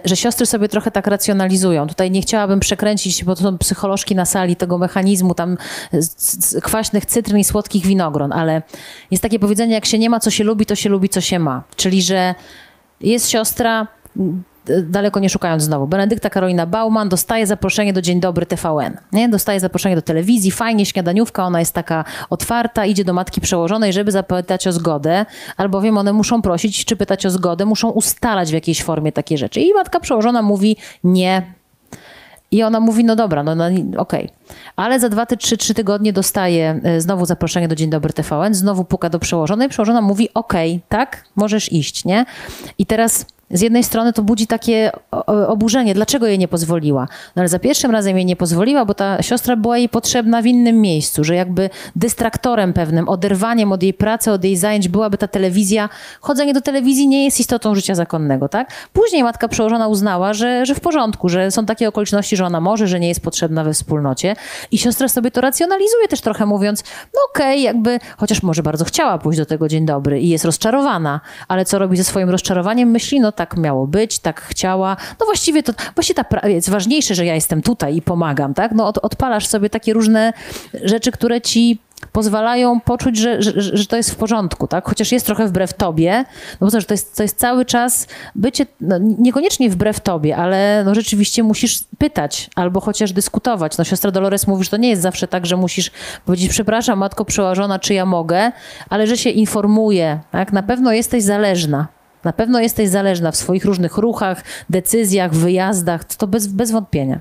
że 0.06 0.16
siostry 0.16 0.46
sobie 0.46 0.68
trochę 0.70 0.92
tak 0.92 1.08
racjonalizują. 1.08 1.88
Tutaj 1.88 2.12
nie 2.12 2.22
chciałabym 2.22 2.60
przekręcić, 2.60 3.24
bo 3.24 3.36
to 3.36 3.42
są 3.44 3.58
psycholożki 3.58 4.16
na 4.16 4.26
sali 4.26 4.56
tego 4.56 4.78
mechanizmu 4.78 5.34
tam 5.34 5.58
z- 5.94 6.46
z 6.46 6.64
kwaśnych 6.64 7.06
cytryn 7.06 7.38
i 7.38 7.44
słodkich 7.44 7.86
winogron, 7.86 8.34
ale 8.34 8.62
jest 9.12 9.24
takie 9.24 9.40
powiedzenie, 9.40 9.74
jak 9.74 9.86
się 9.86 10.00
nie 10.00 10.10
ma, 10.10 10.20
co 10.20 10.32
się 10.32 10.44
lubi, 10.44 10.66
to 10.66 10.76
się 10.76 10.90
lubi, 10.90 11.10
co 11.10 11.22
się 11.22 11.40
ma. 11.40 11.64
Czyli, 11.76 12.02
że 12.02 12.36
jest 13.02 13.30
siostra, 13.30 13.88
daleko 14.84 15.20
nie 15.20 15.30
szukając 15.30 15.64
znowu, 15.64 15.88
Benedykta 15.88 16.30
Karolina 16.30 16.66
Bauman 16.66 17.10
dostaje 17.10 17.48
zaproszenie 17.48 17.94
do 17.94 18.02
Dzień 18.02 18.20
Dobry 18.20 18.46
TVN. 18.46 18.98
Nie? 19.12 19.30
Dostaje 19.30 19.60
zaproszenie 19.60 19.96
do 19.96 20.02
telewizji, 20.02 20.52
fajnie, 20.52 20.86
śniadaniówka, 20.86 21.46
ona 21.46 21.60
jest 21.60 21.74
taka 21.74 22.06
otwarta, 22.30 22.86
idzie 22.86 23.04
do 23.04 23.14
matki 23.14 23.42
przełożonej, 23.42 23.94
żeby 23.94 24.12
zapytać 24.12 24.68
o 24.68 24.72
zgodę, 24.72 25.26
albowiem 25.58 25.98
one 25.98 26.14
muszą 26.14 26.42
prosić, 26.42 26.86
czy 26.86 26.96
pytać 26.96 27.26
o 27.26 27.30
zgodę, 27.30 27.66
muszą 27.66 27.90
ustalać 27.90 28.50
w 28.50 28.54
jakiejś 28.54 28.84
formie 28.84 29.12
takie 29.12 29.38
rzeczy. 29.38 29.60
I 29.62 29.74
matka 29.74 30.00
przełożona 30.00 30.42
mówi 30.42 30.78
nie, 31.04 31.54
i 32.52 32.64
ona 32.64 32.80
mówi, 32.80 33.04
no 33.04 33.16
dobra, 33.16 33.44
no, 33.44 33.56
no 33.56 33.66
okej. 33.98 34.30
Ale 34.76 35.00
za 35.00 35.10
dwa, 35.10 35.26
trzy, 35.26 35.58
trzy 35.58 35.74
tygodnie 35.74 36.14
dostaje 36.14 36.80
e, 36.84 37.02
znowu 37.02 37.26
zaproszenie 37.26 37.68
do 37.68 37.76
Dzień 37.76 37.90
Dobry 37.90 38.14
TVN, 38.14 38.54
znowu 38.54 38.86
puka 38.86 39.10
do 39.10 39.20
przełożonej, 39.20 39.70
przełożona 39.70 40.02
mówi, 40.02 40.30
okej, 40.34 40.82
tak, 40.90 41.24
możesz 41.36 41.72
iść, 41.72 42.06
nie? 42.06 42.26
I 42.78 42.86
teraz 42.86 43.26
z 43.54 43.62
jednej 43.62 43.84
strony 43.84 44.14
to 44.14 44.22
budzi 44.24 44.48
takie 44.48 44.92
oburzenie, 45.26 45.94
dlaczego 45.94 46.28
jej 46.28 46.40
nie 46.40 46.48
pozwoliła. 46.48 47.08
No 47.36 47.40
ale 47.40 47.50
za 47.50 47.60
pierwszym 47.60 47.92
razem 47.92 48.18
jej 48.18 48.26
nie 48.26 48.36
pozwoliła, 48.36 48.86
bo 48.86 48.94
ta 48.94 49.22
siostra 49.22 49.56
była 49.56 49.78
jej 49.78 49.90
potrzebna 49.90 50.42
w 50.42 50.46
innym 50.46 50.82
miejscu, 50.82 51.24
że 51.24 51.36
jakby 51.36 51.70
dystraktorem 51.96 52.74
pewnym, 52.74 53.10
oderwaniem 53.10 53.72
od 53.72 53.84
jej 53.84 53.94
pracy, 53.94 54.32
od 54.32 54.44
jej 54.44 54.58
zajęć 54.58 54.88
byłaby 54.88 55.18
ta 55.18 55.28
telewizja. 55.28 55.90
Chodzenie 56.22 56.54
do 56.54 56.62
telewizji 56.62 57.08
nie 57.08 57.26
jest 57.26 57.40
istotą 57.40 57.76
życia 57.76 57.96
zakonnego, 57.96 58.50
tak? 58.50 58.72
Później 58.94 59.24
matka 59.24 59.48
przełożona 59.48 59.88
uznała, 59.88 60.34
że, 60.34 60.66
że 60.66 60.76
w 60.76 60.80
porządku, 60.80 61.30
że 61.30 61.52
są 61.52 61.66
takie 61.66 61.88
okoliczności, 61.88 62.38
że 62.38 62.46
ona 62.46 62.62
może, 62.62 62.88
że 62.88 63.00
nie 63.00 63.08
jest 63.08 63.22
potrzebna 63.22 63.64
we 63.64 63.74
wspólnocie 63.74 64.36
i 64.72 64.78
siostra 64.78 65.08
sobie 65.08 65.32
to 65.32 65.42
racjonalizuje 65.42 66.08
też 66.08 66.22
trochę 66.22 66.46
mówiąc, 66.46 66.84
no 67.14 67.20
okej, 67.30 67.54
okay, 67.54 67.60
jakby, 67.60 68.00
chociaż 68.18 68.44
może 68.44 68.64
bardzo 68.64 68.86
chciała 68.86 69.18
pójść 69.18 69.40
do 69.40 69.46
tego 69.46 69.68
dzień 69.68 69.86
dobry 69.86 70.22
i 70.22 70.30
jest 70.30 70.46
rozczarowana, 70.46 71.20
ale 71.48 71.66
co 71.66 71.80
robi 71.80 71.98
ze 71.98 72.04
swoim 72.04 72.30
rozczarowaniem? 72.30 72.92
Myśli, 72.92 73.20
no 73.20 73.32
tak 73.32 73.41
miało 73.58 73.88
być, 73.88 74.20
tak 74.20 74.42
chciała. 74.42 74.98
No 75.20 75.26
właściwie 75.26 75.64
to, 75.64 75.74
właściwie 75.96 76.24
ta, 76.24 76.48
jest 76.48 76.70
ważniejsze, 76.70 77.16
że 77.16 77.26
ja 77.26 77.36
jestem 77.36 77.62
tutaj 77.62 77.96
i 77.96 78.02
pomagam, 78.02 78.54
tak? 78.54 78.72
No 78.72 78.88
od, 78.88 78.98
odpalasz 78.98 79.48
sobie 79.48 79.70
takie 79.70 79.94
różne 79.94 80.34
rzeczy, 80.84 81.12
które 81.12 81.42
ci 81.42 81.80
pozwalają 82.12 82.80
poczuć, 82.80 83.18
że, 83.18 83.42
że, 83.42 83.62
że 83.62 83.86
to 83.86 83.98
jest 83.98 84.12
w 84.12 84.16
porządku, 84.16 84.68
tak? 84.68 84.86
Chociaż 84.86 85.12
jest 85.12 85.26
trochę 85.26 85.48
wbrew 85.48 85.74
tobie, 85.74 86.26
no 86.62 86.68
bo 86.68 86.72
to, 86.72 86.82
to, 86.82 86.94
jest, 86.94 87.18
to 87.18 87.24
jest 87.24 87.38
cały 87.38 87.66
czas 87.66 88.08
bycie, 88.36 88.66
no, 88.82 88.98
niekoniecznie 88.98 89.70
wbrew 89.70 90.00
tobie, 90.00 90.38
ale 90.38 90.84
no 90.86 90.96
rzeczywiście 90.96 91.44
musisz 91.44 91.80
pytać 91.98 92.50
albo 92.56 92.82
chociaż 92.82 93.12
dyskutować. 93.12 93.78
No 93.78 93.84
siostra 93.84 94.12
Dolores 94.12 94.48
mówi, 94.48 94.64
że 94.64 94.70
to 94.70 94.78
nie 94.78 94.90
jest 94.90 95.02
zawsze 95.02 95.28
tak, 95.28 95.46
że 95.46 95.58
musisz 95.58 95.92
powiedzieć, 96.26 96.50
przepraszam 96.50 97.00
matko 97.00 97.26
przełożona, 97.26 97.80
czy 97.80 97.94
ja 97.94 98.06
mogę, 98.06 98.52
ale 98.90 99.08
że 99.08 99.18
się 99.18 99.30
informuje, 99.30 100.20
tak? 100.32 100.54
Na 100.54 100.64
pewno 100.64 100.94
jesteś 100.94 101.24
zależna. 101.24 102.01
Na 102.24 102.34
pewno 102.34 102.60
jesteś 102.60 102.90
zależna 102.90 103.32
w 103.32 103.36
swoich 103.36 103.66
różnych 103.66 103.98
ruchach, 103.98 104.44
decyzjach, 104.70 105.34
wyjazdach, 105.34 106.04
to 106.04 106.28
bez, 106.28 106.48
bez 106.48 106.72
wątpienia. 106.72 107.20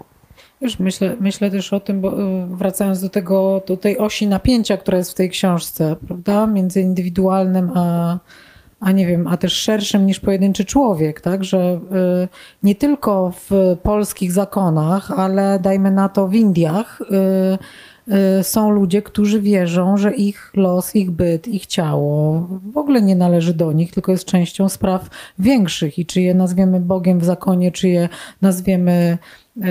Już 0.61 0.79
myślę, 0.79 1.17
myślę 1.21 1.51
też 1.51 1.73
o 1.73 1.81
tym, 1.81 2.01
bo 2.01 2.21
y, 2.21 2.47
wracając 2.47 3.01
do, 3.01 3.09
tego, 3.09 3.63
do 3.67 3.77
tej 3.77 3.99
osi 3.99 4.27
napięcia, 4.27 4.77
która 4.77 4.99
jest 4.99 5.11
w 5.11 5.15
tej 5.15 5.31
książce, 5.31 5.97
prawda, 6.07 6.47
między 6.47 6.81
indywidualnym 6.81 7.71
a, 7.75 8.19
a 8.81 8.93
nie 8.93 9.07
wiem, 9.07 9.27
a 9.27 9.37
też 9.37 9.53
szerszym 9.53 10.07
niż 10.07 10.21
pojedynczy 10.21 10.65
człowiek, 10.65 11.21
tak, 11.21 11.45
że 11.45 11.81
y, 12.25 12.29
nie 12.63 12.75
tylko 12.75 13.33
w 13.51 13.77
polskich 13.83 14.33
zakonach, 14.33 15.11
ale 15.11 15.59
dajmy 15.59 15.91
na 15.91 16.09
to 16.09 16.29
w 16.29 16.35
Indiach, 16.35 17.01
Y, 17.01 17.59
są 18.43 18.71
ludzie, 18.71 19.03
którzy 19.03 19.41
wierzą, 19.41 19.97
że 19.97 20.15
ich 20.15 20.53
los, 20.57 20.97
ich 20.97 21.11
byt, 21.11 21.49
ich 21.49 21.67
ciało 21.67 22.47
w 22.73 22.79
ogóle 22.79 23.03
nie 23.03 23.17
należy 23.17 23.55
do 23.55 23.73
nich, 23.73 23.93
tylko 23.93 24.13
jest 24.13 24.25
częścią 24.25 24.69
spraw 24.69 25.11
większych. 25.39 25.99
I 25.99 26.07
czy 26.07 26.21
je 26.21 26.35
nazwiemy 26.35 26.81
Bogiem 26.81 27.19
w 27.19 27.25
zakonie, 27.25 27.73
czy 27.73 27.89
je 27.89 28.09
nazwiemy. 28.43 29.19
Yy, 29.57 29.65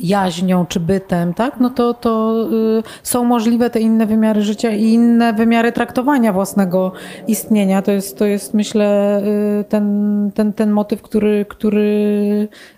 jaźnią 0.00 0.66
czy 0.66 0.80
bytem, 0.80 1.34
tak? 1.34 1.60
no 1.60 1.70
to, 1.70 1.94
to 1.94 2.44
y, 2.78 2.82
są 3.02 3.24
możliwe 3.24 3.70
te 3.70 3.80
inne 3.80 4.06
wymiary 4.06 4.42
życia 4.42 4.70
i 4.70 4.82
inne 4.82 5.32
wymiary 5.32 5.72
traktowania 5.72 6.32
własnego 6.32 6.92
istnienia. 7.26 7.82
To 7.82 7.92
jest, 7.92 8.18
to 8.18 8.26
jest 8.26 8.54
myślę, 8.54 9.20
y, 9.60 9.64
ten, 9.64 10.30
ten, 10.34 10.52
ten 10.52 10.70
motyw, 10.70 11.02
który, 11.02 11.46
który 11.48 12.48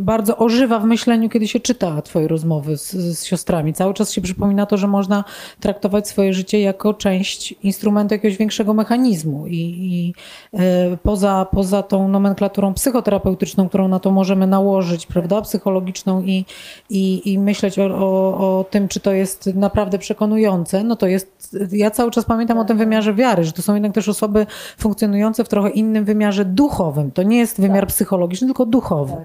bardzo 0.00 0.36
ożywa 0.36 0.78
w 0.78 0.84
myśleniu, 0.84 1.28
kiedy 1.28 1.48
się 1.48 1.60
czyta 1.60 2.02
Twoje 2.02 2.28
rozmowy 2.28 2.76
z, 2.76 2.92
z, 2.92 3.24
siostrami. 3.24 3.72
Cały 3.74 3.94
czas 3.94 4.12
się 4.12 4.20
przypomina 4.20 4.66
to, 4.66 4.76
że 4.76 4.86
można 4.86 5.24
traktować 5.60 6.08
swoje 6.08 6.32
życie 6.32 6.60
jako 6.60 6.94
część 6.94 7.52
instrumentu 7.62 8.14
jakiegoś 8.14 8.36
większego 8.36 8.74
mechanizmu. 8.74 9.46
I, 9.46 9.54
i 9.56 10.14
y, 10.54 10.96
poza, 11.02 11.46
poza 11.52 11.82
tą 11.82 12.08
nomenklaturą 12.08 12.74
psychoterapeutyczną, 12.74 13.68
którą 13.68 13.88
na 13.88 14.00
to 14.00 14.10
możemy 14.10 14.46
nałożyć, 14.46 15.06
prawda, 15.06 15.42
psychologiczną 15.42 16.22
i, 16.22 16.44
i, 16.90 17.32
i 17.32 17.38
myśleć 17.38 17.78
o, 17.78 17.84
o, 17.84 18.58
o 18.58 18.64
tym, 18.64 18.88
czy 18.88 19.00
to 19.00 19.12
jest 19.12 19.54
naprawdę 19.54 19.98
przekonujące, 19.98 20.84
no 20.84 20.96
to 20.96 21.06
jest, 21.06 21.56
ja 21.72 21.90
cały 21.90 22.10
czas 22.10 22.24
pamiętam 22.24 22.58
o 22.58 22.64
tym 22.64 22.78
wymiarze 22.78 23.14
wiary, 23.14 23.44
że 23.44 23.52
to 23.52 23.62
są 23.62 23.74
jednak 23.74 23.92
też 23.92 24.08
osoby 24.08 24.46
funkcjonujące 24.78 25.44
w 25.44 25.48
trochę 25.48 25.70
innym 25.70 26.04
wymiarze 26.04 26.44
duchowym. 26.44 27.10
To 27.10 27.22
nie 27.22 27.38
jest 27.38 27.60
wymiar 27.60 27.86
psychologiczny, 27.86 28.46
tylko 28.46 28.66
duchowy. 28.66 29.16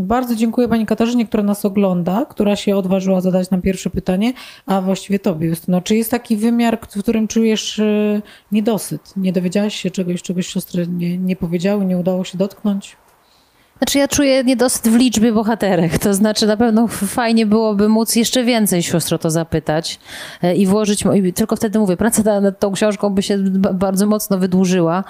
Bardzo 0.00 0.34
dziękuję 0.34 0.68
Pani 0.68 0.86
Katarzynie, 0.86 1.26
która 1.26 1.42
nas 1.42 1.64
ogląda, 1.64 2.26
która 2.30 2.56
się 2.56 2.76
odważyła 2.76 3.20
zadać 3.20 3.50
nam 3.50 3.62
pierwsze 3.62 3.90
pytanie, 3.90 4.32
a 4.66 4.80
właściwie 4.80 5.18
Tobie, 5.18 5.48
Justyno. 5.48 5.80
Czy 5.80 5.96
jest 5.96 6.10
taki 6.10 6.36
wymiar, 6.36 6.78
w 6.80 6.98
którym 6.98 7.28
czujesz 7.28 7.78
e, 7.78 8.22
niedosyt? 8.52 9.12
Nie 9.16 9.32
dowiedziałaś 9.32 9.74
się 9.74 9.90
czegoś, 9.90 10.22
czegoś 10.22 10.46
siostry 10.46 10.86
nie, 10.86 11.18
nie 11.18 11.36
powiedziały, 11.36 11.84
nie 11.84 11.98
udało 11.98 12.24
się 12.24 12.38
dotknąć? 12.38 12.96
Znaczy 13.82 13.98
ja 13.98 14.08
czuję 14.08 14.44
niedosyt 14.44 14.88
w 14.88 14.96
liczbie 14.96 15.32
bohaterek, 15.32 15.98
to 15.98 16.14
znaczy 16.14 16.46
na 16.46 16.56
pewno 16.56 16.88
fajnie 16.88 17.46
byłoby 17.46 17.88
móc 17.88 18.16
jeszcze 18.16 18.44
więcej 18.44 18.82
siostro 18.82 19.18
to 19.18 19.30
zapytać 19.30 19.98
e, 20.42 20.56
i 20.56 20.66
włożyć, 20.66 21.04
tylko 21.34 21.56
wtedy 21.56 21.78
mówię, 21.78 21.96
praca 21.96 22.40
nad 22.40 22.58
tą 22.58 22.72
książką 22.72 23.10
by 23.10 23.22
się 23.22 23.38
bardzo 23.74 24.06
mocno 24.06 24.38
wydłużyła. 24.38 25.04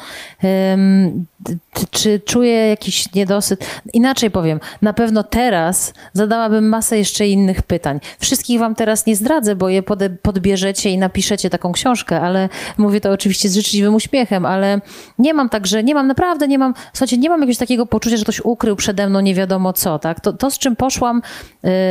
Czy 1.90 2.20
czuję 2.20 2.52
jakiś 2.52 3.14
niedosyt? 3.14 3.66
Inaczej 3.92 4.30
powiem, 4.30 4.60
na 4.82 4.92
pewno 4.92 5.22
teraz 5.22 5.94
zadałabym 6.12 6.68
masę 6.68 6.98
jeszcze 6.98 7.28
innych 7.28 7.62
pytań. 7.62 8.00
Wszystkich 8.18 8.60
wam 8.60 8.74
teraz 8.74 9.06
nie 9.06 9.16
zdradzę, 9.16 9.56
bo 9.56 9.68
je 9.68 9.82
podbierzecie 10.22 10.90
i 10.90 10.98
napiszecie 10.98 11.50
taką 11.50 11.72
książkę, 11.72 12.20
ale 12.20 12.48
mówię 12.78 13.00
to 13.00 13.10
oczywiście 13.10 13.48
z 13.48 13.54
życzliwym 13.54 13.94
uśmiechem, 13.94 14.46
ale 14.46 14.80
nie 15.18 15.34
mam 15.34 15.48
także, 15.48 15.84
nie 15.84 15.94
mam 15.94 16.06
naprawdę, 16.06 16.48
nie 16.48 16.58
mam, 16.58 16.74
słuchajcie, 16.92 17.18
nie 17.18 17.28
mam 17.28 17.40
jakiegoś 17.40 17.58
takiego 17.58 17.86
poczucia, 17.86 18.16
że 18.16 18.22
ktoś 18.22 18.40
przede 18.76 19.08
mną 19.08 19.20
nie 19.20 19.34
wiadomo 19.34 19.72
co, 19.72 19.98
tak? 19.98 20.20
To, 20.20 20.32
to 20.32 20.50
z 20.50 20.58
czym 20.58 20.76
poszłam, 20.76 21.22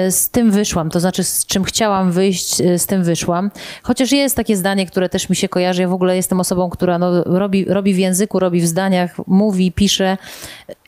y, 0.08 0.12
z 0.12 0.30
tym 0.30 0.52
wyszłam, 0.52 0.90
to 0.90 1.00
znaczy 1.00 1.24
z 1.24 1.46
czym 1.46 1.64
chciałam 1.64 2.12
wyjść, 2.12 2.62
y, 2.62 2.80
z 2.80 2.86
tym 2.86 3.04
wyszłam. 3.04 3.52
Chociaż 3.84 4.12
jest 4.12 4.36
takie 4.36 4.58
zdanie, 4.58 4.86
które 4.86 5.10
też 5.10 5.30
mi 5.30 5.36
się 5.36 5.50
kojarzy, 5.50 5.82
ja 5.82 5.88
w 5.88 5.94
ogóle 5.94 6.16
jestem 6.16 6.40
osobą, 6.40 6.70
która 6.70 6.98
no, 6.98 7.24
robi, 7.24 7.66
robi 7.66 7.94
w 7.94 7.98
języku, 7.98 8.40
robi 8.40 8.62
w 8.62 8.68
zdaniach, 8.68 9.16
mówi, 9.28 9.72
pisze. 9.72 10.18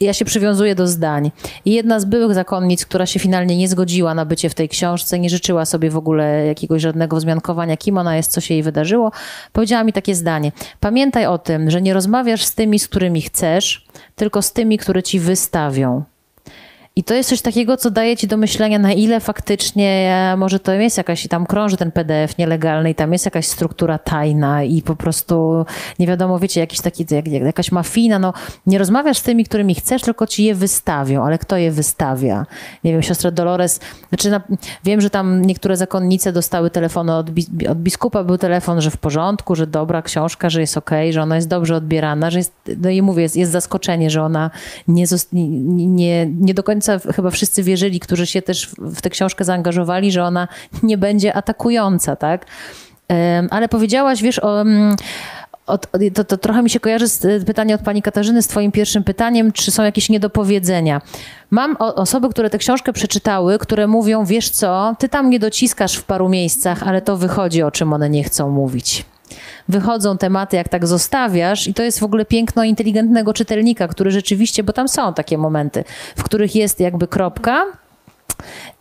Ja 0.02 0.14
się 0.14 0.26
przywiązuję 0.26 0.76
do 0.76 0.88
zdań. 0.88 1.32
I 1.66 1.74
jedna 1.74 2.00
z 2.00 2.06
byłych 2.06 2.34
zakonnic, 2.34 2.86
która 2.86 3.06
się 3.06 3.20
finalnie 3.20 3.58
nie 3.58 3.68
zgodziła 3.68 4.14
na 4.14 4.26
bycie 4.26 4.50
w 4.50 4.54
tej 4.54 4.70
książce, 4.70 5.20
nie 5.20 5.30
życzyła 5.30 5.66
sobie 5.66 5.90
w 5.90 5.98
ogóle 5.98 6.46
jakiegoś 6.48 6.82
żadnego 6.82 7.18
wzmiankowania, 7.18 7.78
kim 7.78 7.98
ona 7.98 8.16
jest, 8.16 8.32
co 8.32 8.42
się 8.42 8.54
jej 8.54 8.64
wydarzyło, 8.64 9.12
powiedziała 9.54 9.84
mi 9.84 9.94
takie 9.94 10.16
zdanie. 10.16 10.52
Pamiętaj 10.80 11.26
o 11.26 11.38
tym, 11.38 11.72
że 11.72 11.82
nie 11.82 11.94
rozmawiasz 11.94 12.44
z 12.44 12.56
tymi, 12.56 12.80
z 12.80 12.88
którymi 12.88 13.22
chcesz, 13.22 13.86
tylko 14.16 14.42
z 14.42 14.54
tymi, 14.54 14.78
które 14.78 15.04
ci 15.04 15.20
wystawią. 15.20 16.04
I 16.96 17.04
to 17.04 17.14
jest 17.14 17.30
coś 17.30 17.42
takiego, 17.42 17.78
co 17.78 17.92
daje 17.92 18.18
ci 18.18 18.28
do 18.28 18.38
myślenia, 18.38 18.80
na 18.80 18.94
ile 18.94 19.20
faktycznie 19.20 20.16
może 20.38 20.60
to 20.60 20.74
jest 20.74 20.98
jakaś, 20.98 21.28
tam 21.28 21.46
krąży 21.46 21.78
ten 21.78 21.92
PDF 21.92 22.38
nielegalny 22.38 22.90
i 22.90 22.96
tam 22.96 23.14
jest 23.14 23.26
jakaś 23.26 23.48
struktura 23.48 23.98
tajna 23.98 24.64
i 24.64 24.82
po 24.82 24.96
prostu 24.96 25.66
nie 26.00 26.08
wiadomo, 26.08 26.40
wiecie, 26.40 26.60
jakiś 26.60 26.82
taki, 26.82 27.06
jak, 27.12 27.28
jakaś 27.28 27.72
mafina, 27.72 28.20
no 28.20 28.34
nie 28.68 28.78
rozmawiasz 28.78 29.18
z 29.18 29.24
tymi, 29.24 29.46
którymi 29.46 29.76
chcesz, 29.76 30.02
tylko 30.02 30.28
ci 30.28 30.44
je 30.44 30.56
wystawią, 30.56 31.24
ale 31.24 31.38
kto 31.38 31.58
je 31.58 31.72
wystawia? 31.72 32.46
Nie 32.84 32.92
wiem, 32.92 33.04
siostra 33.04 33.32
Dolores, 33.32 33.80
znaczy 34.10 34.30
na, 34.30 34.42
wiem, 34.84 35.02
że 35.02 35.10
tam 35.10 35.42
niektóre 35.46 35.78
zakonnice 35.78 36.32
dostały 36.32 36.70
telefony 36.70 37.16
od, 37.16 37.30
od 37.70 37.78
biskupa, 37.78 38.24
był 38.24 38.38
telefon, 38.38 38.82
że 38.82 38.92
w 38.92 38.98
porządku, 38.98 39.56
że 39.56 39.68
dobra 39.68 40.02
książka, 40.02 40.50
że 40.50 40.62
jest 40.62 40.78
okej, 40.78 41.06
okay, 41.06 41.14
że 41.14 41.22
ona 41.22 41.36
jest 41.36 41.48
dobrze 41.48 41.76
odbierana, 41.76 42.32
że 42.32 42.38
jest, 42.38 42.54
no 42.78 42.90
i 42.90 43.02
mówię, 43.02 43.24
jest, 43.24 43.36
jest 43.36 43.52
zaskoczenie, 43.52 44.10
że 44.10 44.24
ona 44.24 44.52
nie, 44.88 45.06
nie, 45.34 46.26
nie 46.26 46.54
do 46.54 46.64
końca 46.64 46.83
końca 46.84 47.12
chyba 47.14 47.30
wszyscy 47.30 47.64
wierzyli, 47.64 48.00
którzy 48.00 48.28
się 48.28 48.42
też 48.42 48.70
w 48.78 49.02
tę 49.02 49.10
książkę 49.10 49.44
zaangażowali, 49.44 50.12
że 50.12 50.24
ona 50.24 50.48
nie 50.84 50.98
będzie 50.98 51.34
atakująca, 51.34 52.16
tak? 52.16 52.46
Ale 53.50 53.68
powiedziałaś, 53.68 54.22
wiesz, 54.22 54.40
o. 54.40 54.62
Mm, 54.62 54.96
to, 56.14 56.24
to, 56.24 56.38
trochę 56.38 56.64
mi 56.64 56.70
się 56.70 56.80
kojarzy 56.80 57.08
z 57.08 57.26
e, 57.26 57.40
pytanie 57.40 57.76
od 57.76 57.82
pani 57.82 58.02
Katarzyny 58.02 58.42
z 58.42 58.48
twoim 58.48 58.72
pierwszym 58.72 59.04
pytaniem, 59.04 59.52
czy 59.52 59.72
są 59.72 59.84
jakieś 59.84 60.10
niedopowiedzenia. 60.10 61.02
Mam 61.52 61.76
osoby, 61.80 62.30
które 62.30 62.50
tę 62.50 62.58
książkę 62.58 62.94
przeczytały, 62.94 63.60
które 63.60 63.88
mówią, 63.88 64.26
wiesz 64.26 64.50
co, 64.50 64.96
ty 65.00 65.10
tam 65.10 65.30
nie 65.30 65.40
dociskasz 65.40 65.96
w 65.96 66.04
paru 66.04 66.30
miejscach, 66.30 66.84
ale 66.84 67.02
to 67.02 67.18
wychodzi, 67.18 67.64
o 67.64 67.72
czym 67.72 67.94
one 67.94 68.10
nie 68.10 68.24
chcą 68.24 68.50
mówić 68.50 69.06
wychodzą 69.70 70.18
tematy, 70.18 70.58
jak 70.58 70.70
tak 70.70 70.88
zostawiasz, 70.88 71.68
i 71.68 71.74
to 71.74 71.84
jest 71.84 72.00
w 72.00 72.04
ogóle 72.04 72.26
piękno 72.26 72.64
inteligentnego 72.64 73.34
czytelnika, 73.34 73.88
który 73.88 74.12
rzeczywiście, 74.12 74.64
bo 74.64 74.74
tam 74.74 74.88
są 74.88 75.14
takie 75.14 75.38
momenty, 75.38 75.84
w 76.16 76.24
których 76.24 76.56
jest 76.56 76.80
jakby 76.80 77.08
kropka, 77.08 77.66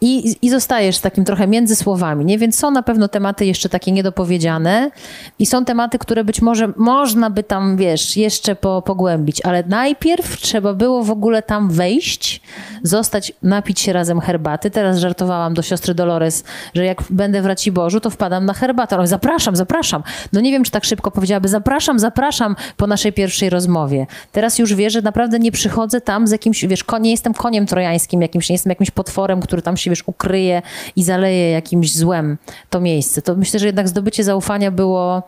I, 0.01 0.37
I 0.43 0.51
zostajesz 0.51 0.99
takim 0.99 1.25
trochę 1.25 1.47
między 1.47 1.77
słowami, 1.77 2.25
nie? 2.25 2.39
Więc 2.39 2.59
są 2.59 2.71
na 2.71 2.83
pewno 2.83 3.09
tematy 3.09 3.47
jeszcze 3.47 3.69
takie 3.69 3.93
niedopowiedziane 3.93 4.91
i 5.39 5.47
są 5.47 5.65
tematy, 5.65 5.99
które 5.99 6.25
być 6.25 6.43
może 6.43 6.73
można 6.77 7.31
by 7.31 7.43
tam, 7.43 7.77
wiesz, 7.77 8.17
jeszcze 8.17 8.57
po, 8.57 8.83
pogłębić, 8.83 9.41
ale 9.45 9.65
najpierw 9.69 10.37
trzeba 10.37 10.75
było 10.75 11.03
w 11.03 11.11
ogóle 11.11 11.43
tam 11.43 11.71
wejść, 11.71 12.43
zostać, 12.83 13.33
napić 13.43 13.81
się 13.81 13.93
razem 13.93 14.21
herbaty. 14.21 14.71
Teraz 14.71 14.99
żartowałam 14.99 15.55
do 15.55 15.63
siostry 15.63 15.95
Dolores, 15.95 16.45
że 16.75 16.85
jak 16.85 17.03
będę 17.11 17.43
w 17.43 17.47
Raciborzu, 17.47 18.01
to 18.01 18.11
wpadam 18.11 18.47
na 18.47 18.55
herbatę. 18.55 18.97
Ale 18.97 19.07
zapraszam, 19.07 19.57
zapraszam. 19.57 20.03
No 20.33 20.41
nie 20.41 20.53
wiem, 20.53 20.65
czy 20.65 20.71
tak 20.71 20.85
szybko 20.85 21.11
powiedziałaby, 21.11 21.49
zapraszam, 21.49 21.99
zapraszam 21.99 22.57
po 22.77 22.87
naszej 22.87 23.13
pierwszej 23.13 23.51
rozmowie. 23.51 24.07
Teraz 24.33 24.59
już 24.59 24.75
wie, 24.75 24.91
że 24.91 25.03
naprawdę 25.03 25.39
nie 25.39 25.53
przychodzę 25.53 26.01
tam 26.01 26.27
z 26.27 26.31
jakimś, 26.31 26.65
wiesz, 26.65 26.85
nie 27.01 27.11
jestem 27.11 27.35
koniem 27.35 27.67
trojańskim 27.67 28.23
jakimś, 28.23 28.49
nie 28.49 28.55
jestem 28.55 28.71
jakimś 28.71 28.91
potworem, 28.91 29.41
który 29.41 29.52
tam 29.61 29.77
się, 29.77 29.91
wiesz, 29.91 30.03
ukryje 30.07 30.63
i 30.97 31.03
zaleje 31.03 31.51
jakimś 31.51 31.95
złem 31.95 32.39
to 32.71 32.81
miejsce. 32.81 33.23
To 33.23 33.37
myślę, 33.37 33.61
że 33.61 33.67
jednak 33.67 33.89
zdobycie 33.89 34.25
zaufania 34.25 34.71
było, 34.71 35.23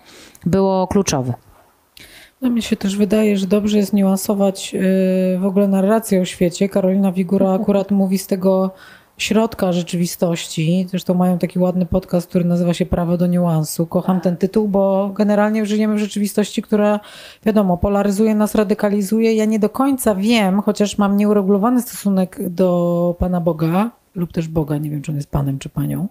było 0.46 0.86
kluczowe. 0.86 1.34
No, 2.40 2.50
mi 2.50 2.62
się 2.62 2.76
też 2.76 2.96
wydaje, 2.96 3.36
że 3.36 3.46
dobrze 3.46 3.78
jest 3.78 3.92
niuansować 3.92 4.72
yy, 4.72 4.80
w 5.38 5.44
ogóle 5.44 5.68
narrację 5.68 6.20
o 6.20 6.24
świecie. 6.24 6.68
Karolina 6.68 7.12
Wigura 7.12 7.52
akurat 7.60 7.90
mówi 7.90 8.18
z 8.18 8.26
tego 8.26 8.70
środka 9.18 9.72
rzeczywistości. 9.72 10.86
Zresztą 10.90 11.14
mają 11.14 11.38
taki 11.38 11.58
ładny 11.58 11.86
podcast, 11.86 12.28
który 12.28 12.44
nazywa 12.44 12.74
się 12.74 12.86
Prawo 12.86 13.16
do 13.16 13.26
niuansu. 13.26 13.86
Kocham 13.86 14.20
ten 14.20 14.36
tytuł, 14.36 14.68
bo 14.68 15.10
generalnie 15.14 15.66
żyjemy 15.66 15.94
w 15.94 15.98
rzeczywistości, 15.98 16.62
która 16.62 17.00
wiadomo, 17.46 17.76
polaryzuje 17.76 18.34
nas, 18.34 18.54
radykalizuje. 18.54 19.34
Ja 19.34 19.44
nie 19.44 19.58
do 19.58 19.68
końca 19.68 20.14
wiem, 20.14 20.62
chociaż 20.62 20.98
mam 20.98 21.16
nieuregulowany 21.16 21.82
stosunek 21.82 22.50
do 22.50 23.16
Pana 23.18 23.40
Boga, 23.40 23.90
lub 24.14 24.32
też 24.32 24.48
Boga, 24.48 24.78
nie 24.78 24.90
wiem, 24.90 25.02
czy 25.02 25.12
on 25.12 25.16
jest 25.16 25.30
Panem 25.30 25.58
czy 25.58 25.68
Panią 25.68 26.08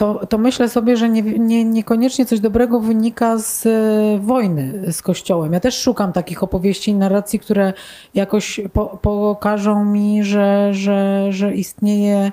to, 0.00 0.26
to 0.26 0.38
myślę 0.38 0.68
sobie, 0.68 0.96
że 0.96 1.08
nie, 1.08 1.22
nie, 1.22 1.64
niekoniecznie 1.64 2.26
coś 2.26 2.40
dobrego 2.40 2.80
wynika 2.80 3.38
z 3.38 3.66
e, 3.66 4.18
wojny 4.18 4.92
z 4.92 5.02
Kościołem. 5.02 5.52
Ja 5.52 5.60
też 5.60 5.82
szukam 5.82 6.12
takich 6.12 6.42
opowieści 6.42 6.90
i 6.90 6.94
narracji, 6.94 7.38
które 7.38 7.72
jakoś 8.14 8.60
po, 8.72 8.86
pokażą 8.86 9.84
mi, 9.84 10.24
że, 10.24 10.68
że, 10.74 11.26
że 11.30 11.54
istnieje 11.54 12.32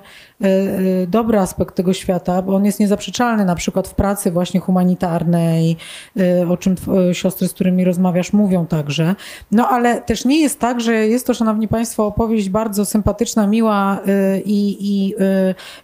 dobry 1.07 1.39
aspekt 1.39 1.75
tego 1.75 1.93
świata, 1.93 2.41
bo 2.41 2.55
on 2.55 2.65
jest 2.65 2.79
niezaprzeczalny, 2.79 3.45
na 3.45 3.55
przykład 3.55 3.87
w 3.87 3.93
pracy 3.93 4.31
właśnie 4.31 4.59
humanitarnej, 4.59 5.77
e, 6.19 6.49
o 6.49 6.57
czym 6.57 6.75
siostry, 7.13 7.47
z 7.47 7.53
którymi 7.53 7.83
rozmawiasz, 7.83 8.33
mówią 8.33 8.65
także. 8.65 9.15
No 9.51 9.67
ale 9.69 10.01
też 10.01 10.25
nie 10.25 10.41
jest 10.41 10.59
tak, 10.59 10.81
że 10.81 10.93
jest 10.93 11.27
to, 11.27 11.33
szanowni 11.33 11.67
państwo, 11.67 12.05
opowieść 12.05 12.49
bardzo 12.49 12.85
sympatyczna, 12.85 13.47
miła 13.47 13.99
i, 14.45 14.77
i 14.79 15.15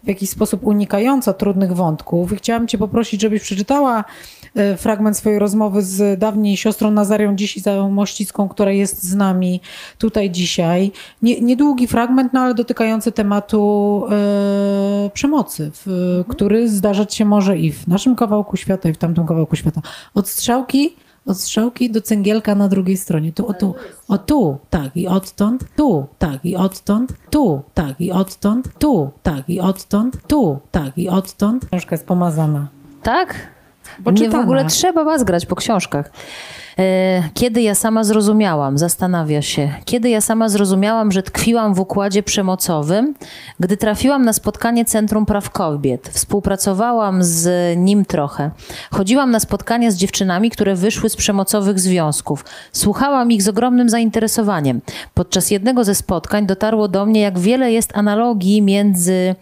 w 0.04 0.08
jakiś 0.08 0.30
sposób 0.30 0.64
unikająca 0.64 1.34
trudnych 1.34 1.74
wątków. 1.74 2.34
I 2.34 2.36
chciałam 2.36 2.68
cię 2.68 2.78
poprosić, 2.78 3.22
żebyś 3.22 3.41
przeczytała 3.41 4.04
fragment 4.78 5.18
swojej 5.18 5.39
rozmowy 5.39 5.82
z 5.82 6.20
dawniej 6.20 6.58
siostrą 6.58 6.91
Nazarią, 6.91 7.36
dziś 7.36 7.58
Izają 7.58 7.89
Mościcką, 7.89 8.49
która 8.49 8.72
jest 8.72 9.04
z 9.04 9.16
nami 9.16 9.62
tutaj 9.97 10.32
dzisiaj. 10.32 10.91
Nie, 11.22 11.41
niedługi 11.41 11.88
fragment, 11.88 12.34
no 12.34 12.39
ale 12.39 12.54
dotykający 12.54 13.12
tematu 13.12 13.64
E, 14.12 15.10
przemocy, 15.14 15.72
w, 15.74 16.24
który 16.28 16.70
zdarzać 16.70 17.16
się 17.16 17.26
może 17.26 17.58
i 17.58 17.72
w 17.72 17.88
naszym 17.88 18.16
kawałku 18.16 18.58
świata, 18.58 18.89
i 18.89 18.93
w 18.93 18.97
tamtym 18.97 19.26
kawałku 19.26 19.56
świata. 19.56 19.82
Od 20.16 20.30
strzałki 20.30 20.95
od 21.26 21.39
strzałki 21.39 21.91
do 21.91 22.01
cęgielka 22.01 22.56
na 22.56 22.68
drugiej 22.68 22.97
stronie. 22.97 23.34
Tu, 23.34 23.47
o 23.47 23.54
tu, 23.54 23.76
o 24.08 24.18
tu, 24.18 24.58
tak 24.70 24.97
i 24.97 25.08
odtąd, 25.08 25.64
tu, 25.76 26.06
tak 26.20 26.45
i 26.45 26.56
odtąd, 26.56 27.14
tu, 27.30 27.62
tak 27.74 28.01
i 28.01 28.12
odtąd, 28.12 28.68
tu, 28.80 29.12
tak 29.24 29.49
i 29.49 29.60
odtąd, 29.60 30.28
tu, 30.28 30.60
tak 30.72 30.97
i 30.97 31.10
odtąd. 31.10 31.66
Książka 31.66 31.95
jest 31.95 32.06
pomazana. 32.06 32.68
Tak? 33.04 33.36
Bo 33.99 34.11
Nie 34.11 34.29
w 34.29 34.36
ogóle 34.36 34.65
trzeba 34.65 35.03
was 35.03 35.23
grać 35.23 35.45
po 35.45 35.55
książkach. 35.55 36.11
E, 36.79 37.23
kiedy 37.34 37.61
ja 37.61 37.75
sama 37.75 38.03
zrozumiałam, 38.03 38.77
zastanawia 38.77 39.41
się, 39.41 39.69
kiedy 39.86 40.09
ja 40.09 40.21
sama 40.21 40.49
zrozumiałam, 40.49 41.11
że 41.11 41.23
tkwiłam 41.23 41.73
w 41.73 41.79
układzie 41.79 42.23
przemocowym, 42.23 43.13
gdy 43.59 43.77
trafiłam 43.77 44.25
na 44.25 44.34
spotkanie 44.34 44.86
Centrum 44.86 45.25
Praw 45.25 45.49
Kobiet. 45.49 46.09
Współpracowałam 46.09 47.23
z 47.23 47.77
nim 47.77 48.05
trochę. 48.05 48.51
Chodziłam 48.91 49.31
na 49.31 49.39
spotkania 49.39 49.91
z 49.91 49.95
dziewczynami, 49.95 50.49
które 50.49 50.75
wyszły 50.75 51.09
z 51.09 51.15
przemocowych 51.15 51.79
związków. 51.79 52.45
Słuchałam 52.71 53.31
ich 53.31 53.43
z 53.43 53.47
ogromnym 53.47 53.89
zainteresowaniem. 53.89 54.81
Podczas 55.13 55.51
jednego 55.51 55.84
ze 55.84 55.95
spotkań 55.95 56.45
dotarło 56.45 56.88
do 56.88 57.05
mnie, 57.05 57.21
jak 57.21 57.39
wiele 57.39 57.71
jest 57.71 57.97
analogii 57.97 58.61
między 58.61 59.36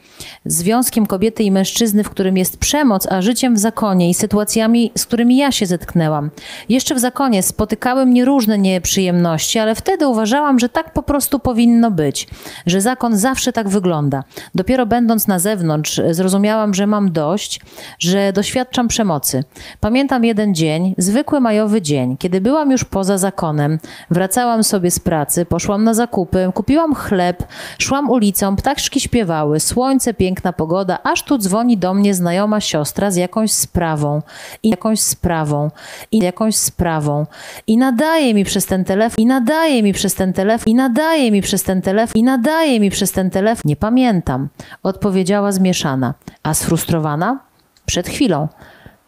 związkiem 0.46 1.06
kobiety 1.06 1.44
i 1.44 1.52
mężczyzny, 1.52 2.04
w 2.04 2.10
którym 2.10 2.38
jest 2.38 2.58
przemoc, 2.58 3.08
a 3.12 3.22
życiem 3.22 3.56
w 3.56 3.60
zakonie 3.60 4.10
i 4.10 4.14
sytuacjami, 4.32 4.92
z 4.98 5.06
którymi 5.06 5.38
ja 5.38 5.52
się 5.52 5.66
zetknęłam. 5.66 6.30
Jeszcze 6.70 6.96
w 6.96 7.00
zakonie 7.00 7.22
koniec 7.22 7.46
spotykałem 7.46 8.10
mnie 8.10 8.26
różne 8.26 8.58
nieprzyjemności, 8.58 9.60
ale 9.60 9.76
wtedy 9.76 10.08
uważałam, 10.08 10.60
że 10.60 10.70
tak 10.70 10.94
po 10.94 11.04
prostu 11.04 11.40
powinno 11.40 11.92
być, 11.92 12.28
że 12.66 12.82
zakon 12.82 13.18
zawsze 13.18 13.54
tak 13.54 13.70
wygląda. 13.70 14.24
Dopiero 14.56 14.86
będąc 14.86 15.28
na 15.28 15.40
zewnątrz, 15.40 16.02
zrozumiałam, 16.12 16.74
że 16.74 16.88
mam 16.88 17.12
dość, 17.12 17.62
że 18.00 18.34
doświadczam 18.34 18.88
przemocy. 18.88 19.44
Pamiętam 19.80 20.26
jeden 20.26 20.56
dzień, 20.56 20.96
zwykły 20.98 21.40
majowy 21.42 21.82
dzień, 21.82 22.18
kiedy 22.18 22.42
byłam 22.42 22.72
już 22.72 22.84
poza 22.84 23.18
zakonem. 23.18 23.80
Wracałam 24.12 24.64
sobie 24.64 24.92
z 24.92 25.00
pracy, 25.00 25.46
poszłam 25.46 25.84
na 25.84 25.94
zakupy, 25.94 26.52
kupiłam 26.54 26.96
chleb, 26.96 27.44
szłam 27.78 28.10
ulicą, 28.10 28.56
ptaszki 28.56 29.00
śpiewały, 29.00 29.60
słońce, 29.60 30.14
piękna 30.14 30.54
pogoda, 30.54 30.98
aż 31.04 31.24
tu 31.24 31.38
dzwoni 31.38 31.78
do 31.78 31.94
mnie 31.94 32.14
znajoma 32.14 32.62
siostra 32.62 33.12
z 33.12 33.16
jakąś 33.16 33.52
sprawą 33.52 34.21
i 34.64 34.70
jakąś 34.70 35.00
sprawą 35.00 35.72
i 36.12 36.20
jakąś 36.20 36.56
sprawą 36.56 37.26
i 37.68 37.78
nadaje 37.78 38.34
mi 38.34 38.44
przez 38.46 38.66
ten 38.66 38.86
telefon, 38.86 39.16
i 39.24 39.26
nadaje 39.26 39.84
mi 39.84 39.94
przez 39.94 40.16
ten 40.16 40.34
telefon, 40.34 40.72
i 40.72 40.76
nadaje 40.76 41.32
mi 41.32 41.42
przez 41.42 41.64
ten 41.64 41.82
telefon, 41.82 42.22
i 42.22 42.24
nadaje 42.24 42.80
mi 42.80 42.90
przez 42.90 43.12
ten 43.12 43.30
telefon. 43.30 43.62
Nie 43.66 43.76
pamiętam, 43.76 44.50
odpowiedziała 44.84 45.52
zmieszana, 45.52 46.14
a 46.44 46.54
sfrustrowana? 46.54 47.40
Przed 47.86 48.08
chwilą. 48.08 48.48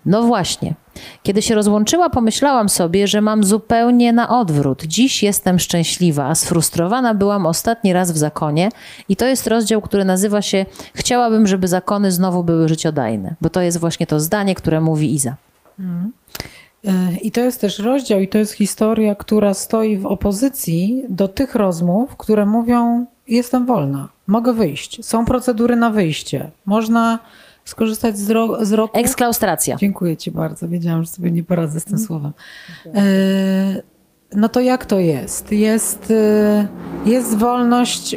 No 0.05 0.23
właśnie. 0.23 0.73
Kiedy 1.23 1.41
się 1.41 1.55
rozłączyła, 1.55 2.09
pomyślałam 2.09 2.69
sobie, 2.69 3.07
że 3.07 3.21
mam 3.21 3.43
zupełnie 3.43 4.13
na 4.13 4.39
odwrót. 4.39 4.83
Dziś 4.83 5.23
jestem 5.23 5.59
szczęśliwa, 5.59 6.35
sfrustrowana 6.35 7.13
byłam 7.13 7.45
ostatni 7.45 7.93
raz 7.93 8.11
w 8.11 8.17
zakonie 8.17 8.69
i 9.09 9.15
to 9.15 9.25
jest 9.25 9.47
rozdział, 9.47 9.81
który 9.81 10.05
nazywa 10.05 10.41
się 10.41 10.65
Chciałabym, 10.93 11.47
żeby 11.47 11.67
zakony 11.67 12.11
znowu 12.11 12.43
były 12.43 12.69
życiodajne, 12.69 13.35
bo 13.41 13.49
to 13.49 13.61
jest 13.61 13.77
właśnie 13.77 14.07
to 14.07 14.19
zdanie, 14.19 14.55
które 14.55 14.81
mówi 14.81 15.13
Iza. 15.13 15.35
Mm. 15.79 16.11
I 17.21 17.31
to 17.31 17.41
jest 17.41 17.61
też 17.61 17.79
rozdział, 17.79 18.19
i 18.19 18.27
to 18.27 18.37
jest 18.37 18.53
historia, 18.53 19.15
która 19.15 19.53
stoi 19.53 19.97
w 19.97 20.05
opozycji 20.05 21.03
do 21.09 21.27
tych 21.27 21.55
rozmów, 21.55 22.15
które 22.15 22.45
mówią: 22.45 23.05
Jestem 23.27 23.65
wolna, 23.65 24.09
mogę 24.27 24.53
wyjść, 24.53 25.05
są 25.05 25.25
procedury 25.25 25.75
na 25.75 25.89
wyjście, 25.89 26.51
można 26.65 27.19
skorzystać 27.65 28.17
z, 28.17 28.29
ro 28.29 28.65
z 28.65 28.71
roku. 28.71 28.99
Eksklaustracja. 28.99 29.75
Dziękuję 29.75 30.17
Ci 30.17 30.31
bardzo. 30.31 30.67
Wiedziałam, 30.67 31.03
że 31.03 31.09
sobie 31.09 31.31
nie 31.31 31.43
poradzę 31.43 31.79
z 31.79 31.83
tym 31.83 31.93
mhm. 31.93 32.07
słowem. 32.07 32.31
E, 32.85 33.81
no 34.35 34.49
to 34.49 34.59
jak 34.59 34.85
to 34.85 34.99
jest? 34.99 35.51
Jest, 35.51 36.11
e, 36.11 36.67
jest 37.05 37.37
wolność. 37.37 38.15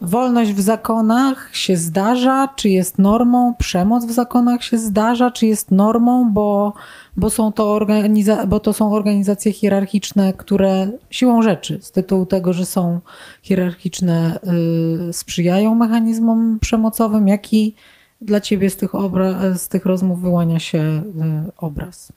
Wolność 0.00 0.52
w 0.52 0.60
zakonach 0.60 1.50
się 1.52 1.76
zdarza, 1.76 2.48
czy 2.56 2.68
jest 2.68 2.98
normą? 2.98 3.54
Przemoc 3.58 4.04
w 4.04 4.10
zakonach 4.12 4.64
się 4.64 4.78
zdarza, 4.78 5.30
czy 5.30 5.46
jest 5.46 5.70
normą, 5.70 6.30
bo 6.32 6.72
bo, 7.16 7.30
są 7.30 7.52
to 7.52 7.64
organiza- 7.64 8.46
bo 8.46 8.60
to 8.60 8.72
są 8.72 8.92
organizacje 8.92 9.52
hierarchiczne, 9.52 10.32
które 10.32 10.90
siłą 11.10 11.42
rzeczy, 11.42 11.78
z 11.82 11.92
tytułu 11.92 12.26
tego, 12.26 12.52
że 12.52 12.66
są 12.66 13.00
hierarchiczne, 13.42 14.38
yy, 15.06 15.12
sprzyjają 15.12 15.74
mechanizmom 15.74 16.58
przemocowym, 16.60 17.28
jak 17.28 17.52
i 17.52 17.74
dla 18.20 18.40
ciebie 18.40 18.70
z 18.70 18.76
tych, 18.76 18.92
obra- 18.92 19.54
z 19.58 19.68
tych 19.68 19.86
rozmów 19.86 20.20
wyłania 20.20 20.58
się 20.58 20.78
yy, 20.78 21.52
obraz. 21.56 22.12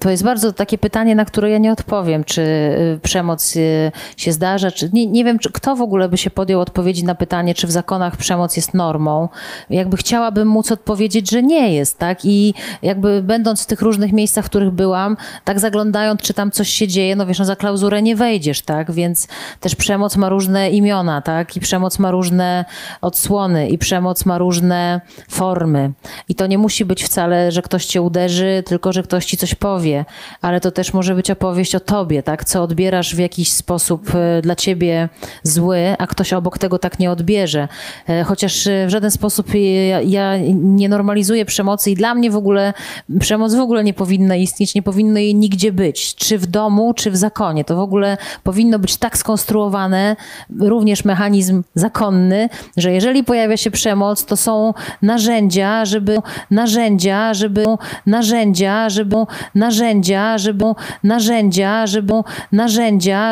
To 0.00 0.10
jest 0.10 0.24
bardzo 0.24 0.52
takie 0.52 0.78
pytanie, 0.78 1.14
na 1.14 1.24
które 1.24 1.50
ja 1.50 1.58
nie 1.58 1.72
odpowiem, 1.72 2.24
czy 2.24 2.42
y, 2.42 3.00
przemoc 3.02 3.56
y, 3.56 3.92
się 4.16 4.32
zdarza, 4.32 4.70
czy 4.70 4.90
nie, 4.92 5.06
nie 5.06 5.24
wiem, 5.24 5.38
czy 5.38 5.52
kto 5.52 5.76
w 5.76 5.82
ogóle 5.82 6.08
by 6.08 6.18
się 6.18 6.30
podjął 6.30 6.60
odpowiedzi 6.60 7.04
na 7.04 7.14
pytanie, 7.14 7.54
czy 7.54 7.66
w 7.66 7.70
zakonach 7.70 8.16
przemoc 8.16 8.56
jest 8.56 8.74
normą. 8.74 9.28
Jakby 9.70 9.96
chciałabym 9.96 10.48
móc 10.48 10.72
odpowiedzieć, 10.72 11.30
że 11.30 11.42
nie 11.42 11.74
jest, 11.74 11.98
tak? 11.98 12.24
I 12.24 12.54
jakby 12.82 13.22
będąc 13.22 13.62
w 13.62 13.66
tych 13.66 13.82
różnych 13.82 14.12
miejscach, 14.12 14.44
w 14.44 14.48
których 14.48 14.70
byłam, 14.70 15.16
tak 15.44 15.60
zaglądając, 15.60 16.20
czy 16.20 16.34
tam 16.34 16.50
coś 16.50 16.68
się 16.68 16.88
dzieje, 16.88 17.16
no 17.16 17.26
wiesz, 17.26 17.38
no 17.38 17.44
za 17.44 17.56
klauzurę 17.56 18.02
nie 18.02 18.16
wejdziesz, 18.16 18.62
tak? 18.62 18.92
Więc 18.92 19.28
też 19.60 19.74
przemoc 19.74 20.16
ma 20.16 20.28
różne 20.28 20.70
imiona, 20.70 21.22
tak? 21.22 21.56
I 21.56 21.60
przemoc 21.60 21.98
ma 21.98 22.10
różne 22.10 22.64
odsłony, 23.00 23.68
i 23.68 23.78
przemoc 23.78 24.24
ma 24.26 24.38
różne 24.38 25.00
formy. 25.30 25.92
I 26.28 26.34
to 26.34 26.46
nie 26.46 26.58
musi 26.58 26.84
być 26.84 27.04
wcale, 27.04 27.52
że 27.52 27.62
ktoś 27.62 27.86
cię 27.86 28.02
uderzy, 28.02 28.62
tylko 28.66 28.92
że 28.92 29.02
ktoś 29.02 29.24
ci 29.26 29.36
coś 29.36 29.54
powie 29.54 29.81
powie, 29.82 30.04
ale 30.40 30.60
to 30.60 30.70
też 30.70 30.92
może 30.92 31.14
być 31.14 31.30
opowieść 31.30 31.74
o 31.74 31.80
tobie, 31.80 32.22
tak? 32.22 32.44
Co 32.44 32.62
odbierasz 32.62 33.14
w 33.14 33.18
jakiś 33.18 33.52
sposób 33.52 34.14
e, 34.14 34.42
dla 34.42 34.56
ciebie 34.56 35.08
zły, 35.42 35.94
a 35.98 36.06
ktoś 36.06 36.32
obok 36.32 36.58
tego 36.58 36.78
tak 36.78 36.98
nie 36.98 37.10
odbierze. 37.10 37.68
E, 38.08 38.24
chociaż 38.24 38.66
e, 38.66 38.86
w 38.86 38.90
żaden 38.90 39.10
sposób 39.10 39.46
ja, 39.88 40.00
ja 40.00 40.38
nie 40.54 40.88
normalizuję 40.88 41.44
przemocy 41.44 41.90
i 41.90 41.94
dla 41.94 42.14
mnie 42.14 42.30
w 42.30 42.36
ogóle 42.36 42.72
przemoc 43.20 43.54
w 43.54 43.60
ogóle 43.60 43.84
nie 43.84 43.94
powinna 43.94 44.36
istnieć, 44.36 44.74
nie 44.74 44.82
powinno 44.82 45.18
jej 45.18 45.34
nigdzie 45.34 45.72
być. 45.72 46.14
Czy 46.14 46.38
w 46.38 46.46
domu, 46.46 46.94
czy 46.94 47.10
w 47.10 47.16
zakonie. 47.16 47.64
To 47.64 47.76
w 47.76 47.80
ogóle 47.80 48.16
powinno 48.42 48.78
być 48.78 48.96
tak 48.96 49.18
skonstruowane, 49.18 50.16
również 50.60 51.04
mechanizm 51.04 51.62
zakonny, 51.74 52.48
że 52.76 52.92
jeżeli 52.92 53.24
pojawia 53.24 53.56
się 53.56 53.70
przemoc, 53.70 54.24
to 54.24 54.36
są 54.36 54.74
narzędzia, 55.02 55.84
żeby 55.84 56.18
narzędzia, 56.50 57.34
żeby 57.34 57.64
narzędzia, 58.06 58.90
żeby 58.90 59.14
narzędzia, 59.54 59.60
żeby 59.60 59.61
narzędzia, 59.62 60.38
żeby 60.38 60.64
narzędzia, 61.02 61.86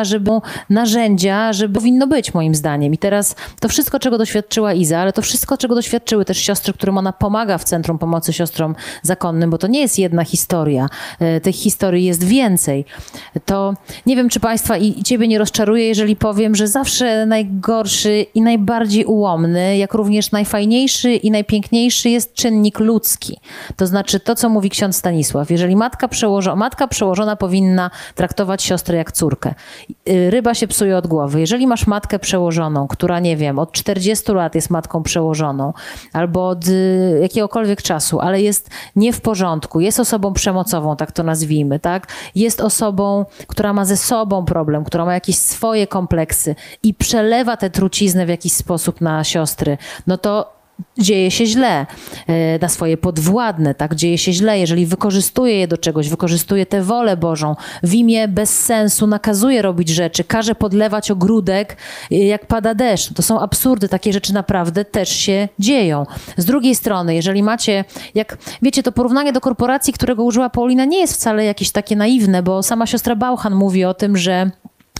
żeby 0.05 0.31
narzędzia, 0.69 1.53
żeby 1.53 1.73
powinno 1.73 2.07
być 2.07 2.33
moim 2.33 2.55
zdaniem. 2.55 2.93
I 2.93 2.97
teraz 2.97 3.35
to 3.59 3.69
wszystko, 3.69 3.99
czego 3.99 4.17
doświadczyła 4.17 4.73
Iza, 4.73 4.99
ale 4.99 5.13
to 5.13 5.21
wszystko, 5.21 5.57
czego 5.57 5.75
doświadczyły 5.75 6.25
też 6.25 6.37
siostry, 6.37 6.73
którym 6.73 6.97
ona 6.97 7.13
pomaga 7.13 7.57
w 7.57 7.63
Centrum 7.63 7.99
Pomocy 7.99 8.33
Siostrom 8.33 8.75
Zakonnym, 9.01 9.49
bo 9.49 9.57
to 9.57 9.67
nie 9.67 9.79
jest 9.79 9.99
jedna 9.99 10.23
historia. 10.23 10.89
E, 11.19 11.41
tych 11.41 11.55
historii 11.55 12.05
jest 12.05 12.23
więcej. 12.23 12.85
To 13.45 13.73
nie 14.05 14.15
wiem, 14.15 14.29
czy 14.29 14.39
Państwa 14.39 14.77
i 14.77 15.03
Ciebie 15.03 15.27
nie 15.27 15.39
rozczaruje, 15.39 15.87
jeżeli 15.87 16.15
powiem, 16.15 16.55
że 16.55 16.67
zawsze 16.67 17.25
najgorszy 17.25 18.25
i 18.35 18.41
najbardziej 18.41 19.05
ułomny, 19.05 19.77
jak 19.77 19.93
również 19.93 20.31
najfajniejszy 20.31 21.11
i 21.11 21.31
najpiękniejszy 21.31 22.09
jest 22.09 22.33
czynnik 22.33 22.79
ludzki. 22.79 23.37
To 23.75 23.87
znaczy 23.87 24.19
to, 24.19 24.35
co 24.35 24.49
mówi 24.49 24.69
ksiądz 24.69 24.95
Stanisław. 24.95 25.51
Jeżeli 25.51 25.75
matka 25.75 26.07
przełożona, 26.21 26.55
matka 26.55 26.87
przełożona 26.87 27.35
powinna 27.35 27.91
traktować 28.15 28.63
siostrę 28.63 28.97
jak 28.97 29.11
córkę. 29.11 29.53
Y, 30.09 30.31
ryba 30.31 30.53
się 30.53 30.67
psuje 30.67 30.97
od 30.97 31.07
głowy. 31.07 31.39
Jeżeli 31.39 31.67
masz 31.67 31.87
matkę 31.87 32.19
przełożoną, 32.19 32.87
która, 32.87 33.19
nie 33.19 33.37
wiem, 33.37 33.59
od 33.59 33.71
40 33.71 34.31
lat 34.31 34.55
jest 34.55 34.69
matką 34.69 35.03
przełożoną, 35.03 35.73
albo 36.13 36.47
od 36.47 36.67
y, 36.67 37.19
jakiegokolwiek 37.21 37.81
czasu, 37.81 38.19
ale 38.19 38.41
jest 38.41 38.69
nie 38.95 39.13
w 39.13 39.21
porządku, 39.21 39.79
jest 39.79 39.99
osobą 39.99 40.33
przemocową, 40.33 40.95
tak 40.95 41.11
to 41.11 41.23
nazwijmy, 41.23 41.79
tak? 41.79 42.07
Jest 42.35 42.61
osobą, 42.61 43.25
która 43.47 43.73
ma 43.73 43.85
ze 43.85 43.97
sobą 43.97 44.45
problem, 44.45 44.83
która 44.83 45.05
ma 45.05 45.13
jakieś 45.13 45.37
swoje 45.37 45.87
kompleksy 45.87 46.55
i 46.83 46.93
przelewa 46.93 47.57
tę 47.57 47.69
truciznę 47.69 48.25
w 48.25 48.29
jakiś 48.29 48.53
sposób 48.53 49.01
na 49.01 49.23
siostry, 49.23 49.77
no 50.07 50.17
to 50.17 50.60
dzieje 50.97 51.31
się 51.31 51.45
źle, 51.45 51.85
e, 52.27 52.59
na 52.59 52.69
swoje 52.69 52.97
podwładne, 52.97 53.75
tak, 53.75 53.95
dzieje 53.95 54.17
się 54.17 54.33
źle, 54.33 54.59
jeżeli 54.59 54.85
wykorzystuje 54.85 55.59
je 55.59 55.67
do 55.67 55.77
czegoś, 55.77 56.09
wykorzystuje 56.09 56.65
tę 56.65 56.83
wolę 56.83 57.17
Bożą, 57.17 57.55
w 57.83 57.93
imię 57.93 58.27
bez 58.27 58.59
sensu 58.59 59.07
nakazuje 59.07 59.61
robić 59.61 59.89
rzeczy, 59.89 60.23
każe 60.23 60.55
podlewać 60.55 61.11
ogródek, 61.11 61.77
e, 62.11 62.15
jak 62.15 62.45
pada 62.45 62.75
deszcz. 62.75 63.13
To 63.13 63.21
są 63.21 63.39
absurdy, 63.39 63.89
takie 63.89 64.13
rzeczy 64.13 64.33
naprawdę 64.33 64.85
też 64.85 65.09
się 65.09 65.47
dzieją. 65.59 66.05
Z 66.37 66.45
drugiej 66.45 66.75
strony, 66.75 67.15
jeżeli 67.15 67.43
macie, 67.43 67.85
jak 68.15 68.37
wiecie, 68.61 68.83
to 68.83 68.91
porównanie 68.91 69.33
do 69.33 69.41
korporacji, 69.41 69.93
którego 69.93 70.23
użyła 70.23 70.49
Paulina, 70.49 70.85
nie 70.85 70.99
jest 70.99 71.13
wcale 71.13 71.45
jakieś 71.45 71.71
takie 71.71 71.95
naiwne, 71.95 72.43
bo 72.43 72.63
sama 72.63 72.85
siostra 72.85 73.15
Bauchan 73.15 73.55
mówi 73.55 73.85
o 73.85 73.93
tym, 73.93 74.17
że 74.17 74.51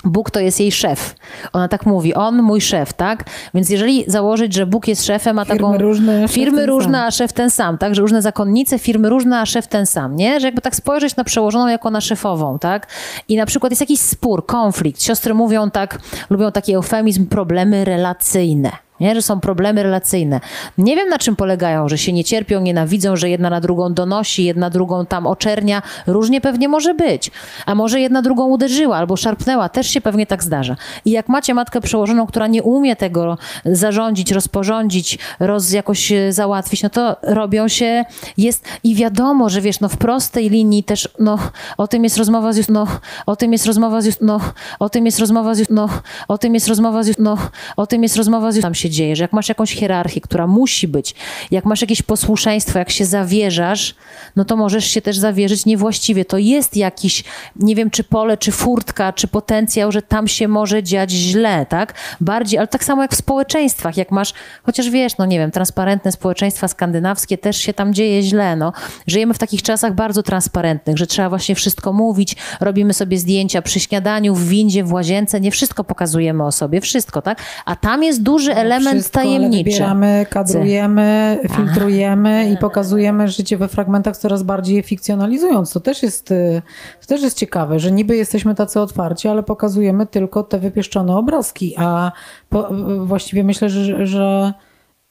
Bóg 0.03 0.31
to 0.31 0.39
jest 0.39 0.59
jej 0.59 0.71
szef. 0.71 1.15
Ona 1.53 1.67
tak 1.67 1.85
mówi, 1.85 2.13
on 2.13 2.41
mój 2.41 2.61
szef, 2.61 2.93
tak? 2.93 3.23
Więc 3.53 3.69
jeżeli 3.69 4.03
założyć, 4.07 4.53
że 4.53 4.65
Bóg 4.65 4.87
jest 4.87 5.05
szefem, 5.05 5.39
a 5.39 5.45
Firmy 5.45 5.59
taką. 5.59 5.77
różne, 5.77 6.27
firmy 6.27 6.65
różne, 6.65 6.97
sam. 6.97 7.07
a 7.07 7.11
szef 7.11 7.33
ten 7.33 7.49
sam, 7.49 7.77
tak? 7.77 7.95
Że 7.95 8.01
różne 8.01 8.21
zakonnice, 8.21 8.79
firmy 8.79 9.09
różne, 9.09 9.39
a 9.39 9.45
szef 9.45 9.67
ten 9.67 9.85
sam, 9.85 10.15
nie? 10.15 10.39
Że 10.39 10.47
jakby 10.47 10.61
tak 10.61 10.75
spojrzeć 10.75 11.15
na 11.15 11.23
przełożoną 11.23 11.67
jako 11.67 11.89
na 11.91 12.01
szefową, 12.01 12.59
tak? 12.59 12.87
I 13.27 13.35
na 13.37 13.45
przykład 13.45 13.71
jest 13.71 13.81
jakiś 13.81 13.99
spór, 13.99 14.45
konflikt. 14.45 15.03
Siostry 15.03 15.33
mówią 15.33 15.71
tak, 15.71 15.99
lubią 16.29 16.51
taki 16.51 16.73
eufemizm, 16.73 17.25
problemy 17.25 17.85
relacyjne. 17.85 18.71
Nie, 19.01 19.15
że 19.15 19.21
są 19.21 19.39
problemy 19.39 19.83
relacyjne. 19.83 20.39
Nie 20.77 20.95
wiem 20.95 21.09
na 21.09 21.17
czym 21.17 21.35
polegają, 21.35 21.89
że 21.89 21.97
się 21.97 22.13
nie 22.13 22.23
cierpią, 22.23 22.61
nienawidzą, 22.61 23.15
że 23.15 23.29
jedna 23.29 23.49
na 23.49 23.61
drugą 23.61 23.93
donosi, 23.93 24.43
jedna 24.43 24.69
drugą 24.69 25.05
tam 25.05 25.27
oczernia. 25.27 25.81
Różnie 26.07 26.41
pewnie 26.41 26.67
może 26.67 26.93
być. 26.93 27.31
A 27.65 27.75
może 27.75 27.99
jedna 27.99 28.21
drugą 28.21 28.47
uderzyła 28.47 28.97
albo 28.97 29.17
szarpnęła. 29.17 29.69
Też 29.69 29.87
się 29.87 30.01
pewnie 30.01 30.25
tak 30.25 30.43
zdarza. 30.43 30.75
I 31.05 31.11
jak 31.11 31.29
macie 31.29 31.53
matkę 31.53 31.81
przełożoną, 31.81 32.27
która 32.27 32.47
nie 32.47 32.63
umie 32.63 32.95
tego 32.95 33.37
zarządzić, 33.65 34.31
rozporządzić, 34.31 35.19
roz 35.39 35.71
jakoś 35.71 36.11
e, 36.11 36.33
załatwić, 36.33 36.83
no 36.83 36.89
to 36.89 37.17
robią 37.21 37.67
się, 37.67 38.05
jest 38.37 38.65
i 38.83 38.95
wiadomo, 38.95 39.49
że 39.49 39.61
wiesz, 39.61 39.79
no 39.79 39.89
w 39.89 39.97
prostej 39.97 40.49
linii 40.49 40.83
też, 40.83 41.09
no 41.19 41.39
o 41.77 41.87
tym 41.87 42.03
jest 42.03 42.17
rozmowa 42.17 42.53
z 42.53 42.69
no 42.69 42.87
o 43.25 43.35
tym 43.35 43.53
jest 43.53 43.65
rozmowa 43.65 44.01
z 44.01 44.21
no 44.21 44.39
o 44.79 44.89
tym 44.89 45.05
jest 45.05 45.19
rozmowa 45.19 45.53
z 45.53 45.69
no 45.69 45.89
o 46.27 46.37
tym 46.37 46.53
jest 46.53 46.67
rozmowa 46.67 47.03
z 47.03 47.19
no 47.19 47.37
o 47.77 47.87
tym 47.87 48.03
jest 48.03 48.17
rozmowa 48.17 48.51
z 48.51 48.59
tam 48.59 48.75
się 48.75 48.90
dzieje, 48.91 49.15
że 49.15 49.23
jak 49.23 49.33
masz 49.33 49.49
jakąś 49.49 49.73
hierarchię, 49.73 50.21
która 50.21 50.47
musi 50.47 50.87
być, 50.87 51.15
jak 51.51 51.65
masz 51.65 51.81
jakieś 51.81 52.01
posłuszeństwo, 52.01 52.79
jak 52.79 52.89
się 52.89 53.05
zawierzasz, 53.05 53.95
no 54.35 54.45
to 54.45 54.55
możesz 54.55 54.85
się 54.85 55.01
też 55.01 55.17
zawierzyć 55.17 55.65
niewłaściwie. 55.65 56.25
To 56.25 56.37
jest 56.37 56.77
jakiś, 56.77 57.23
nie 57.55 57.75
wiem, 57.75 57.89
czy 57.89 58.03
pole, 58.03 58.37
czy 58.37 58.51
furtka, 58.51 59.13
czy 59.13 59.27
potencjał, 59.27 59.91
że 59.91 60.01
tam 60.01 60.27
się 60.27 60.47
może 60.47 60.83
dziać 60.83 61.11
źle, 61.11 61.65
tak? 61.65 61.93
Bardziej, 62.21 62.59
ale 62.59 62.67
tak 62.67 62.83
samo 62.83 63.01
jak 63.01 63.11
w 63.11 63.15
społeczeństwach, 63.15 63.97
jak 63.97 64.11
masz, 64.11 64.33
chociaż 64.63 64.89
wiesz, 64.89 65.17
no 65.17 65.25
nie 65.25 65.39
wiem, 65.39 65.51
transparentne 65.51 66.11
społeczeństwa 66.11 66.67
skandynawskie 66.67 67.37
też 67.37 67.57
się 67.57 67.73
tam 67.73 67.93
dzieje 67.93 68.23
źle, 68.23 68.55
no. 68.55 68.73
Żyjemy 69.07 69.33
w 69.33 69.39
takich 69.39 69.61
czasach 69.61 69.95
bardzo 69.95 70.23
transparentnych, 70.23 70.97
że 70.97 71.07
trzeba 71.07 71.29
właśnie 71.29 71.55
wszystko 71.55 71.93
mówić, 71.93 72.35
robimy 72.59 72.93
sobie 72.93 73.17
zdjęcia 73.17 73.61
przy 73.61 73.79
śniadaniu, 73.79 74.35
w 74.35 74.47
windzie, 74.47 74.83
w 74.83 74.93
łazience, 74.93 75.41
nie 75.41 75.51
wszystko 75.51 75.83
pokazujemy 75.83 76.45
o 76.45 76.51
sobie, 76.51 76.81
wszystko, 76.81 77.21
tak? 77.21 77.41
A 77.65 77.75
tam 77.75 78.03
jest 78.03 78.23
duży 78.23 78.55
element 78.55 78.80
Wszystko, 78.89 79.19
ale 79.19 79.29
tajemniczy. 79.29 79.63
Wybieramy, 79.63 80.25
kadrujemy, 80.29 81.39
filtrujemy 81.55 82.51
i 82.51 82.57
pokazujemy 82.57 83.27
życie 83.27 83.57
we 83.57 83.67
fragmentach 83.67 84.17
coraz 84.17 84.43
bardziej 84.43 84.75
je 84.75 84.83
fikcjonalizując. 84.83 85.73
To 85.73 85.79
też 85.79 86.03
jest, 86.03 86.31
y, 86.31 86.61
to 87.01 87.07
też 87.07 87.21
jest 87.21 87.37
ciekawe, 87.37 87.79
że 87.79 87.91
niby 87.91 88.15
jesteśmy 88.15 88.55
tacy 88.55 88.79
otwarci, 88.79 89.27
ale 89.27 89.43
pokazujemy 89.43 90.05
tylko 90.07 90.43
te 90.43 90.59
wypieszczone 90.59 91.17
obrazki, 91.17 91.75
a 91.77 92.11
po, 92.49 92.69
właściwie 93.05 93.43
myślę, 93.43 93.69
że, 93.69 94.07
że 94.07 94.53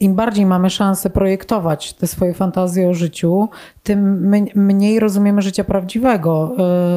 im 0.00 0.14
bardziej 0.14 0.46
mamy 0.46 0.70
szansę 0.70 1.10
projektować 1.10 1.92
te 1.92 2.06
swoje 2.06 2.34
fantazje 2.34 2.88
o 2.88 2.94
życiu, 2.94 3.48
tym 3.82 4.30
mniej 4.54 5.00
rozumiemy 5.00 5.42
życia 5.42 5.64
prawdziwego 5.64 6.54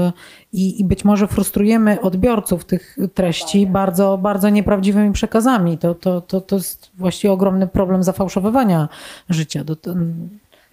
y, 0.07 0.11
i, 0.53 0.81
i 0.81 0.85
być 0.85 1.05
może 1.05 1.27
frustrujemy 1.27 2.01
odbiorców 2.01 2.65
tych 2.65 2.97
treści 3.13 3.67
bardzo, 3.67 4.17
bardzo 4.17 4.49
nieprawdziwymi 4.49 5.11
przekazami. 5.13 5.77
To, 5.77 5.95
to, 5.95 6.21
to, 6.21 6.41
to 6.41 6.55
jest 6.55 6.91
właściwie 6.97 7.31
ogromny 7.31 7.67
problem 7.67 8.03
zafałszowywania 8.03 8.89
życia. 9.29 9.63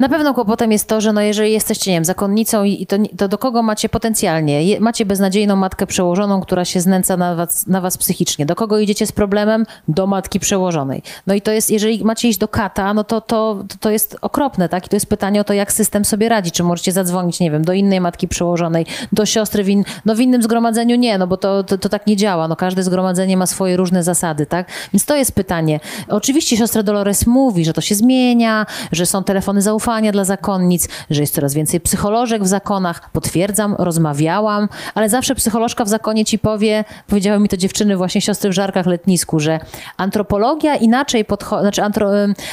Na 0.00 0.08
pewno 0.08 0.34
kłopotem 0.34 0.72
jest 0.72 0.88
to, 0.88 1.00
że 1.00 1.12
no 1.12 1.20
jeżeli 1.20 1.52
jesteście, 1.52 1.90
nie 1.90 1.96
wiem, 1.96 2.04
zakonnicą 2.04 2.64
i 2.64 2.86
to, 2.86 2.96
to 3.18 3.28
do 3.28 3.38
kogo 3.38 3.62
macie 3.62 3.88
potencjalnie? 3.88 4.64
Je, 4.64 4.80
macie 4.80 5.06
beznadziejną 5.06 5.56
matkę 5.56 5.86
przełożoną, 5.86 6.40
która 6.40 6.64
się 6.64 6.80
znęca 6.80 7.16
na 7.16 7.34
was, 7.34 7.66
na 7.66 7.80
was 7.80 7.98
psychicznie. 7.98 8.46
Do 8.46 8.54
kogo 8.54 8.78
idziecie 8.78 9.06
z 9.06 9.12
problemem? 9.12 9.66
Do 9.88 10.06
matki 10.06 10.40
przełożonej. 10.40 11.02
No 11.26 11.34
i 11.34 11.40
to 11.40 11.52
jest, 11.52 11.70
jeżeli 11.70 12.04
macie 12.04 12.28
iść 12.28 12.38
do 12.38 12.48
kata, 12.48 12.94
no 12.94 13.04
to, 13.04 13.20
to, 13.20 13.64
to, 13.68 13.76
to 13.80 13.90
jest 13.90 14.16
okropne, 14.20 14.68
tak? 14.68 14.86
I 14.86 14.88
to 14.88 14.96
jest 14.96 15.06
pytanie 15.06 15.40
o 15.40 15.44
to, 15.44 15.52
jak 15.52 15.72
system 15.72 16.04
sobie 16.04 16.28
radzi. 16.28 16.50
Czy 16.50 16.62
możecie 16.62 16.92
zadzwonić, 16.92 17.40
nie 17.40 17.50
wiem, 17.50 17.64
do 17.64 17.72
innej 17.72 18.00
matki 18.00 18.28
przełożonej, 18.28 18.86
do 19.12 19.26
siostry 19.26 19.64
w, 19.64 19.68
in, 19.68 19.84
no 20.04 20.14
w 20.14 20.20
innym 20.20 20.42
zgromadzeniu 20.42 20.96
nie, 20.96 21.18
no 21.18 21.26
bo 21.26 21.36
to, 21.36 21.64
to, 21.64 21.78
to 21.78 21.88
tak 21.88 22.06
nie 22.06 22.16
działa. 22.16 22.48
No 22.48 22.56
każde 22.56 22.82
zgromadzenie 22.82 23.36
ma 23.36 23.46
swoje 23.46 23.76
różne 23.76 24.02
zasady, 24.02 24.46
tak? 24.46 24.66
Więc 24.92 25.04
to 25.04 25.16
jest 25.16 25.32
pytanie. 25.32 25.80
Oczywiście 26.08 26.56
siostra 26.56 26.82
Dolores 26.82 27.26
mówi, 27.26 27.64
że 27.64 27.72
to 27.72 27.80
się 27.80 27.94
zmienia, 27.94 28.66
że 28.92 29.06
są 29.06 29.24
telefony 29.24 29.62
zaufania 29.62 29.89
dla 30.12 30.24
zakonnic, 30.24 30.88
że 31.10 31.20
jest 31.20 31.34
coraz 31.34 31.54
więcej 31.54 31.80
psycholożek 31.80 32.42
w 32.42 32.46
zakonach. 32.46 33.10
Potwierdzam, 33.12 33.74
rozmawiałam, 33.78 34.68
ale 34.94 35.08
zawsze 35.08 35.34
psycholożka 35.34 35.84
w 35.84 35.88
zakonie 35.88 36.24
ci 36.24 36.38
powie, 36.38 36.84
powiedziały 37.06 37.40
mi 37.40 37.48
to 37.48 37.56
dziewczyny 37.56 37.96
właśnie 37.96 38.20
siostry 38.20 38.50
w 38.50 38.52
Żarkach 38.52 38.86
Letnisku, 38.86 39.40
że 39.40 39.60
antropologia 39.96 40.76
inaczej 40.76 41.24
podchodzi, 41.24 41.62
znaczy 41.62 41.82
antro, 41.82 42.10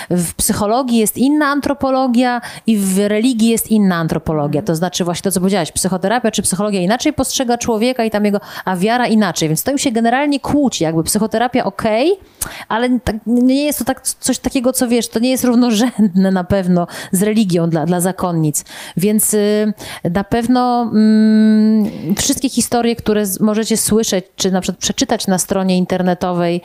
w 0.09 0.33
psychologii 0.33 0.97
jest 0.97 1.17
inna 1.17 1.45
antropologia 1.45 2.41
i 2.67 2.77
w 2.77 3.07
religii 3.07 3.49
jest 3.49 3.71
inna 3.71 3.95
antropologia. 3.95 4.61
To 4.61 4.75
znaczy 4.75 5.03
właśnie 5.03 5.23
to, 5.23 5.31
co 5.31 5.39
powiedziałaś, 5.39 5.71
psychoterapia 5.71 6.31
czy 6.31 6.41
psychologia 6.41 6.81
inaczej 6.81 7.13
postrzega 7.13 7.57
człowieka 7.57 8.03
i 8.03 8.11
tam 8.11 8.25
jego, 8.25 8.39
a 8.65 8.75
wiara 8.75 9.07
inaczej. 9.07 9.49
Więc 9.49 9.63
to 9.63 9.71
już 9.71 9.81
się 9.81 9.91
generalnie 9.91 10.39
kłóci, 10.39 10.83
jakby 10.83 11.03
psychoterapia 11.03 11.63
okej, 11.63 12.19
ale 12.67 12.99
tak, 12.99 13.15
nie 13.25 13.65
jest 13.65 13.79
to 13.79 13.85
tak, 13.85 14.01
coś 14.01 14.39
takiego, 14.39 14.73
co 14.73 14.87
wiesz, 14.87 15.07
to 15.07 15.19
nie 15.19 15.29
jest 15.29 15.43
równorzędne 15.43 16.31
na 16.31 16.43
pewno 16.43 16.87
z 17.11 17.21
religią 17.27 17.69
dla, 17.69 17.85
dla 17.85 17.99
zakonnic. 18.01 18.65
Więc 18.97 19.33
y, 19.33 19.73
na 20.11 20.23
pewno 20.23 20.81
mm, 20.81 22.15
wszystkie 22.15 22.49
historie, 22.49 22.95
które 22.95 23.23
możecie 23.39 23.77
słyszeć, 23.77 24.25
czy 24.35 24.51
na 24.51 24.61
przykład 24.61 24.79
przeczytać 24.79 25.27
na 25.27 25.37
stronie 25.37 25.77
internetowej 25.77 26.61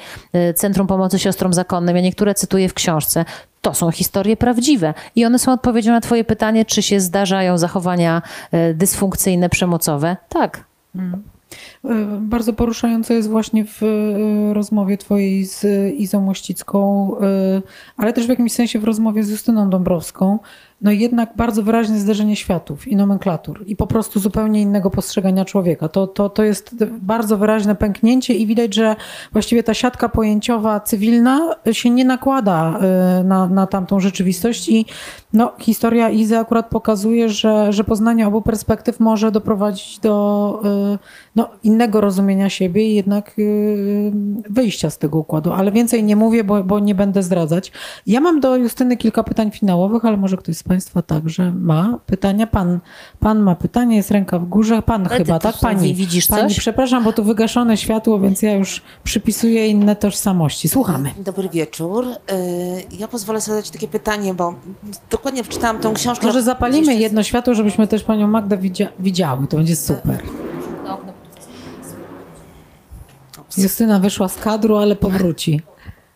y, 0.51 0.55
Centrum 0.55 0.87
Pomocy 0.87 1.19
Siostrom 1.19 1.53
Zakonnym, 1.53 1.97
ja 1.97 2.03
niektóre 2.03 2.35
cytuję 2.35 2.69
w 2.69 2.75
książce, 2.75 3.25
to 3.63 3.75
są 3.75 3.91
historie 3.91 4.37
prawdziwe 4.37 4.95
i 5.17 5.25
one 5.25 5.39
są 5.39 5.53
odpowiedzią 5.53 5.93
na 5.93 6.01
Twoje 6.01 6.25
pytanie, 6.25 6.65
czy 6.65 6.83
się 6.83 7.01
zdarzają 7.01 7.59
zachowania 7.59 8.23
y, 8.55 8.75
dysfunkcyjne, 8.75 9.49
przemocowe. 9.49 10.17
Tak. 10.29 10.65
E, 10.99 11.32
Bardzo 12.21 12.53
poruszające 12.53 13.15
jest 13.15 13.29
właśnie 13.31 13.65
w 13.65 13.83
e, 13.83 14.55
rozmowie 14.55 14.99
twojej 14.99 15.45
z 15.45 15.65
Izą 15.95 16.21
Mościcką, 16.21 17.11
e, 17.21 17.63
ale 17.97 18.13
też 18.13 18.27
w 18.27 18.29
jakimś 18.29 18.53
sensie 18.53 18.79
w 18.79 18.85
rozmowie 18.85 19.25
z 19.25 19.31
Justyną 19.31 19.71
Dąbrowską, 19.71 20.39
no 20.83 20.91
jednak 20.91 21.37
bardzo 21.37 21.63
wyraźne 21.63 21.99
zderzenie 21.99 22.37
światów 22.37 22.89
i 22.89 22.97
nomenklatur 22.97 23.65
i 23.67 23.77
po 23.77 23.87
prostu 23.87 24.21
zupełnie 24.21 24.63
innego 24.63 24.91
postrzegania 24.91 25.45
człowieka. 25.45 25.89
To, 25.89 26.07
to, 26.07 26.29
to 26.29 26.43
jest 26.43 26.85
bardzo 27.01 27.37
wyraźne 27.37 27.75
pęknięcie 27.75 28.35
i 28.35 28.47
widać, 28.47 28.75
że 28.75 28.97
właściwie 29.33 29.63
ta 29.63 29.75
siatka 29.75 30.09
pojęciowa 30.09 30.81
cywilna 30.81 31.55
się 31.73 31.91
nie 31.91 32.05
nakłada 32.05 32.79
e, 32.79 33.25
na, 33.25 33.49
na 33.49 33.67
tamtą 33.67 34.01
rzeczywistość 34.01 34.69
i 34.69 34.87
no, 35.33 35.53
historia 35.59 36.11
Izy 36.11 36.39
akurat 36.39 36.69
pokazuje, 36.69 37.29
że, 37.29 37.73
że 37.73 37.85
poznanie 37.85 38.27
obu 38.27 38.43
perspektyw 38.43 39.01
może 39.01 39.33
doprowadzić 39.33 39.99
do 39.99 40.63
e, 40.65 40.99
no, 41.37 41.49
innego 41.63 42.01
rozumienia 42.01 42.51
siebie 42.51 42.89
i 42.89 42.95
jednak 42.95 43.29
e, 43.39 43.43
wyjścia 44.51 44.91
z 44.91 44.99
tego 44.99 45.19
układu. 45.19 45.53
Ale 45.53 45.73
więcej 45.73 46.05
nie 46.05 46.17
mówię, 46.17 46.45
bo, 46.45 46.65
bo 46.65 46.79
nie 46.79 46.95
będę 46.95 47.23
zdradzać. 47.23 47.73
Ja 48.07 48.21
mam 48.21 48.41
do 48.41 48.57
Justyny 48.57 48.97
kilka 48.97 49.23
pytań 49.23 49.51
finałowych, 49.51 50.05
ale 50.05 50.17
może 50.17 50.37
ktoś 50.37 50.57
z 50.57 50.63
Państwa 50.73 51.03
także 51.03 51.53
ma 51.53 51.99
pytania. 52.07 52.47
Pan, 52.47 52.81
pan 53.21 53.39
ma 53.41 53.55
pytanie, 53.55 53.97
jest 53.97 54.11
ręka 54.11 54.39
w 54.39 54.45
górze. 54.45 54.83
Pan 54.83 55.07
Ale 55.07 55.17
chyba, 55.19 55.39
tak? 55.39 55.55
Pani, 55.61 55.95
widzisz 55.95 56.27
pani 56.27 56.49
coś? 56.49 56.59
przepraszam, 56.59 57.05
bo 57.05 57.13
tu 57.13 57.25
wygaszone 57.25 57.77
światło, 57.77 58.21
więc 58.21 58.43
ja 58.43 58.53
już 58.55 58.83
przypisuję 59.05 59.69
inne 59.69 59.97
tożsamości. 59.97 60.69
Słuchamy. 60.69 61.11
Dobry 61.19 61.49
wieczór. 61.49 62.05
Y, 62.07 62.17
Ja 62.99 63.09
pozwolę 63.09 63.41
sobie 63.41 63.55
zadać 63.57 63.71
takie 63.71 63.89
pytanie, 63.89 64.35
bo 64.35 64.55
dokładnie 65.11 65.45
wczytałam 65.45 65.79
tą 65.79 65.95
książkę. 65.95 66.27
Może 66.27 66.43
zapalimy 66.43 66.79
Jeszcze- 66.79 66.95
jedno 66.95 67.23
światło, 67.23 67.55
żebyśmy 67.55 67.87
też 67.87 68.05
panią 68.05 68.27
Magdę 68.29 68.59
widzia- 68.59 68.89
widziały. 68.99 69.47
To 69.47 69.57
będzie 69.57 69.77
super. 69.77 70.19
Justyna 73.59 73.99
wyszła 73.99 74.29
z 74.29 74.37
kadru, 74.37 74.77
ale 74.77 74.97
powróci. 74.97 75.61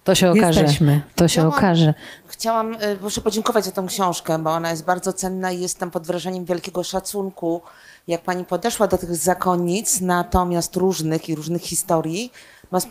To 0.04 0.14
się 0.14 0.30
okaże. 0.30 0.60
Jesteśmy. 0.60 1.00
To 1.14 1.28
się 1.28 1.32
Chciałam- 1.32 1.52
okaże. 1.58 1.94
Chciałam, 2.38 2.76
muszę 3.00 3.20
podziękować 3.20 3.64
za 3.64 3.70
tą 3.70 3.86
książkę, 3.86 4.38
bo 4.38 4.50
ona 4.50 4.70
jest 4.70 4.84
bardzo 4.84 5.12
cenna 5.12 5.52
i 5.52 5.60
jestem 5.60 5.90
pod 5.90 6.06
wrażeniem 6.06 6.44
wielkiego 6.44 6.84
szacunku, 6.84 7.62
jak 8.06 8.22
pani 8.22 8.44
podeszła 8.44 8.86
do 8.86 8.98
tych 8.98 9.16
zakonnic, 9.16 10.00
natomiast 10.00 10.76
różnych 10.76 11.28
i 11.28 11.34
różnych 11.34 11.62
historii, 11.62 12.32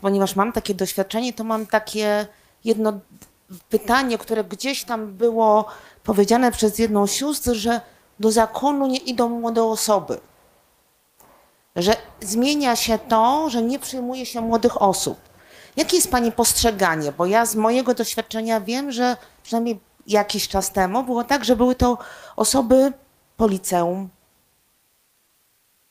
ponieważ 0.02 0.36
mam 0.36 0.52
takie 0.52 0.74
doświadczenie, 0.74 1.34
to 1.34 1.44
mam 1.44 1.66
takie 1.66 2.28
jedno 2.64 2.94
pytanie, 3.70 4.18
które 4.18 4.44
gdzieś 4.44 4.84
tam 4.84 5.14
było 5.14 5.66
powiedziane 6.04 6.52
przez 6.52 6.80
jedną 6.80 7.08
sióstr, 7.08 7.54
że 7.54 7.82
do 8.20 8.32
zakonu 8.32 8.88
nie 8.88 8.98
idą 8.98 9.30
młode 9.30 9.64
osoby. 9.64 10.20
Że 11.76 11.96
zmienia 12.22 12.76
się 12.76 13.00
to, 13.00 13.50
że 13.50 13.62
nie 13.62 13.80
przyjmuje 13.80 14.26
się 14.26 14.42
młodych 14.42 14.82
osób. 14.82 15.18
Jakie 15.76 15.96
jest 15.96 16.12
Pani 16.12 16.32
postrzeganie? 16.32 17.12
Bo 17.12 17.26
ja 17.26 17.46
z 17.46 17.56
mojego 17.56 17.94
doświadczenia 17.94 18.62
wiem, 18.62 18.92
że 18.92 19.18
przynajmniej 19.44 19.80
jakiś 20.08 20.48
czas 20.48 20.72
temu 20.72 21.04
było 21.04 21.24
tak, 21.24 21.46
że 21.46 21.56
były 21.56 21.76
to 21.76 21.98
osoby 22.36 22.94
po 23.38 23.48
liceum, 23.48 24.10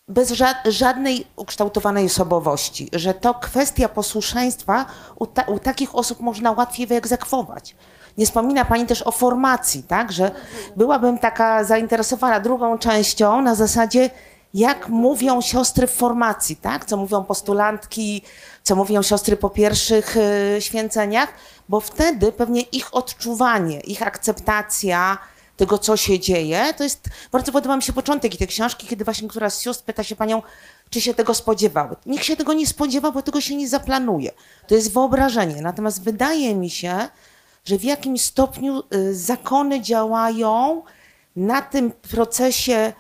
bez 0.09 0.31
ża- 0.33 0.71
żadnej 0.71 1.27
ukształtowanej 1.37 2.07
osobowości, 2.07 2.89
że 2.93 3.15
to 3.15 3.35
kwestia 3.35 3.89
posłuszeństwa 3.89 4.87
u, 5.17 5.27
ta- 5.27 5.43
u 5.43 5.59
takich 5.59 5.95
osób 5.95 6.21
można 6.21 6.53
łatwiej 6.53 6.87
wyegzekwować. 6.87 7.77
Nie 8.19 8.27
wspomina 8.27 8.65
Pani 8.65 8.87
też 8.87 9.03
o 9.03 9.11
formacji, 9.11 9.83
tak? 9.83 10.13
Że 10.13 10.31
byłabym 10.77 11.19
taka 11.19 11.65
zainteresowana 11.65 12.41
drugą 12.41 12.79
częścią 12.79 13.43
na 13.43 13.55
zasadzie, 13.55 14.11
jak 14.55 14.89
mówią 14.89 15.41
siostry 15.41 15.87
w 15.87 15.93
formacji, 15.95 16.57
tak? 16.57 16.85
Co 16.85 16.97
mówią 16.97 17.25
postulantki, 17.25 18.23
co 18.65 18.77
mówią 18.77 19.03
siostry 19.03 19.37
po 19.37 19.51
pierwszych 19.51 20.17
y, 20.17 20.57
święceniach, 20.61 21.29
bo 21.69 21.81
wtedy 21.81 22.33
pewnie 22.33 22.61
ich 22.61 22.95
odczuwanie, 22.95 23.81
ich 23.81 24.03
akceptacja 24.03 25.19
tego, 25.57 25.79
co 25.79 25.97
się 25.97 26.19
dzieje, 26.19 26.75
to 26.77 26.85
jest, 26.85 27.09
bardzo 27.33 27.53
podoba 27.53 27.77
mi 27.77 27.83
się 27.83 27.93
początek 27.93 28.37
tej 28.37 28.47
książki, 28.47 28.87
kiedy 28.87 29.05
właśnie 29.05 29.29
któraś 29.29 29.53
z 29.53 29.61
sióstr 29.61 29.85
pyta 29.85 30.05
się 30.05 30.17
panią, 30.17 30.43
czy 30.91 31.01
się 31.01 31.15
tego 31.15 31.35
spodziewały. 31.35 31.97
Nikt 32.07 32.25
się 32.25 32.37
tego 32.37 32.53
nie 32.53 32.67
spodziewa, 32.67 33.11
bo 33.11 33.23
tego 33.23 33.41
się 33.41 33.57
nie 33.57 33.69
zaplanuje. 33.69 34.31
To 34.67 34.75
jest 34.75 34.93
wyobrażenie. 34.93 35.63
Natomiast 35.63 36.03
wydaje 36.03 36.55
mi 36.55 36.71
się, 36.71 37.09
że 37.65 37.79
w 37.79 37.85
jakimś 37.85 38.23
stopniu 38.23 38.83
y, 38.95 39.15
zakony 39.15 39.81
działają 39.81 40.83
na 41.37 41.63
tym 41.63 41.91
procesie 41.91 42.93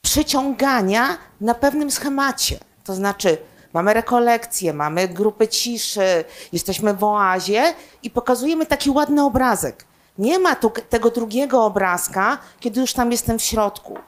przyciągania 0.00 1.18
na 1.40 1.54
pewnym 1.54 1.90
schemacie. 1.90 2.58
To 2.84 2.94
znaczy, 2.94 3.38
mamy 3.76 3.94
rekolekcje, 3.94 4.72
mamy 4.72 5.08
grupy 5.08 5.48
ciszy, 5.48 6.24
jesteśmy 6.52 6.94
w 6.94 7.04
oazie 7.04 7.74
i 8.02 8.10
pokazujemy 8.10 8.66
taki 8.66 8.90
ładny 8.90 9.24
obrazek. 9.24 9.84
Nie 10.18 10.38
ma 10.38 10.56
tu 10.56 10.72
tego 10.88 11.10
drugiego 11.10 11.64
obrazka, 11.64 12.38
kiedy 12.60 12.80
już 12.80 12.92
tam 12.92 13.12
jestem 13.12 13.38
w 13.38 13.42
środku. 13.42 13.98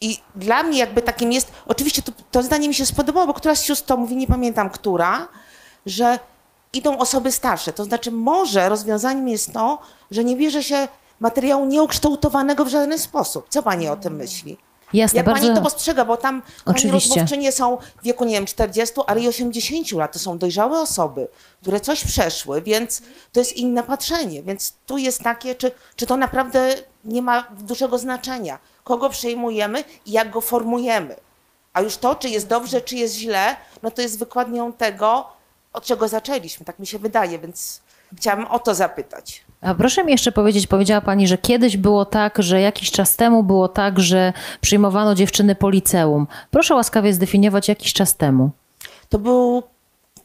I 0.00 0.18
dla 0.34 0.62
mnie 0.62 0.78
jakby 0.78 1.02
takim 1.02 1.32
jest, 1.32 1.52
oczywiście 1.66 2.02
to, 2.02 2.12
to 2.30 2.42
zdanie 2.42 2.68
mi 2.68 2.74
się 2.74 2.86
spodobało, 2.86 3.26
bo 3.26 3.34
któraś 3.34 3.58
z 3.58 3.62
sióstr 3.62 3.86
to 3.86 3.96
mówi, 3.96 4.16
nie 4.16 4.26
pamiętam 4.26 4.70
która, 4.70 5.28
że 5.86 6.18
idą 6.72 6.98
osoby 6.98 7.32
starsze. 7.32 7.72
To 7.72 7.84
znaczy 7.84 8.10
może 8.10 8.68
rozwiązaniem 8.68 9.28
jest 9.28 9.52
to, 9.52 9.78
że 10.10 10.24
nie 10.24 10.36
bierze 10.36 10.62
się 10.62 10.88
materiału 11.20 11.66
nieukształtowanego 11.66 12.64
w 12.64 12.68
żaden 12.68 12.98
sposób. 12.98 13.46
Co 13.48 13.62
pani 13.62 13.88
o 13.88 13.96
tym 13.96 14.16
myśli? 14.16 14.69
Jasne, 14.92 15.16
Jak 15.16 15.26
bardzo... 15.26 15.42
pani 15.42 15.56
to 15.56 15.62
postrzega, 15.62 16.04
bo 16.04 16.16
tam 16.16 16.42
pani 16.42 16.78
Oczywiście. 16.78 17.08
rozmówczynie 17.10 17.52
są 17.52 17.78
w 18.00 18.04
wieku, 18.04 18.24
nie 18.24 18.34
wiem, 18.34 18.46
40, 18.46 18.94
ale 19.06 19.20
i 19.20 19.28
80 19.28 19.92
lat. 19.92 20.12
To 20.12 20.18
są 20.18 20.38
dojrzałe 20.38 20.80
osoby, 20.80 21.28
które 21.62 21.80
coś 21.80 22.04
przeszły, 22.04 22.62
więc 22.62 23.02
to 23.32 23.40
jest 23.40 23.56
inne 23.56 23.82
patrzenie. 23.82 24.42
Więc 24.42 24.74
tu 24.86 24.98
jest 24.98 25.22
takie, 25.22 25.54
czy, 25.54 25.72
czy 25.96 26.06
to 26.06 26.16
naprawdę 26.16 26.74
nie 27.04 27.22
ma 27.22 27.44
dużego 27.60 27.98
znaczenia. 27.98 28.58
Kogo 28.84 29.10
przyjmujemy 29.10 29.84
i 30.06 30.12
jak 30.12 30.30
go 30.30 30.40
formujemy. 30.40 31.16
A 31.72 31.80
już 31.80 31.96
to, 31.96 32.14
czy 32.14 32.28
jest 32.28 32.46
dobrze, 32.46 32.80
czy 32.80 32.96
jest 32.96 33.14
źle, 33.14 33.56
no 33.82 33.90
to 33.90 34.02
jest 34.02 34.18
wykładnią 34.18 34.72
tego, 34.72 35.26
od 35.72 35.84
czego 35.84 36.08
zaczęliśmy. 36.08 36.66
Tak 36.66 36.78
mi 36.78 36.86
się 36.86 36.98
wydaje, 36.98 37.38
więc 37.38 37.80
chciałam 38.16 38.46
o 38.46 38.58
to 38.58 38.74
zapytać. 38.74 39.44
A 39.60 39.74
proszę 39.74 40.04
mi 40.04 40.12
jeszcze 40.12 40.32
powiedzieć, 40.32 40.66
powiedziała 40.66 41.00
Pani, 41.00 41.28
że 41.28 41.38
kiedyś 41.38 41.76
było 41.76 42.04
tak, 42.04 42.42
że 42.42 42.60
jakiś 42.60 42.90
czas 42.90 43.16
temu 43.16 43.42
było 43.42 43.68
tak, 43.68 44.00
że 44.00 44.32
przyjmowano 44.60 45.14
dziewczyny 45.14 45.54
po 45.54 45.70
liceum. 45.70 46.26
Proszę 46.50 46.74
łaskawie 46.74 47.12
zdefiniować 47.12 47.68
jakiś 47.68 47.92
czas 47.92 48.16
temu. 48.16 48.50
To 49.08 49.18
był 49.18 49.62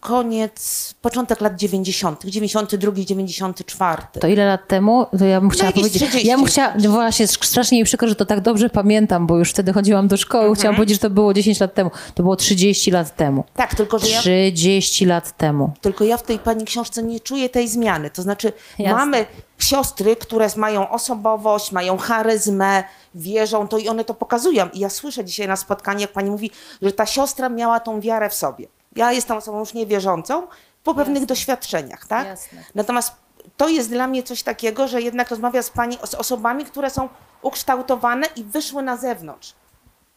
koniec, 0.05 0.93
początek 1.01 1.41
lat 1.41 1.55
90., 1.55 2.25
92, 2.25 2.91
94. 2.91 4.01
To 4.19 4.27
ile 4.27 4.45
lat 4.45 4.67
temu? 4.67 5.05
To 5.19 5.25
ja 5.25 5.41
bym 5.41 5.49
chciała 5.49 5.65
jakieś 5.65 5.83
powiedzieć. 5.83 6.01
30. 6.01 6.27
Ja 6.27 6.37
bym 6.37 6.45
chciała, 6.45 6.73
no 6.83 6.89
właśnie 6.89 7.27
strasznie 7.27 7.79
mi 7.79 7.85
przykro, 7.85 8.07
że 8.07 8.15
to 8.15 8.25
tak 8.25 8.41
dobrze 8.41 8.69
pamiętam, 8.69 9.27
bo 9.27 9.37
już 9.37 9.49
wtedy 9.49 9.73
chodziłam 9.73 10.07
do 10.07 10.17
szkoły. 10.17 10.43
Mhm. 10.43 10.55
Chciałam 10.55 10.75
powiedzieć, 10.75 10.95
że 10.95 11.01
to 11.01 11.09
było 11.09 11.33
10 11.33 11.59
lat 11.59 11.73
temu. 11.73 11.91
To 12.15 12.23
było 12.23 12.35
30 12.35 12.91
lat 12.91 13.15
temu. 13.15 13.43
Tak, 13.55 13.75
tylko 13.75 13.99
że 13.99 14.07
ja 14.09 14.19
30 14.19 15.05
lat 15.05 15.37
temu. 15.37 15.73
Tylko 15.81 16.03
ja 16.03 16.17
w 16.17 16.23
tej 16.23 16.39
pani 16.39 16.65
książce 16.65 17.03
nie 17.03 17.19
czuję 17.19 17.49
tej 17.49 17.67
zmiany. 17.67 18.09
To 18.09 18.21
znaczy, 18.21 18.53
Jasne. 18.79 18.95
mamy 18.95 19.25
siostry, 19.59 20.15
które 20.15 20.47
mają 20.55 20.89
osobowość, 20.89 21.71
mają 21.71 21.97
charyzmę, 21.97 22.83
wierzą 23.15 23.67
to 23.67 23.77
i 23.77 23.87
one 23.87 24.03
to 24.03 24.13
pokazują. 24.13 24.69
I 24.73 24.79
ja 24.79 24.89
słyszę 24.89 25.25
dzisiaj 25.25 25.47
na 25.47 25.55
spotkaniu, 25.55 25.99
jak 25.99 26.11
pani 26.11 26.31
mówi, 26.31 26.51
że 26.81 26.91
ta 26.91 27.05
siostra 27.05 27.49
miała 27.49 27.79
tą 27.79 28.01
wiarę 28.01 28.29
w 28.29 28.33
sobie. 28.33 28.67
Ja 28.95 29.11
jestem 29.11 29.37
osobą 29.37 29.59
już 29.59 29.73
niewierzącą 29.73 30.47
po 30.83 30.95
pewnych 30.95 31.25
doświadczeniach, 31.25 32.07
tak? 32.07 32.27
Jasne. 32.27 32.63
Natomiast 32.75 33.13
to 33.57 33.67
jest 33.67 33.89
dla 33.89 34.07
mnie 34.07 34.23
coś 34.23 34.43
takiego, 34.43 34.87
że 34.87 35.01
jednak 35.01 35.29
rozmawia 35.29 35.61
z 35.63 35.69
pani 35.69 35.97
z 36.03 36.13
osobami, 36.13 36.65
które 36.65 36.89
są 36.89 37.09
ukształtowane 37.41 38.27
i 38.35 38.43
wyszły 38.43 38.83
na 38.83 38.97
zewnątrz. 38.97 39.53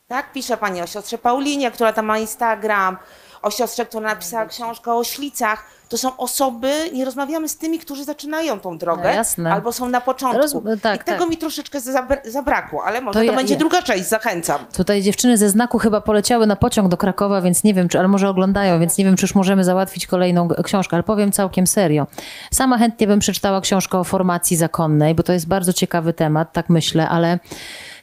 Tak, 0.08 0.32
pisze 0.32 0.56
pani 0.56 0.82
o 0.82 0.86
siostrze 0.86 1.18
Paulinie, 1.18 1.70
która 1.70 1.92
tam 1.92 2.06
ma 2.06 2.18
Instagram, 2.18 2.96
o 3.42 3.50
siostrze, 3.50 3.86
która 3.86 4.08
napisała 4.08 4.46
książkę 4.46 4.94
o 4.94 5.04
ślicach. 5.04 5.64
To 5.88 5.98
są 5.98 6.16
osoby, 6.16 6.72
nie 6.92 7.04
rozmawiamy 7.04 7.48
z 7.48 7.56
tymi, 7.56 7.78
którzy 7.78 8.04
zaczynają 8.04 8.60
tą 8.60 8.78
drogę, 8.78 9.02
No 9.04 9.08
jasne. 9.10 9.52
albo 9.52 9.72
są 9.72 9.88
na 9.88 10.00
początku. 10.00 10.40
Roz- 10.42 10.80
tak, 10.82 11.00
I 11.00 11.04
tego 11.04 11.18
tak. 11.20 11.30
mi 11.30 11.36
troszeczkę 11.36 11.78
zabra- 11.80 12.30
zabrakło, 12.30 12.84
ale 12.84 13.00
może 13.00 13.12
To 13.20 13.26
to, 13.26 13.30
ja- 13.32 13.36
będzie 13.36 13.54
ja- 13.54 13.60
druga 13.60 13.82
część, 13.82 14.08
zachęcam. 14.08 14.58
Tutaj 14.76 15.02
dziewczyny 15.02 15.36
ze 15.36 15.48
znaku 15.48 15.78
chyba 15.78 16.00
poleciały 16.00 16.46
na 16.46 16.56
pociąg 16.56 16.88
do 16.88 16.96
Krakowa, 16.96 17.40
więc 17.42 17.64
nie 17.64 17.74
wiem, 17.74 17.88
czy, 17.88 17.98
ale 17.98 18.08
może 18.08 18.28
oglądają, 18.28 18.80
więc 18.80 18.98
nie 18.98 19.04
wiem, 19.04 19.16
czy 19.16 19.24
już 19.24 19.34
możemy 19.34 19.64
załatwić 19.64 20.06
kolejną 20.06 20.48
książkę, 20.64 20.96
ale 20.96 21.02
powiem 21.02 21.32
całkiem 21.32 21.66
serio. 21.66 22.06
Sama 22.52 22.78
chętnie 22.78 23.06
bym 23.06 23.18
przeczytała 23.20 23.60
książkę 23.60 23.98
o 23.98 24.04
formacji 24.04 24.56
zakonnej, 24.56 25.14
bo 25.14 25.22
to 25.22 25.32
jest 25.32 25.48
bardzo 25.48 25.72
ciekawy 25.72 26.12
temat, 26.12 26.52
tak 26.52 26.68
myślę, 26.68 27.08
ale 27.08 27.38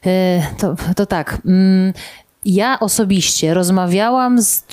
yy, 0.06 0.12
to, 0.60 0.76
to 0.96 1.06
tak. 1.06 1.38
Mm, 1.46 1.94
ja 2.46 2.80
osobiście 2.80 3.54
rozmawiałam 3.54 4.42
z 4.42 4.64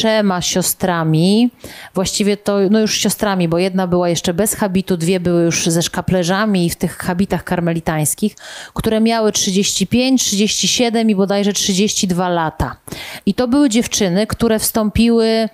trzema 0.00 0.42
siostrami, 0.42 1.50
właściwie 1.94 2.36
to 2.36 2.58
no 2.70 2.80
już 2.80 2.94
siostrami, 2.94 3.48
bo 3.48 3.58
jedna 3.58 3.86
była 3.86 4.08
jeszcze 4.08 4.34
bez 4.34 4.54
habitu, 4.54 4.96
dwie 4.96 5.20
były 5.20 5.42
już 5.42 5.66
ze 5.66 5.82
szkaplerzami 5.82 6.70
w 6.70 6.76
tych 6.76 6.96
habitach 6.96 7.44
karmelitańskich, 7.44 8.36
które 8.74 9.00
miały 9.00 9.32
35, 9.32 10.24
37 10.24 11.10
i 11.10 11.14
bodajże 11.14 11.52
32 11.52 12.28
lata. 12.28 12.76
I 13.26 13.34
to 13.34 13.48
były 13.48 13.68
dziewczyny, 13.68 14.26
które 14.26 14.58
wstąpiły, 14.58 15.48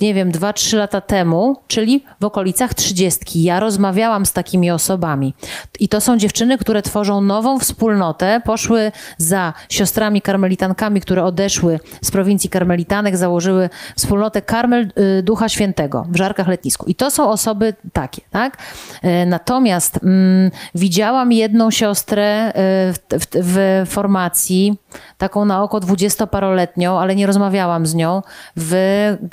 nie 0.00 0.14
wiem, 0.14 0.32
2-3 0.32 0.76
lata 0.76 1.00
temu, 1.00 1.56
czyli 1.68 2.04
w 2.20 2.24
okolicach 2.24 2.74
30. 2.74 3.42
Ja 3.42 3.60
rozmawiałam 3.60 4.26
z 4.26 4.32
takimi 4.32 4.70
osobami. 4.70 5.34
I 5.80 5.88
to 5.88 6.00
są 6.00 6.18
dziewczyny, 6.18 6.58
które 6.58 6.82
tworzą 6.82 7.20
nową 7.20 7.58
wspólnotę, 7.58 8.40
poszły 8.44 8.92
za 9.18 9.52
siostrami 9.68 10.22
karmelitankami, 10.22 11.00
które 11.00 11.24
odeszły 11.24 11.80
z 12.02 12.10
prowincji 12.10 12.50
karmelitanek, 12.50 13.16
założyły 13.16 13.70
wspólnotę 13.96 14.42
Karmel 14.42 14.92
y, 15.18 15.22
Ducha 15.22 15.48
Świętego 15.48 16.06
w 16.08 16.16
Żarkach 16.16 16.48
Letnisku. 16.48 16.86
I 16.86 16.94
to 16.94 17.10
są 17.10 17.30
osoby 17.30 17.74
takie, 17.92 18.22
tak? 18.30 18.56
E, 19.02 19.26
Natomiast 19.26 20.00
mm, 20.02 20.50
widziałam 20.74 21.32
jedną 21.32 21.70
siostrę 21.70 22.48
y, 22.48 22.52
w, 22.92 22.98
w, 23.18 23.26
w 23.44 23.90
formacji, 23.90 24.78
taką 25.18 25.44
na 25.44 25.62
oko 25.62 25.80
dwudziestoparoletnią, 25.80 26.98
ale 26.98 27.14
nie 27.16 27.26
rozmawiałam 27.26 27.86
z 27.86 27.94
nią, 27.94 28.22
w 28.56 28.74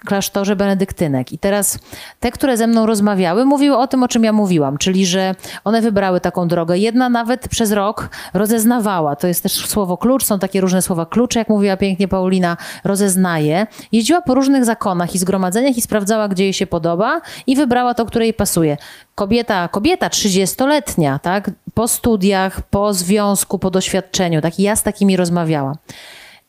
klasztorze 0.06 0.56
benedyktynek. 0.56 1.32
I 1.32 1.38
teraz 1.38 1.80
te, 2.20 2.32
które 2.32 2.58
ze 2.58 2.68
mną 2.68 2.86
rozmawiały, 2.86 3.46
mówiły 3.46 3.78
o 3.78 3.88
tym, 3.88 4.04
o 4.04 4.08
czym 4.08 4.24
ja 4.24 4.34
mówiłam, 4.34 4.78
czyli 4.78 5.06
że 5.06 5.36
one 5.64 5.82
wybrały 5.82 6.22
taką 6.22 6.48
drogę. 6.48 6.78
Jedna 6.78 7.10
nawet 7.10 7.48
przez 7.48 7.72
rok 7.72 8.10
rozeznawała, 8.34 9.16
to 9.16 9.28
jest 9.28 9.44
też 9.44 9.54
słowo 9.54 9.98
klucz, 9.98 10.26
są 10.26 10.40
takie 10.40 10.62
różne 10.62 10.82
słowa 10.82 11.06
klucze, 11.06 11.40
jak 11.40 11.50
mówiła 11.50 11.78
pięknie 11.78 12.08
Paulina, 12.08 12.58
rozeznaje. 12.84 13.68
Jeździła 13.92 14.22
po 14.22 14.34
różnych 14.34 14.47
zakonach 14.66 15.16
i 15.16 15.18
zgromadzeniach 15.18 15.78
i 15.78 15.82
sprawdzała, 15.82 16.28
gdzie 16.28 16.44
jej 16.44 16.54
się 16.54 16.68
podoba 16.68 17.22
i 17.48 17.56
wybrała 17.56 17.94
to, 17.94 18.06
które 18.06 18.26
jej 18.26 18.34
pasuje. 18.34 18.78
Kobieta, 19.16 19.68
kobieta 19.68 20.08
30-letnia, 20.08 21.20
tak? 21.20 21.52
Po 21.74 21.88
studiach, 21.88 22.62
po 22.62 22.94
związku, 22.94 23.60
po 23.60 23.72
doświadczeniu, 23.72 24.42
tak? 24.42 24.60
I 24.60 24.64
ja 24.64 24.76
z 24.76 24.84
takimi 24.84 25.18
rozmawiałam. 25.18 25.76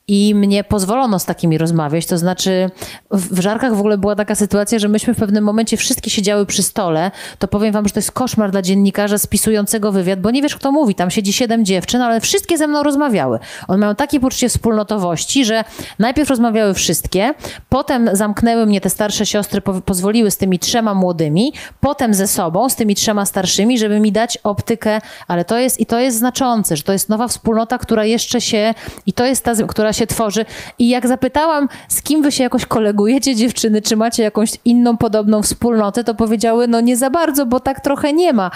I 0.09 0.35
mnie 0.35 0.65
pozwolono 0.65 1.19
z 1.19 1.25
takimi 1.25 1.59
rozmawiać. 1.59 2.07
To 2.07 2.19
znaczy, 2.19 2.71
w, 3.11 3.41
żarkach 3.41 3.75
w 3.75 3.79
ogóle 3.79 3.99
była 3.99 4.17
taka 4.17 4.35
sytuacja, 4.35 4.79
że 4.79 4.89
myśmy 4.89 5.15
w 5.15 5.19
pewnym 5.19 5.45
momencie 5.45 5.77
wszystkie 5.77 6.11
siedziały 6.11 6.47
przy 6.47 6.63
stole. 6.63 7.11
To 7.39 7.49
powiem 7.49 7.73
wam, 7.73 7.89
że 7.89 7.95
to 7.95 7.99
jest 7.99 8.13
koszmar 8.13 8.51
dla 8.51 8.63
dziennikarza 8.63 9.19
spisującego 9.19 9.93
wywiad, 9.93 10.21
bo 10.21 10.31
nie 10.31 10.43
wiesz, 10.43 10.57
kto 10.57 10.73
mówi. 10.73 10.95
Tam 10.95 11.11
siedzi 11.11 11.33
siedem 11.33 11.65
dziewczyn, 11.65 12.03
ale 12.03 12.21
wszystkie 12.21 12.59
ze 12.59 12.67
mną 12.67 12.83
rozmawiały. 12.83 13.39
One 13.69 13.79
mają 13.79 13.95
takie 13.95 14.21
poczucie 14.21 14.49
wspólnotowości, 14.49 15.45
że 15.45 15.65
najpierw 15.99 16.31
rozmawiały 16.31 16.75
wszystkie, 16.75 17.35
potem 17.69 18.11
zamknęły 18.13 18.67
mnie 18.67 18.81
te 18.81 18.91
starsze 18.91 19.27
siostry, 19.27 19.61
po, 19.61 19.81
pozwoliły 19.81 20.31
z 20.31 20.37
tymi 20.37 20.59
trzema 20.59 20.95
młodymi, 20.95 21.53
potem 21.81 22.15
ze 22.15 22.27
sobą, 22.27 22.69
z 22.69 22.77
tymi 22.77 22.95
trzema 22.95 23.27
starszymi, 23.27 23.79
żeby 23.79 24.01
mi 24.01 24.13
dać 24.13 24.39
optykę, 24.45 25.01
ale 25.29 25.45
to 25.45 25.59
jest 25.59 25.81
i 25.81 25.87
to 25.87 25.99
jest 25.99 26.19
znaczące, 26.19 26.77
że 26.77 26.83
to 26.83 26.93
jest 26.93 27.09
nowa 27.09 27.29
wspólnota, 27.29 27.79
która 27.79 28.05
jeszcze 28.05 28.41
się, 28.41 28.75
i 29.07 29.13
to 29.13 29.25
jest 29.25 29.45
ta, 29.45 29.55
która 29.69 29.93
się 29.93 29.98
tworzy. 30.07 30.45
I 30.79 30.89
jak 30.89 31.09
zapytałam, 31.09 31.69
z 31.89 32.03
kim 32.03 32.23
wy 32.23 32.33
się 32.33 32.43
jakoś 32.43 32.67
kolegujecie, 32.67 33.35
dziewczyny, 33.35 33.83
czy 33.83 33.97
macie 33.97 34.23
jakąś 34.23 34.51
inną 34.65 34.97
podobną 34.97 35.43
wspólnotę, 35.43 36.05
to 36.05 36.15
powiedziały, 36.15 36.69
no 36.69 36.81
nie 36.81 36.97
za 36.97 37.11
bardzo, 37.11 37.47
bo 37.47 37.61
tak 37.61 37.81
trochę 37.81 38.13
nie 38.13 38.33
ma. 38.33 38.51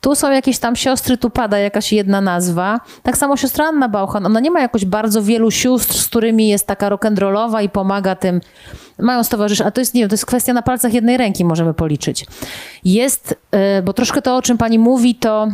Tu 0.00 0.14
są 0.14 0.30
jakieś 0.30 0.58
tam 0.58 0.76
siostry, 0.76 1.18
tu 1.18 1.30
pada 1.30 1.58
jakaś 1.58 1.92
jedna 1.92 2.20
nazwa. 2.20 2.80
Tak 3.02 3.16
samo 3.16 3.36
siostra 3.36 3.68
Anna 3.68 3.88
Bauchan, 3.88 4.26
ona 4.26 4.40
nie 4.40 4.50
ma 4.50 4.60
jakoś 4.60 4.84
bardzo 4.84 5.22
wielu 5.22 5.50
sióstr, 5.50 5.94
z 5.94 6.06
którymi 6.06 6.48
jest 6.48 6.66
taka 6.66 6.90
rock'n'rollowa 6.90 7.62
i 7.62 7.68
pomaga 7.68 8.16
tym. 8.16 8.40
Mają 8.98 9.24
stowarzyszenie, 9.24 9.68
a 9.68 9.70
to 9.70 9.80
jest, 9.80 9.94
nie 9.94 10.00
wiem, 10.00 10.08
to 10.08 10.14
jest 10.14 10.26
kwestia 10.26 10.52
na 10.52 10.62
palcach 10.62 10.94
jednej 10.94 11.16
ręki, 11.16 11.44
możemy 11.44 11.74
policzyć. 11.74 12.26
Jest, 12.84 13.38
y, 13.78 13.82
bo 13.82 13.92
troszkę 13.92 14.22
to, 14.22 14.36
o 14.36 14.42
czym 14.42 14.58
pani 14.58 14.78
mówi, 14.78 15.14
to 15.14 15.48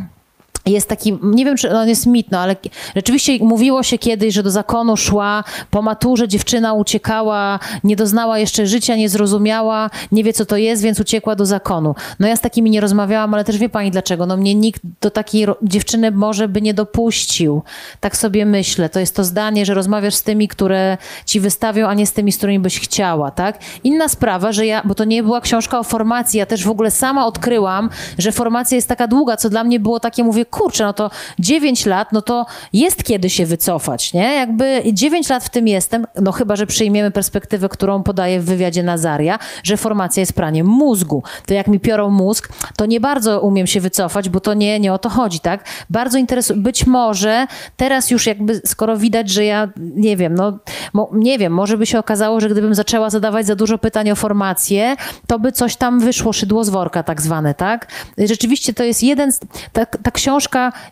jest 0.67 0.89
taki, 0.89 1.19
nie 1.23 1.45
wiem 1.45 1.57
czy 1.57 1.71
on 1.77 1.89
jest 1.89 2.07
mit, 2.07 2.31
no 2.31 2.39
ale 2.39 2.57
rzeczywiście 2.97 3.39
mówiło 3.41 3.83
się 3.83 3.99
kiedyś, 3.99 4.35
że 4.35 4.43
do 4.43 4.51
zakonu 4.51 4.97
szła 4.97 5.45
po 5.71 5.83
maturze 5.83 6.29
dziewczyna 6.29 6.75
uciekała, 6.75 7.59
nie 7.85 7.97
doznała 7.97 8.39
jeszcze 8.39 8.67
życia, 8.67 8.97
nie 8.97 9.09
zrozumiała, 9.09 9.91
nie 10.13 10.25
wie 10.25 10.33
co 10.33 10.47
to 10.47 10.57
jest, 10.57 10.83
więc 10.83 11.01
uciekła 11.01 11.37
do 11.37 11.47
zakonu. 11.47 11.95
No 12.21 12.29
ja 12.29 12.37
z 12.37 12.41
takimi 12.41 12.71
nie 12.71 12.81
rozmawiałam, 12.81 13.35
ale 13.35 13.45
też 13.45 13.59
wie 13.59 13.69
pani 13.69 13.91
dlaczego. 13.91 14.27
No 14.27 14.37
mnie 14.37 14.55
nikt 14.55 14.81
do 15.01 15.11
takiej 15.11 15.47
dziewczyny 15.63 16.11
może 16.11 16.49
by 16.49 16.63
nie 16.63 16.75
dopuścił. 16.75 17.63
Tak 18.01 18.17
sobie 18.17 18.47
myślę. 18.47 18.89
To 18.89 19.01
jest 19.01 19.17
to 19.17 19.25
zdanie, 19.25 19.67
że 19.67 19.75
rozmawiasz 19.75 20.15
z 20.15 20.23
tymi, 20.23 20.49
które 20.49 20.99
ci 21.27 21.41
wystawią, 21.41 21.87
a 21.87 21.95
nie 21.95 22.07
z 22.07 22.13
tymi, 22.13 22.33
z 22.33 22.37
którymi 22.37 22.59
byś 22.59 22.81
chciała, 22.81 23.31
tak? 23.31 23.59
Inna 23.85 24.09
sprawa, 24.09 24.53
że 24.53 24.67
ja, 24.67 24.83
bo 24.85 24.95
to 24.95 25.05
nie 25.05 25.23
była 25.23 25.41
książka 25.41 25.79
o 25.79 25.83
formacji, 25.83 26.39
ja 26.39 26.47
też 26.47 26.65
w 26.65 26.71
ogóle 26.71 26.91
sama 26.91 27.27
odkryłam, 27.27 27.91
że 28.19 28.33
formacja 28.33 28.77
jest 28.77 28.89
taka 28.89 29.07
długa, 29.07 29.37
co 29.37 29.51
dla 29.51 29.65
mnie 29.65 29.81
było 29.81 30.01
takie, 30.01 30.25
mówię, 30.25 30.45
kurczę, 30.51 30.85
no 30.85 30.93
to 30.93 31.11
9 31.39 31.87
lat, 31.87 32.13
no 32.13 32.23
to 32.23 32.47
jest 32.73 33.05
kiedy 33.05 33.31
się 33.31 33.47
wycofać, 33.47 34.13
nie? 34.13 34.35
Jakby 34.35 34.83
9 34.93 35.29
lat 35.29 35.45
w 35.45 35.51
tym 35.51 35.69
jestem, 35.69 36.07
no 36.21 36.33
chyba, 36.33 36.57
że 36.57 36.67
przyjmiemy 36.67 37.11
perspektywę, 37.11 37.69
którą 37.69 38.03
podaje 38.03 38.41
w 38.41 38.45
wywiadzie 38.45 38.83
Nazaria, 38.83 39.39
że 39.63 39.77
formacja 39.77 40.21
jest 40.21 40.33
praniem 40.33 40.67
mózgu. 40.67 41.23
To 41.47 41.55
jak 41.55 41.67
mi 41.67 41.81
piorą 41.81 42.11
mózg, 42.11 42.49
to 42.77 42.87
nie 42.87 43.01
bardzo 43.01 43.41
umiem 43.41 43.67
się 43.67 43.81
wycofać, 43.81 44.29
bo 44.29 44.41
to 44.41 44.55
nie, 44.55 44.81
nie 44.81 44.93
o 44.93 44.99
to 44.99 45.09
chodzi, 45.09 45.41
tak? 45.41 45.65
Bardzo 45.91 46.19
interesuje, 46.19 46.61
być 46.61 46.87
może 46.87 47.47
teraz 47.77 48.11
już 48.11 48.27
jakby, 48.27 48.61
skoro 48.67 48.97
widać, 48.97 49.31
że 49.31 49.45
ja, 49.45 49.69
nie 49.77 50.17
wiem, 50.17 50.35
no, 50.35 50.59
mo, 50.93 51.11
nie 51.13 51.39
wiem, 51.39 51.53
może 51.53 51.79
by 51.79 51.87
się 51.87 51.99
okazało, 51.99 52.41
że 52.41 52.49
gdybym 52.49 52.75
zaczęła 52.75 53.11
zadawać 53.11 53.47
za 53.47 53.55
dużo 53.57 53.79
pytań 53.79 54.11
o 54.11 54.17
formację, 54.17 54.97
to 55.27 55.39
by 55.39 55.53
coś 55.53 55.77
tam 55.77 56.01
wyszło, 56.01 56.33
szydło 56.33 56.65
z 56.65 56.69
worka 56.69 57.03
tak 57.03 57.23
zwane, 57.23 57.55
tak? 57.55 57.87
Rzeczywiście 58.19 58.75
to 58.75 58.85
jest 58.85 59.03
jeden, 59.03 59.33
ta, 59.73 59.87
ta 59.87 60.11
książka 60.11 60.40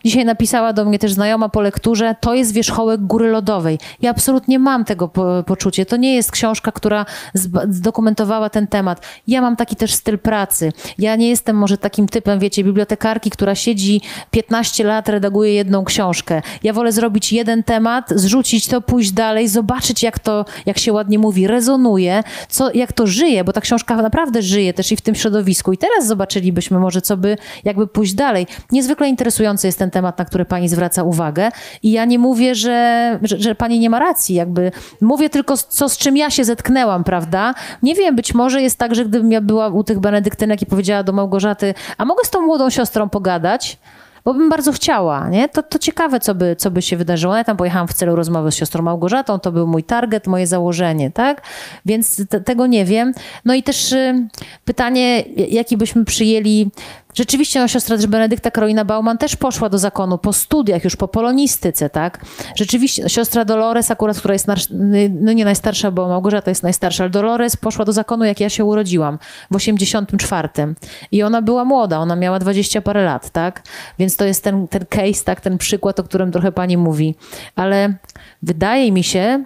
dzisiaj 0.05 0.25
napisała 0.25 0.73
do 0.73 0.85
mnie 0.85 0.99
też 0.99 1.13
znajoma 1.13 1.49
po 1.49 1.61
lekturze, 1.61 2.15
to 2.21 2.33
jest 2.33 2.53
wierzchołek 2.53 3.01
góry 3.01 3.31
lodowej. 3.31 3.79
Ja 4.01 4.11
absolutnie 4.11 4.59
mam 4.59 4.85
tego 4.85 5.07
po, 5.07 5.43
poczucie. 5.45 5.85
To 5.85 5.97
nie 5.97 6.15
jest 6.15 6.31
książka, 6.31 6.71
która 6.71 7.05
zdokumentowała 7.69 8.49
ten 8.49 8.67
temat. 8.67 9.05
Ja 9.27 9.41
mam 9.41 9.55
taki 9.55 9.75
też 9.75 9.93
styl 9.93 10.19
pracy. 10.19 10.71
Ja 10.97 11.15
nie 11.15 11.29
jestem 11.29 11.55
może 11.55 11.77
takim 11.77 12.07
typem, 12.07 12.39
wiecie, 12.39 12.63
bibliotekarki, 12.63 13.29
która 13.29 13.55
siedzi 13.55 14.01
15 14.31 14.83
lat, 14.83 15.09
redaguje 15.09 15.53
jedną 15.53 15.85
książkę. 15.85 16.41
Ja 16.63 16.73
wolę 16.73 16.91
zrobić 16.91 17.33
jeden 17.33 17.63
temat, 17.63 18.09
zrzucić 18.15 18.67
to, 18.67 18.81
pójść 18.81 19.11
dalej, 19.11 19.47
zobaczyć 19.47 20.03
jak 20.03 20.19
to, 20.19 20.45
jak 20.65 20.77
się 20.77 20.93
ładnie 20.93 21.19
mówi, 21.19 21.47
rezonuje, 21.47 22.23
co, 22.49 22.71
jak 22.73 22.93
to 22.93 23.07
żyje, 23.07 23.43
bo 23.43 23.53
ta 23.53 23.61
książka 23.61 23.95
naprawdę 23.95 24.41
żyje 24.41 24.73
też 24.73 24.91
i 24.91 24.95
w 24.95 25.01
tym 25.01 25.15
środowisku. 25.15 25.73
I 25.73 25.77
teraz 25.77 26.07
zobaczylibyśmy 26.07 26.79
może, 26.79 27.01
co 27.01 27.17
by, 27.17 27.37
jakby 27.63 27.87
pójść 27.87 28.13
dalej. 28.13 28.47
Niezwykle 28.71 29.09
interesujący 29.39 29.67
jest 29.67 29.79
ten 29.79 29.91
temat, 29.91 30.17
na 30.17 30.25
który 30.25 30.45
pani 30.45 30.69
zwraca 30.69 31.03
uwagę. 31.03 31.49
I 31.83 31.91
ja 31.91 32.05
nie 32.05 32.19
mówię, 32.19 32.55
że, 32.55 33.19
że, 33.21 33.39
że 33.39 33.55
pani 33.55 33.79
nie 33.79 33.89
ma 33.89 33.99
racji, 33.99 34.35
jakby 34.35 34.71
mówię 35.01 35.29
tylko, 35.29 35.57
co 35.57 35.89
z 35.89 35.97
czym 35.97 36.17
ja 36.17 36.29
się 36.29 36.43
zetknęłam, 36.45 37.03
prawda? 37.03 37.53
Nie 37.83 37.95
wiem, 37.95 38.15
być 38.15 38.33
może 38.33 38.61
jest 38.61 38.77
tak, 38.77 38.95
że 38.95 39.05
gdybym 39.05 39.31
ja 39.31 39.41
była 39.41 39.67
u 39.67 39.83
tych 39.83 39.99
benedyktynek 39.99 40.61
i 40.61 40.65
powiedziała 40.65 41.03
do 41.03 41.13
Małgorzaty, 41.13 41.73
a 41.97 42.05
mogę 42.05 42.23
z 42.25 42.29
tą 42.29 42.41
młodą 42.41 42.69
siostrą 42.69 43.09
pogadać? 43.09 43.77
Bo 44.25 44.33
bym 44.33 44.49
bardzo 44.49 44.71
chciała, 44.71 45.29
nie? 45.29 45.49
To, 45.49 45.63
to 45.63 45.79
ciekawe, 45.79 46.19
co 46.19 46.35
by, 46.35 46.55
co 46.55 46.71
by 46.71 46.81
się 46.81 46.97
wydarzyło. 46.97 47.35
Ja 47.35 47.43
tam 47.43 47.57
pojechałam 47.57 47.87
w 47.87 47.93
celu 47.93 48.15
rozmowy 48.15 48.51
z 48.51 48.55
siostrą 48.55 48.83
Małgorzatą, 48.83 49.39
to 49.39 49.51
był 49.51 49.67
mój 49.67 49.83
target, 49.83 50.27
moje 50.27 50.47
założenie, 50.47 51.11
tak? 51.11 51.41
Więc 51.85 52.27
te, 52.29 52.41
tego 52.41 52.67
nie 52.67 52.85
wiem. 52.85 53.13
No 53.45 53.53
i 53.53 53.63
też 53.63 53.91
y, 53.91 54.27
pytanie, 54.65 55.23
jaki 55.49 55.77
byśmy 55.77 56.05
przyjęli 56.05 56.71
Rzeczywiście 57.13 57.59
no, 57.59 57.67
siostra 57.67 57.97
Benedykta 58.07 58.51
Karolina 58.51 58.85
Bauman 58.85 59.17
też 59.17 59.35
poszła 59.35 59.69
do 59.69 59.77
zakonu 59.77 60.17
po 60.17 60.33
studiach, 60.33 60.83
już 60.83 60.95
po 60.95 61.07
polonistyce, 61.07 61.89
tak? 61.89 62.25
Rzeczywiście 62.55 63.09
siostra 63.09 63.45
Dolores 63.45 63.91
akurat, 63.91 64.17
która 64.17 64.33
jest, 64.33 64.47
no 65.21 65.33
nie 65.33 65.45
najstarsza, 65.45 65.91
bo 65.91 66.07
Małgorzata 66.07 66.51
jest 66.51 66.63
najstarsza, 66.63 67.03
ale 67.03 67.09
Dolores 67.09 67.57
poszła 67.57 67.85
do 67.85 67.93
zakonu, 67.93 68.25
jak 68.25 68.39
ja 68.39 68.49
się 68.49 68.65
urodziłam, 68.65 69.19
w 69.51 69.55
84. 69.55 70.49
I 71.11 71.23
ona 71.23 71.41
była 71.41 71.65
młoda, 71.65 71.99
ona 71.99 72.15
miała 72.15 72.39
20 72.39 72.81
parę 72.81 73.05
lat, 73.05 73.29
tak? 73.29 73.63
Więc 73.99 74.17
to 74.17 74.25
jest 74.25 74.43
ten, 74.43 74.67
ten 74.67 74.85
case, 74.85 75.23
tak? 75.25 75.41
Ten 75.41 75.57
przykład, 75.57 75.99
o 75.99 76.03
którym 76.03 76.31
trochę 76.31 76.51
pani 76.51 76.77
mówi. 76.77 77.15
Ale 77.55 77.93
wydaje 78.43 78.91
mi 78.91 79.03
się, 79.03 79.43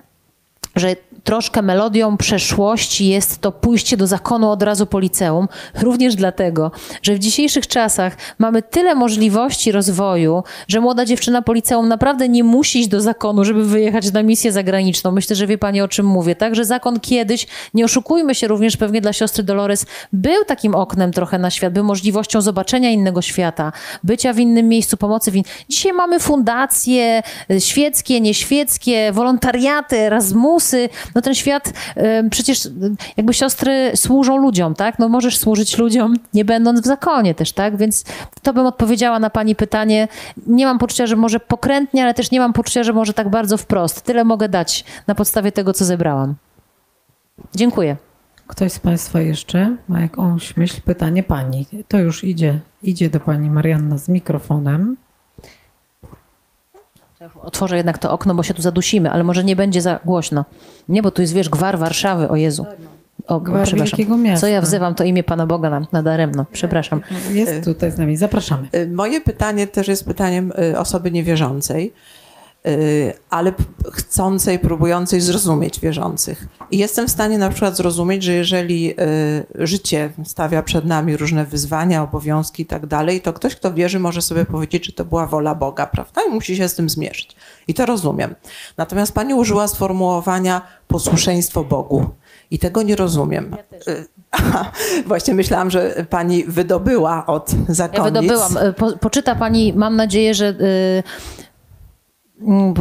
że 0.76 0.96
troszkę 1.24 1.62
melodią 1.62 2.18
przeszłości 2.18 3.08
jest 3.08 3.42
to 3.42 3.52
pójście 3.52 3.98
do 3.98 4.08
zakonu 4.08 4.50
od 4.50 4.64
razu 4.64 4.86
po 4.86 5.00
liceum, 5.00 5.48
również 5.82 6.16
dlatego, 6.16 6.72
że 7.02 7.16
w 7.16 7.20
dzisiejszych 7.20 7.68
czasach 7.68 8.18
mamy 8.40 8.62
tyle 8.62 8.96
możliwości 8.96 9.72
rozwoju, 9.72 10.44
że 10.68 10.82
młoda 10.82 11.06
dziewczyna 11.06 11.42
po 11.42 11.54
liceum 11.54 11.88
naprawdę 11.88 12.30
nie 12.30 12.44
musi 12.44 12.80
iść 12.80 12.90
do 12.90 13.02
zakonu, 13.02 13.46
żeby 13.46 13.66
wyjechać 13.66 14.12
na 14.12 14.24
misję 14.24 14.52
zagraniczną. 14.52 15.12
Myślę, 15.12 15.36
że 15.36 15.48
wie 15.48 15.58
pani 15.58 15.82
o 15.82 15.88
czym 15.88 16.06
mówię. 16.06 16.36
Także 16.36 16.66
zakon 16.66 17.00
kiedyś, 17.00 17.48
nie 17.74 17.86
oszukujmy 17.86 18.36
się 18.36 18.48
również 18.48 18.78
pewnie 18.78 19.02
dla 19.02 19.14
siostry 19.14 19.44
Dolores, 19.44 19.86
był 20.14 20.46
takim 20.46 20.76
oknem 20.76 21.12
trochę 21.12 21.40
na 21.40 21.50
świat, 21.50 21.74
był 21.74 21.84
możliwością 21.84 22.42
zobaczenia 22.42 22.90
innego 22.90 23.22
świata, 23.22 23.72
bycia 24.04 24.34
w 24.34 24.40
innym 24.40 24.68
miejscu, 24.68 24.98
pomocy 24.98 25.32
w 25.32 25.36
in... 25.36 25.44
Dzisiaj 25.70 25.94
mamy 25.94 26.20
fundacje 26.20 27.24
y, 27.52 27.62
świeckie, 27.62 28.22
nieświeckie, 28.22 29.12
wolontariaty, 29.12 29.98
Erasmusy. 29.98 30.90
No 31.16 31.22
ten 31.22 31.36
świat, 31.36 31.74
przecież 32.30 32.70
jakby 33.18 33.34
siostry 33.34 33.92
służą 33.96 34.38
ludziom, 34.38 34.76
tak? 34.76 35.00
No 35.00 35.10
możesz 35.10 35.38
służyć 35.38 35.78
ludziom, 35.78 36.16
nie 36.34 36.46
będąc 36.46 36.82
w 36.82 36.86
zakonie 36.86 37.36
też, 37.36 37.52
tak? 37.52 37.78
Więc 37.78 38.04
to 38.42 38.54
bym 38.54 38.66
odpowiedziała 38.66 39.20
na 39.20 39.30
pani 39.30 39.56
pytanie. 39.56 40.08
Nie 40.48 40.66
mam 40.66 40.80
poczucia, 40.80 41.06
że 41.06 41.16
może 41.16 41.40
pokrętnie, 41.40 42.04
ale 42.04 42.14
też 42.14 42.32
nie 42.32 42.40
mam 42.40 42.54
poczucia, 42.54 42.84
że 42.84 42.94
może 42.94 43.14
tak 43.14 43.30
bardzo 43.30 43.58
wprost. 43.58 44.02
Tyle 44.02 44.24
mogę 44.24 44.50
dać 44.50 44.86
na 45.08 45.16
podstawie 45.16 45.52
tego, 45.52 45.74
co 45.74 45.86
zebrałam. 45.86 46.36
Dziękuję. 47.56 47.98
Ktoś 48.48 48.72
z 48.72 48.80
Państwa 48.80 49.22
jeszcze 49.22 49.78
ma 49.88 50.02
jakąś 50.02 50.58
myśl, 50.58 50.82
pytanie 50.86 51.24
Pani. 51.24 51.66
To 51.88 52.00
już 52.00 52.24
idzie, 52.24 52.60
idzie 52.84 53.10
do 53.10 53.20
Pani 53.20 53.50
Marianna 53.50 53.98
z 53.98 54.10
mikrofonem. 54.10 54.98
Otworzę 57.42 57.78
jednak 57.78 57.98
to 57.98 58.12
okno, 58.12 58.36
bo 58.36 58.44
się 58.44 58.54
tu 58.54 58.62
zadusimy, 58.62 59.12
ale 59.12 59.24
może 59.24 59.44
nie 59.44 59.56
będzie 59.56 59.82
za 59.82 60.00
głośno. 60.06 60.46
Nie, 60.90 61.02
bo 61.02 61.12
tu 61.12 61.22
jest, 61.22 61.34
wiesz, 61.34 61.50
gwar 61.50 61.78
Warszawy, 61.80 62.30
o 62.30 62.36
Jezu. 62.36 62.66
O, 63.28 63.40
Gwar 63.40 63.68
wielkiego 63.76 64.18
miasta. 64.18 64.42
Co 64.42 64.48
ja 64.48 64.62
wzywam, 64.62 64.96
to 64.96 65.04
imię 65.04 65.24
Pana 65.24 65.48
Boga 65.48 65.70
na- 65.70 65.88
nadaremno. 65.92 66.46
Przepraszam. 66.52 67.02
Jest 67.32 67.64
tutaj 67.66 67.92
z 67.92 67.98
nami, 67.98 68.18
zapraszamy. 68.18 68.68
Y, 68.76 68.88
Moje 68.88 69.22
pytanie 69.22 69.68
też 69.68 69.88
jest 69.88 70.06
pytaniem 70.06 70.52
y, 70.74 70.80
osoby 70.80 71.12
niewierzącej, 71.12 71.94
ale 73.30 73.52
p- 73.52 73.64
chcącej, 73.92 74.60
próbującej 74.60 75.22
zrozumieć 75.22 75.80
wierzących. 75.80 76.48
I 76.72 76.78
jestem 76.78 77.08
w 77.08 77.12
stanie 77.12 77.38
na 77.38 77.50
przykład 77.50 77.78
zrozumieć, 77.78 78.24
że 78.24 78.34
jeżeli 78.34 78.92
y, 78.92 79.66
życie 79.68 80.10
stawia 80.26 80.64
przed 80.64 80.86
nami 80.86 81.18
różne 81.18 81.46
wyzwania, 81.46 82.04
obowiązki 82.04 82.64
i 82.64 82.66
tak 82.66 82.86
dalej, 82.86 83.22
to 83.22 83.34
ktoś, 83.34 83.56
kto 83.56 83.74
wierzy, 83.74 84.00
może 84.00 84.22
sobie 84.22 84.46
powiedzieć, 84.46 84.86
że 84.86 84.92
to 84.92 85.06
była 85.06 85.28
wola 85.28 85.56
Boga, 85.56 85.86
prawda? 85.88 86.22
I 86.28 86.30
musi 86.34 86.58
się 86.58 86.70
z 86.70 86.76
tym 86.76 86.90
zmierzyć. 86.90 87.36
I 87.68 87.74
to 87.74 87.86
rozumiem. 87.86 88.36
Natomiast 88.78 89.12
pani 89.14 89.34
użyła 89.34 89.68
sformułowania 89.68 90.62
posłuszeństwo 90.88 91.64
Bogu. 91.64 92.06
I 92.52 92.60
tego 92.60 92.82
nie 92.82 92.96
rozumiem. 92.96 93.56
Y, 93.88 94.06
Aha, 94.32 94.72
właśnie 95.06 95.34
myślałam, 95.34 95.72
że 95.72 96.06
pani 96.10 96.44
wydobyła 96.44 97.26
od 97.26 97.54
Ja 97.54 97.74
zakonnic. 97.74 98.04
wydobyłam. 98.14 98.58
E, 98.58 98.74
Po, 98.74 98.98
poczyta 98.98 99.36
Pani, 99.36 99.74
mam 99.74 99.96
nadzieję, 99.96 100.34
że 100.34 100.50
y, 100.50 101.04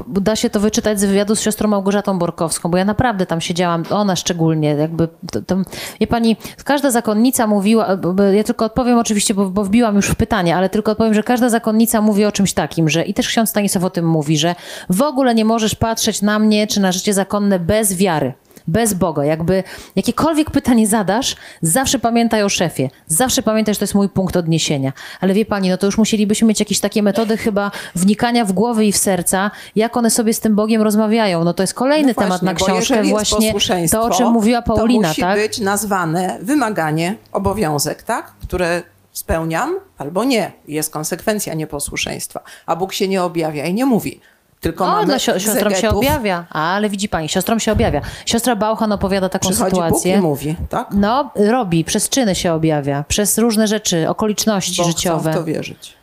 da 0.09 0.37
się 0.37 0.51
to 0.51 0.61
wyczytać 0.61 1.01
z 1.01 1.05
wywiadu 1.05 1.37
z 1.37 1.41
siostrą 1.41 1.69
Małgorzatą 1.69 2.19
Borkowską, 2.19 2.69
bo 2.69 2.79
ja 2.79 2.85
naprawdę 2.85 3.27
tam 3.27 3.41
siedziałam, 3.41 3.83
ona 3.91 4.17
szczególnie, 4.17 4.69
jakby, 4.69 5.09
to, 5.33 5.43
to, 5.43 5.57
wie 6.01 6.07
Pani, 6.07 6.37
każda 6.65 6.91
zakonnica 6.91 7.47
mówiła, 7.47 7.87
ja 8.33 8.45
tylko 8.45 8.65
odpowiem 8.65 8.99
oczywiście, 8.99 9.35
bo, 9.35 9.51
bo 9.51 9.65
wbiłam 9.65 9.97
już 9.97 10.07
w 10.07 10.15
pytanie, 10.15 10.57
ale 10.57 10.69
tylko 10.69 10.93
odpowiem, 10.93 11.15
że 11.15 11.23
każda 11.23 11.49
zakonnica 11.49 12.01
mówi 12.01 12.25
o 12.25 12.33
czymś 12.33 12.53
takim, 12.53 12.89
że 12.89 13.05
i 13.05 13.15
też 13.15 13.29
ksiądz 13.29 13.51
Stanisław 13.51 13.85
o 13.85 13.91
tym 13.91 14.07
mówi, 14.09 14.39
że 14.39 14.55
w 14.91 15.03
ogóle 15.03 15.35
nie 15.35 15.45
możesz 15.45 15.75
patrzeć 15.75 16.23
na 16.23 16.39
mnie 16.39 16.67
czy 16.67 16.81
na 16.81 16.93
życie 16.93 17.15
zakonne 17.15 17.59
bez 17.59 17.97
wiary. 17.97 18.33
Bez 18.69 18.95
Boga. 18.95 19.25
Jakby 19.25 19.63
jakiekolwiek 19.97 20.51
pytanie 20.51 20.87
zadasz, 20.87 21.37
zawsze 21.63 21.99
pamiętaj 21.99 22.43
o 22.43 22.49
szefie. 22.49 22.91
Zawsze 23.07 23.43
pamiętaj, 23.43 23.75
że 23.75 23.79
to 23.79 23.83
jest 23.83 23.95
mój 23.95 24.09
punkt 24.09 24.37
odniesienia. 24.37 24.93
Ale 25.21 25.35
wie 25.35 25.45
pani, 25.45 25.69
no 25.71 25.77
to 25.77 25.87
już 25.87 25.99
musielibyśmy 25.99 26.49
mieć 26.49 26.61
jakieś 26.61 26.81
takie 26.81 27.03
metody 27.03 27.37
chyba 27.37 27.71
wnikania 27.95 28.45
w 28.45 28.53
głowy 28.53 28.87
i 28.87 28.93
w 28.93 28.97
serca, 28.97 29.51
jak 29.77 29.97
one 29.97 30.11
sobie 30.11 30.35
z 30.35 30.41
tym 30.41 30.55
Bogiem 30.55 30.83
rozmawiają. 30.83 31.45
No 31.45 31.55
to 31.55 31.63
jest 31.63 31.75
kolejny 31.75 32.15
No 32.17 32.23
temat 32.23 32.43
na 32.43 32.55
właśnie, 32.55 32.67
książkę 32.67 33.03
właśnie 33.05 33.55
to, 33.91 34.03
o 34.03 34.11
czym 34.11 34.29
mówiła 34.29 34.63
Paulina, 34.63 35.03
to 35.03 35.09
musi 35.09 35.21
tak? 35.21 35.39
być 35.39 35.59
nazwane 35.59 36.39
wymaganie, 36.43 37.17
obowiązek, 37.33 38.03
tak? 38.03 38.33
Które 38.43 38.83
spełniam 39.13 39.77
albo 39.99 40.25
nie. 40.25 40.53
Jest 40.69 40.93
konsekwencja 40.93 41.55
nieposłuszeństwa. 41.55 42.41
A 42.67 42.77
Bóg 42.77 42.93
się 42.93 43.09
nie 43.09 43.23
objawia 43.23 43.67
i 43.67 43.75
nie 43.75 43.87
mówi. 43.87 44.21
Tylko 44.63 44.85
O, 44.85 44.89
mamy 44.89 45.07
dla 45.07 45.17
sio- 45.17 45.39
siostrom 45.39 45.75
się 45.75 45.91
objawia. 45.91 46.47
Ale 46.51 46.89
widzi 46.91 47.09
pani, 47.09 47.29
siostrom 47.29 47.61
się 47.61 47.73
objawia. 47.73 48.01
Siostra 48.27 48.57
Bauchan 48.57 48.93
opowiada 48.93 49.29
taką 49.29 49.49
Przychodzi 49.49 49.71
sytuację. 49.71 50.13
Bóg 50.15 50.21
i 50.25 50.27
mówi, 50.27 50.57
tak? 50.69 50.89
No, 50.93 51.31
robi, 51.35 51.85
przez 51.85 52.09
czyny 52.09 52.35
się 52.35 52.53
objawia, 52.53 53.05
przez 53.09 53.39
różne 53.39 53.67
rzeczy, 53.67 54.09
okoliczności 54.09 54.83
Bo 54.83 54.89
życiowe. 54.89 55.21
chcą 55.21 55.33
w 55.33 55.35
to 55.35 55.45
wierzyć. 55.45 55.95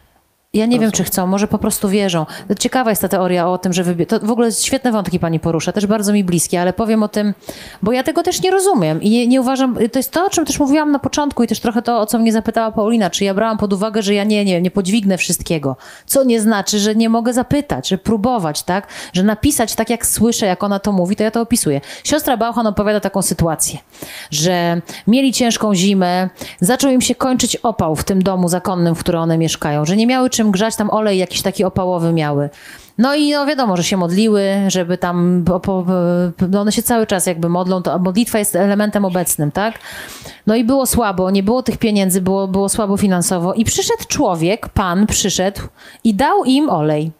Ja 0.53 0.65
nie 0.65 0.79
wiem, 0.79 0.91
czy 0.91 1.03
chcą, 1.03 1.27
może 1.27 1.47
po 1.47 1.57
prostu 1.57 1.89
wierzą. 1.89 2.25
Ciekawa 2.59 2.89
jest 2.89 3.01
ta 3.01 3.07
teoria 3.07 3.47
o 3.47 3.57
tym, 3.57 3.73
że 3.73 3.83
wybie... 3.83 4.05
to 4.05 4.19
w 4.19 4.31
ogóle 4.31 4.51
świetne 4.51 4.91
wątki 4.91 5.19
pani 5.19 5.39
porusza, 5.39 5.71
też 5.71 5.85
bardzo 5.85 6.13
mi 6.13 6.23
bliskie, 6.23 6.61
ale 6.61 6.73
powiem 6.73 7.03
o 7.03 7.07
tym, 7.07 7.33
bo 7.81 7.91
ja 7.91 8.03
tego 8.03 8.23
też 8.23 8.41
nie 8.41 8.51
rozumiem 8.51 9.01
i 9.01 9.09
nie, 9.09 9.27
nie 9.27 9.41
uważam, 9.41 9.77
to 9.91 9.99
jest 9.99 10.11
to, 10.11 10.25
o 10.25 10.29
czym 10.29 10.45
też 10.45 10.59
mówiłam 10.59 10.91
na 10.91 10.99
początku 10.99 11.43
i 11.43 11.47
też 11.47 11.59
trochę 11.59 11.81
to, 11.81 11.99
o 11.99 12.05
co 12.05 12.19
mnie 12.19 12.33
zapytała 12.33 12.71
Paulina, 12.71 13.09
czy 13.09 13.23
ja 13.23 13.33
brałam 13.33 13.57
pod 13.57 13.73
uwagę, 13.73 14.01
że 14.01 14.13
ja 14.13 14.23
nie, 14.23 14.45
nie, 14.45 14.61
nie 14.61 14.71
podźwignę 14.71 15.17
wszystkiego, 15.17 15.75
co 16.05 16.23
nie 16.23 16.41
znaczy, 16.41 16.79
że 16.79 16.95
nie 16.95 17.09
mogę 17.09 17.33
zapytać, 17.33 17.87
że 17.87 17.97
próbować, 17.97 18.63
tak, 18.63 18.87
że 19.13 19.23
napisać 19.23 19.75
tak, 19.75 19.89
jak 19.89 20.05
słyszę, 20.05 20.45
jak 20.45 20.63
ona 20.63 20.79
to 20.79 20.91
mówi, 20.91 21.15
to 21.15 21.23
ja 21.23 21.31
to 21.31 21.41
opisuję. 21.41 21.81
Siostra 22.03 22.37
Bauchan 22.37 22.67
opowiada 22.67 22.99
taką 22.99 23.21
sytuację, 23.21 23.79
że 24.31 24.81
mieli 25.07 25.33
ciężką 25.33 25.75
zimę, 25.75 26.29
zaczął 26.61 26.91
im 26.91 27.01
się 27.01 27.15
kończyć 27.15 27.55
opał 27.55 27.95
w 27.95 28.03
tym 28.03 28.23
domu 28.23 28.49
zakonnym, 28.49 28.95
w 28.95 28.99
którym 28.99 29.21
one 29.21 29.37
mieszkają, 29.37 29.85
że 29.85 29.97
nie 29.97 30.07
miały 30.07 30.29
czym 30.39 30.51
grzać, 30.51 30.75
tam 30.75 30.89
olej 30.89 31.17
jakiś 31.17 31.41
taki 31.41 31.63
opałowy 31.63 32.13
miały. 32.13 32.49
No 32.97 33.15
i 33.15 33.31
no 33.31 33.45
wiadomo, 33.45 33.77
że 33.77 33.83
się 33.83 33.97
modliły, 33.97 34.43
żeby 34.67 34.97
tam, 34.97 35.45
no 36.49 36.61
one 36.61 36.71
się 36.71 36.83
cały 36.83 37.07
czas 37.07 37.25
jakby 37.25 37.49
modlą, 37.49 37.81
to 37.81 37.99
modlitwa 37.99 38.39
jest 38.39 38.55
elementem 38.55 39.05
obecnym, 39.05 39.51
tak? 39.51 39.79
No 40.47 40.55
i 40.55 40.63
było 40.63 40.85
słabo, 40.85 41.31
nie 41.31 41.43
było 41.43 41.63
tych 41.63 41.77
pieniędzy, 41.77 42.21
było, 42.21 42.47
było 42.47 42.69
słabo 42.69 42.97
finansowo 42.97 43.53
i 43.53 43.65
przyszedł 43.65 44.03
człowiek, 44.07 44.69
pan 44.69 45.07
przyszedł 45.07 45.61
i 46.03 46.13
dał 46.13 46.45
im 46.45 46.69
olej 46.69 47.11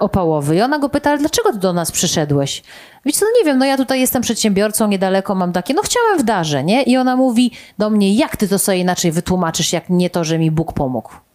opałowy. 0.00 0.56
I 0.56 0.62
ona 0.62 0.78
go 0.78 0.88
pyta, 0.88 1.16
dlaczego 1.16 1.52
do 1.52 1.72
nas 1.72 1.92
przyszedłeś? 1.92 2.62
Wiecie 3.04 3.18
no 3.22 3.26
nie 3.38 3.44
wiem, 3.44 3.58
no 3.58 3.64
ja 3.64 3.76
tutaj 3.76 4.00
jestem 4.00 4.22
przedsiębiorcą, 4.22 4.88
niedaleko 4.88 5.34
mam 5.34 5.52
takie, 5.52 5.74
no 5.74 5.82
chciałem 5.82 6.18
w 6.18 6.22
darze, 6.22 6.64
nie? 6.64 6.82
I 6.82 6.96
ona 6.96 7.16
mówi 7.16 7.50
do 7.78 7.90
mnie, 7.90 8.14
jak 8.14 8.36
ty 8.36 8.48
to 8.48 8.58
sobie 8.58 8.78
inaczej 8.78 9.12
wytłumaczysz, 9.12 9.72
jak 9.72 9.90
nie 9.90 10.10
to, 10.10 10.24
że 10.24 10.38
mi 10.38 10.50
Bóg 10.50 10.72
pomógł? 10.72 11.27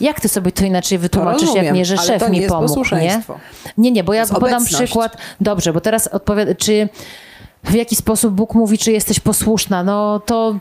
Jak 0.00 0.20
ty 0.20 0.28
sobie 0.28 0.52
to 0.52 0.64
inaczej 0.64 0.98
wytłumaczysz, 0.98 1.42
jak 1.42 1.48
rozumiem, 1.48 1.74
nie, 1.74 1.84
że 1.84 1.96
szef 1.98 2.22
to 2.22 2.28
mi 2.28 2.38
jest 2.38 2.48
pomógł, 2.48 2.84
nie? 2.96 3.22
Nie, 3.78 3.90
nie, 3.90 4.04
bo 4.04 4.14
ja 4.14 4.26
podam 4.26 4.42
obecność. 4.42 4.74
przykład. 4.74 5.16
Dobrze, 5.40 5.72
bo 5.72 5.80
teraz 5.80 6.06
odpowiada, 6.06 6.54
czy 6.54 6.88
w 7.64 7.74
jaki 7.74 7.96
sposób 7.96 8.34
Bóg 8.34 8.54
mówi, 8.54 8.78
czy 8.78 8.92
jesteś 8.92 9.20
posłuszna? 9.20 9.84
No 9.84 10.20
to 10.20 10.54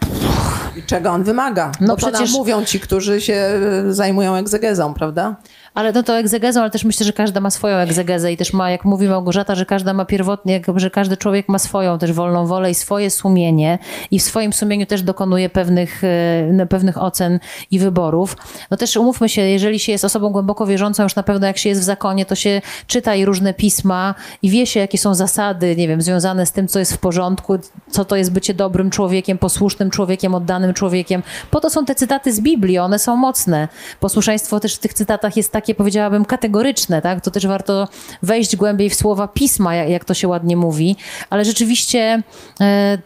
I 0.77 0.83
czego 0.83 1.09
on 1.11 1.23
wymaga? 1.23 1.71
No 1.79 1.87
to 1.87 1.95
przecież- 1.95 2.19
nam 2.19 2.39
mówią 2.39 2.65
ci, 2.65 2.79
którzy 2.79 3.21
się 3.21 3.49
y, 3.89 3.93
zajmują 3.93 4.35
egzegezą, 4.35 4.93
prawda? 4.93 5.35
Ale 5.77 5.91
no 5.91 6.03
to 6.03 6.17
egzegezą, 6.17 6.61
ale 6.61 6.69
też 6.69 6.83
myślę, 6.83 7.05
że 7.05 7.13
każda 7.13 7.39
ma 7.39 7.49
swoją 7.49 7.75
egzegezę 7.75 8.31
i 8.31 8.37
też 8.37 8.53
ma, 8.53 8.71
jak 8.71 8.85
mówi 8.85 9.07
Małgorzata, 9.07 9.55
że 9.55 9.65
każda 9.65 9.93
ma 9.93 10.05
pierwotnie, 10.05 10.61
że 10.75 10.89
każdy 10.89 11.17
człowiek 11.17 11.49
ma 11.49 11.59
swoją 11.59 11.99
też 11.99 12.13
wolną 12.13 12.47
wolę 12.47 12.71
i 12.71 12.75
swoje 12.75 13.09
sumienie 13.09 13.79
i 14.11 14.19
w 14.19 14.23
swoim 14.23 14.53
sumieniu 14.53 14.85
też 14.85 15.01
dokonuje 15.01 15.49
pewnych, 15.49 16.03
e, 16.03 16.65
pewnych 16.69 17.03
ocen 17.03 17.39
i 17.71 17.79
wyborów. 17.79 18.37
No 18.71 18.77
też 18.77 18.97
umówmy 18.97 19.29
się, 19.29 19.41
jeżeli 19.41 19.79
się 19.79 19.91
jest 19.91 20.05
osobą 20.05 20.29
głęboko 20.29 20.65
wierzącą, 20.65 21.03
już 21.03 21.15
na 21.15 21.23
pewno 21.23 21.47
jak 21.47 21.57
się 21.57 21.69
jest 21.69 21.81
w 21.81 21.83
zakonie, 21.83 22.25
to 22.25 22.35
się 22.35 22.61
czyta 22.87 23.15
i 23.15 23.25
różne 23.25 23.53
pisma 23.53 24.15
i 24.41 24.49
wie 24.49 24.65
się, 24.65 24.79
jakie 24.79 24.97
są 24.97 25.15
zasady, 25.15 25.75
nie 25.75 25.87
wiem, 25.87 26.01
związane 26.01 26.45
z 26.45 26.51
tym, 26.51 26.67
co 26.67 26.79
jest 26.79 26.93
w 26.93 26.97
porządku, 26.97 27.59
co 27.91 28.05
to 28.05 28.15
jest 28.15 28.31
bycie 28.31 28.53
dobrym 28.53 28.89
człowiekiem, 28.89 29.37
posłusznym 29.37 29.89
człowiekiem, 29.89 30.35
oddanym 30.35 30.73
człowiekiem. 30.73 31.23
Po 31.51 31.59
to 31.59 31.69
są 31.69 31.85
te 31.85 31.95
cytaty 31.95 32.33
z 32.33 32.39
Biblii, 32.39 32.77
one 32.77 32.99
są 32.99 33.15
mocne. 33.15 33.67
Posłuszeństwo 33.99 34.59
też 34.59 34.75
w 34.75 34.79
tych 34.79 34.93
cytatach 34.93 35.37
jest 35.37 35.51
takie, 35.51 35.66
powiedziałabym, 35.75 36.25
kategoryczne, 36.25 37.01
tak? 37.01 37.21
To 37.21 37.31
też 37.31 37.47
warto 37.47 37.87
wejść 38.23 38.55
głębiej 38.55 38.89
w 38.89 38.95
słowa 38.95 39.27
pisma, 39.27 39.75
jak, 39.75 39.89
jak 39.89 40.05
to 40.05 40.13
się 40.13 40.27
ładnie 40.27 40.57
mówi, 40.57 40.95
ale 41.29 41.45
rzeczywiście 41.45 42.23
e, 42.61 42.97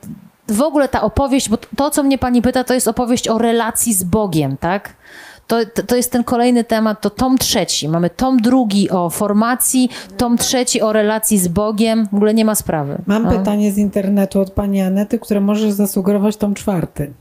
w 0.48 0.62
ogóle 0.62 0.88
ta 0.88 1.02
opowieść, 1.02 1.50
bo 1.50 1.58
to, 1.76 1.90
co 1.92 2.04
mnie 2.04 2.18
pani 2.18 2.42
pyta, 2.42 2.64
to 2.64 2.74
jest 2.74 2.88
opowieść 2.88 3.28
o 3.28 3.38
relacji 3.38 3.94
z 3.94 4.04
Bogiem, 4.04 4.58
tak? 4.58 4.94
To, 5.48 5.58
to, 5.74 5.84
to 5.84 5.96
jest 5.96 6.12
ten 6.12 6.24
kolejny 6.24 6.64
temat, 6.64 7.02
to 7.02 7.10
tom 7.10 7.38
trzeci. 7.38 7.90
Mamy 7.90 8.10
tom 8.10 8.38
drugi 8.42 8.90
o 8.90 9.10
formacji, 9.10 9.90
tom 10.18 10.38
trzeci 10.38 10.82
o 10.82 10.94
relacji 10.94 11.38
z 11.38 11.48
Bogiem. 11.48 12.08
W 12.12 12.16
ogóle 12.16 12.34
nie 12.34 12.46
ma 12.46 12.56
sprawy. 12.56 12.98
Mam 13.06 13.24
No. 13.24 13.32
pytanie 13.32 13.72
z 13.72 13.78
internetu 13.78 14.40
od 14.40 14.52
pani 14.52 14.82
Anety, 14.82 15.20
które 15.20 15.42
może 15.42 15.74
zasugerować 15.74 16.38
tom 16.38 16.54
czwarty. 16.54 17.14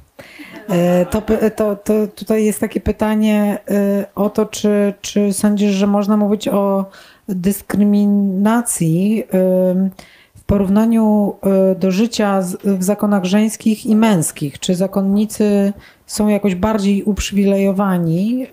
E, 0.69 1.07
To, 1.07 1.23
to, 1.57 1.77
to 1.77 2.07
tutaj 2.15 2.45
jest 2.45 2.61
takie 2.61 2.81
pytanie 2.81 3.59
e, 3.71 4.05
o 4.15 4.31
to, 4.31 4.47
czy, 4.47 4.95
czy 5.01 5.33
sądzisz, 5.33 5.71
że 5.73 5.87
można 5.87 6.17
mówić 6.17 6.49
o 6.49 6.85
dyskryminacji 7.29 9.25
em, 9.31 9.91
w 10.37 10.45
porównaniu 10.45 11.35
do 11.79 11.91
życia 11.91 12.41
w 12.65 12.85
zakonach 12.85 13.25
żeńskich 13.25 13.87
i 13.87 13.97
męskich, 13.97 14.59
czy 14.59 14.75
zakonnicy 14.75 15.73
są 16.07 16.29
jakoś 16.29 16.55
bardziej 16.55 17.03
uprzywilejowani 17.03 18.47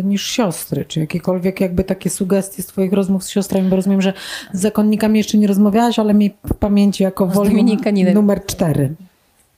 y, 0.00 0.04
niż 0.04 0.26
siostry? 0.26 0.84
Czy 0.84 1.00
jakiekolwiek 1.00 1.60
jakby 1.60 1.84
takie 1.84 2.10
sugestie 2.10 2.62
z 2.62 2.66
twoich 2.66 2.92
rozmów 2.92 3.24
z 3.24 3.28
siostrami? 3.28 3.68
Bo 3.68 3.76
rozumiem, 3.76 4.02
że 4.02 4.12
z 4.52 4.60
zakonnikami 4.60 5.18
jeszcze 5.18 5.38
nie 5.38 5.46
rozmawiałaś, 5.46 5.98
ale 5.98 6.14
mi 6.14 6.30
w 6.46 6.54
pamięci 6.54 7.02
jako 7.02 7.26
wolium 7.26 7.52
Dominikaninami. 7.52 8.14
numer 8.14 8.46
cztery. 8.46 8.94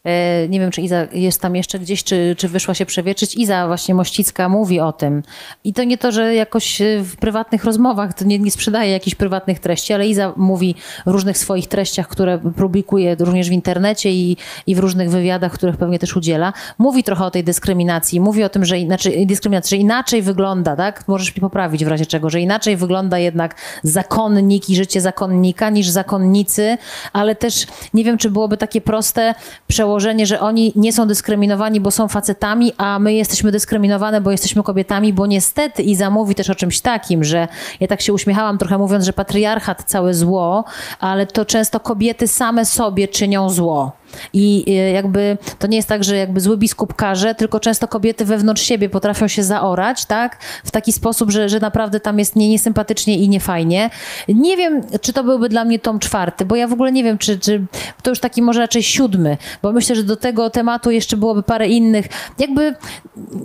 E, 0.05 0.49
Nie 0.49 0.61
wiem, 0.61 0.71
czy 0.71 0.81
Iza 0.81 1.07
jest 1.13 1.41
tam 1.41 1.57
jeszcze 1.57 1.79
gdzieś, 1.79 2.05
czy, 2.05 2.35
czy 2.39 2.49
wyszła 2.49 2.75
się 2.75 2.87
przewietrzyć. 2.87 3.35
Iza 3.35 3.67
właśnie 3.67 3.95
Mościcka 3.95 4.49
mówi 4.49 4.81
o 4.81 4.93
tym. 4.93 5.23
I 5.65 5.73
to 5.73 5.85
nie 5.85 5.99
to, 5.99 6.13
że 6.13 6.35
jakoś 6.35 6.81
e, 6.81 7.01
w 7.03 7.17
prywatnych 7.17 7.65
rozmowach, 7.65 8.15
to 8.15 8.25
nie, 8.25 8.39
nie 8.39 8.51
sprzedaje 8.51 8.93
jakichś 8.93 9.15
prywatnych 9.15 9.59
treści, 9.59 9.93
ale 9.93 10.09
Iza 10.09 10.33
mówi 10.37 10.75
w 11.07 11.11
różnych 11.11 11.39
swoich 11.39 11.69
treściach, 11.69 12.09
które 12.09 12.39
publikuje 12.39 13.17
również 13.19 13.49
w 13.49 13.53
internecie 13.53 14.13
i, 14.13 14.37
i 14.67 14.75
w 14.75 14.79
różnych 14.79 15.11
wywiadach, 15.11 15.53
których 15.53 15.77
pewnie 15.77 15.99
też 15.99 16.17
udziela. 16.17 16.53
Mówi 16.79 17.05
trochę 17.05 17.25
o 17.25 17.31
tej 17.31 17.45
dyskryminacji. 17.45 18.21
Mówi 18.21 18.45
o 18.45 18.49
tym, 18.49 18.65
że 18.65 18.79
inaczej, 18.79 19.27
dyskryminacji, 19.27 19.77
że 19.77 19.81
inaczej 19.81 20.23
wygląda, 20.23 20.77
tak? 20.77 21.09
Możesz 21.09 21.37
mi 21.37 21.41
poprawić 21.41 21.85
w 21.85 21.89
razie 21.89 22.07
czego, 22.07 22.31
że 22.31 22.41
inaczej 22.41 22.77
wygląda 22.77 23.19
jednak 23.19 23.55
zakonnik 23.83 24.71
i 24.71 24.77
życie 24.77 25.01
zakonnika 25.01 25.71
niż 25.71 25.89
zakonnicy, 25.89 26.79
ale 27.13 27.35
też 27.35 27.67
nie 27.95 28.05
wiem, 28.05 28.19
czy 28.19 28.31
byłoby 28.31 28.57
takie 28.57 28.81
proste 28.81 29.35
przełożenie, 29.67 29.90
że 30.27 30.41
oni 30.41 30.73
nie 30.77 30.93
są 30.93 31.07
dyskryminowani, 31.07 31.81
bo 31.81 31.91
są 31.91 32.09
facetami, 32.09 32.73
a 32.77 32.99
my 32.99 33.15
jesteśmy 33.15 33.53
dyskryminowane, 33.53 34.21
bo 34.21 34.31
jesteśmy 34.31 34.63
kobietami, 34.63 35.13
bo 35.13 35.27
niestety 35.27 35.83
Iza 35.83 36.11
mówi 36.11 36.35
też 36.35 36.51
o 36.51 36.55
czymś 36.55 36.81
takim, 36.81 37.25
że 37.25 37.49
ja 37.81 37.87
tak 37.87 38.01
się 38.01 38.13
uśmiechałam 38.13 38.59
trochę 38.59 38.79
mówiąc, 38.79 39.05
że 39.05 39.13
patriarchat 39.13 39.85
całe 39.87 40.15
zło, 40.15 40.65
ale 41.01 41.27
to 41.27 41.45
często 41.45 41.81
kobiety 41.81 42.29
same 42.29 42.65
sobie 42.65 43.09
czynią 43.09 43.51
zło. 43.51 44.00
I 44.33 44.65
y, 44.69 44.91
jakby 44.91 45.39
to 45.59 45.67
nie 45.67 45.77
jest 45.77 45.89
tak, 45.89 46.05
że 46.05 46.17
jakby 46.17 46.41
zły 46.41 46.57
biskup 46.57 46.95
karze, 46.95 47.35
tylko 47.35 47.61
często 47.61 47.89
kobiety 47.89 48.25
wewnątrz 48.25 48.63
siebie 48.63 48.89
potrafią 48.89 49.29
się 49.29 49.43
zaorać, 49.43 50.05
tak? 50.05 50.39
W 50.65 50.71
taki 50.71 50.93
sposób, 50.93 51.31
że, 51.31 51.49
że 51.49 51.61
naprawdę 51.61 52.01
tam 52.01 52.19
jest 52.19 52.37
nie, 52.37 52.49
niesympatycznie 52.49 53.19
i 53.19 53.29
niefajnie. 53.29 53.91
Nie 54.29 54.57
wiem, 54.57 54.83
czy 55.01 55.13
to 55.13 55.25
byłby 55.25 55.49
dla 55.49 55.65
mnie 55.65 55.79
tom 55.79 55.99
czwarty, 55.99 56.45
bo 56.45 56.57
ja 56.57 56.69
w 56.69 56.73
ogóle 56.73 56.93
nie 56.93 57.05
wiem, 57.05 57.19
czy, 57.19 57.39
czy 57.39 57.67
to 58.03 58.11
już 58.11 58.21
taki 58.21 58.43
może 58.43 58.61
raczej 58.61 58.83
siódmy, 58.83 59.37
bo 59.63 59.73
myślę, 59.73 59.97
że 59.97 60.03
do 60.05 60.17
tego 60.17 60.51
tematu 60.51 60.91
jeszcze 60.91 61.17
byłoby 61.17 61.43
parę 61.43 61.69
innych. 61.69 62.07
Jakby 62.39 62.75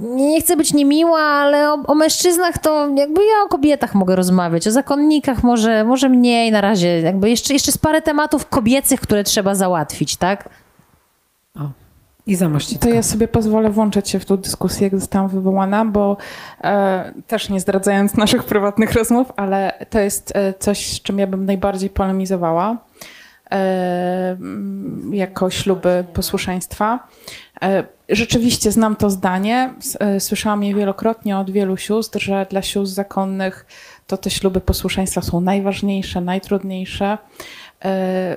nie 0.02 0.42
chcę 0.42 0.58
być 0.58 0.74
niemiła, 0.74 1.20
ale 1.20 1.72
o, 1.72 1.84
o 1.88 1.96
mężczyznach 1.96 2.58
to 2.58 2.90
jakby 2.96 3.22
ja 3.22 3.44
o 3.46 3.48
kobietach 3.48 3.96
mogę 3.96 4.16
rozmawiać, 4.16 4.68
o 4.68 4.72
zakonnikach 4.72 5.44
może, 5.44 5.84
może 5.84 6.10
mniej 6.10 6.52
na 6.52 6.62
razie. 6.62 7.02
Jakby 7.02 7.30
jeszcze, 7.30 7.54
jeszcze 7.54 7.72
z 7.72 7.78
parę 7.78 8.02
tematów 8.02 8.48
kobiecych, 8.50 9.02
które 9.02 9.24
trzeba 9.24 9.56
załatwić, 9.56 10.16
tak? 10.16 10.50
I 12.28 12.36
zamościcka. 12.36 12.88
To 12.88 12.94
ja 12.94 13.04
sobie 13.04 13.28
pozwolę 13.28 13.70
włączyć 13.70 14.10
się 14.10 14.20
w 14.20 14.26
tą 14.26 14.38
dyskusję, 14.38 14.84
jak 14.84 15.00
zostałam 15.00 15.30
wywołana, 15.30 15.86
bo 15.86 16.18
e, 16.64 17.14
też 17.28 17.50
nie 17.50 17.60
zdradzając 17.60 18.16
naszych 18.16 18.44
prywatnych 18.44 18.94
rozmów, 18.94 19.32
ale 19.36 19.86
to 19.90 20.00
jest 20.00 20.36
e, 20.36 20.54
coś, 20.54 20.92
z 20.92 21.02
czym 21.02 21.20
ja 21.20 21.28
bym 21.28 21.46
najbardziej 21.46 21.90
polemizowała 21.90 22.78
e, 23.52 23.56
mm, 24.32 25.14
jako 25.14 25.50
śluby 25.50 26.06
posłuszeństwa. 26.14 27.08
E, 27.62 27.84
rzeczywiście 28.10 28.72
znam 28.72 28.96
to 28.96 29.10
zdanie, 29.10 29.74
e, 30.00 30.20
słyszałam 30.20 30.64
je 30.64 30.76
wielokrotnie 30.76 31.38
od 31.38 31.52
wielu 31.52 31.78
sióstr, 31.78 32.22
że 32.22 32.46
dla 32.50 32.62
sióstr 32.62 32.96
zakonnych 32.96 33.66
to 34.08 34.18
te 34.18 34.30
śluby 34.30 34.62
posłuszeństwa 34.62 35.22
są 35.22 35.42
najważniejsze, 35.42 36.22
najtrudniejsze 36.22 37.18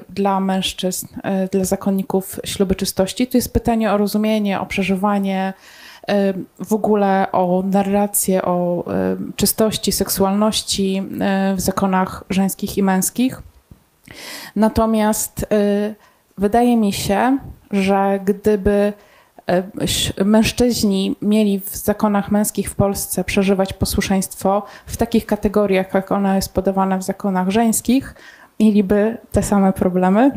dla 0.09 0.41
mężczyzn, 0.41 1.07
e, 1.23 1.49
dla 1.49 1.65
zakonników 1.65 2.41
śluby 2.45 2.75
czystości. 2.75 3.27
Tu 3.27 3.37
jest 3.37 3.53
pytanie 3.53 3.93
o 3.93 3.97
rozumienie, 3.97 4.61
o 4.61 4.67
przeżywanie, 4.67 5.53
e, 6.09 6.35
w 6.59 6.73
ogóle 6.73 7.33
o 7.33 7.63
narrację 7.67 8.43
o 8.43 8.85
e, 8.87 9.17
czystości, 9.37 9.93
seksualności 9.93 11.03
e, 11.21 11.55
w 11.57 11.61
zakonach 11.61 12.25
żeńskich 12.31 12.79
i 12.79 12.83
męskich. 12.83 13.43
Natomiast 14.57 15.47
e, 15.53 15.95
wydaje 16.39 16.77
mi 16.77 16.93
się, 16.93 17.39
że 17.71 18.21
gdyby 18.25 18.93
e, 19.47 20.25
mężczyźni 20.25 21.17
mieli 21.23 21.61
w 21.61 21.77
zakonach 21.77 22.31
męskich 22.31 22.71
w 22.71 22.75
Polsce 22.75 23.25
przeżywać 23.25 23.73
posłuszeństwo 23.73 24.63
w 24.87 24.97
takich 24.97 25.27
kategoriach, 25.27 25.95
jak 25.95 26.13
ono 26.13 26.35
jest 26.35 26.55
podawane 26.55 26.99
w 26.99 27.03
zakonach 27.03 27.51
żeńskich, 27.51 28.15
mieliby 28.61 29.17
te 29.33 29.43
same 29.43 29.73
problemy. 29.73 30.31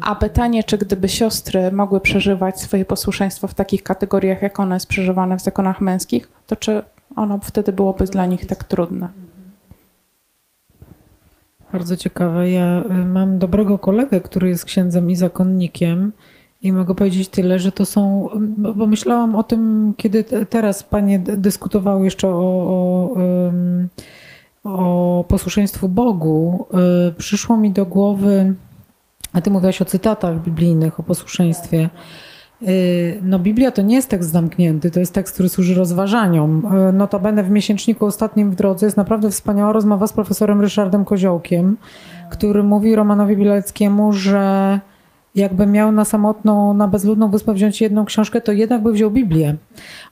A 0.00 0.14
pytanie, 0.14 0.64
czy 0.64 0.78
gdyby 0.78 1.08
siostry 1.08 1.72
mogły 1.72 2.00
przeżywać 2.00 2.60
swoje 2.60 2.84
posłuszeństwo 2.84 3.48
w 3.48 3.54
takich 3.54 3.82
kategoriach, 3.82 4.42
jak 4.42 4.60
ono 4.60 4.74
jest 4.74 4.86
przeżywane 4.86 5.38
w 5.38 5.42
zakonach 5.42 5.80
męskich, 5.80 6.28
to 6.46 6.56
czy 6.56 6.82
ono 7.16 7.38
wtedy 7.38 7.72
byłoby 7.72 8.04
dla 8.04 8.26
nich 8.26 8.46
tak 8.46 8.64
trudne? 8.64 9.08
Bardzo 11.72 11.96
ciekawe. 11.96 12.50
Ja 12.50 12.82
y, 12.90 13.04
mam 13.04 13.38
dobrego 13.38 13.78
kolegę, 13.78 14.20
który 14.20 14.48
jest 14.48 14.64
księdzem 14.64 15.10
i 15.10 15.16
zakonnikiem 15.16 16.12
i 16.62 16.72
mogę 16.72 16.94
powiedzieć 16.94 17.28
tyle, 17.28 17.58
że 17.58 17.72
to 17.72 17.86
są, 17.86 18.28
bo 18.76 18.86
myślałam 18.86 19.36
o 19.36 19.42
tym, 19.42 19.94
kiedy 19.96 20.24
te- 20.24 20.46
teraz 20.46 20.82
panie 20.82 21.18
dyskutowały 21.18 22.04
jeszcze 22.04 22.28
o, 22.28 22.32
o, 22.32 23.14
o 24.64 25.24
posłuszeństwu 25.28 25.88
Bogu. 25.88 26.66
y, 27.08 27.12
Przyszło 27.14 27.56
mi 27.56 27.70
do 27.70 27.86
głowy, 27.86 28.54
a 29.32 29.40
ty 29.40 29.50
mówiłaś 29.50 29.82
o 29.82 29.84
cytatach 29.84 30.42
biblijnych, 30.42 31.00
o 31.00 31.02
posłuszeństwie. 31.02 31.90
Y, 32.62 33.18
No 33.22 33.38
Biblia 33.38 33.70
to 33.70 33.82
nie 33.82 33.96
jest 33.96 34.08
tekst 34.08 34.30
zamknięty, 34.30 34.90
to 34.90 35.00
jest 35.00 35.14
tekst, 35.14 35.34
który 35.34 35.48
służy 35.48 35.74
rozważaniom. 35.74 36.66
Y, 36.88 36.92
Notabene 36.92 37.42
w 37.42 37.50
miesięczniku 37.50 38.06
ostatnim 38.06 38.50
w 38.50 38.54
drodze 38.54 38.86
jest 38.86 38.96
naprawdę 38.96 39.30
wspaniała 39.30 39.72
rozmowa 39.72 40.06
z 40.06 40.12
profesorem 40.12 40.60
Ryszardem 40.60 41.04
Koziołkiem, 41.04 41.76
który 42.30 42.62
mówi 42.62 42.94
Romanowi 42.94 43.36
Bileckiemu, 43.36 44.12
że 44.12 44.80
jakby 45.34 45.66
miał 45.66 45.92
na 45.92 46.04
samotną, 46.04 46.74
na 46.74 46.88
bezludną 46.88 47.30
wyspę 47.30 47.54
wziąć 47.54 47.80
jedną 47.80 48.04
książkę, 48.04 48.40
to 48.40 48.52
jednak 48.52 48.82
by 48.82 48.92
wziął 48.92 49.10
Biblię. 49.10 49.56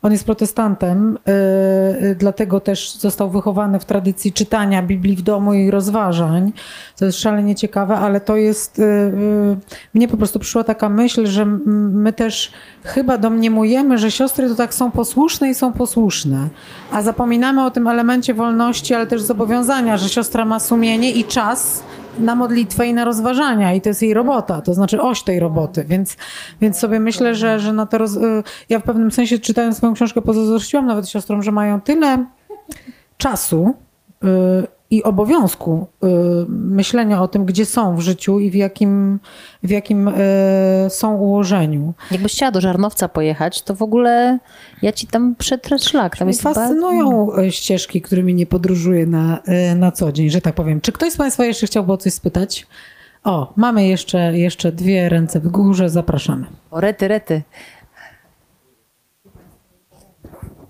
On 0.02 0.12
jest 0.12 0.24
protestantem, 0.24 1.18
y, 1.28 2.04
y, 2.04 2.16
dlatego 2.18 2.60
też 2.60 2.94
został 2.96 3.30
wychowany 3.30 3.80
w 3.80 3.84
tradycji 3.84 4.32
czytania 4.32 4.82
Biblii 4.82 5.16
w 5.16 5.22
domu 5.22 5.54
i 5.54 5.70
rozważań. 5.70 6.52
To 6.98 7.04
jest 7.04 7.18
szalenie 7.18 7.54
ciekawe, 7.54 7.96
ale 7.96 8.20
to 8.20 8.36
jest. 8.36 8.78
y, 8.78 9.56
Mnie 9.94 10.08
po 10.08 10.16
prostu 10.16 10.38
przyszła 10.38 10.64
taka 10.64 10.88
myśl, 10.88 11.26
że 11.26 11.46
my 11.46 12.12
też 12.12 12.52
chyba 12.84 13.18
domniemujemy, 13.18 13.98
że 13.98 14.10
siostry 14.10 14.48
to 14.48 14.54
tak 14.54 14.74
są 14.74 14.90
posłuszne 14.90 15.50
i 15.50 15.54
są 15.54 15.72
posłuszne, 15.72 16.48
a 16.92 17.02
zapominamy 17.02 17.64
o 17.64 17.70
tym 17.70 17.86
elemencie 17.86 18.34
wolności, 18.34 18.94
ale 18.94 19.06
też 19.06 19.22
zobowiązania, 19.22 19.96
że 19.96 20.08
siostra 20.08 20.44
ma 20.44 20.60
sumienie 20.60 21.10
i 21.10 21.24
czas 21.24 21.82
na 22.18 22.34
modlitwę 22.34 22.86
i 22.86 22.94
na 22.94 23.04
rozważania 23.04 23.74
i 23.74 23.80
to 23.80 23.88
jest 23.88 24.02
jej 24.02 24.14
robota, 24.14 24.60
to 24.60 24.74
znaczy 24.74 25.02
oś 25.02 25.22
tej 25.22 25.40
roboty, 25.40 25.84
więc, 25.84 26.16
więc 26.60 26.78
sobie 26.78 27.00
myślę, 27.00 27.34
że, 27.34 27.60
że 27.60 27.72
na 27.72 27.86
to 27.86 27.98
roz... 27.98 28.16
y, 28.16 28.42
ja 28.68 28.78
w 28.78 28.82
pewnym 28.82 29.10
sensie 29.10 29.38
czytając 29.38 29.76
swoją 29.76 29.94
książkę 29.94 30.22
pozazdrościłam 30.22 30.86
nawet 30.86 31.08
siostrom, 31.08 31.42
że 31.42 31.52
mają 31.52 31.80
tyle 31.80 32.26
czasu 33.16 33.74
y, 34.24 34.28
i 34.92 35.02
obowiązku 35.02 35.86
y, 36.04 36.06
myślenia 36.48 37.22
o 37.22 37.28
tym, 37.28 37.44
gdzie 37.44 37.66
są 37.66 37.96
w 37.96 38.00
życiu 38.00 38.40
i 38.40 38.50
w 38.50 38.54
jakim, 38.54 39.20
w 39.62 39.70
jakim 39.70 40.08
y, 40.08 40.12
są 40.88 41.14
ułożeniu. 41.14 41.94
Jakbyś 42.10 42.32
chciała 42.32 42.52
do 42.52 42.60
Żarnowca 42.60 43.08
pojechać, 43.08 43.62
to 43.62 43.74
w 43.74 43.82
ogóle 43.82 44.38
ja 44.82 44.92
ci 44.92 45.06
tam 45.06 45.34
przetrę 45.38 45.78
szlak. 45.78 46.16
Tam 46.16 46.28
jest 46.28 46.42
ba- 46.42 46.54
fascynują 46.54 47.38
y, 47.38 47.52
ścieżki, 47.52 48.02
którymi 48.02 48.34
nie 48.34 48.46
podróżuję 48.46 49.06
na, 49.06 49.38
y, 49.72 49.74
na 49.74 49.92
co 49.92 50.12
dzień, 50.12 50.30
że 50.30 50.40
tak 50.40 50.54
powiem. 50.54 50.80
Czy 50.80 50.92
ktoś 50.92 51.12
z 51.12 51.16
Państwa 51.16 51.44
jeszcze 51.44 51.66
chciałby 51.66 51.92
o 51.92 51.96
coś 51.96 52.12
spytać? 52.12 52.66
O, 53.24 53.52
mamy 53.56 53.86
jeszcze, 53.86 54.38
jeszcze 54.38 54.72
dwie 54.72 55.08
ręce 55.08 55.40
w 55.40 55.48
górze, 55.48 55.90
zapraszamy. 55.90 56.46
O, 56.70 56.80
rety, 56.80 57.08
rety. 57.08 57.42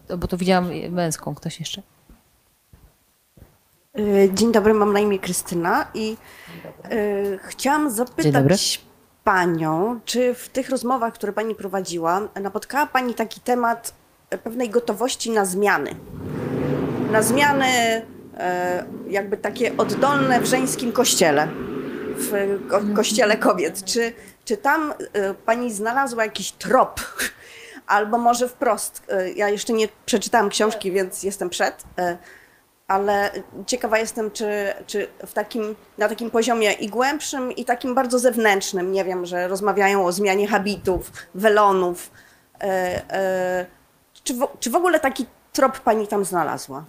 To, 0.09 0.19
bo 0.19 0.28
tu 0.28 0.36
widziałam 0.36 0.69
męską, 0.90 1.35
ktoś 1.35 1.61
jeszcze. 1.61 1.82
Y, 3.98 4.31
Dzień 4.35 4.52
dobry, 4.52 4.74
mam 4.74 4.93
na 4.93 5.01
imię 5.01 5.19
Krystyna 5.19 5.86
i 5.94 6.16
y, 6.93 7.39
chciałam 7.43 7.90
zapytać 7.90 8.81
Panią, 9.24 10.01
czy 10.05 10.35
w 10.35 10.48
tych 10.48 10.70
rozmowach, 10.70 11.14
które 11.14 11.32
Pani 11.32 11.55
prowadziła, 11.55 12.28
napotkała 12.40 12.86
Pani 12.86 13.14
taki 13.14 13.40
temat 13.40 13.94
e, 14.31 14.39
pewnej 14.39 14.70
gotowości 14.70 15.31
na 15.31 15.44
zmiany? 15.44 15.94
Na 17.10 17.23
zmiany 17.23 17.66
e, 18.36 18.85
jakby 19.09 19.36
takie 19.36 19.77
oddolne 19.77 20.40
w 20.40 20.47
żeńskim 20.47 20.93
kościele, 20.93 21.48
w 22.16 22.59
ko 22.70 22.81
kościele 22.97 23.36
kobiet. 23.36 23.85
Czy, 23.85 24.12
czy 24.44 24.56
tam 24.56 24.94
e, 25.12 25.35
Pani 25.35 25.73
znalazła 25.73 26.24
jakiś 26.24 26.52
trop? 26.52 27.01
Albo 27.86 28.19
może 28.19 28.48
wprost, 28.48 29.02
e, 29.09 29.32
ja 29.32 29.48
jeszcze 29.48 29.73
nie 29.73 29.89
przeczytałam 30.06 30.48
książki, 30.48 30.93
więc 30.93 31.23
jestem 31.23 31.51
przed, 31.51 31.85
e, 31.98 32.19
ale 32.93 33.31
ciekawa 33.66 33.98
jestem, 33.98 34.31
czy, 34.31 34.74
czy 34.86 35.09
w 35.27 35.32
takim, 35.32 35.77
na 35.98 36.09
takim 36.09 36.31
poziomie 36.31 36.73
i 36.73 36.89
głębszym, 36.89 37.52
i 37.52 37.64
takim 37.64 37.94
bardzo 37.94 38.19
zewnętrznym, 38.19 38.93
nie 38.93 39.05
wiem, 39.05 39.27
że 39.27 39.48
rozmawiają 39.48 40.06
o 40.06 40.12
zmianie 40.12 40.48
habitów, 40.48 41.12
welonów. 41.35 42.10
E, 42.60 43.02
e, 43.10 43.66
czy, 44.24 44.35
w, 44.35 44.47
czy 44.60 44.70
w 44.70 44.77
ogóle 44.77 45.01
taki 45.01 45.27
trop 45.53 45.81
pani 45.81 46.07
tam 46.07 46.24
znalazła? 46.24 46.85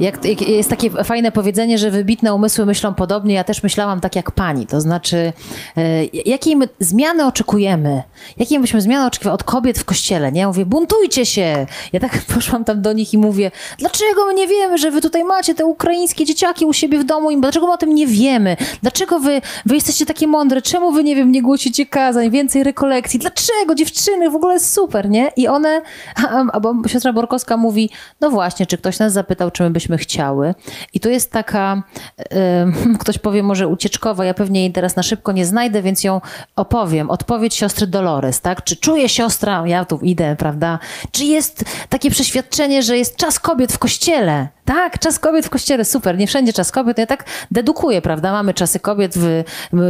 Jak, 0.00 0.26
jest 0.48 0.70
takie 0.70 0.90
fajne 0.90 1.32
powiedzenie, 1.32 1.78
że 1.78 1.90
wybitne 1.90 2.34
umysły 2.34 2.66
myślą 2.66 2.94
podobnie. 2.94 3.34
Ja 3.34 3.44
też 3.44 3.62
myślałam 3.62 4.00
tak 4.00 4.16
jak 4.16 4.30
pani. 4.30 4.66
To 4.66 4.80
znaczy, 4.80 5.32
e, 5.76 6.04
jakiej 6.04 6.56
my 6.56 6.68
zmiany 6.80 7.26
oczekujemy? 7.26 8.02
Jakiej 8.36 8.60
byśmy 8.60 8.80
zmiany 8.80 9.06
oczekiwali 9.06 9.34
od 9.34 9.44
kobiet 9.44 9.78
w 9.78 9.84
kościele? 9.84 10.32
Nie? 10.32 10.40
Ja 10.40 10.48
mówię, 10.48 10.66
buntujcie 10.66 11.26
się! 11.26 11.66
Ja 11.92 12.00
tak 12.00 12.18
poszłam 12.34 12.64
tam 12.64 12.82
do 12.82 12.92
nich 12.92 13.14
i 13.14 13.18
mówię, 13.18 13.50
dlaczego 13.78 14.24
my 14.26 14.34
nie 14.34 14.48
wiemy, 14.48 14.78
że 14.78 14.90
wy 14.90 15.00
tutaj 15.00 15.24
macie 15.24 15.54
te 15.54 15.66
ukraińskie 15.66 16.24
dzieciaki 16.24 16.64
u 16.64 16.72
siebie 16.72 16.98
w 16.98 17.04
domu? 17.04 17.30
I 17.30 17.40
Dlaczego 17.40 17.66
my 17.66 17.72
o 17.72 17.76
tym 17.76 17.94
nie 17.94 18.06
wiemy? 18.06 18.56
Dlaczego 18.82 19.20
wy, 19.20 19.40
wy 19.66 19.74
jesteście 19.74 20.06
takie 20.06 20.26
mądre? 20.26 20.62
Czemu 20.62 20.92
wy, 20.92 21.04
nie 21.04 21.16
wiem, 21.16 21.32
nie 21.32 21.42
głosicie 21.42 21.86
kazań, 21.86 22.30
więcej 22.30 22.64
rekolekcji? 22.64 23.18
Dlaczego? 23.18 23.74
Dziewczyny, 23.74 24.30
w 24.30 24.34
ogóle 24.34 24.60
super, 24.60 25.10
nie? 25.10 25.32
I 25.36 25.48
one, 25.48 25.82
a, 26.16 26.44
a 26.52 26.60
bo 26.60 26.74
siostra 26.88 27.12
Borkowska 27.12 27.53
mówi, 27.56 27.90
no 28.20 28.30
właśnie, 28.30 28.66
czy 28.66 28.78
ktoś 28.78 28.98
nas 28.98 29.12
zapytał, 29.12 29.50
czy 29.50 29.62
my 29.62 29.70
byśmy 29.70 29.98
chciały. 29.98 30.54
I 30.92 31.00
tu 31.00 31.08
jest 31.10 31.32
taka, 31.32 31.82
em, 32.16 32.98
ktoś 33.00 33.18
powie 33.18 33.42
może 33.42 33.68
ucieczkowa, 33.68 34.24
ja 34.24 34.34
pewnie 34.34 34.60
jej 34.60 34.72
teraz 34.72 34.96
na 34.96 35.02
szybko 35.02 35.32
nie 35.32 35.46
znajdę, 35.46 35.82
więc 35.82 36.04
ją 36.04 36.20
opowiem. 36.56 37.10
Odpowiedź 37.10 37.54
siostry 37.54 37.86
Dolores, 37.86 38.40
tak? 38.40 38.64
Czy 38.64 38.76
czuje 38.76 39.08
siostra, 39.08 39.62
ja 39.66 39.84
tu 39.84 39.98
idę, 40.02 40.36
prawda? 40.38 40.78
Czy 41.12 41.24
jest 41.24 41.64
takie 41.88 42.10
przeświadczenie, 42.10 42.82
że 42.82 42.98
jest 42.98 43.16
czas 43.16 43.40
kobiet 43.40 43.72
w 43.72 43.78
kościele? 43.78 44.48
Tak, 44.64 44.98
czas 44.98 45.18
kobiet 45.18 45.46
w 45.46 45.50
kościele, 45.50 45.84
super, 45.84 46.18
nie 46.18 46.26
wszędzie 46.26 46.52
czas 46.52 46.72
kobiet, 46.72 46.98
ja 46.98 47.06
tak 47.06 47.24
dedukuję, 47.50 48.02
prawda? 48.02 48.32
Mamy 48.32 48.54
czasy 48.54 48.80
kobiet, 48.80 49.14
w, 49.18 49.42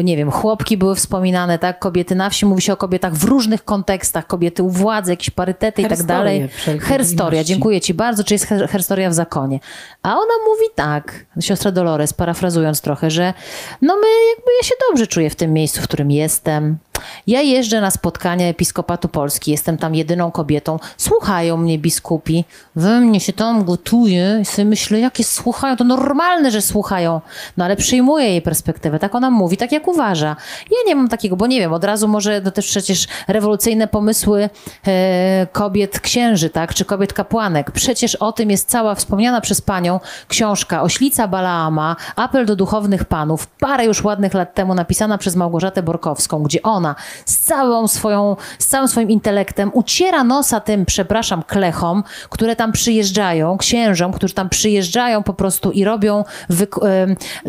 nie 0.05 0.17
wiem, 0.17 0.31
chłopki 0.31 0.77
były 0.77 0.95
wspominane, 0.95 1.59
tak? 1.59 1.79
Kobiety 1.79 2.15
na 2.15 2.31
wsi, 2.31 2.47
mówi 2.47 2.63
się 2.63 2.73
o 2.73 2.77
kobietach 2.77 3.15
w 3.15 3.25
różnych 3.25 3.65
kontekstach, 3.65 4.27
kobiety 4.27 4.63
u 4.63 4.71
władzy, 4.71 5.11
jakieś 5.13 5.31
parytety 5.31 5.83
i 5.83 5.85
tak 5.85 6.07
dalej. 6.07 6.41
Herstoria, 6.81 7.45
dziękuję 7.45 7.81
ci 7.81 7.95
bardzo, 7.95 8.25
czy 8.25 8.35
jest 8.35 8.47
her- 8.47 8.69
herstoria 8.69 9.11
w 9.11 9.15
zakonie. 9.15 9.61
A 10.03 10.13
ona 10.13 10.35
mówi 10.47 10.65
tak, 10.75 11.25
siostra 11.41 11.71
Dolores, 11.71 12.13
parafrazując 12.13 12.81
trochę, 12.81 13.11
że 13.11 13.35
no 13.83 13.97
my, 13.97 14.07
jakby 14.37 14.51
ja 14.63 14.69
się 14.69 14.75
dobrze 14.91 15.07
czuję 15.07 15.31
w 15.31 15.35
tym 15.37 15.53
miejscu, 15.53 15.81
w 15.81 15.85
którym 15.85 16.11
jestem. 16.11 16.79
Ja 17.27 17.41
jeżdżę 17.41 17.81
na 17.81 17.91
spotkania 17.91 18.47
Episkopatu 18.47 19.09
Polski, 19.09 19.51
jestem 19.51 19.79
tam 19.79 19.95
jedyną 19.95 20.31
kobietą. 20.31 20.79
Słuchają 20.97 21.57
mnie 21.57 21.79
biskupi, 21.79 22.45
we 22.77 23.01
mnie 23.01 23.21
się 23.21 23.33
tam 23.33 23.65
gotuje 23.65 24.39
i 24.43 24.45
sobie 24.45 24.65
myślę, 24.65 25.01
jakie 25.01 25.25
słuchają, 25.25 25.77
to 25.77 25.85
normalne, 25.85 26.51
że 26.51 26.63
słuchają. 26.63 27.21
No 27.57 27.65
ale 27.65 27.77
przyjmuję 27.77 28.29
jej 28.29 28.43
perspektywę, 28.43 28.99
tak 28.99 29.15
ona 29.15 29.31
mówi, 29.31 29.57
tak 29.57 29.73
jak 29.73 29.89
uważa. 29.89 30.37
Ja 30.71 30.77
nie 30.87 30.97
mam 30.97 31.09
takiego, 31.09 31.37
bo 31.37 31.47
nie 31.47 31.61
wiem, 31.61 31.73
od 31.73 31.85
razu 31.85 32.09
może 32.09 32.43
to 32.43 32.51
też 32.51 32.67
przecież 32.67 33.07
rewolucyjne 33.29 33.89
pomysły 33.89 34.51
e, 34.87 35.47
kobiet 35.53 36.01
księży, 36.01 36.51
tak, 36.51 36.75
czy 36.75 36.85
kobiet 36.85 37.13
kapłanek. 37.13 37.71
Przecież 37.71 38.15
o 38.15 38.33
tym 38.33 38.51
jest 38.51 38.69
cała 38.69 38.95
wspomniana 38.95 39.41
przez 39.41 39.61
panią 39.61 40.01
książka 40.29 40.83
Oślica 40.83 41.29
Balaama, 41.29 41.97
Apel 42.17 42.47
do 42.47 42.57
duchownych 42.57 43.05
panów, 43.05 43.47
parę 43.47 43.85
już 43.85 44.05
ładnych 44.05 44.35
lat 44.35 44.55
temu 44.55 44.75
napisana 44.75 45.19
przez 45.19 45.37
Małgorzatę 45.37 45.83
Borkowską, 45.83 46.43
gdzie 46.43 46.63
ona 46.63 46.84
z 47.27 47.39
całą 47.39 47.89
swoją, 47.89 48.37
z 48.59 48.67
całym 48.67 48.89
swoim 48.89 49.11
intelektem 49.11 49.71
uciera 49.75 50.25
nosa 50.25 50.61
tym, 50.61 50.87
przepraszam, 50.87 51.43
klechom, 51.43 52.05
które 52.31 52.57
tam 52.57 52.73
przyjeżdżają, 52.73 53.59
księżom, 53.59 54.13
którzy 54.13 54.35
tam 54.35 54.49
przyjeżdżają 54.49 55.23
po 55.23 55.35
prostu 55.35 55.71
i 55.71 55.85
robią, 55.85 56.25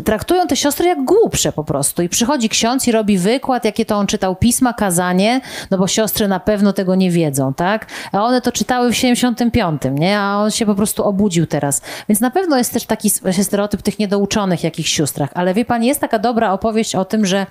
traktują 0.04 0.46
te 0.46 0.56
siostry 0.56 0.86
jak 0.86 1.04
głupsze 1.04 1.52
po 1.52 1.64
prostu. 1.64 2.02
I 2.02 2.08
przychodzi 2.08 2.48
ksiądz 2.48 2.88
i 2.88 2.92
robi 2.92 3.18
wykład, 3.18 3.64
jakie 3.64 3.84
to 3.84 3.96
on 3.96 4.06
czytał 4.06 4.36
pisma, 4.36 4.72
kazanie, 4.72 5.40
no 5.70 5.78
bo 5.78 5.86
siostry 5.86 6.28
na 6.28 6.40
pewno 6.40 6.72
tego 6.72 6.94
nie 6.94 7.10
wiedzą, 7.10 7.54
tak? 7.54 7.86
A 8.12 8.24
one 8.24 8.40
to 8.40 8.52
czytały 8.52 8.92
w 8.92 8.96
75, 8.96 9.82
nie? 9.92 10.18
A 10.18 10.36
on 10.36 10.50
się 10.50 10.66
po 10.66 10.74
prostu 10.74 11.04
obudził 11.04 11.46
teraz. 11.46 11.82
Więc 12.08 12.20
na 12.20 12.30
pewno 12.30 12.58
jest 12.58 12.72
też 12.72 12.84
taki 12.84 13.10
stereotyp 13.42 13.82
tych 13.82 13.98
niedouczonych 13.98 14.64
jakichś 14.64 14.92
siostrach. 14.92 15.30
Ale 15.34 15.54
wie 15.54 15.64
pani, 15.64 15.86
jest 15.86 16.00
taka 16.00 16.18
dobra 16.18 16.52
opowieść 16.52 16.94
o 16.94 17.04
tym, 17.04 17.26
że 17.26 17.46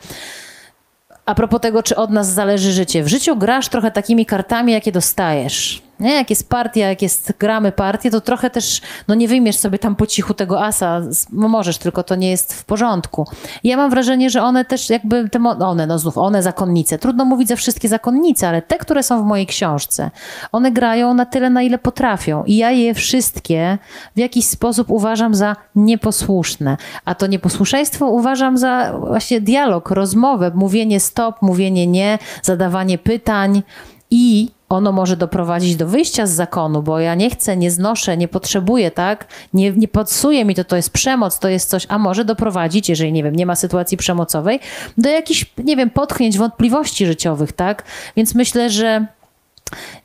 a 1.25 1.35
propos 1.35 1.61
tego, 1.61 1.83
czy 1.83 1.95
od 1.95 2.11
nas 2.11 2.33
zależy 2.33 2.71
życie. 2.71 3.03
W 3.03 3.07
życiu 3.07 3.35
grasz 3.35 3.69
trochę 3.69 3.91
takimi 3.91 4.25
kartami, 4.25 4.73
jakie 4.73 4.91
dostajesz. 4.91 5.81
Nie? 5.99 6.13
Jak 6.13 6.29
jest 6.29 6.49
partia, 6.49 6.89
jak 6.89 7.01
jest, 7.01 7.33
gramy 7.39 7.71
partię, 7.71 8.11
to 8.11 8.21
trochę 8.21 8.49
też, 8.49 8.81
no 9.07 9.15
nie 9.15 9.27
wyjmiesz 9.27 9.57
sobie 9.57 9.79
tam 9.79 9.95
po 9.95 10.07
cichu 10.07 10.33
tego 10.33 10.65
asa, 10.65 11.01
no 11.31 11.47
możesz, 11.47 11.77
tylko 11.77 12.03
to 12.03 12.15
nie 12.15 12.31
jest 12.31 12.53
w 12.53 12.65
porządku. 12.65 13.27
Ja 13.63 13.77
mam 13.77 13.89
wrażenie, 13.89 14.29
że 14.29 14.43
one 14.43 14.65
też 14.65 14.89
jakby, 14.89 15.29
te, 15.29 15.39
one, 15.59 15.87
no 15.87 15.99
znów, 15.99 16.17
one 16.17 16.43
zakonnice, 16.43 16.97
trudno 16.97 17.25
mówić 17.25 17.47
za 17.47 17.55
wszystkie 17.55 17.87
zakonnice, 17.87 18.47
ale 18.47 18.61
te, 18.61 18.77
które 18.77 19.03
są 19.03 19.23
w 19.23 19.25
mojej 19.25 19.45
książce, 19.45 20.11
one 20.51 20.71
grają 20.71 21.13
na 21.13 21.25
tyle, 21.25 21.49
na 21.49 21.61
ile 21.61 21.77
potrafią. 21.77 22.43
I 22.43 22.55
ja 22.55 22.71
je 22.71 22.93
wszystkie 22.93 23.77
w 24.15 24.19
jakiś 24.19 24.45
sposób 24.45 24.89
uważam 24.89 25.35
za 25.35 25.55
nieposłuszne. 25.75 26.77
A 27.05 27.15
to 27.15 27.27
nieposłuszeństwo 27.27 28.07
uważam 28.07 28.57
za 28.57 28.97
właśnie 28.99 29.41
dialog, 29.41 29.91
rozmowę, 29.91 30.51
mówienie 30.55 30.99
stop, 30.99 31.41
mówienie 31.41 31.87
nie, 31.87 32.19
zadawanie 32.41 32.97
pytań 32.97 33.63
i 34.17 34.51
ono 34.69 34.91
może 34.91 35.17
doprowadzić 35.17 35.75
do 35.75 35.87
wyjścia 35.87 36.27
z 36.27 36.31
zakonu, 36.31 36.83
bo 36.83 36.99
ja 36.99 37.15
nie 37.15 37.29
chcę, 37.29 37.57
nie 37.57 37.71
znoszę, 37.71 38.17
nie 38.17 38.27
potrzebuję, 38.27 38.91
tak? 38.91 39.27
Nie, 39.53 39.71
nie 39.71 39.87
podsuje 39.87 40.45
mi 40.45 40.55
to, 40.55 40.63
to 40.63 40.75
jest 40.75 40.89
przemoc, 40.89 41.39
to 41.39 41.49
jest 41.49 41.69
coś, 41.69 41.85
a 41.89 41.97
może 41.97 42.25
doprowadzić, 42.25 42.89
jeżeli, 42.89 43.11
nie 43.11 43.23
wiem, 43.23 43.35
nie 43.35 43.45
ma 43.45 43.55
sytuacji 43.55 43.97
przemocowej, 43.97 44.59
do 44.97 45.09
jakichś, 45.09 45.45
nie 45.57 45.75
wiem, 45.75 45.89
potknięć, 45.89 46.37
wątpliwości 46.37 47.05
życiowych, 47.05 47.51
tak? 47.51 47.83
Więc 48.15 48.35
myślę, 48.35 48.69
że 48.69 49.05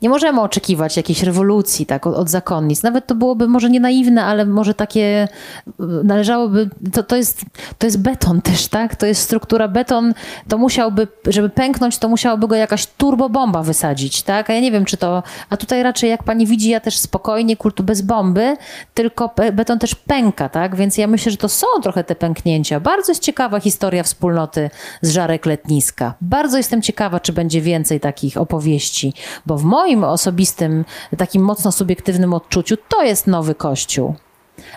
nie 0.01 0.09
możemy 0.09 0.41
oczekiwać 0.41 0.97
jakiejś 0.97 1.23
rewolucji 1.23 1.85
tak, 1.85 2.07
od, 2.07 2.15
od 2.15 2.29
zakonnic. 2.29 2.83
Nawet 2.83 3.07
to 3.07 3.15
byłoby 3.15 3.47
może 3.47 3.69
nie 3.69 3.79
naiwne, 3.79 4.23
ale 4.23 4.45
może 4.45 4.73
takie 4.73 5.27
y, 5.67 5.83
należałoby. 6.03 6.69
To, 6.93 7.03
to, 7.03 7.15
jest, 7.15 7.41
to 7.77 7.87
jest 7.87 8.01
beton 8.01 8.41
też, 8.41 8.67
tak? 8.67 8.95
To 8.95 9.05
jest 9.05 9.21
struktura 9.21 9.67
beton. 9.67 10.13
To 10.47 10.57
musiałby, 10.57 11.07
żeby 11.27 11.49
pęknąć, 11.49 11.97
to 11.97 12.09
musiałoby 12.09 12.47
go 12.47 12.55
jakaś 12.55 12.87
turbobomba 12.87 13.63
wysadzić, 13.63 14.23
tak? 14.23 14.49
A 14.49 14.53
ja 14.53 14.59
nie 14.59 14.71
wiem, 14.71 14.85
czy 14.85 14.97
to. 14.97 15.23
A 15.49 15.57
tutaj 15.57 15.83
raczej, 15.83 16.09
jak 16.09 16.23
pani 16.23 16.47
widzi, 16.47 16.69
ja 16.69 16.79
też 16.79 16.97
spokojnie, 16.97 17.57
kultu 17.57 17.83
bez 17.83 18.01
bomby, 18.01 18.57
tylko 18.93 19.33
beton 19.53 19.79
też 19.79 19.95
pęka, 19.95 20.49
tak? 20.49 20.75
Więc 20.75 20.97
ja 20.97 21.07
myślę, 21.07 21.31
że 21.31 21.37
to 21.37 21.49
są 21.49 21.67
trochę 21.83 22.03
te 22.03 22.15
pęknięcia. 22.15 22.79
Bardzo 22.79 23.11
jest 23.11 23.23
ciekawa 23.23 23.59
historia 23.59 24.03
wspólnoty 24.03 24.69
z 25.01 25.11
Żarek 25.11 25.45
Letniska. 25.45 26.13
Bardzo 26.21 26.57
jestem 26.57 26.81
ciekawa, 26.81 27.19
czy 27.19 27.33
będzie 27.33 27.61
więcej 27.61 27.99
takich 27.99 28.37
opowieści, 28.37 29.13
bo 29.51 29.57
w 29.57 29.63
moim 29.63 30.03
osobistym, 30.03 30.85
takim 31.17 31.41
mocno 31.43 31.71
subiektywnym 31.71 32.33
odczuciu 32.33 32.77
to 32.89 33.03
jest 33.03 33.27
nowy 33.27 33.55
kościół. 33.55 34.15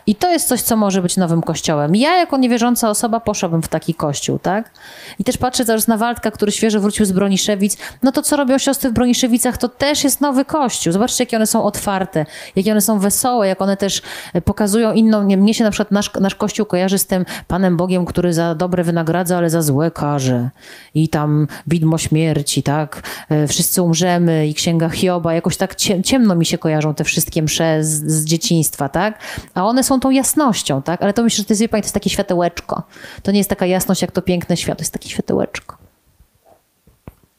I 0.06 0.15
to 0.15 0.31
jest 0.31 0.48
coś, 0.48 0.62
co 0.62 0.77
może 0.77 1.02
być 1.02 1.16
nowym 1.16 1.43
kościołem. 1.43 1.97
Ja, 1.97 2.16
jako 2.16 2.36
niewierząca 2.36 2.90
osoba, 2.90 3.20
poszłabym 3.20 3.62
w 3.62 3.69
taki 3.69 3.94
kościół, 3.94 4.39
tak? 4.39 4.70
I 5.19 5.24
też 5.24 5.36
patrzę 5.36 5.65
zaraz 5.65 5.89
na 5.89 5.97
Waldka, 5.97 6.31
który 6.31 6.52
świeżo 6.52 6.81
wrócił 6.81 7.06
z 7.06 7.12
Broniszewic. 7.12 7.77
No 8.02 8.12
to, 8.12 8.23
co 8.23 8.36
robią 8.36 8.59
siostry 8.59 8.90
w 8.90 8.93
Broniszewicach, 8.93 9.59
to 9.59 9.69
też 9.69 10.05
jest 10.05 10.20
nowy 10.20 10.44
kościół. 10.44 10.93
Zobaczcie, 10.93 11.24
jakie 11.24 11.36
one 11.36 11.47
są 11.47 11.65
otwarte, 11.65 12.27
jakie 12.56 12.73
one 12.73 12.81
są 12.81 12.98
wesołe, 12.98 13.48
jak 13.48 13.62
one 13.62 13.77
też 13.77 14.02
e, 14.35 14.40
pokazują 14.40 14.93
inną... 14.93 15.23
Nie, 15.23 15.36
mnie 15.36 15.55
się 15.55 15.65
na 15.65 15.70
przykład 15.70 15.90
nasz, 15.90 16.11
nasz 16.20 16.35
kościół 16.35 16.66
kojarzy 16.66 16.98
z 16.98 17.06
tym 17.06 17.24
Panem 17.48 17.77
Bogiem, 17.77 18.05
który 18.05 18.32
za 18.32 18.55
dobre 18.55 18.85
wynagradza, 18.85 19.36
ale 19.36 19.51
za 19.51 19.62
złe 19.62 19.90
karze. 19.90 20.51
I 20.94 21.09
tam 21.09 21.47
widmo 21.66 21.98
śmierci, 21.98 22.62
tak? 22.62 23.02
E, 23.31 23.47
Wszyscy 23.47 23.82
umrzemy 23.82 24.47
i 24.47 24.55
Księga 24.55 24.89
Hioba. 24.89 25.35
Jakoś 25.35 25.56
tak 25.56 25.74
ciem, 25.74 26.02
ciemno 26.02 26.35
mi 26.35 26.47
się 26.47 26.59
kojarzą 26.59 26.94
te 26.94 27.05
wszystkie 27.05 27.43
msze 27.43 27.85
z, 27.85 28.12
z 28.12 28.24
dzieciństwa, 28.24 28.89
tak? 28.89 29.19
A 29.55 29.65
one 29.75 29.85
są 29.85 30.01
tą 30.01 30.11
jasnością, 30.11 30.83
tak? 30.83 31.03
Ale 31.03 31.13
to 31.13 31.23
myślę, 31.23 31.37
że 31.37 31.45
to 31.45 31.53
jest, 31.53 31.61
wie 31.61 31.69
pani, 31.69 31.83
to 31.83 31.87
jest 31.87 31.95
takie 31.95 32.11
światełeczko. 32.11 32.83
To 33.23 33.33
nie 33.33 33.39
jest 33.39 33.51
taka 33.51 33.67
jasność, 33.67 34.03
jak 34.03 34.13
to 34.13 34.23
piękne 34.23 34.57
światło, 34.57 34.77
to 34.77 34.83
jest 34.83 34.93
takie 34.93 35.09
światełeczko. 35.09 35.77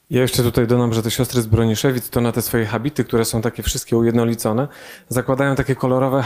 Ja 0.10 0.22
jeszcze 0.22 0.44
tutaj 0.44 0.68
dodam, 0.68 0.94
że 0.94 1.04
te 1.04 1.12
siostry 1.12 1.42
z 1.42 1.48
Broniszewic 1.48 2.10
to 2.10 2.22
na 2.22 2.32
te 2.32 2.42
swoje 2.42 2.66
habity, 2.66 3.04
które 3.04 3.26
są 3.26 3.42
takie 3.42 3.64
wszystkie 3.64 3.98
ujednolicone, 3.98 4.68
zakładają 5.10 5.56
takie 5.56 5.76
kolorowe 5.76 6.24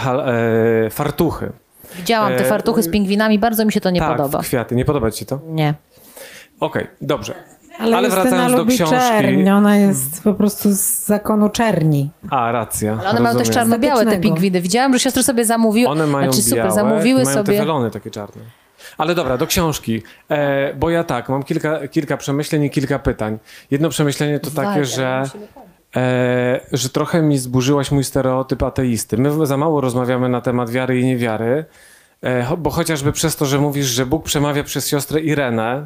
e, 0.85 0.89
fartuchy. 0.89 1.51
Widziałam 1.95 2.33
te 2.33 2.45
E, 2.45 2.49
fartuchy 2.49 2.83
z 2.83 2.89
pingwinami, 2.89 3.39
bardzo 3.39 3.65
mi 3.65 3.71
się 3.71 3.81
to 3.81 3.89
nie 3.89 3.99
tak, 3.99 4.17
podoba. 4.17 4.39
kwiaty. 4.39 4.75
Nie 4.75 4.85
podoba 4.85 5.11
ci 5.11 5.25
to? 5.25 5.39
Nie. 5.47 5.73
Okej, 6.59 6.87
dobrze. 7.01 7.35
Ale, 7.79 7.97
Ale 7.97 8.07
Justyna 8.07 8.29
wracając 8.29 8.51
do 8.51 8.57
lubi 8.57 8.73
książki- 8.75 8.89
czerń, 8.89 9.49
ona 9.49 9.77
jest 9.77 10.23
po 10.23 10.33
prostu 10.33 10.69
z 10.71 11.05
zakonu 11.05 11.49
czerni. 11.49 12.09
A, 12.29 12.51
racja. 12.51 12.97
Ale 12.99 13.09
one 13.09 13.19
mają 13.19 13.37
też 13.37 13.49
czarno-białe 13.49 14.05
te 14.05 14.19
pingwiny. 14.19 14.61
Widziałam, 14.61 14.93
że 14.93 14.99
siostry 14.99 15.23
sobie 15.23 15.45
zamówiły. 15.45 15.89
One 15.91 16.07
mają 16.07 16.31
znaczy, 16.31 16.43
super, 16.43 16.57
białe, 16.57 16.71
zamówiły 16.71 17.23
mają 17.23 17.37
sobie. 17.37 17.53
te 17.53 17.59
welony 17.59 17.91
takie 17.91 18.11
czarne. 18.11 18.41
Ale 18.97 19.15
dobra, 19.15 19.37
do 19.37 19.47
książki. 19.47 20.01
E, 20.29 20.73
bo 20.73 20.89
ja 20.89 21.03
tak, 21.03 21.29
mam 21.29 21.43
kilka, 21.43 21.87
kilka 21.87 22.17
przemyśleń 22.17 22.63
i 22.63 22.69
kilka 22.69 22.99
pytań. 22.99 23.39
Jedno 23.71 23.89
przemyślenie 23.89 24.39
to 24.39 24.51
takie, 24.51 24.85
że 24.85 25.23
e, 25.95 26.59
że 26.71 26.89
trochę 26.89 27.21
mi 27.21 27.37
zburzyłaś 27.37 27.91
mój 27.91 28.03
stereotyp 28.03 28.63
ateisty. 28.63 29.17
My 29.17 29.45
za 29.45 29.57
mało 29.57 29.81
rozmawiamy 29.81 30.29
na 30.29 30.41
temat 30.41 30.69
wiary 30.69 30.99
i 30.99 31.05
niewiary, 31.05 31.65
e, 32.21 32.57
bo 32.57 32.69
chociażby 32.69 33.11
przez 33.11 33.35
to, 33.35 33.45
że 33.45 33.59
mówisz, 33.59 33.85
że 33.85 34.05
Bóg 34.05 34.23
przemawia 34.23 34.63
przez 34.63 34.87
siostrę 34.87 35.19
Irenę, 35.19 35.85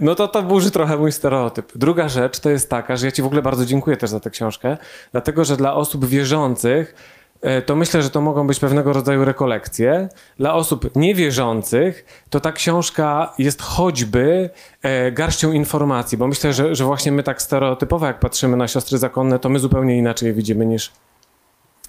no 0.00 0.14
to 0.14 0.28
to 0.28 0.42
burzy 0.42 0.70
trochę 0.70 0.96
mój 0.96 1.12
stereotyp. 1.12 1.72
Druga 1.74 2.08
rzecz 2.08 2.40
to 2.40 2.50
jest 2.50 2.70
taka, 2.70 2.96
że 2.96 3.06
ja 3.06 3.12
Ci 3.12 3.22
w 3.22 3.26
ogóle 3.26 3.42
bardzo 3.42 3.66
dziękuję 3.66 3.96
też 3.96 4.10
za 4.10 4.20
tę 4.20 4.30
książkę, 4.30 4.76
dlatego 5.12 5.44
że 5.44 5.56
dla 5.56 5.74
osób 5.74 6.04
wierzących 6.04 6.94
e, 7.42 7.62
to 7.62 7.76
myślę, 7.76 8.02
że 8.02 8.10
to 8.10 8.20
mogą 8.20 8.46
być 8.46 8.60
pewnego 8.60 8.92
rodzaju 8.92 9.24
rekolekcje. 9.24 10.08
Dla 10.38 10.54
osób 10.54 10.96
niewierzących 10.96 12.24
to 12.30 12.40
ta 12.40 12.52
książka 12.52 13.32
jest 13.38 13.62
choćby 13.62 14.50
e, 14.82 15.12
garścią 15.12 15.52
informacji, 15.52 16.18
bo 16.18 16.26
myślę, 16.26 16.52
że, 16.52 16.74
że 16.74 16.84
właśnie 16.84 17.12
my 17.12 17.22
tak 17.22 17.42
stereotypowo, 17.42 18.06
jak 18.06 18.20
patrzymy 18.20 18.56
na 18.56 18.68
siostry 18.68 18.98
zakonne, 18.98 19.38
to 19.38 19.48
my 19.48 19.58
zupełnie 19.58 19.98
inaczej 19.98 20.26
je 20.26 20.32
widzimy 20.32 20.66
niż, 20.66 20.92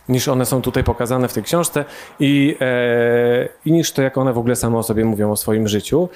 niż 0.10 0.28
one 0.28 0.46
są 0.46 0.62
tutaj 0.62 0.84
pokazane 0.84 1.28
w 1.28 1.34
tej 1.34 1.44
książce 1.44 1.86
i, 2.20 2.58
e, 2.62 3.48
i 3.66 3.72
niż 3.72 3.92
to, 3.92 4.02
jak 4.02 4.18
one 4.18 4.34
w 4.34 4.38
ogóle 4.38 4.56
same 4.56 4.78
o 4.78 4.84
sobie 4.84 5.06
mówią 5.06 5.32
o 5.32 5.36
swoim 5.36 5.68
życiu. 5.68 6.10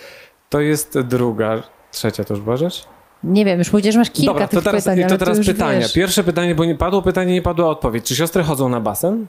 To 0.50 0.60
jest 0.62 1.00
druga, 1.00 1.64
trzecia 1.92 2.24
to 2.24 2.34
już 2.34 2.44
była 2.44 2.58
rzecz? 2.58 2.86
Nie 3.24 3.46
wiem, 3.46 3.60
już 3.60 3.70
powiedziałeś, 3.70 3.94
że 3.94 4.00
masz 4.00 4.12
kilka 4.12 4.34
Dobra, 4.34 4.48
tych 4.48 4.60
to 4.60 4.66
teraz, 4.66 4.84
pytań, 4.84 5.00
ale 5.00 5.10
to 5.10 5.18
teraz 5.18 5.38
już 5.38 5.48
pytania. 5.48 5.80
Wiesz. 5.80 5.94
Pierwsze 5.94 6.24
pytanie, 6.24 6.56
bo 6.56 6.66
nie 6.66 6.76
padło 6.76 7.02
pytanie, 7.02 7.34
nie 7.34 7.42
padła 7.42 7.68
odpowiedź. 7.68 8.06
Czy 8.06 8.16
siostry 8.16 8.44
chodzą 8.44 8.70
na 8.70 8.80
basen? 8.80 9.28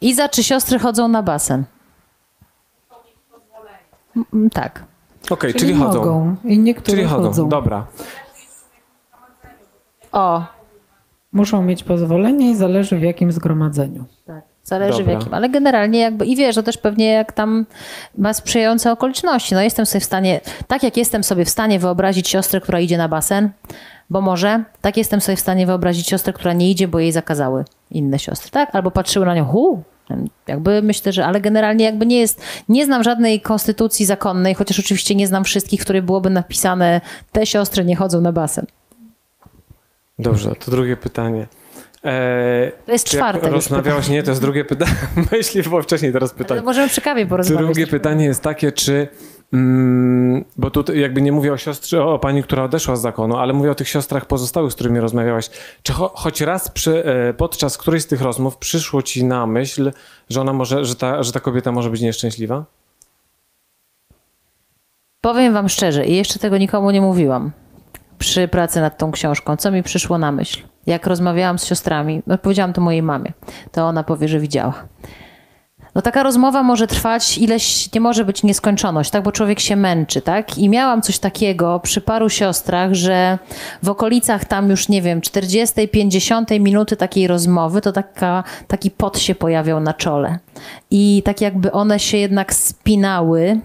Iza, 0.00 0.28
czy 0.28 0.42
siostry 0.44 0.78
chodzą 0.78 1.08
na 1.08 1.22
basen? 1.22 1.64
Tak. 4.52 4.84
Okej, 5.30 5.54
czyli, 5.54 5.74
chodzą. 5.74 5.98
mogą. 5.98 6.36
I 6.44 6.58
niektóre 6.58 6.96
Czyli 6.96 7.08
chodzą. 7.08 7.22
chodzą. 7.28 7.48
Dobra. 7.48 7.86
O, 10.12 10.44
Muszą 11.32 11.62
mieć 11.62 11.84
pozwolenie 11.84 12.50
i 12.50 12.56
zależy 12.56 12.98
w 12.98 13.02
jakim 13.02 13.32
zgromadzeniu. 13.32 14.04
Zależy 14.66 14.98
Dobra. 14.98 15.14
w 15.14 15.18
jakim, 15.18 15.34
ale 15.34 15.48
generalnie 15.48 15.98
jakby 15.98 16.26
i 16.26 16.36
wiesz, 16.36 16.54
że 16.54 16.62
też 16.62 16.78
pewnie 16.78 17.06
jak 17.06 17.32
tam 17.32 17.66
ma 18.18 18.34
sprzyjające 18.34 18.92
okoliczności. 18.92 19.54
No 19.54 19.62
jestem 19.62 19.86
sobie 19.86 20.00
w 20.00 20.04
stanie, 20.04 20.40
tak 20.66 20.82
jak 20.82 20.96
jestem 20.96 21.24
sobie 21.24 21.44
w 21.44 21.50
stanie 21.50 21.78
wyobrazić 21.78 22.28
siostrę, 22.28 22.60
która 22.60 22.80
idzie 22.80 22.98
na 22.98 23.08
basen, 23.08 23.50
bo 24.10 24.20
może, 24.20 24.64
tak 24.80 24.96
jestem 24.96 25.20
sobie 25.20 25.36
w 25.36 25.40
stanie 25.40 25.66
wyobrazić 25.66 26.08
siostrę, 26.08 26.32
która 26.32 26.52
nie 26.52 26.70
idzie, 26.70 26.88
bo 26.88 26.98
jej 26.98 27.12
zakazały 27.12 27.64
inne 27.90 28.18
siostry, 28.18 28.50
tak? 28.50 28.74
Albo 28.74 28.90
patrzyły 28.90 29.26
na 29.26 29.34
nią, 29.34 29.44
hu, 29.44 29.82
jakby 30.46 30.82
myślę, 30.82 31.12
że, 31.12 31.26
ale 31.26 31.40
generalnie 31.40 31.84
jakby 31.84 32.06
nie 32.06 32.18
jest, 32.18 32.42
nie 32.68 32.84
znam 32.84 33.02
żadnej 33.02 33.40
konstytucji 33.40 34.06
zakonnej, 34.06 34.54
chociaż 34.54 34.78
oczywiście 34.80 35.14
nie 35.14 35.26
znam 35.26 35.44
wszystkich, 35.44 35.80
w 35.80 35.84
której 35.84 36.02
byłoby 36.02 36.30
napisane, 36.30 37.00
te 37.32 37.46
siostry 37.46 37.84
nie 37.84 37.96
chodzą 37.96 38.20
na 38.20 38.32
basen. 38.32 38.66
Dobrze, 40.18 40.54
to 40.64 40.70
drugie 40.70 40.96
pytanie. 40.96 41.46
E, 42.06 42.72
To 42.86 42.92
jest 42.92 43.06
czwarte 43.06 43.50
Rozmawiałaś, 43.50 44.08
nie, 44.08 44.22
to 44.22 44.30
jest 44.30 44.40
drugie 44.40 44.64
pytanie. 44.64 44.96
Myśli, 45.32 45.62
bo 45.62 45.82
wcześniej 45.82 46.12
teraz 46.12 46.32
pytanie. 46.32 46.60
możemy 46.62 46.88
przy 46.88 47.00
kawie 47.00 47.26
porozmawiać. 47.26 47.64
Drugie 47.64 47.86
pytanie 47.86 48.24
jest 48.24 48.42
takie, 48.42 48.72
czy. 48.72 49.08
Mm, 49.52 50.44
bo 50.56 50.70
tu 50.70 50.94
jakby 50.94 51.22
nie 51.22 51.32
mówię 51.32 51.52
o 51.52 51.56
siostrze, 51.56 52.04
o 52.04 52.18
pani, 52.18 52.42
która 52.42 52.64
odeszła 52.64 52.96
z 52.96 53.00
zakonu, 53.00 53.36
ale 53.36 53.52
mówię 53.52 53.70
o 53.70 53.74
tych 53.74 53.88
siostrach 53.88 54.26
pozostałych, 54.26 54.72
z 54.72 54.74
którymi 54.74 55.00
rozmawiałaś. 55.00 55.50
Czy 55.82 55.92
cho, 55.92 56.12
choć 56.14 56.40
raz 56.40 56.70
przy, 56.70 57.04
e, 57.04 57.34
podczas 57.34 57.78
którejś 57.78 58.02
z 58.02 58.06
tych 58.06 58.22
rozmów 58.22 58.56
przyszło 58.56 59.02
ci 59.02 59.24
na 59.24 59.46
myśl, 59.46 59.92
że 60.30 60.40
ona 60.40 60.52
może, 60.52 60.84
że 60.84 60.94
ta, 60.94 61.22
że 61.22 61.32
ta 61.32 61.40
kobieta 61.40 61.72
może 61.72 61.90
być 61.90 62.00
nieszczęśliwa? 62.00 62.64
Powiem 65.20 65.52
wam 65.52 65.68
szczerze, 65.68 66.06
i 66.06 66.16
jeszcze 66.16 66.38
tego 66.38 66.58
nikomu 66.58 66.90
nie 66.90 67.00
mówiłam 67.00 67.52
przy 68.18 68.48
pracy 68.48 68.80
nad 68.80 68.98
tą 68.98 69.12
książką, 69.12 69.56
co 69.56 69.70
mi 69.70 69.82
przyszło 69.82 70.18
na 70.18 70.32
myśl. 70.32 70.62
Jak 70.86 71.06
rozmawiałam 71.06 71.58
z 71.58 71.64
siostrami, 71.64 72.22
no 72.26 72.38
powiedziałam 72.38 72.72
to 72.72 72.80
mojej 72.80 73.02
mamie, 73.02 73.32
to 73.72 73.84
ona 73.84 74.02
powie, 74.02 74.28
że 74.28 74.40
widziała. 74.40 74.74
No 75.96 76.02
taka 76.02 76.22
rozmowa 76.22 76.62
może 76.62 76.86
trwać 76.86 77.38
ileś, 77.38 77.92
nie 77.92 78.00
może 78.00 78.24
być 78.24 78.42
nieskończoność, 78.42 79.10
tak, 79.10 79.22
bo 79.22 79.32
człowiek 79.32 79.60
się 79.60 79.76
męczy, 79.76 80.22
tak? 80.22 80.58
I 80.58 80.68
miałam 80.68 81.02
coś 81.02 81.18
takiego 81.18 81.80
przy 81.80 82.00
paru 82.00 82.28
siostrach, 82.28 82.94
że 82.94 83.38
w 83.82 83.88
okolicach 83.88 84.44
tam 84.44 84.70
już, 84.70 84.88
nie 84.88 85.02
wiem, 85.02 85.20
40, 85.20 85.88
50 85.88 86.50
minuty 86.50 86.96
takiej 86.96 87.26
rozmowy, 87.26 87.80
to 87.80 87.92
taka, 87.92 88.44
taki 88.68 88.90
pot 88.90 89.18
się 89.18 89.34
pojawiał 89.34 89.80
na 89.80 89.94
czole. 89.94 90.38
I 90.90 91.22
tak 91.24 91.40
jakby 91.40 91.72
one 91.72 91.98
się 91.98 92.16
jednak 92.16 92.54
spinały, 92.54 93.60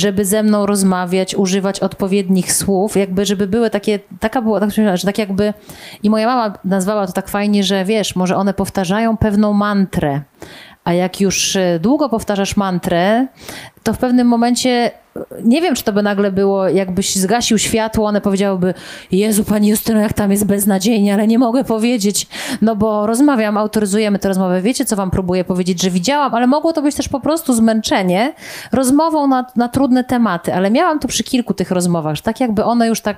żeby 0.00 0.24
ze 0.24 0.42
mną 0.42 0.66
rozmawiać, 0.66 1.34
używać 1.34 1.80
odpowiednich 1.80 2.52
słów, 2.52 2.96
jakby 2.96 3.26
żeby 3.26 3.46
były 3.46 3.70
takie, 3.70 3.98
taka 4.20 4.42
była, 4.42 4.60
tak, 4.60 4.70
że 4.70 5.06
tak 5.06 5.18
jakby, 5.18 5.54
i 6.02 6.10
moja 6.10 6.26
mama 6.26 6.54
nazwała 6.64 7.06
to 7.06 7.12
tak 7.12 7.28
fajnie, 7.28 7.64
że 7.64 7.84
wiesz, 7.84 8.16
może 8.16 8.36
one 8.36 8.54
powtarzają 8.54 9.16
pewną 9.16 9.52
mantrę, 9.52 10.20
a 10.84 10.92
jak 10.92 11.20
już 11.20 11.56
e, 11.56 11.78
długo 11.78 12.08
powtarzasz 12.08 12.56
mantrę, 12.56 13.26
to 13.82 13.92
w 13.92 13.98
pewnym 13.98 14.26
momencie, 14.26 14.90
nie 15.44 15.62
wiem, 15.62 15.74
czy 15.74 15.84
to 15.84 15.92
by 15.92 16.02
nagle 16.02 16.32
było, 16.32 16.68
jakbyś 16.68 17.16
zgasił 17.16 17.58
światło, 17.58 18.06
one 18.06 18.20
powiedziałyby, 18.20 18.74
Jezu, 19.10 19.44
Pani 19.44 19.68
Justyno, 19.68 20.00
jak 20.00 20.12
tam 20.12 20.30
jest 20.30 20.44
beznadziejnie, 20.44 21.14
ale 21.14 21.26
nie 21.26 21.38
mogę 21.38 21.64
powiedzieć, 21.64 22.26
no 22.62 22.76
bo 22.76 23.06
rozmawiam, 23.06 23.56
autoryzujemy 23.58 24.18
tę 24.18 24.28
rozmowę. 24.28 24.62
Wiecie, 24.62 24.84
co 24.84 24.96
Wam 24.96 25.10
próbuję 25.10 25.44
powiedzieć, 25.44 25.82
że 25.82 25.90
widziałam, 25.90 26.34
ale 26.34 26.46
mogło 26.46 26.72
to 26.72 26.82
być 26.82 26.94
też 26.96 27.08
po 27.08 27.20
prostu 27.20 27.54
zmęczenie 27.54 28.32
rozmową 28.72 29.26
na, 29.26 29.46
na 29.56 29.68
trudne 29.68 30.04
tematy, 30.04 30.54
ale 30.54 30.70
miałam 30.70 30.98
to 30.98 31.08
przy 31.08 31.24
kilku 31.24 31.54
tych 31.54 31.70
rozmowach, 31.70 32.16
że 32.16 32.22
tak 32.22 32.40
jakby 32.40 32.64
one 32.64 32.88
już 32.88 33.00
tak, 33.00 33.16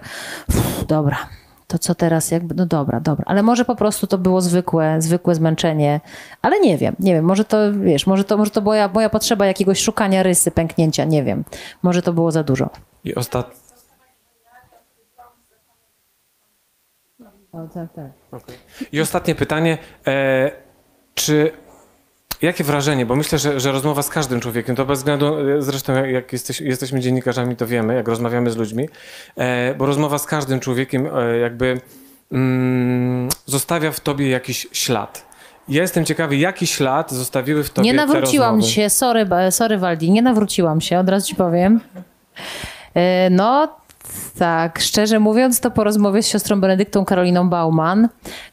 "Uff, 0.48 0.86
dobra, 0.86 1.16
to 1.72 1.78
co 1.78 1.94
teraz 1.94 2.30
jakby, 2.30 2.54
no 2.54 2.66
dobra, 2.66 3.00
dobra, 3.00 3.24
ale 3.28 3.42
może 3.42 3.64
po 3.64 3.76
prostu 3.76 4.06
to 4.06 4.18
było 4.18 4.40
zwykłe, 4.40 5.02
zwykłe 5.02 5.34
zmęczenie, 5.34 6.00
ale 6.42 6.60
nie 6.60 6.78
wiem, 6.78 6.96
nie 6.98 7.14
wiem, 7.14 7.24
może 7.24 7.44
to, 7.44 7.56
wiesz, 7.72 8.06
może 8.06 8.24
to, 8.24 8.36
może 8.36 8.50
to 8.50 8.62
była 8.62 8.88
moja 8.88 9.08
potrzeba 9.08 9.46
jakiegoś 9.46 9.80
szukania 9.80 10.22
rysy, 10.22 10.50
pęknięcia, 10.50 11.04
nie 11.04 11.24
wiem, 11.24 11.44
może 11.82 12.02
to 12.02 12.12
było 12.12 12.32
za 12.32 12.42
dużo. 12.42 12.70
I 13.04 13.14
ostatnie. 13.14 13.62
I 18.92 19.00
ostatnie 19.00 19.34
pytanie. 19.34 19.78
E, 20.06 20.50
czy 21.14 21.52
jakie 22.42 22.64
wrażenie, 22.64 23.06
bo 23.06 23.16
myślę, 23.16 23.38
że, 23.38 23.60
że 23.60 23.72
rozmowa 23.72 24.02
z 24.02 24.08
każdym 24.08 24.40
człowiekiem, 24.40 24.76
to 24.76 24.86
bez 24.86 24.98
względu, 24.98 25.26
e, 25.58 25.62
zresztą 25.62 26.04
jak- 26.04 26.32
jesteś, 26.32 26.60
jesteśmy 26.60 27.00
dziennikarzami, 27.00 27.56
to 27.56 27.66
wiemy, 27.66 27.94
jak 27.94 28.08
rozmawiamy 28.08 28.50
z 28.50 28.56
ludźmi, 28.56 28.88
e, 29.36 29.74
bo 29.74 29.86
rozmowa 29.86 30.18
z 30.18 30.26
każdym 30.26 30.60
człowiekiem 30.60 31.06
e, 31.16 31.38
jakby 31.38 31.80
mm, 32.32 33.28
zostawia 33.46 33.90
w 33.92 34.00
tobie 34.00 34.28
jakiś 34.28 34.66
ślad. 34.72 35.26
Ja 35.68 35.82
jestem 35.82 36.04
ciekawy, 36.04 36.36
jaki 36.36 36.66
ślad 36.66 37.10
zostawiły 37.10 37.64
w 37.64 37.70
tobie 37.70 37.86
Nie 37.92 37.92
te 37.98 38.06
nawróciłam 38.06 38.54
rozmowy. 38.54 38.72
się, 38.72 38.90
sorry, 38.90 39.26
sorry 39.50 39.78
Waldi, 39.78 40.10
nie 40.10 40.22
nawróciłam 40.22 40.80
się, 40.80 40.98
od 40.98 41.08
razu 41.08 41.26
ci 41.28 41.34
powiem. 41.34 41.80
No, 43.30 43.68
tak, 44.38 44.78
szczerze 44.80 45.20
mówiąc, 45.20 45.60
to 45.60 45.70
po 45.70 45.84
rozmowie 45.84 46.22
z 46.22 46.28
siostrą 46.28 46.60
Benedyktą 46.60 47.04
Karoliną 47.04 47.48
Bauman, 47.48 48.08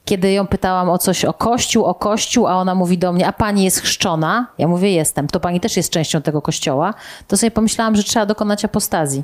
kiedy 0.06 0.32
ją 0.32 0.48
pytałam 0.48 0.90
o 0.90 0.98
coś 0.98 1.26
o 1.26 1.34
kościół, 1.34 1.86
o 1.86 1.96
kościół, 1.96 2.48
a 2.48 2.56
ona 2.56 2.76
mówi 2.76 2.98
do 2.98 3.14
mnie, 3.14 3.28
a 3.28 3.34
pani 3.34 3.64
jest 3.64 3.82
chrzczona? 3.82 4.48
Ja 4.58 4.68
mówię, 4.68 4.92
jestem. 4.92 5.28
To 5.28 5.40
pani 5.40 5.60
też 5.60 5.78
jest 5.78 5.92
częścią 5.92 6.22
tego 6.22 6.42
kościoła? 6.42 6.94
To 7.28 7.38
sobie 7.38 7.52
pomyślałam, 7.52 7.96
że 7.96 8.04
trzeba 8.04 8.26
dokonać 8.26 8.66
apostazji. 8.66 9.24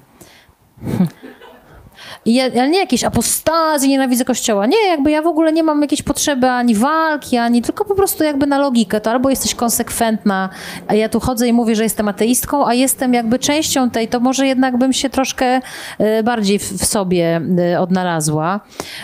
Ja, 2.25 2.47
ja 2.47 2.67
nie 2.67 2.79
jakieś 2.79 3.03
apostazji, 3.03 3.89
nienawidzę 3.89 4.25
kościoła. 4.25 4.65
Nie, 4.65 4.87
jakby 4.87 5.11
ja 5.11 5.21
w 5.21 5.27
ogóle 5.27 5.53
nie 5.53 5.63
mam 5.63 5.81
jakiejś 5.81 6.01
potrzeby 6.01 6.49
ani 6.49 6.75
walki, 6.75 7.37
ani 7.37 7.61
tylko 7.61 7.85
po 7.85 7.95
prostu 7.95 8.23
jakby 8.23 8.47
na 8.47 8.57
logikę. 8.59 9.01
To 9.01 9.11
albo 9.11 9.29
jesteś 9.29 9.55
konsekwentna, 9.55 10.49
a 10.87 10.93
ja 10.95 11.09
tu 11.09 11.19
chodzę 11.19 11.47
i 11.47 11.53
mówię, 11.53 11.75
że 11.75 11.83
jestem 11.83 12.07
ateistką, 12.07 12.67
a 12.67 12.73
jestem 12.73 13.13
jakby 13.13 13.39
częścią 13.39 13.89
tej, 13.89 14.07
to 14.07 14.19
może 14.19 14.47
jednak 14.47 14.77
bym 14.77 14.93
się 14.93 15.09
troszkę 15.09 15.61
e, 15.99 16.23
bardziej 16.23 16.59
w, 16.59 16.63
w 16.71 16.85
sobie 16.85 17.41
e, 17.73 17.79
odnalazła. 17.81 18.59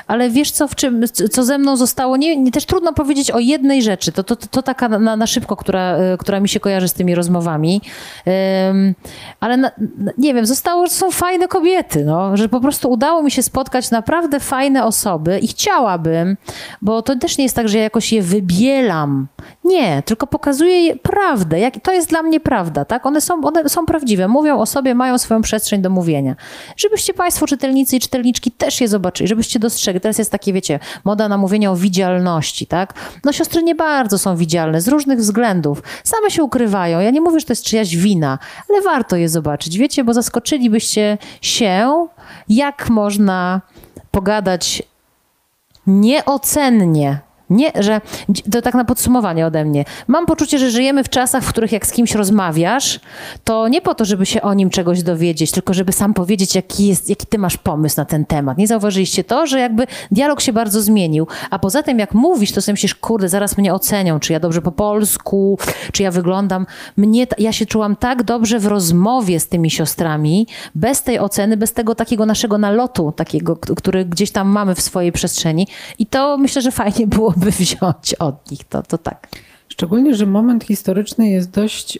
Ale 0.07 0.29
wiesz 0.29 0.51
co, 0.51 0.67
w 0.67 0.75
czym, 0.75 1.03
co 1.31 1.43
ze 1.43 1.57
mną 1.57 1.77
zostało? 1.77 2.17
Nie, 2.17 2.37
nie, 2.37 2.51
też 2.51 2.65
trudno 2.65 2.93
powiedzieć 2.93 3.31
o 3.31 3.39
jednej 3.39 3.81
rzeczy. 3.81 4.11
To, 4.11 4.23
to, 4.23 4.35
to, 4.35 4.47
to 4.47 4.61
taka 4.61 4.89
na, 4.89 5.15
na 5.15 5.27
szybko, 5.27 5.55
która, 5.55 5.95
e, 5.97 6.17
która 6.17 6.39
mi 6.39 6.49
się 6.49 6.59
kojarzy 6.59 6.87
z 6.87 6.93
tymi 6.93 7.15
rozmowami. 7.15 7.81
Em, 8.25 8.95
ale 9.39 9.57
na- 9.57 9.71
nie 10.17 10.33
wiem, 10.33 10.45
zostało, 10.45 10.85
że 10.87 10.93
są 10.93 11.11
fajne 11.11 11.47
kobiety, 11.47 12.05
no, 12.05 12.37
że 12.37 12.49
po 12.49 12.59
prostu 12.61 12.91
udało 12.91 13.10
mi 13.23 13.31
się 13.31 13.43
spotkać 13.43 13.91
naprawdę 13.91 14.39
fajne 14.39 14.85
osoby 14.85 15.39
i 15.39 15.47
chciałabym, 15.47 16.37
bo 16.81 17.01
to 17.01 17.15
też 17.15 17.37
nie 17.37 17.43
jest 17.43 17.55
tak, 17.55 17.69
że 17.69 17.77
ja 17.77 17.83
jakoś 17.83 18.13
je 18.13 18.21
wybielam. 18.21 19.27
Nie, 19.63 20.03
tylko 20.05 20.27
pokazuję 20.27 20.95
prawdę. 20.95 21.59
Jak, 21.59 21.73
to 21.83 21.91
jest 21.91 22.09
dla 22.09 22.23
mnie 22.23 22.39
prawda, 22.39 22.85
tak? 22.85 23.05
One 23.05 23.21
są, 23.21 23.41
one 23.43 23.69
są 23.69 23.85
prawdziwe, 23.85 24.27
mówią 24.27 24.59
o 24.59 24.65
sobie, 24.65 24.95
mają 24.95 25.17
swoją 25.17 25.41
przestrzeń 25.41 25.81
do 25.81 25.89
mówienia. 25.89 26.35
Żebyście 26.77 27.13
Państwo, 27.13 27.47
czytelnicy 27.47 27.95
i 27.95 27.99
czytelniczki, 27.99 28.51
też 28.51 28.81
je 28.81 28.87
zobaczyli, 28.87 29.27
żebyście 29.27 29.59
dostrzegli. 29.59 30.01
Teraz 30.01 30.17
jest 30.17 30.31
takie, 30.31 30.53
wiecie, 30.53 30.79
moda 31.03 31.27
na 31.27 31.37
mówienie 31.37 31.71
o 31.71 31.75
widzialności, 31.75 32.67
tak? 32.67 32.93
No 33.23 33.31
siostry 33.31 33.63
nie 33.63 33.75
bardzo 33.75 34.17
są 34.17 34.35
widzialne 34.35 34.81
z 34.81 34.87
różnych 34.87 35.19
względów. 35.19 35.83
Same 36.03 36.31
się 36.31 36.43
ukrywają. 36.43 36.99
Ja 36.99 37.11
nie 37.11 37.21
mówię, 37.21 37.39
że 37.39 37.45
to 37.45 37.51
jest 37.51 37.63
czyjaś 37.63 37.95
wina, 37.95 38.39
ale 38.69 38.81
warto 38.81 39.15
je 39.15 39.29
zobaczyć, 39.29 39.77
wiecie, 39.77 40.03
bo 40.03 40.13
zaskoczylibyście 40.13 41.17
się, 41.41 42.07
jak 42.51 42.89
można 42.89 43.61
pogadać 44.11 44.83
nieocennie. 45.87 47.19
Nie, 47.51 47.71
że 47.79 48.01
to 48.51 48.61
tak 48.61 48.73
na 48.73 48.85
podsumowanie 48.85 49.45
ode 49.45 49.65
mnie. 49.65 49.85
Mam 50.07 50.25
poczucie, 50.25 50.59
że 50.59 50.71
żyjemy 50.71 51.03
w 51.03 51.09
czasach, 51.09 51.43
w 51.43 51.49
których 51.49 51.71
jak 51.71 51.85
z 51.85 51.91
kimś 51.91 52.15
rozmawiasz, 52.15 52.99
to 53.43 53.67
nie 53.67 53.81
po 53.81 53.95
to, 53.95 54.05
żeby 54.05 54.25
się 54.25 54.41
o 54.41 54.53
nim 54.53 54.69
czegoś 54.69 55.03
dowiedzieć, 55.03 55.51
tylko 55.51 55.73
żeby 55.73 55.91
sam 55.91 56.13
powiedzieć, 56.13 56.55
jaki, 56.55 56.87
jest, 56.87 57.09
jaki 57.09 57.27
ty 57.27 57.37
masz 57.37 57.57
pomysł 57.57 57.95
na 57.97 58.05
ten 58.05 58.25
temat. 58.25 58.57
Nie 58.57 58.67
zauważyliście 58.67 59.23
to, 59.23 59.47
że 59.47 59.59
jakby 59.59 59.87
dialog 60.11 60.41
się 60.41 60.53
bardzo 60.53 60.81
zmienił. 60.81 61.27
A 61.49 61.59
poza 61.59 61.83
tym, 61.83 61.99
jak 61.99 62.13
mówisz, 62.13 62.51
to 62.51 62.61
sobie 62.61 62.73
myślisz, 62.73 62.95
kurde, 62.95 63.29
zaraz 63.29 63.57
mnie 63.57 63.73
ocenią, 63.73 64.19
czy 64.19 64.33
ja 64.33 64.39
dobrze 64.39 64.61
po 64.61 64.71
polsku, 64.71 65.57
czy 65.91 66.03
ja 66.03 66.11
wyglądam. 66.11 66.65
Mnie, 66.97 67.27
ja 67.37 67.51
się 67.51 67.65
czułam 67.65 67.95
tak 67.95 68.23
dobrze 68.23 68.59
w 68.59 68.65
rozmowie 68.65 69.39
z 69.39 69.47
tymi 69.47 69.71
siostrami, 69.71 70.47
bez 70.75 71.03
tej 71.03 71.19
oceny, 71.19 71.57
bez 71.57 71.73
tego 71.73 71.95
takiego 71.95 72.25
naszego 72.25 72.57
nalotu, 72.57 73.11
takiego, 73.11 73.55
który 73.55 74.05
gdzieś 74.05 74.31
tam 74.31 74.47
mamy 74.47 74.75
w 74.75 74.81
swojej 74.81 75.11
przestrzeni. 75.11 75.67
I 75.99 76.05
to 76.05 76.37
myślę, 76.37 76.61
że 76.61 76.71
fajnie 76.71 77.07
było 77.07 77.33
by 77.41 77.51
wziąć 77.59 78.13
od 78.19 78.51
nich. 78.51 78.63
To, 78.63 78.83
to 78.83 78.97
tak. 78.97 79.27
Szczególnie, 79.67 80.15
że 80.15 80.25
moment 80.25 80.63
historyczny 80.63 81.29
jest 81.29 81.51
dość 81.51 81.99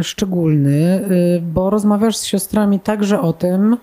y, 0.00 0.04
szczególny, 0.04 1.04
y, 1.10 1.42
bo 1.42 1.70
rozmawiasz 1.70 2.16
z 2.16 2.24
siostrami 2.24 2.80
także 2.80 3.20
o 3.20 3.32
tym, 3.32 3.76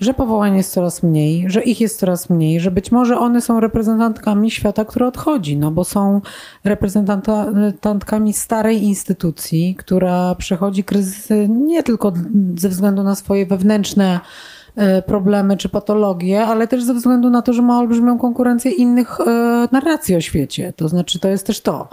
że 0.00 0.14
powołań 0.14 0.56
jest 0.56 0.72
coraz 0.72 1.02
mniej, 1.02 1.44
że 1.50 1.62
ich 1.62 1.80
jest 1.80 1.98
coraz 1.98 2.30
mniej, 2.30 2.60
że 2.60 2.70
być 2.70 2.92
może 2.92 3.18
one 3.18 3.40
są 3.40 3.60
reprezentantkami 3.60 4.50
świata, 4.50 4.84
który 4.84 5.06
odchodzi, 5.06 5.56
no 5.56 5.70
bo 5.70 5.84
są 5.84 6.20
reprezentantkami 6.64 8.32
starej 8.32 8.82
instytucji, 8.82 9.74
która 9.78 10.34
przechodzi 10.34 10.84
kryzysy 10.84 11.48
nie 11.48 11.82
tylko 11.82 12.12
ze 12.56 12.68
względu 12.68 13.02
na 13.02 13.14
swoje 13.14 13.46
wewnętrzne 13.46 14.20
problemy 15.06 15.56
czy 15.56 15.68
patologie, 15.68 16.46
ale 16.46 16.68
też 16.68 16.84
ze 16.84 16.94
względu 16.94 17.30
na 17.30 17.42
to, 17.42 17.52
że 17.52 17.62
ma 17.62 17.78
olbrzymią 17.78 18.18
konkurencję 18.18 18.70
innych 18.70 19.20
e, 19.20 19.68
narracji 19.72 20.16
o 20.16 20.20
świecie. 20.20 20.72
To 20.76 20.88
znaczy, 20.88 21.20
to 21.20 21.28
jest 21.28 21.46
też 21.46 21.60
to. 21.60 21.88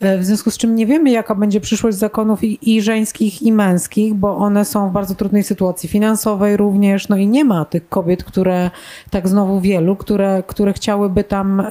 E, 0.00 0.18
w 0.18 0.24
związku 0.24 0.50
z 0.50 0.58
czym 0.58 0.74
nie 0.74 0.86
wiemy, 0.86 1.10
jaka 1.10 1.34
będzie 1.34 1.60
przyszłość 1.60 1.96
zakonów 1.96 2.44
i, 2.44 2.74
i 2.74 2.82
żeńskich, 2.82 3.42
i 3.42 3.52
męskich, 3.52 4.14
bo 4.14 4.36
one 4.36 4.64
są 4.64 4.88
w 4.88 4.92
bardzo 4.92 5.14
trudnej 5.14 5.42
sytuacji 5.42 5.88
finansowej 5.88 6.56
również. 6.56 7.08
No 7.08 7.16
i 7.16 7.26
nie 7.26 7.44
ma 7.44 7.64
tych 7.64 7.88
kobiet, 7.88 8.24
które, 8.24 8.70
tak 9.10 9.28
znowu 9.28 9.60
wielu, 9.60 9.96
które, 9.96 10.42
które 10.46 10.72
chciałyby 10.72 11.24
tam 11.24 11.62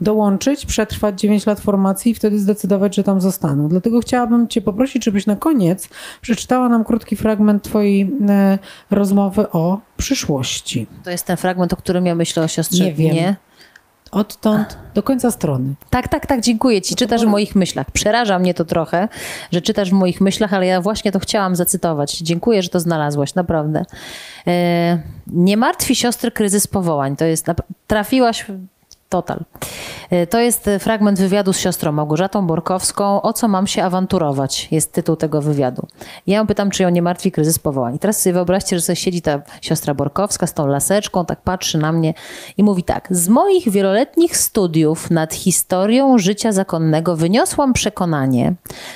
dołączyć, 0.00 0.66
przetrwać 0.66 1.20
9 1.20 1.46
lat 1.46 1.60
formacji 1.60 2.12
i 2.12 2.14
wtedy 2.14 2.38
zdecydować, 2.38 2.96
że 2.96 3.04
tam 3.04 3.20
zostaną. 3.20 3.68
Dlatego 3.68 4.00
chciałabym 4.00 4.48
Cię 4.48 4.62
poprosić, 4.62 5.04
żebyś 5.04 5.26
na 5.26 5.36
koniec 5.36 5.88
przeczytała 6.20 6.68
nam 6.68 6.84
krótki 6.84 7.16
fragment 7.16 7.62
Twojej 7.62 8.10
rozmowy 8.90 9.50
o 9.50 9.75
przyszłości. 9.96 10.86
To 11.04 11.10
jest 11.10 11.26
ten 11.26 11.36
fragment, 11.36 11.72
o 11.72 11.76
którym 11.76 12.06
ja 12.06 12.14
myślę 12.14 12.42
o 12.42 12.48
siostrze. 12.48 12.84
Nie 12.84 12.92
wiem. 12.92 13.14
Nie? 13.14 13.36
Odtąd 14.10 14.78
do 14.94 15.02
końca 15.02 15.30
strony. 15.30 15.74
Tak, 15.90 16.08
tak, 16.08 16.26
tak, 16.26 16.40
dziękuję 16.40 16.82
ci. 16.82 16.94
Czytasz 16.94 17.22
w 17.22 17.28
moich 17.28 17.54
myślach. 17.54 17.90
Przeraża 17.90 18.38
mnie 18.38 18.54
to 18.54 18.64
trochę, 18.64 19.08
że 19.52 19.62
czytasz 19.62 19.90
w 19.90 19.92
moich 19.92 20.20
myślach, 20.20 20.54
ale 20.54 20.66
ja 20.66 20.80
właśnie 20.80 21.12
to 21.12 21.18
chciałam 21.18 21.56
zacytować. 21.56 22.18
Dziękuję, 22.18 22.62
że 22.62 22.68
to 22.68 22.80
znalazłaś, 22.80 23.34
naprawdę. 23.34 23.84
E, 24.46 24.98
nie 25.26 25.56
martwi 25.56 25.94
siostry 25.94 26.30
kryzys 26.30 26.66
powołań. 26.66 27.16
To 27.16 27.24
jest, 27.24 27.46
trafiłaś 27.86 28.46
Total. 29.08 29.40
E, 30.10 30.26
to 30.26 30.40
jest 30.40 30.68
e, 30.68 30.78
fragment 30.78 31.18
wywiadu 31.18 31.52
z 31.52 31.58
siostrą 31.58 31.92
Małgorzatą 31.92 32.46
Borkowską. 32.46 33.22
O 33.22 33.32
co 33.32 33.48
mam 33.48 33.66
się 33.66 33.84
awanturować? 33.84 34.68
Jest 34.70 34.92
tytuł 34.92 35.16
tego 35.16 35.42
wywiadu. 35.42 35.86
Ja 36.26 36.36
ją 36.36 36.46
pytam, 36.46 36.70
czy 36.70 36.82
ją 36.82 36.88
nie 36.88 37.02
martwi 37.02 37.32
kryzys 37.32 37.58
powołań. 37.58 37.94
I 37.94 37.98
teraz 37.98 38.22
sobie 38.22 38.32
wyobraźcie, 38.32 38.76
że 38.76 38.82
sobie 38.82 38.96
siedzi 38.96 39.22
ta 39.22 39.42
siostra 39.62 39.94
Borkowska 39.94 40.46
z 40.46 40.54
tą 40.54 40.66
laseczką, 40.66 41.24
tak 41.24 41.40
patrzy 41.40 41.78
na 41.78 41.92
mnie 41.92 42.14
i 42.56 42.62
mówi 42.62 42.82
tak. 42.82 43.08
Z 43.10 43.28
moich 43.28 43.70
wieloletnich 43.70 44.36
studiów 44.36 45.10
nad 45.10 45.34
historią 45.34 46.18
życia 46.18 46.52
zakonnego 46.52 47.16
wyniosłam 47.16 47.72
przekonanie, 47.72 48.54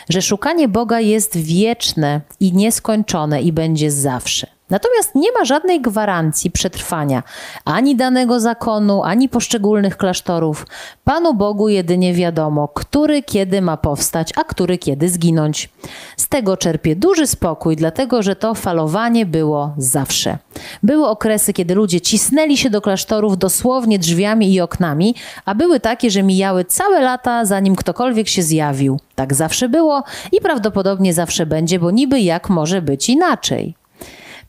że 0.08 0.22
szukanie 0.22 0.68
Boga 0.68 1.00
jest 1.00 1.36
wieczne 1.36 2.20
i 2.40 2.52
nieskończone 2.52 3.42
i 3.42 3.52
będzie 3.52 3.90
zawsze. 3.90 4.59
Natomiast 4.70 5.14
nie 5.14 5.32
ma 5.32 5.44
żadnej 5.44 5.80
gwarancji 5.80 6.50
przetrwania 6.50 7.22
ani 7.64 7.96
danego 7.96 8.40
zakonu, 8.40 9.02
ani 9.02 9.28
poszczególnych 9.28 9.96
klasztorów. 9.96 10.66
Panu 11.04 11.34
Bogu 11.34 11.68
jedynie 11.68 12.14
wiadomo, 12.14 12.68
który 12.68 13.22
kiedy 13.22 13.62
ma 13.62 13.76
powstać, 13.76 14.32
a 14.36 14.44
który 14.44 14.78
kiedy 14.78 15.08
zginąć. 15.08 15.68
Z 16.16 16.28
tego 16.28 16.56
czerpie 16.56 16.96
duży 16.96 17.26
spokój, 17.26 17.76
dlatego 17.76 18.22
że 18.22 18.36
to 18.36 18.54
falowanie 18.54 19.26
było 19.26 19.74
zawsze. 19.78 20.38
Były 20.82 21.08
okresy, 21.08 21.52
kiedy 21.52 21.74
ludzie 21.74 22.00
cisnęli 22.00 22.56
się 22.56 22.70
do 22.70 22.80
klasztorów 22.80 23.38
dosłownie 23.38 23.98
drzwiami 23.98 24.54
i 24.54 24.60
oknami, 24.60 25.14
a 25.44 25.54
były 25.54 25.80
takie, 25.80 26.10
że 26.10 26.22
mijały 26.22 26.64
całe 26.64 27.00
lata, 27.00 27.44
zanim 27.44 27.76
ktokolwiek 27.76 28.28
się 28.28 28.42
zjawił. 28.42 29.00
Tak 29.14 29.34
zawsze 29.34 29.68
było 29.68 30.02
i 30.32 30.40
prawdopodobnie 30.40 31.14
zawsze 31.14 31.46
będzie, 31.46 31.78
bo 31.78 31.90
niby 31.90 32.20
jak 32.20 32.48
może 32.48 32.82
być 32.82 33.08
inaczej. 33.08 33.79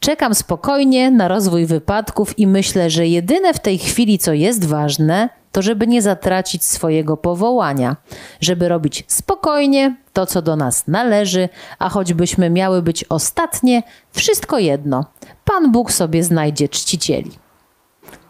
Czekam 0.04 0.36
spokojnie 0.36 1.12
na 1.12 1.28
rozwój 1.28 1.66
wypadków 1.66 2.40
i 2.40 2.48
myślę, 2.48 2.90
że 2.90 3.08
jedyne 3.08 3.54
w 3.54 3.60
tej 3.60 3.78
chwili, 3.78 4.20
co 4.20 4.34
jest 4.34 4.66
ważne, 4.66 5.30
to 5.52 5.62
żeby 5.62 5.88
nie 5.88 6.02
zatracić 6.02 6.66
swojego 6.66 7.18
powołania, 7.18 7.96
żeby 8.40 8.70
robić 8.70 9.04
spokojnie 9.08 9.96
to, 10.14 10.26
co 10.26 10.42
do 10.42 10.56
nas 10.56 10.88
należy, 10.88 11.50
a 11.80 11.90
choćbyśmy 11.90 12.50
miały 12.50 12.82
być 12.82 13.06
ostatnie, 13.10 13.84
wszystko 14.12 14.60
jedno. 14.60 15.06
Pan 15.46 15.72
Bóg 15.72 15.92
sobie 15.92 16.24
znajdzie 16.24 16.70
czcicieli. 16.70 17.32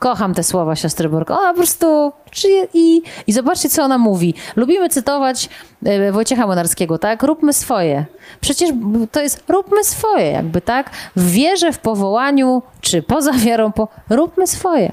Kocham 0.02 0.34
te 0.34 0.44
słowa 0.44 0.76
siostry 0.76 1.10
Borko. 1.10 1.40
Ona 1.40 1.50
po 1.50 1.58
prostu 1.58 2.12
i, 2.74 3.02
i 3.28 3.34
zobaczcie, 3.34 3.70
co 3.70 3.84
ona 3.84 3.98
mówi. 3.98 4.34
Lubimy 4.56 4.90
cytować 4.90 5.50
e, 5.86 6.12
Wojciecha 6.12 6.48
Monarskiego, 6.48 6.98
tak? 6.98 7.24
Róbmy 7.24 7.54
swoje. 7.54 8.06
Przecież 8.40 8.70
to 9.12 9.22
jest 9.22 9.44
róbmy 9.50 9.84
swoje, 9.84 10.32
jakby 10.32 10.62
tak? 10.62 10.90
W 11.16 11.32
wierze, 11.32 11.72
w 11.74 11.80
powołaniu, 11.80 12.62
czy 12.82 13.02
poza 13.02 13.34
wiarą, 13.34 13.72
po, 13.72 13.88
róbmy 14.10 14.48
swoje. 14.48 14.92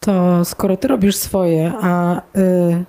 To 0.00 0.44
skoro 0.44 0.76
ty 0.76 0.88
robisz 0.88 1.16
swoje, 1.16 1.72
a 1.82 2.16
y, 2.36 2.84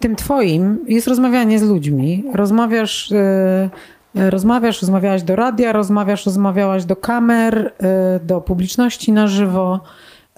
tym 0.00 0.16
twoim 0.16 0.78
jest 0.88 1.08
rozmawianie 1.08 1.58
z 1.58 1.62
ludźmi, 1.62 2.24
rozmawiasz. 2.34 3.10
Y, 3.10 3.70
Rozmawiasz, 4.14 4.82
rozmawiałaś 4.82 5.22
do 5.22 5.36
radia, 5.36 5.72
rozmawiasz, 5.72 6.26
rozmawiałaś 6.26 6.84
do 6.84 6.96
kamer, 6.96 7.72
y, 8.16 8.26
do 8.26 8.40
publiczności 8.40 9.12
na 9.12 9.26
żywo. 9.26 9.80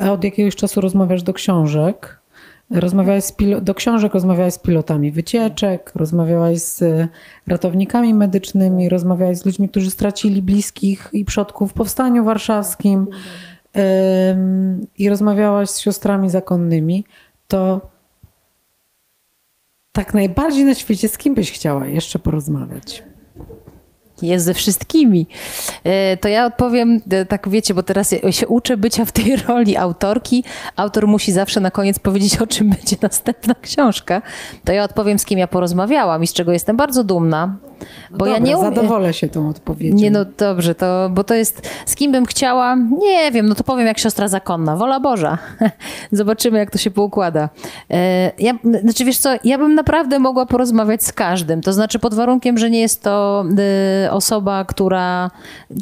Od 0.09 0.25
jakiegoś 0.25 0.57
czasu 0.57 0.81
rozmawiasz 0.81 1.23
do 1.23 1.33
książek. 1.33 2.21
Rozmawiałeś 2.71 3.25
z 3.25 3.35
do 3.63 3.75
książek 3.75 4.15
rozmawiałeś 4.15 4.55
z 4.55 4.59
pilotami 4.59 5.13
wycieczek, 5.13 5.93
rozmawiałaś 5.95 6.59
z 6.59 7.09
ratownikami 7.47 8.15
medycznymi, 8.15 8.89
rozmawiałaś 8.89 9.37
z 9.37 9.47
ludźmi, 9.47 9.69
którzy 9.69 9.91
stracili 9.91 10.43
bliskich 10.43 11.09
i 11.13 11.25
przodków 11.25 11.71
w 11.71 11.75
powstaniu 11.75 12.25
warszawskim 12.25 13.07
i 14.99 15.09
rozmawiałaś 15.09 15.71
z 15.71 15.79
siostrami 15.79 16.31
zakonnymi, 16.31 17.05
to 17.49 17.81
tak 19.93 20.15
najbardziej 20.15 20.65
na 20.65 20.75
świecie 20.75 21.09
z 21.09 21.19
kim 21.19 21.35
byś 21.35 21.53
chciała 21.53 21.87
jeszcze 21.87 22.19
porozmawiać? 22.19 23.10
Jest 24.29 24.45
ze 24.45 24.55
wszystkimi. 24.55 25.27
E, 25.85 26.17
to 26.17 26.29
ja 26.29 26.47
odpowiem, 26.47 27.01
e, 27.11 27.27
tak 27.27 27.49
wiecie, 27.49 27.75
bo 27.75 27.83
teraz 27.83 28.15
się 28.31 28.49
uczę 28.49 28.77
bycia 28.77 29.05
w 29.05 29.13
tej 29.13 29.37
roli 29.49 29.77
autorki. 29.77 30.45
Autor 30.77 31.09
musi 31.09 31.33
zawsze 31.33 31.61
na 31.61 31.71
koniec 31.71 31.99
powiedzieć, 31.99 32.37
o 32.37 32.47
czym 32.47 32.71
będzie 32.71 32.97
następna 33.03 33.55
książka. 33.55 34.23
To 34.65 34.73
ja 34.73 34.85
odpowiem, 34.85 35.19
z 35.19 35.25
kim 35.25 35.39
ja 35.39 35.49
porozmawiałam 35.49 36.23
i 36.23 36.27
z 36.27 36.33
czego 36.33 36.53
jestem 36.53 36.77
bardzo 36.77 37.05
dumna. 37.05 37.70
Bo 38.11 38.17
Dobra, 38.19 38.33
ja 38.33 38.39
nie 38.39 38.59
umiem... 38.59 38.75
zadowolę 38.75 39.13
się 39.13 39.29
tą 39.29 39.49
odpowiedzią. 39.49 39.97
Nie, 39.97 40.11
no 40.11 40.25
dobrze, 40.39 40.75
to, 40.75 41.11
bo 41.11 41.25
to 41.25 41.35
jest, 41.35 41.69
z 41.87 41.95
kim 41.95 42.13
bym 42.13 42.27
chciała, 42.27 42.77
nie 42.99 43.33
wiem, 43.33 43.49
no 43.49 43.55
to 43.55 43.65
powiem 43.65 43.87
jak 43.87 43.99
siostra 43.99 44.29
zakonna, 44.29 44.77
wola 44.77 45.01
Boża. 45.01 45.39
Zobaczymy, 46.13 46.59
jak 46.59 46.71
to 46.71 46.79
się 46.79 46.91
poukłada. 46.91 47.49
E, 47.91 48.33
ja, 48.39 48.53
znaczy 48.83 49.05
wiesz 49.05 49.19
co, 49.19 49.31
ja 49.45 49.59
bym 49.59 49.75
naprawdę 49.75 50.19
mogła 50.19 50.47
porozmawiać 50.47 51.05
z 51.05 51.13
każdym, 51.13 51.61
to 51.61 51.73
znaczy 51.73 51.99
pod 51.99 52.15
warunkiem, 52.15 52.59
że 52.59 52.71
nie 52.71 52.81
jest 52.81 53.03
to 53.03 53.45
y, 54.07 54.11
osoba, 54.11 54.65
która, 54.65 55.31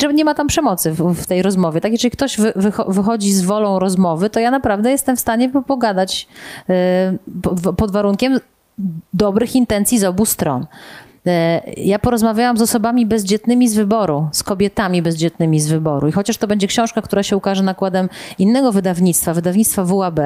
że 0.01 0.15
nie 0.15 0.25
ma 0.25 0.35
tam 0.35 0.47
przemocy 0.47 0.93
w, 0.93 1.15
w 1.15 1.27
tej 1.27 1.43
rozmowie. 1.43 1.81
Tak, 1.81 1.93
jeżeli 1.93 2.11
ktoś 2.11 2.37
wy, 2.37 2.53
wychodzi 2.89 3.33
z 3.33 3.43
wolą 3.43 3.79
rozmowy, 3.79 4.31
to 4.31 4.41
ja 4.41 4.51
naprawdę 4.51 4.91
jestem 4.91 5.17
w 5.17 5.21
stanie 5.21 5.51
pogadać 5.67 6.29
y, 6.71 7.75
pod 7.77 7.91
warunkiem 7.91 8.41
dobrych 9.13 9.57
intencji 9.57 9.99
z 9.99 10.05
obu 10.05 10.27
stron. 10.27 10.67
E, 11.27 11.63
Ja 11.77 11.99
porozmawiałam 11.99 12.57
z 12.59 12.63
osobami 12.63 13.07
bezdzietnymi 13.07 13.69
z 13.69 13.75
wyboru, 13.75 14.29
z 14.33 14.43
kobietami 14.43 15.03
bezdzietnymi 15.03 15.61
z 15.61 15.69
wyboru. 15.69 16.09
I 16.09 16.13
chociaż 16.13 16.37
to 16.37 16.47
będzie 16.47 16.67
książka, 16.67 17.03
która 17.03 17.23
się 17.23 17.37
ukaże 17.37 17.63
nakładem 17.63 18.09
innego 18.39 18.73
wydawnictwa, 18.73 19.35
wydawnictwa 19.35 19.85
WAB, 19.85 20.21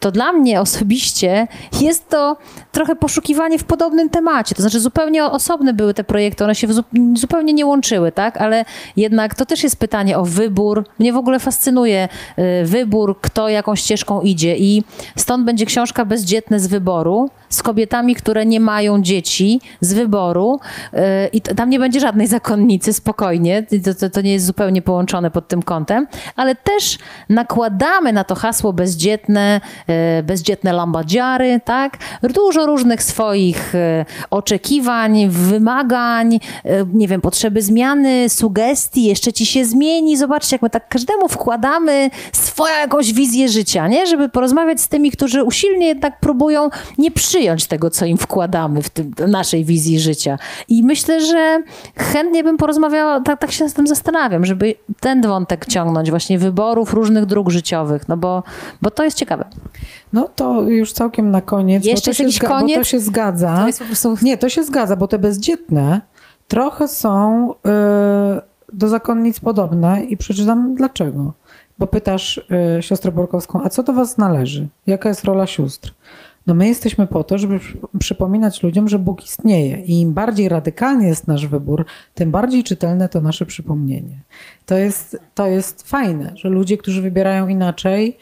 to 0.00 0.10
dla 0.10 0.32
mnie 0.32 0.60
osobiście 0.60 1.46
jest 1.80 2.08
to 2.08 2.36
trochę 2.72 2.96
poszukiwanie 2.96 3.58
w 3.58 3.64
podobnym 3.64 4.10
temacie. 4.10 4.54
To 4.54 4.62
znaczy 4.62 4.80
zupełnie 4.80 5.24
osobne 5.24 5.72
były 5.72 5.94
te 5.94 6.04
projekty, 6.04 6.44
one 6.44 6.54
się 6.54 6.68
zupełnie 7.14 7.52
nie 7.52 7.66
łączyły, 7.66 8.12
tak? 8.12 8.36
Ale 8.36 8.64
jednak 8.96 9.34
to 9.34 9.46
też 9.46 9.62
jest 9.62 9.76
pytanie 9.76 10.18
o 10.18 10.24
wybór. 10.24 10.84
Mnie 10.98 11.12
w 11.12 11.16
ogóle 11.16 11.40
fascynuje 11.40 12.08
y, 12.38 12.64
wybór, 12.64 13.20
kto 13.20 13.48
jaką 13.48 13.76
ścieżką 13.76 14.20
idzie 14.20 14.56
i 14.56 14.84
stąd 15.16 15.44
będzie 15.44 15.66
książka 15.66 16.04
Bezdzietne 16.04 16.60
z 16.60 16.66
wyboru 16.66 17.30
z 17.48 17.62
kobietami, 17.62 18.14
które 18.14 18.46
nie 18.46 18.60
mają 18.60 19.02
dzieci 19.02 19.60
z 19.80 19.94
wyboru 19.94 20.23
y, 20.32 20.98
i 21.32 21.40
tam 21.40 21.70
nie 21.70 21.78
będzie 21.78 22.00
żadnej 22.00 22.26
zakonnicy, 22.26 22.92
spokojnie, 22.92 23.66
to, 23.84 23.94
to, 23.94 24.10
to 24.10 24.20
nie 24.20 24.32
jest 24.32 24.46
zupełnie 24.46 24.82
połączone 24.82 25.30
pod 25.30 25.48
tym 25.48 25.62
kątem, 25.62 26.06
ale 26.36 26.54
też 26.54 26.98
nakładamy 27.28 28.12
na 28.12 28.24
to 28.24 28.34
hasło 28.34 28.72
bezdzietne, 28.72 29.60
y, 30.18 30.22
bezdzietne 30.22 30.72
lambadziary, 30.72 31.60
tak? 31.64 31.98
Dużo 32.22 32.66
różnych 32.66 33.02
swoich 33.02 33.74
y, 33.74 34.04
oczekiwań, 34.30 35.28
wymagań, 35.28 36.40
nie 36.92 37.08
wiem, 37.08 37.20
potrzeby 37.20 37.62
zmiany, 37.62 38.28
sugestii, 38.28 39.04
jeszcze 39.04 39.32
ci 39.32 39.46
się 39.46 39.64
zmieni. 39.64 40.16
Zobaczcie, 40.16 40.54
jak 40.54 40.62
my 40.62 40.70
tak 40.70 40.88
każdemu 40.88 41.28
wkładamy 41.28 42.10
swoją 42.32 42.78
jakąś 42.78 43.12
wizję 43.12 43.48
życia, 43.48 43.88
nie? 43.88 44.06
Żeby 44.06 44.28
porozmawiać 44.28 44.80
z 44.80 44.88
tymi, 44.88 45.10
którzy 45.10 45.44
usilnie 45.44 45.86
jednak 45.86 46.20
próbują 46.20 46.70
nie 46.98 47.10
przyjąć 47.10 47.66
tego, 47.66 47.90
co 47.90 48.04
im 48.06 48.18
wkładamy 48.18 48.82
w 48.82 48.90
tym, 48.90 49.14
naszej 49.28 49.64
wizji 49.64 50.00
życia. 50.00 50.13
I 50.68 50.82
myślę, 50.82 51.20
że 51.20 51.62
chętnie 51.96 52.44
bym 52.44 52.56
porozmawiała, 52.56 53.20
tak, 53.20 53.40
tak 53.40 53.52
się 53.52 53.68
z 53.68 53.74
tym 53.74 53.86
zastanawiam, 53.86 54.44
żeby 54.44 54.74
ten 55.00 55.22
wątek 55.22 55.66
ciągnąć, 55.66 56.10
właśnie 56.10 56.38
wyborów 56.38 56.94
różnych 56.94 57.26
dróg 57.26 57.50
życiowych, 57.50 58.08
no 58.08 58.16
bo, 58.16 58.42
bo 58.82 58.90
to 58.90 59.04
jest 59.04 59.16
ciekawe. 59.16 59.44
No 60.12 60.28
to 60.36 60.62
już 60.62 60.92
całkiem 60.92 61.30
na 61.30 61.40
koniec. 61.40 61.84
Jeszcze 61.84 62.10
bo 62.10 62.16
to 62.16 62.22
jest 62.22 62.34
się 62.36 62.40
zga- 62.40 62.48
Bo 62.48 62.54
to 62.54 62.60
koniec? 62.60 62.86
się 62.86 63.00
zgadza. 63.00 63.56
To 63.60 63.66
jest 63.66 63.78
po 63.78 63.84
prostu... 63.84 64.16
Nie, 64.22 64.38
to 64.38 64.48
się 64.48 64.64
zgadza, 64.64 64.96
bo 64.96 65.08
te 65.08 65.18
bezdzietne 65.18 66.00
trochę 66.48 66.88
są 66.88 67.50
y, 67.52 67.56
do 68.72 68.88
zakonnic 68.88 69.40
podobne 69.40 70.04
i 70.04 70.16
przeczytam 70.16 70.74
dlaczego. 70.74 71.32
Bo 71.78 71.86
pytasz 71.86 72.38
y, 72.78 72.82
siostrę 72.82 73.12
Borkowską, 73.12 73.60
a 73.64 73.68
co 73.68 73.82
do 73.82 73.92
was 73.92 74.18
należy? 74.18 74.68
Jaka 74.86 75.08
jest 75.08 75.24
rola 75.24 75.46
sióstr? 75.46 75.94
No 76.46 76.54
my 76.54 76.68
jesteśmy 76.68 77.06
po 77.06 77.24
to, 77.24 77.38
żeby 77.38 77.58
przy- 77.58 77.78
przypominać 77.98 78.62
ludziom, 78.62 78.88
że 78.88 78.98
Bóg 78.98 79.24
istnieje 79.24 79.76
i 79.80 80.00
im 80.00 80.12
bardziej 80.12 80.48
radykalny 80.48 81.06
jest 81.06 81.26
nasz 81.26 81.46
wybór, 81.46 81.84
tym 82.14 82.30
bardziej 82.30 82.64
czytelne 82.64 83.08
to 83.08 83.20
nasze 83.20 83.46
przypomnienie. 83.46 84.20
To 84.66 84.74
jest, 84.78 85.18
to 85.34 85.46
jest 85.46 85.88
fajne, 85.88 86.32
że 86.36 86.48
ludzie, 86.48 86.78
którzy 86.78 87.02
wybierają 87.02 87.48
inaczej, 87.48 88.18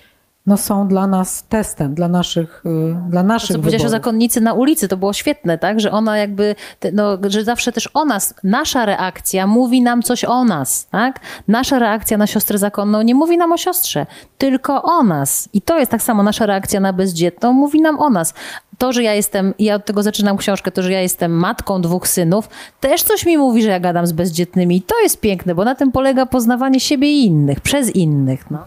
no 0.47 0.57
są 0.57 0.89
dla 0.89 1.07
nas 1.07 1.45
testem, 1.49 1.95
dla 1.95 2.09
naszych, 2.09 2.63
y, 2.67 3.11
dla 3.11 3.23
naszych 3.23 3.57
Co 3.57 3.59
powiedziałeś 3.59 3.87
o 3.87 3.89
zakonnicy 3.89 4.41
na 4.41 4.53
ulicy, 4.53 4.89
to 4.89 4.97
było 4.97 5.13
świetne, 5.13 5.59
tak? 5.59 5.81
Że 5.81 5.91
ona 5.91 6.19
jakby, 6.19 6.55
no, 6.93 7.19
że 7.29 7.45
zawsze 7.45 7.73
też 7.73 7.89
o 7.95 8.05
nas, 8.05 8.35
nasza 8.45 8.87
reakcja 8.87 9.47
mówi 9.47 9.83
nam 9.83 10.03
coś 10.03 10.25
o 10.25 10.45
nas, 10.45 10.87
tak? 10.91 11.21
Nasza 11.49 11.79
reakcja 11.79 12.17
na 12.17 12.27
siostrę 12.27 12.59
zakonną 12.59 13.03
nie 13.03 13.15
mówi 13.15 13.39
nam 13.39 13.53
o 13.53 13.57
siostrze, 13.57 14.07
tylko 14.39 14.83
o 14.83 15.03
nas. 15.03 15.49
I 15.53 15.63
to 15.63 15.79
jest 15.79 15.91
tak 15.91 16.03
samo 16.03 16.23
nasza 16.23 16.47
reakcja 16.47 16.81
na 16.81 16.93
bezdzietną, 16.93 17.53
mówi 17.53 17.81
nam 17.81 18.01
o 18.01 18.11
nas. 18.11 18.35
To, 18.79 18.93
że 18.93 19.03
ja 19.03 19.15
jestem, 19.15 19.55
ja 19.59 19.75
od 19.75 19.85
tego 19.85 20.03
zaczynam 20.03 20.37
książkę, 20.37 20.71
to, 20.71 20.83
że 20.83 20.93
ja 20.93 21.01
jestem 21.01 21.33
matką 21.33 21.83
dwóch 21.83 22.09
synów, 22.09 22.49
też 22.81 23.03
coś 23.03 23.27
mi 23.27 23.39
mówi, 23.39 23.63
że 23.63 23.69
ja 23.69 23.81
gadam 23.81 24.07
z 24.07 24.13
bezdzietnymi. 24.13 24.77
I 24.77 24.83
to 24.83 25.01
jest 25.01 25.21
piękne, 25.21 25.55
bo 25.55 25.65
na 25.65 25.75
tym 25.75 25.93
polega 25.93 26.27
poznawanie 26.27 26.81
siebie 26.81 27.13
i 27.13 27.25
innych, 27.25 27.61
przez 27.61 27.91
innych. 27.91 28.51
No. 28.51 28.59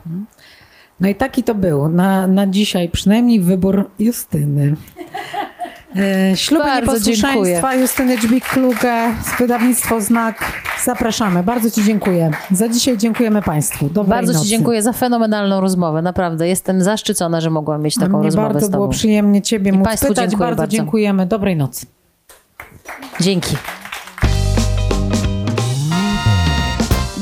No 1.00 1.08
i 1.10 1.16
taki 1.16 1.44
to 1.44 1.56
był 1.56 1.90
na, 1.90 2.28
na 2.28 2.48
dzisiaj, 2.48 2.90
przynajmniej 2.90 3.40
wybór 3.40 3.90
Justyny. 4.00 4.76
E, 6.32 6.38
Śluby 6.38 6.64
Bardzo 6.64 6.82
nieposłuszeństwa 6.94 7.76
Justyny 7.76 8.18
Dźwig-Kluge 8.18 9.14
z 9.24 9.40
wydawnictwo 9.40 10.02
Znak. 10.02 10.62
Zapraszamy. 10.84 11.44
Bardzo 11.44 11.72
Ci 11.72 11.84
dziękuję. 11.84 12.32
Za 12.52 12.70
dzisiaj 12.70 12.98
dziękujemy 12.98 13.42
Państwu. 13.42 13.90
Dobrej 13.90 14.10
Bardzo 14.10 14.34
nocy. 14.34 14.46
Ci 14.46 14.50
dziękuję 14.50 14.82
za 14.82 14.94
fenomenalną 14.94 15.62
rozmowę. 15.62 16.02
Naprawdę 16.02 16.48
jestem 16.48 16.84
zaszczycona, 16.84 17.42
że 17.42 17.50
mogłam 17.50 17.82
mieć 17.82 17.96
taką 17.96 18.18
Mnie 18.18 18.26
rozmowę 18.28 18.48
bardzo 18.48 18.68
z 18.68 18.70
Tobą. 18.70 18.78
było 18.78 18.90
przyjemnie 18.90 19.42
Ciebie 19.42 19.72
I 19.72 19.74
móc 19.78 19.86
Państwu 19.86 20.08
pytać. 20.08 20.30
dziękuję 20.30 20.48
bardzo, 20.48 20.62
bardzo. 20.62 20.72
dziękujemy. 20.78 21.26
Dobrej 21.26 21.56
nocy. 21.56 21.86
Dzięki. 23.20 23.56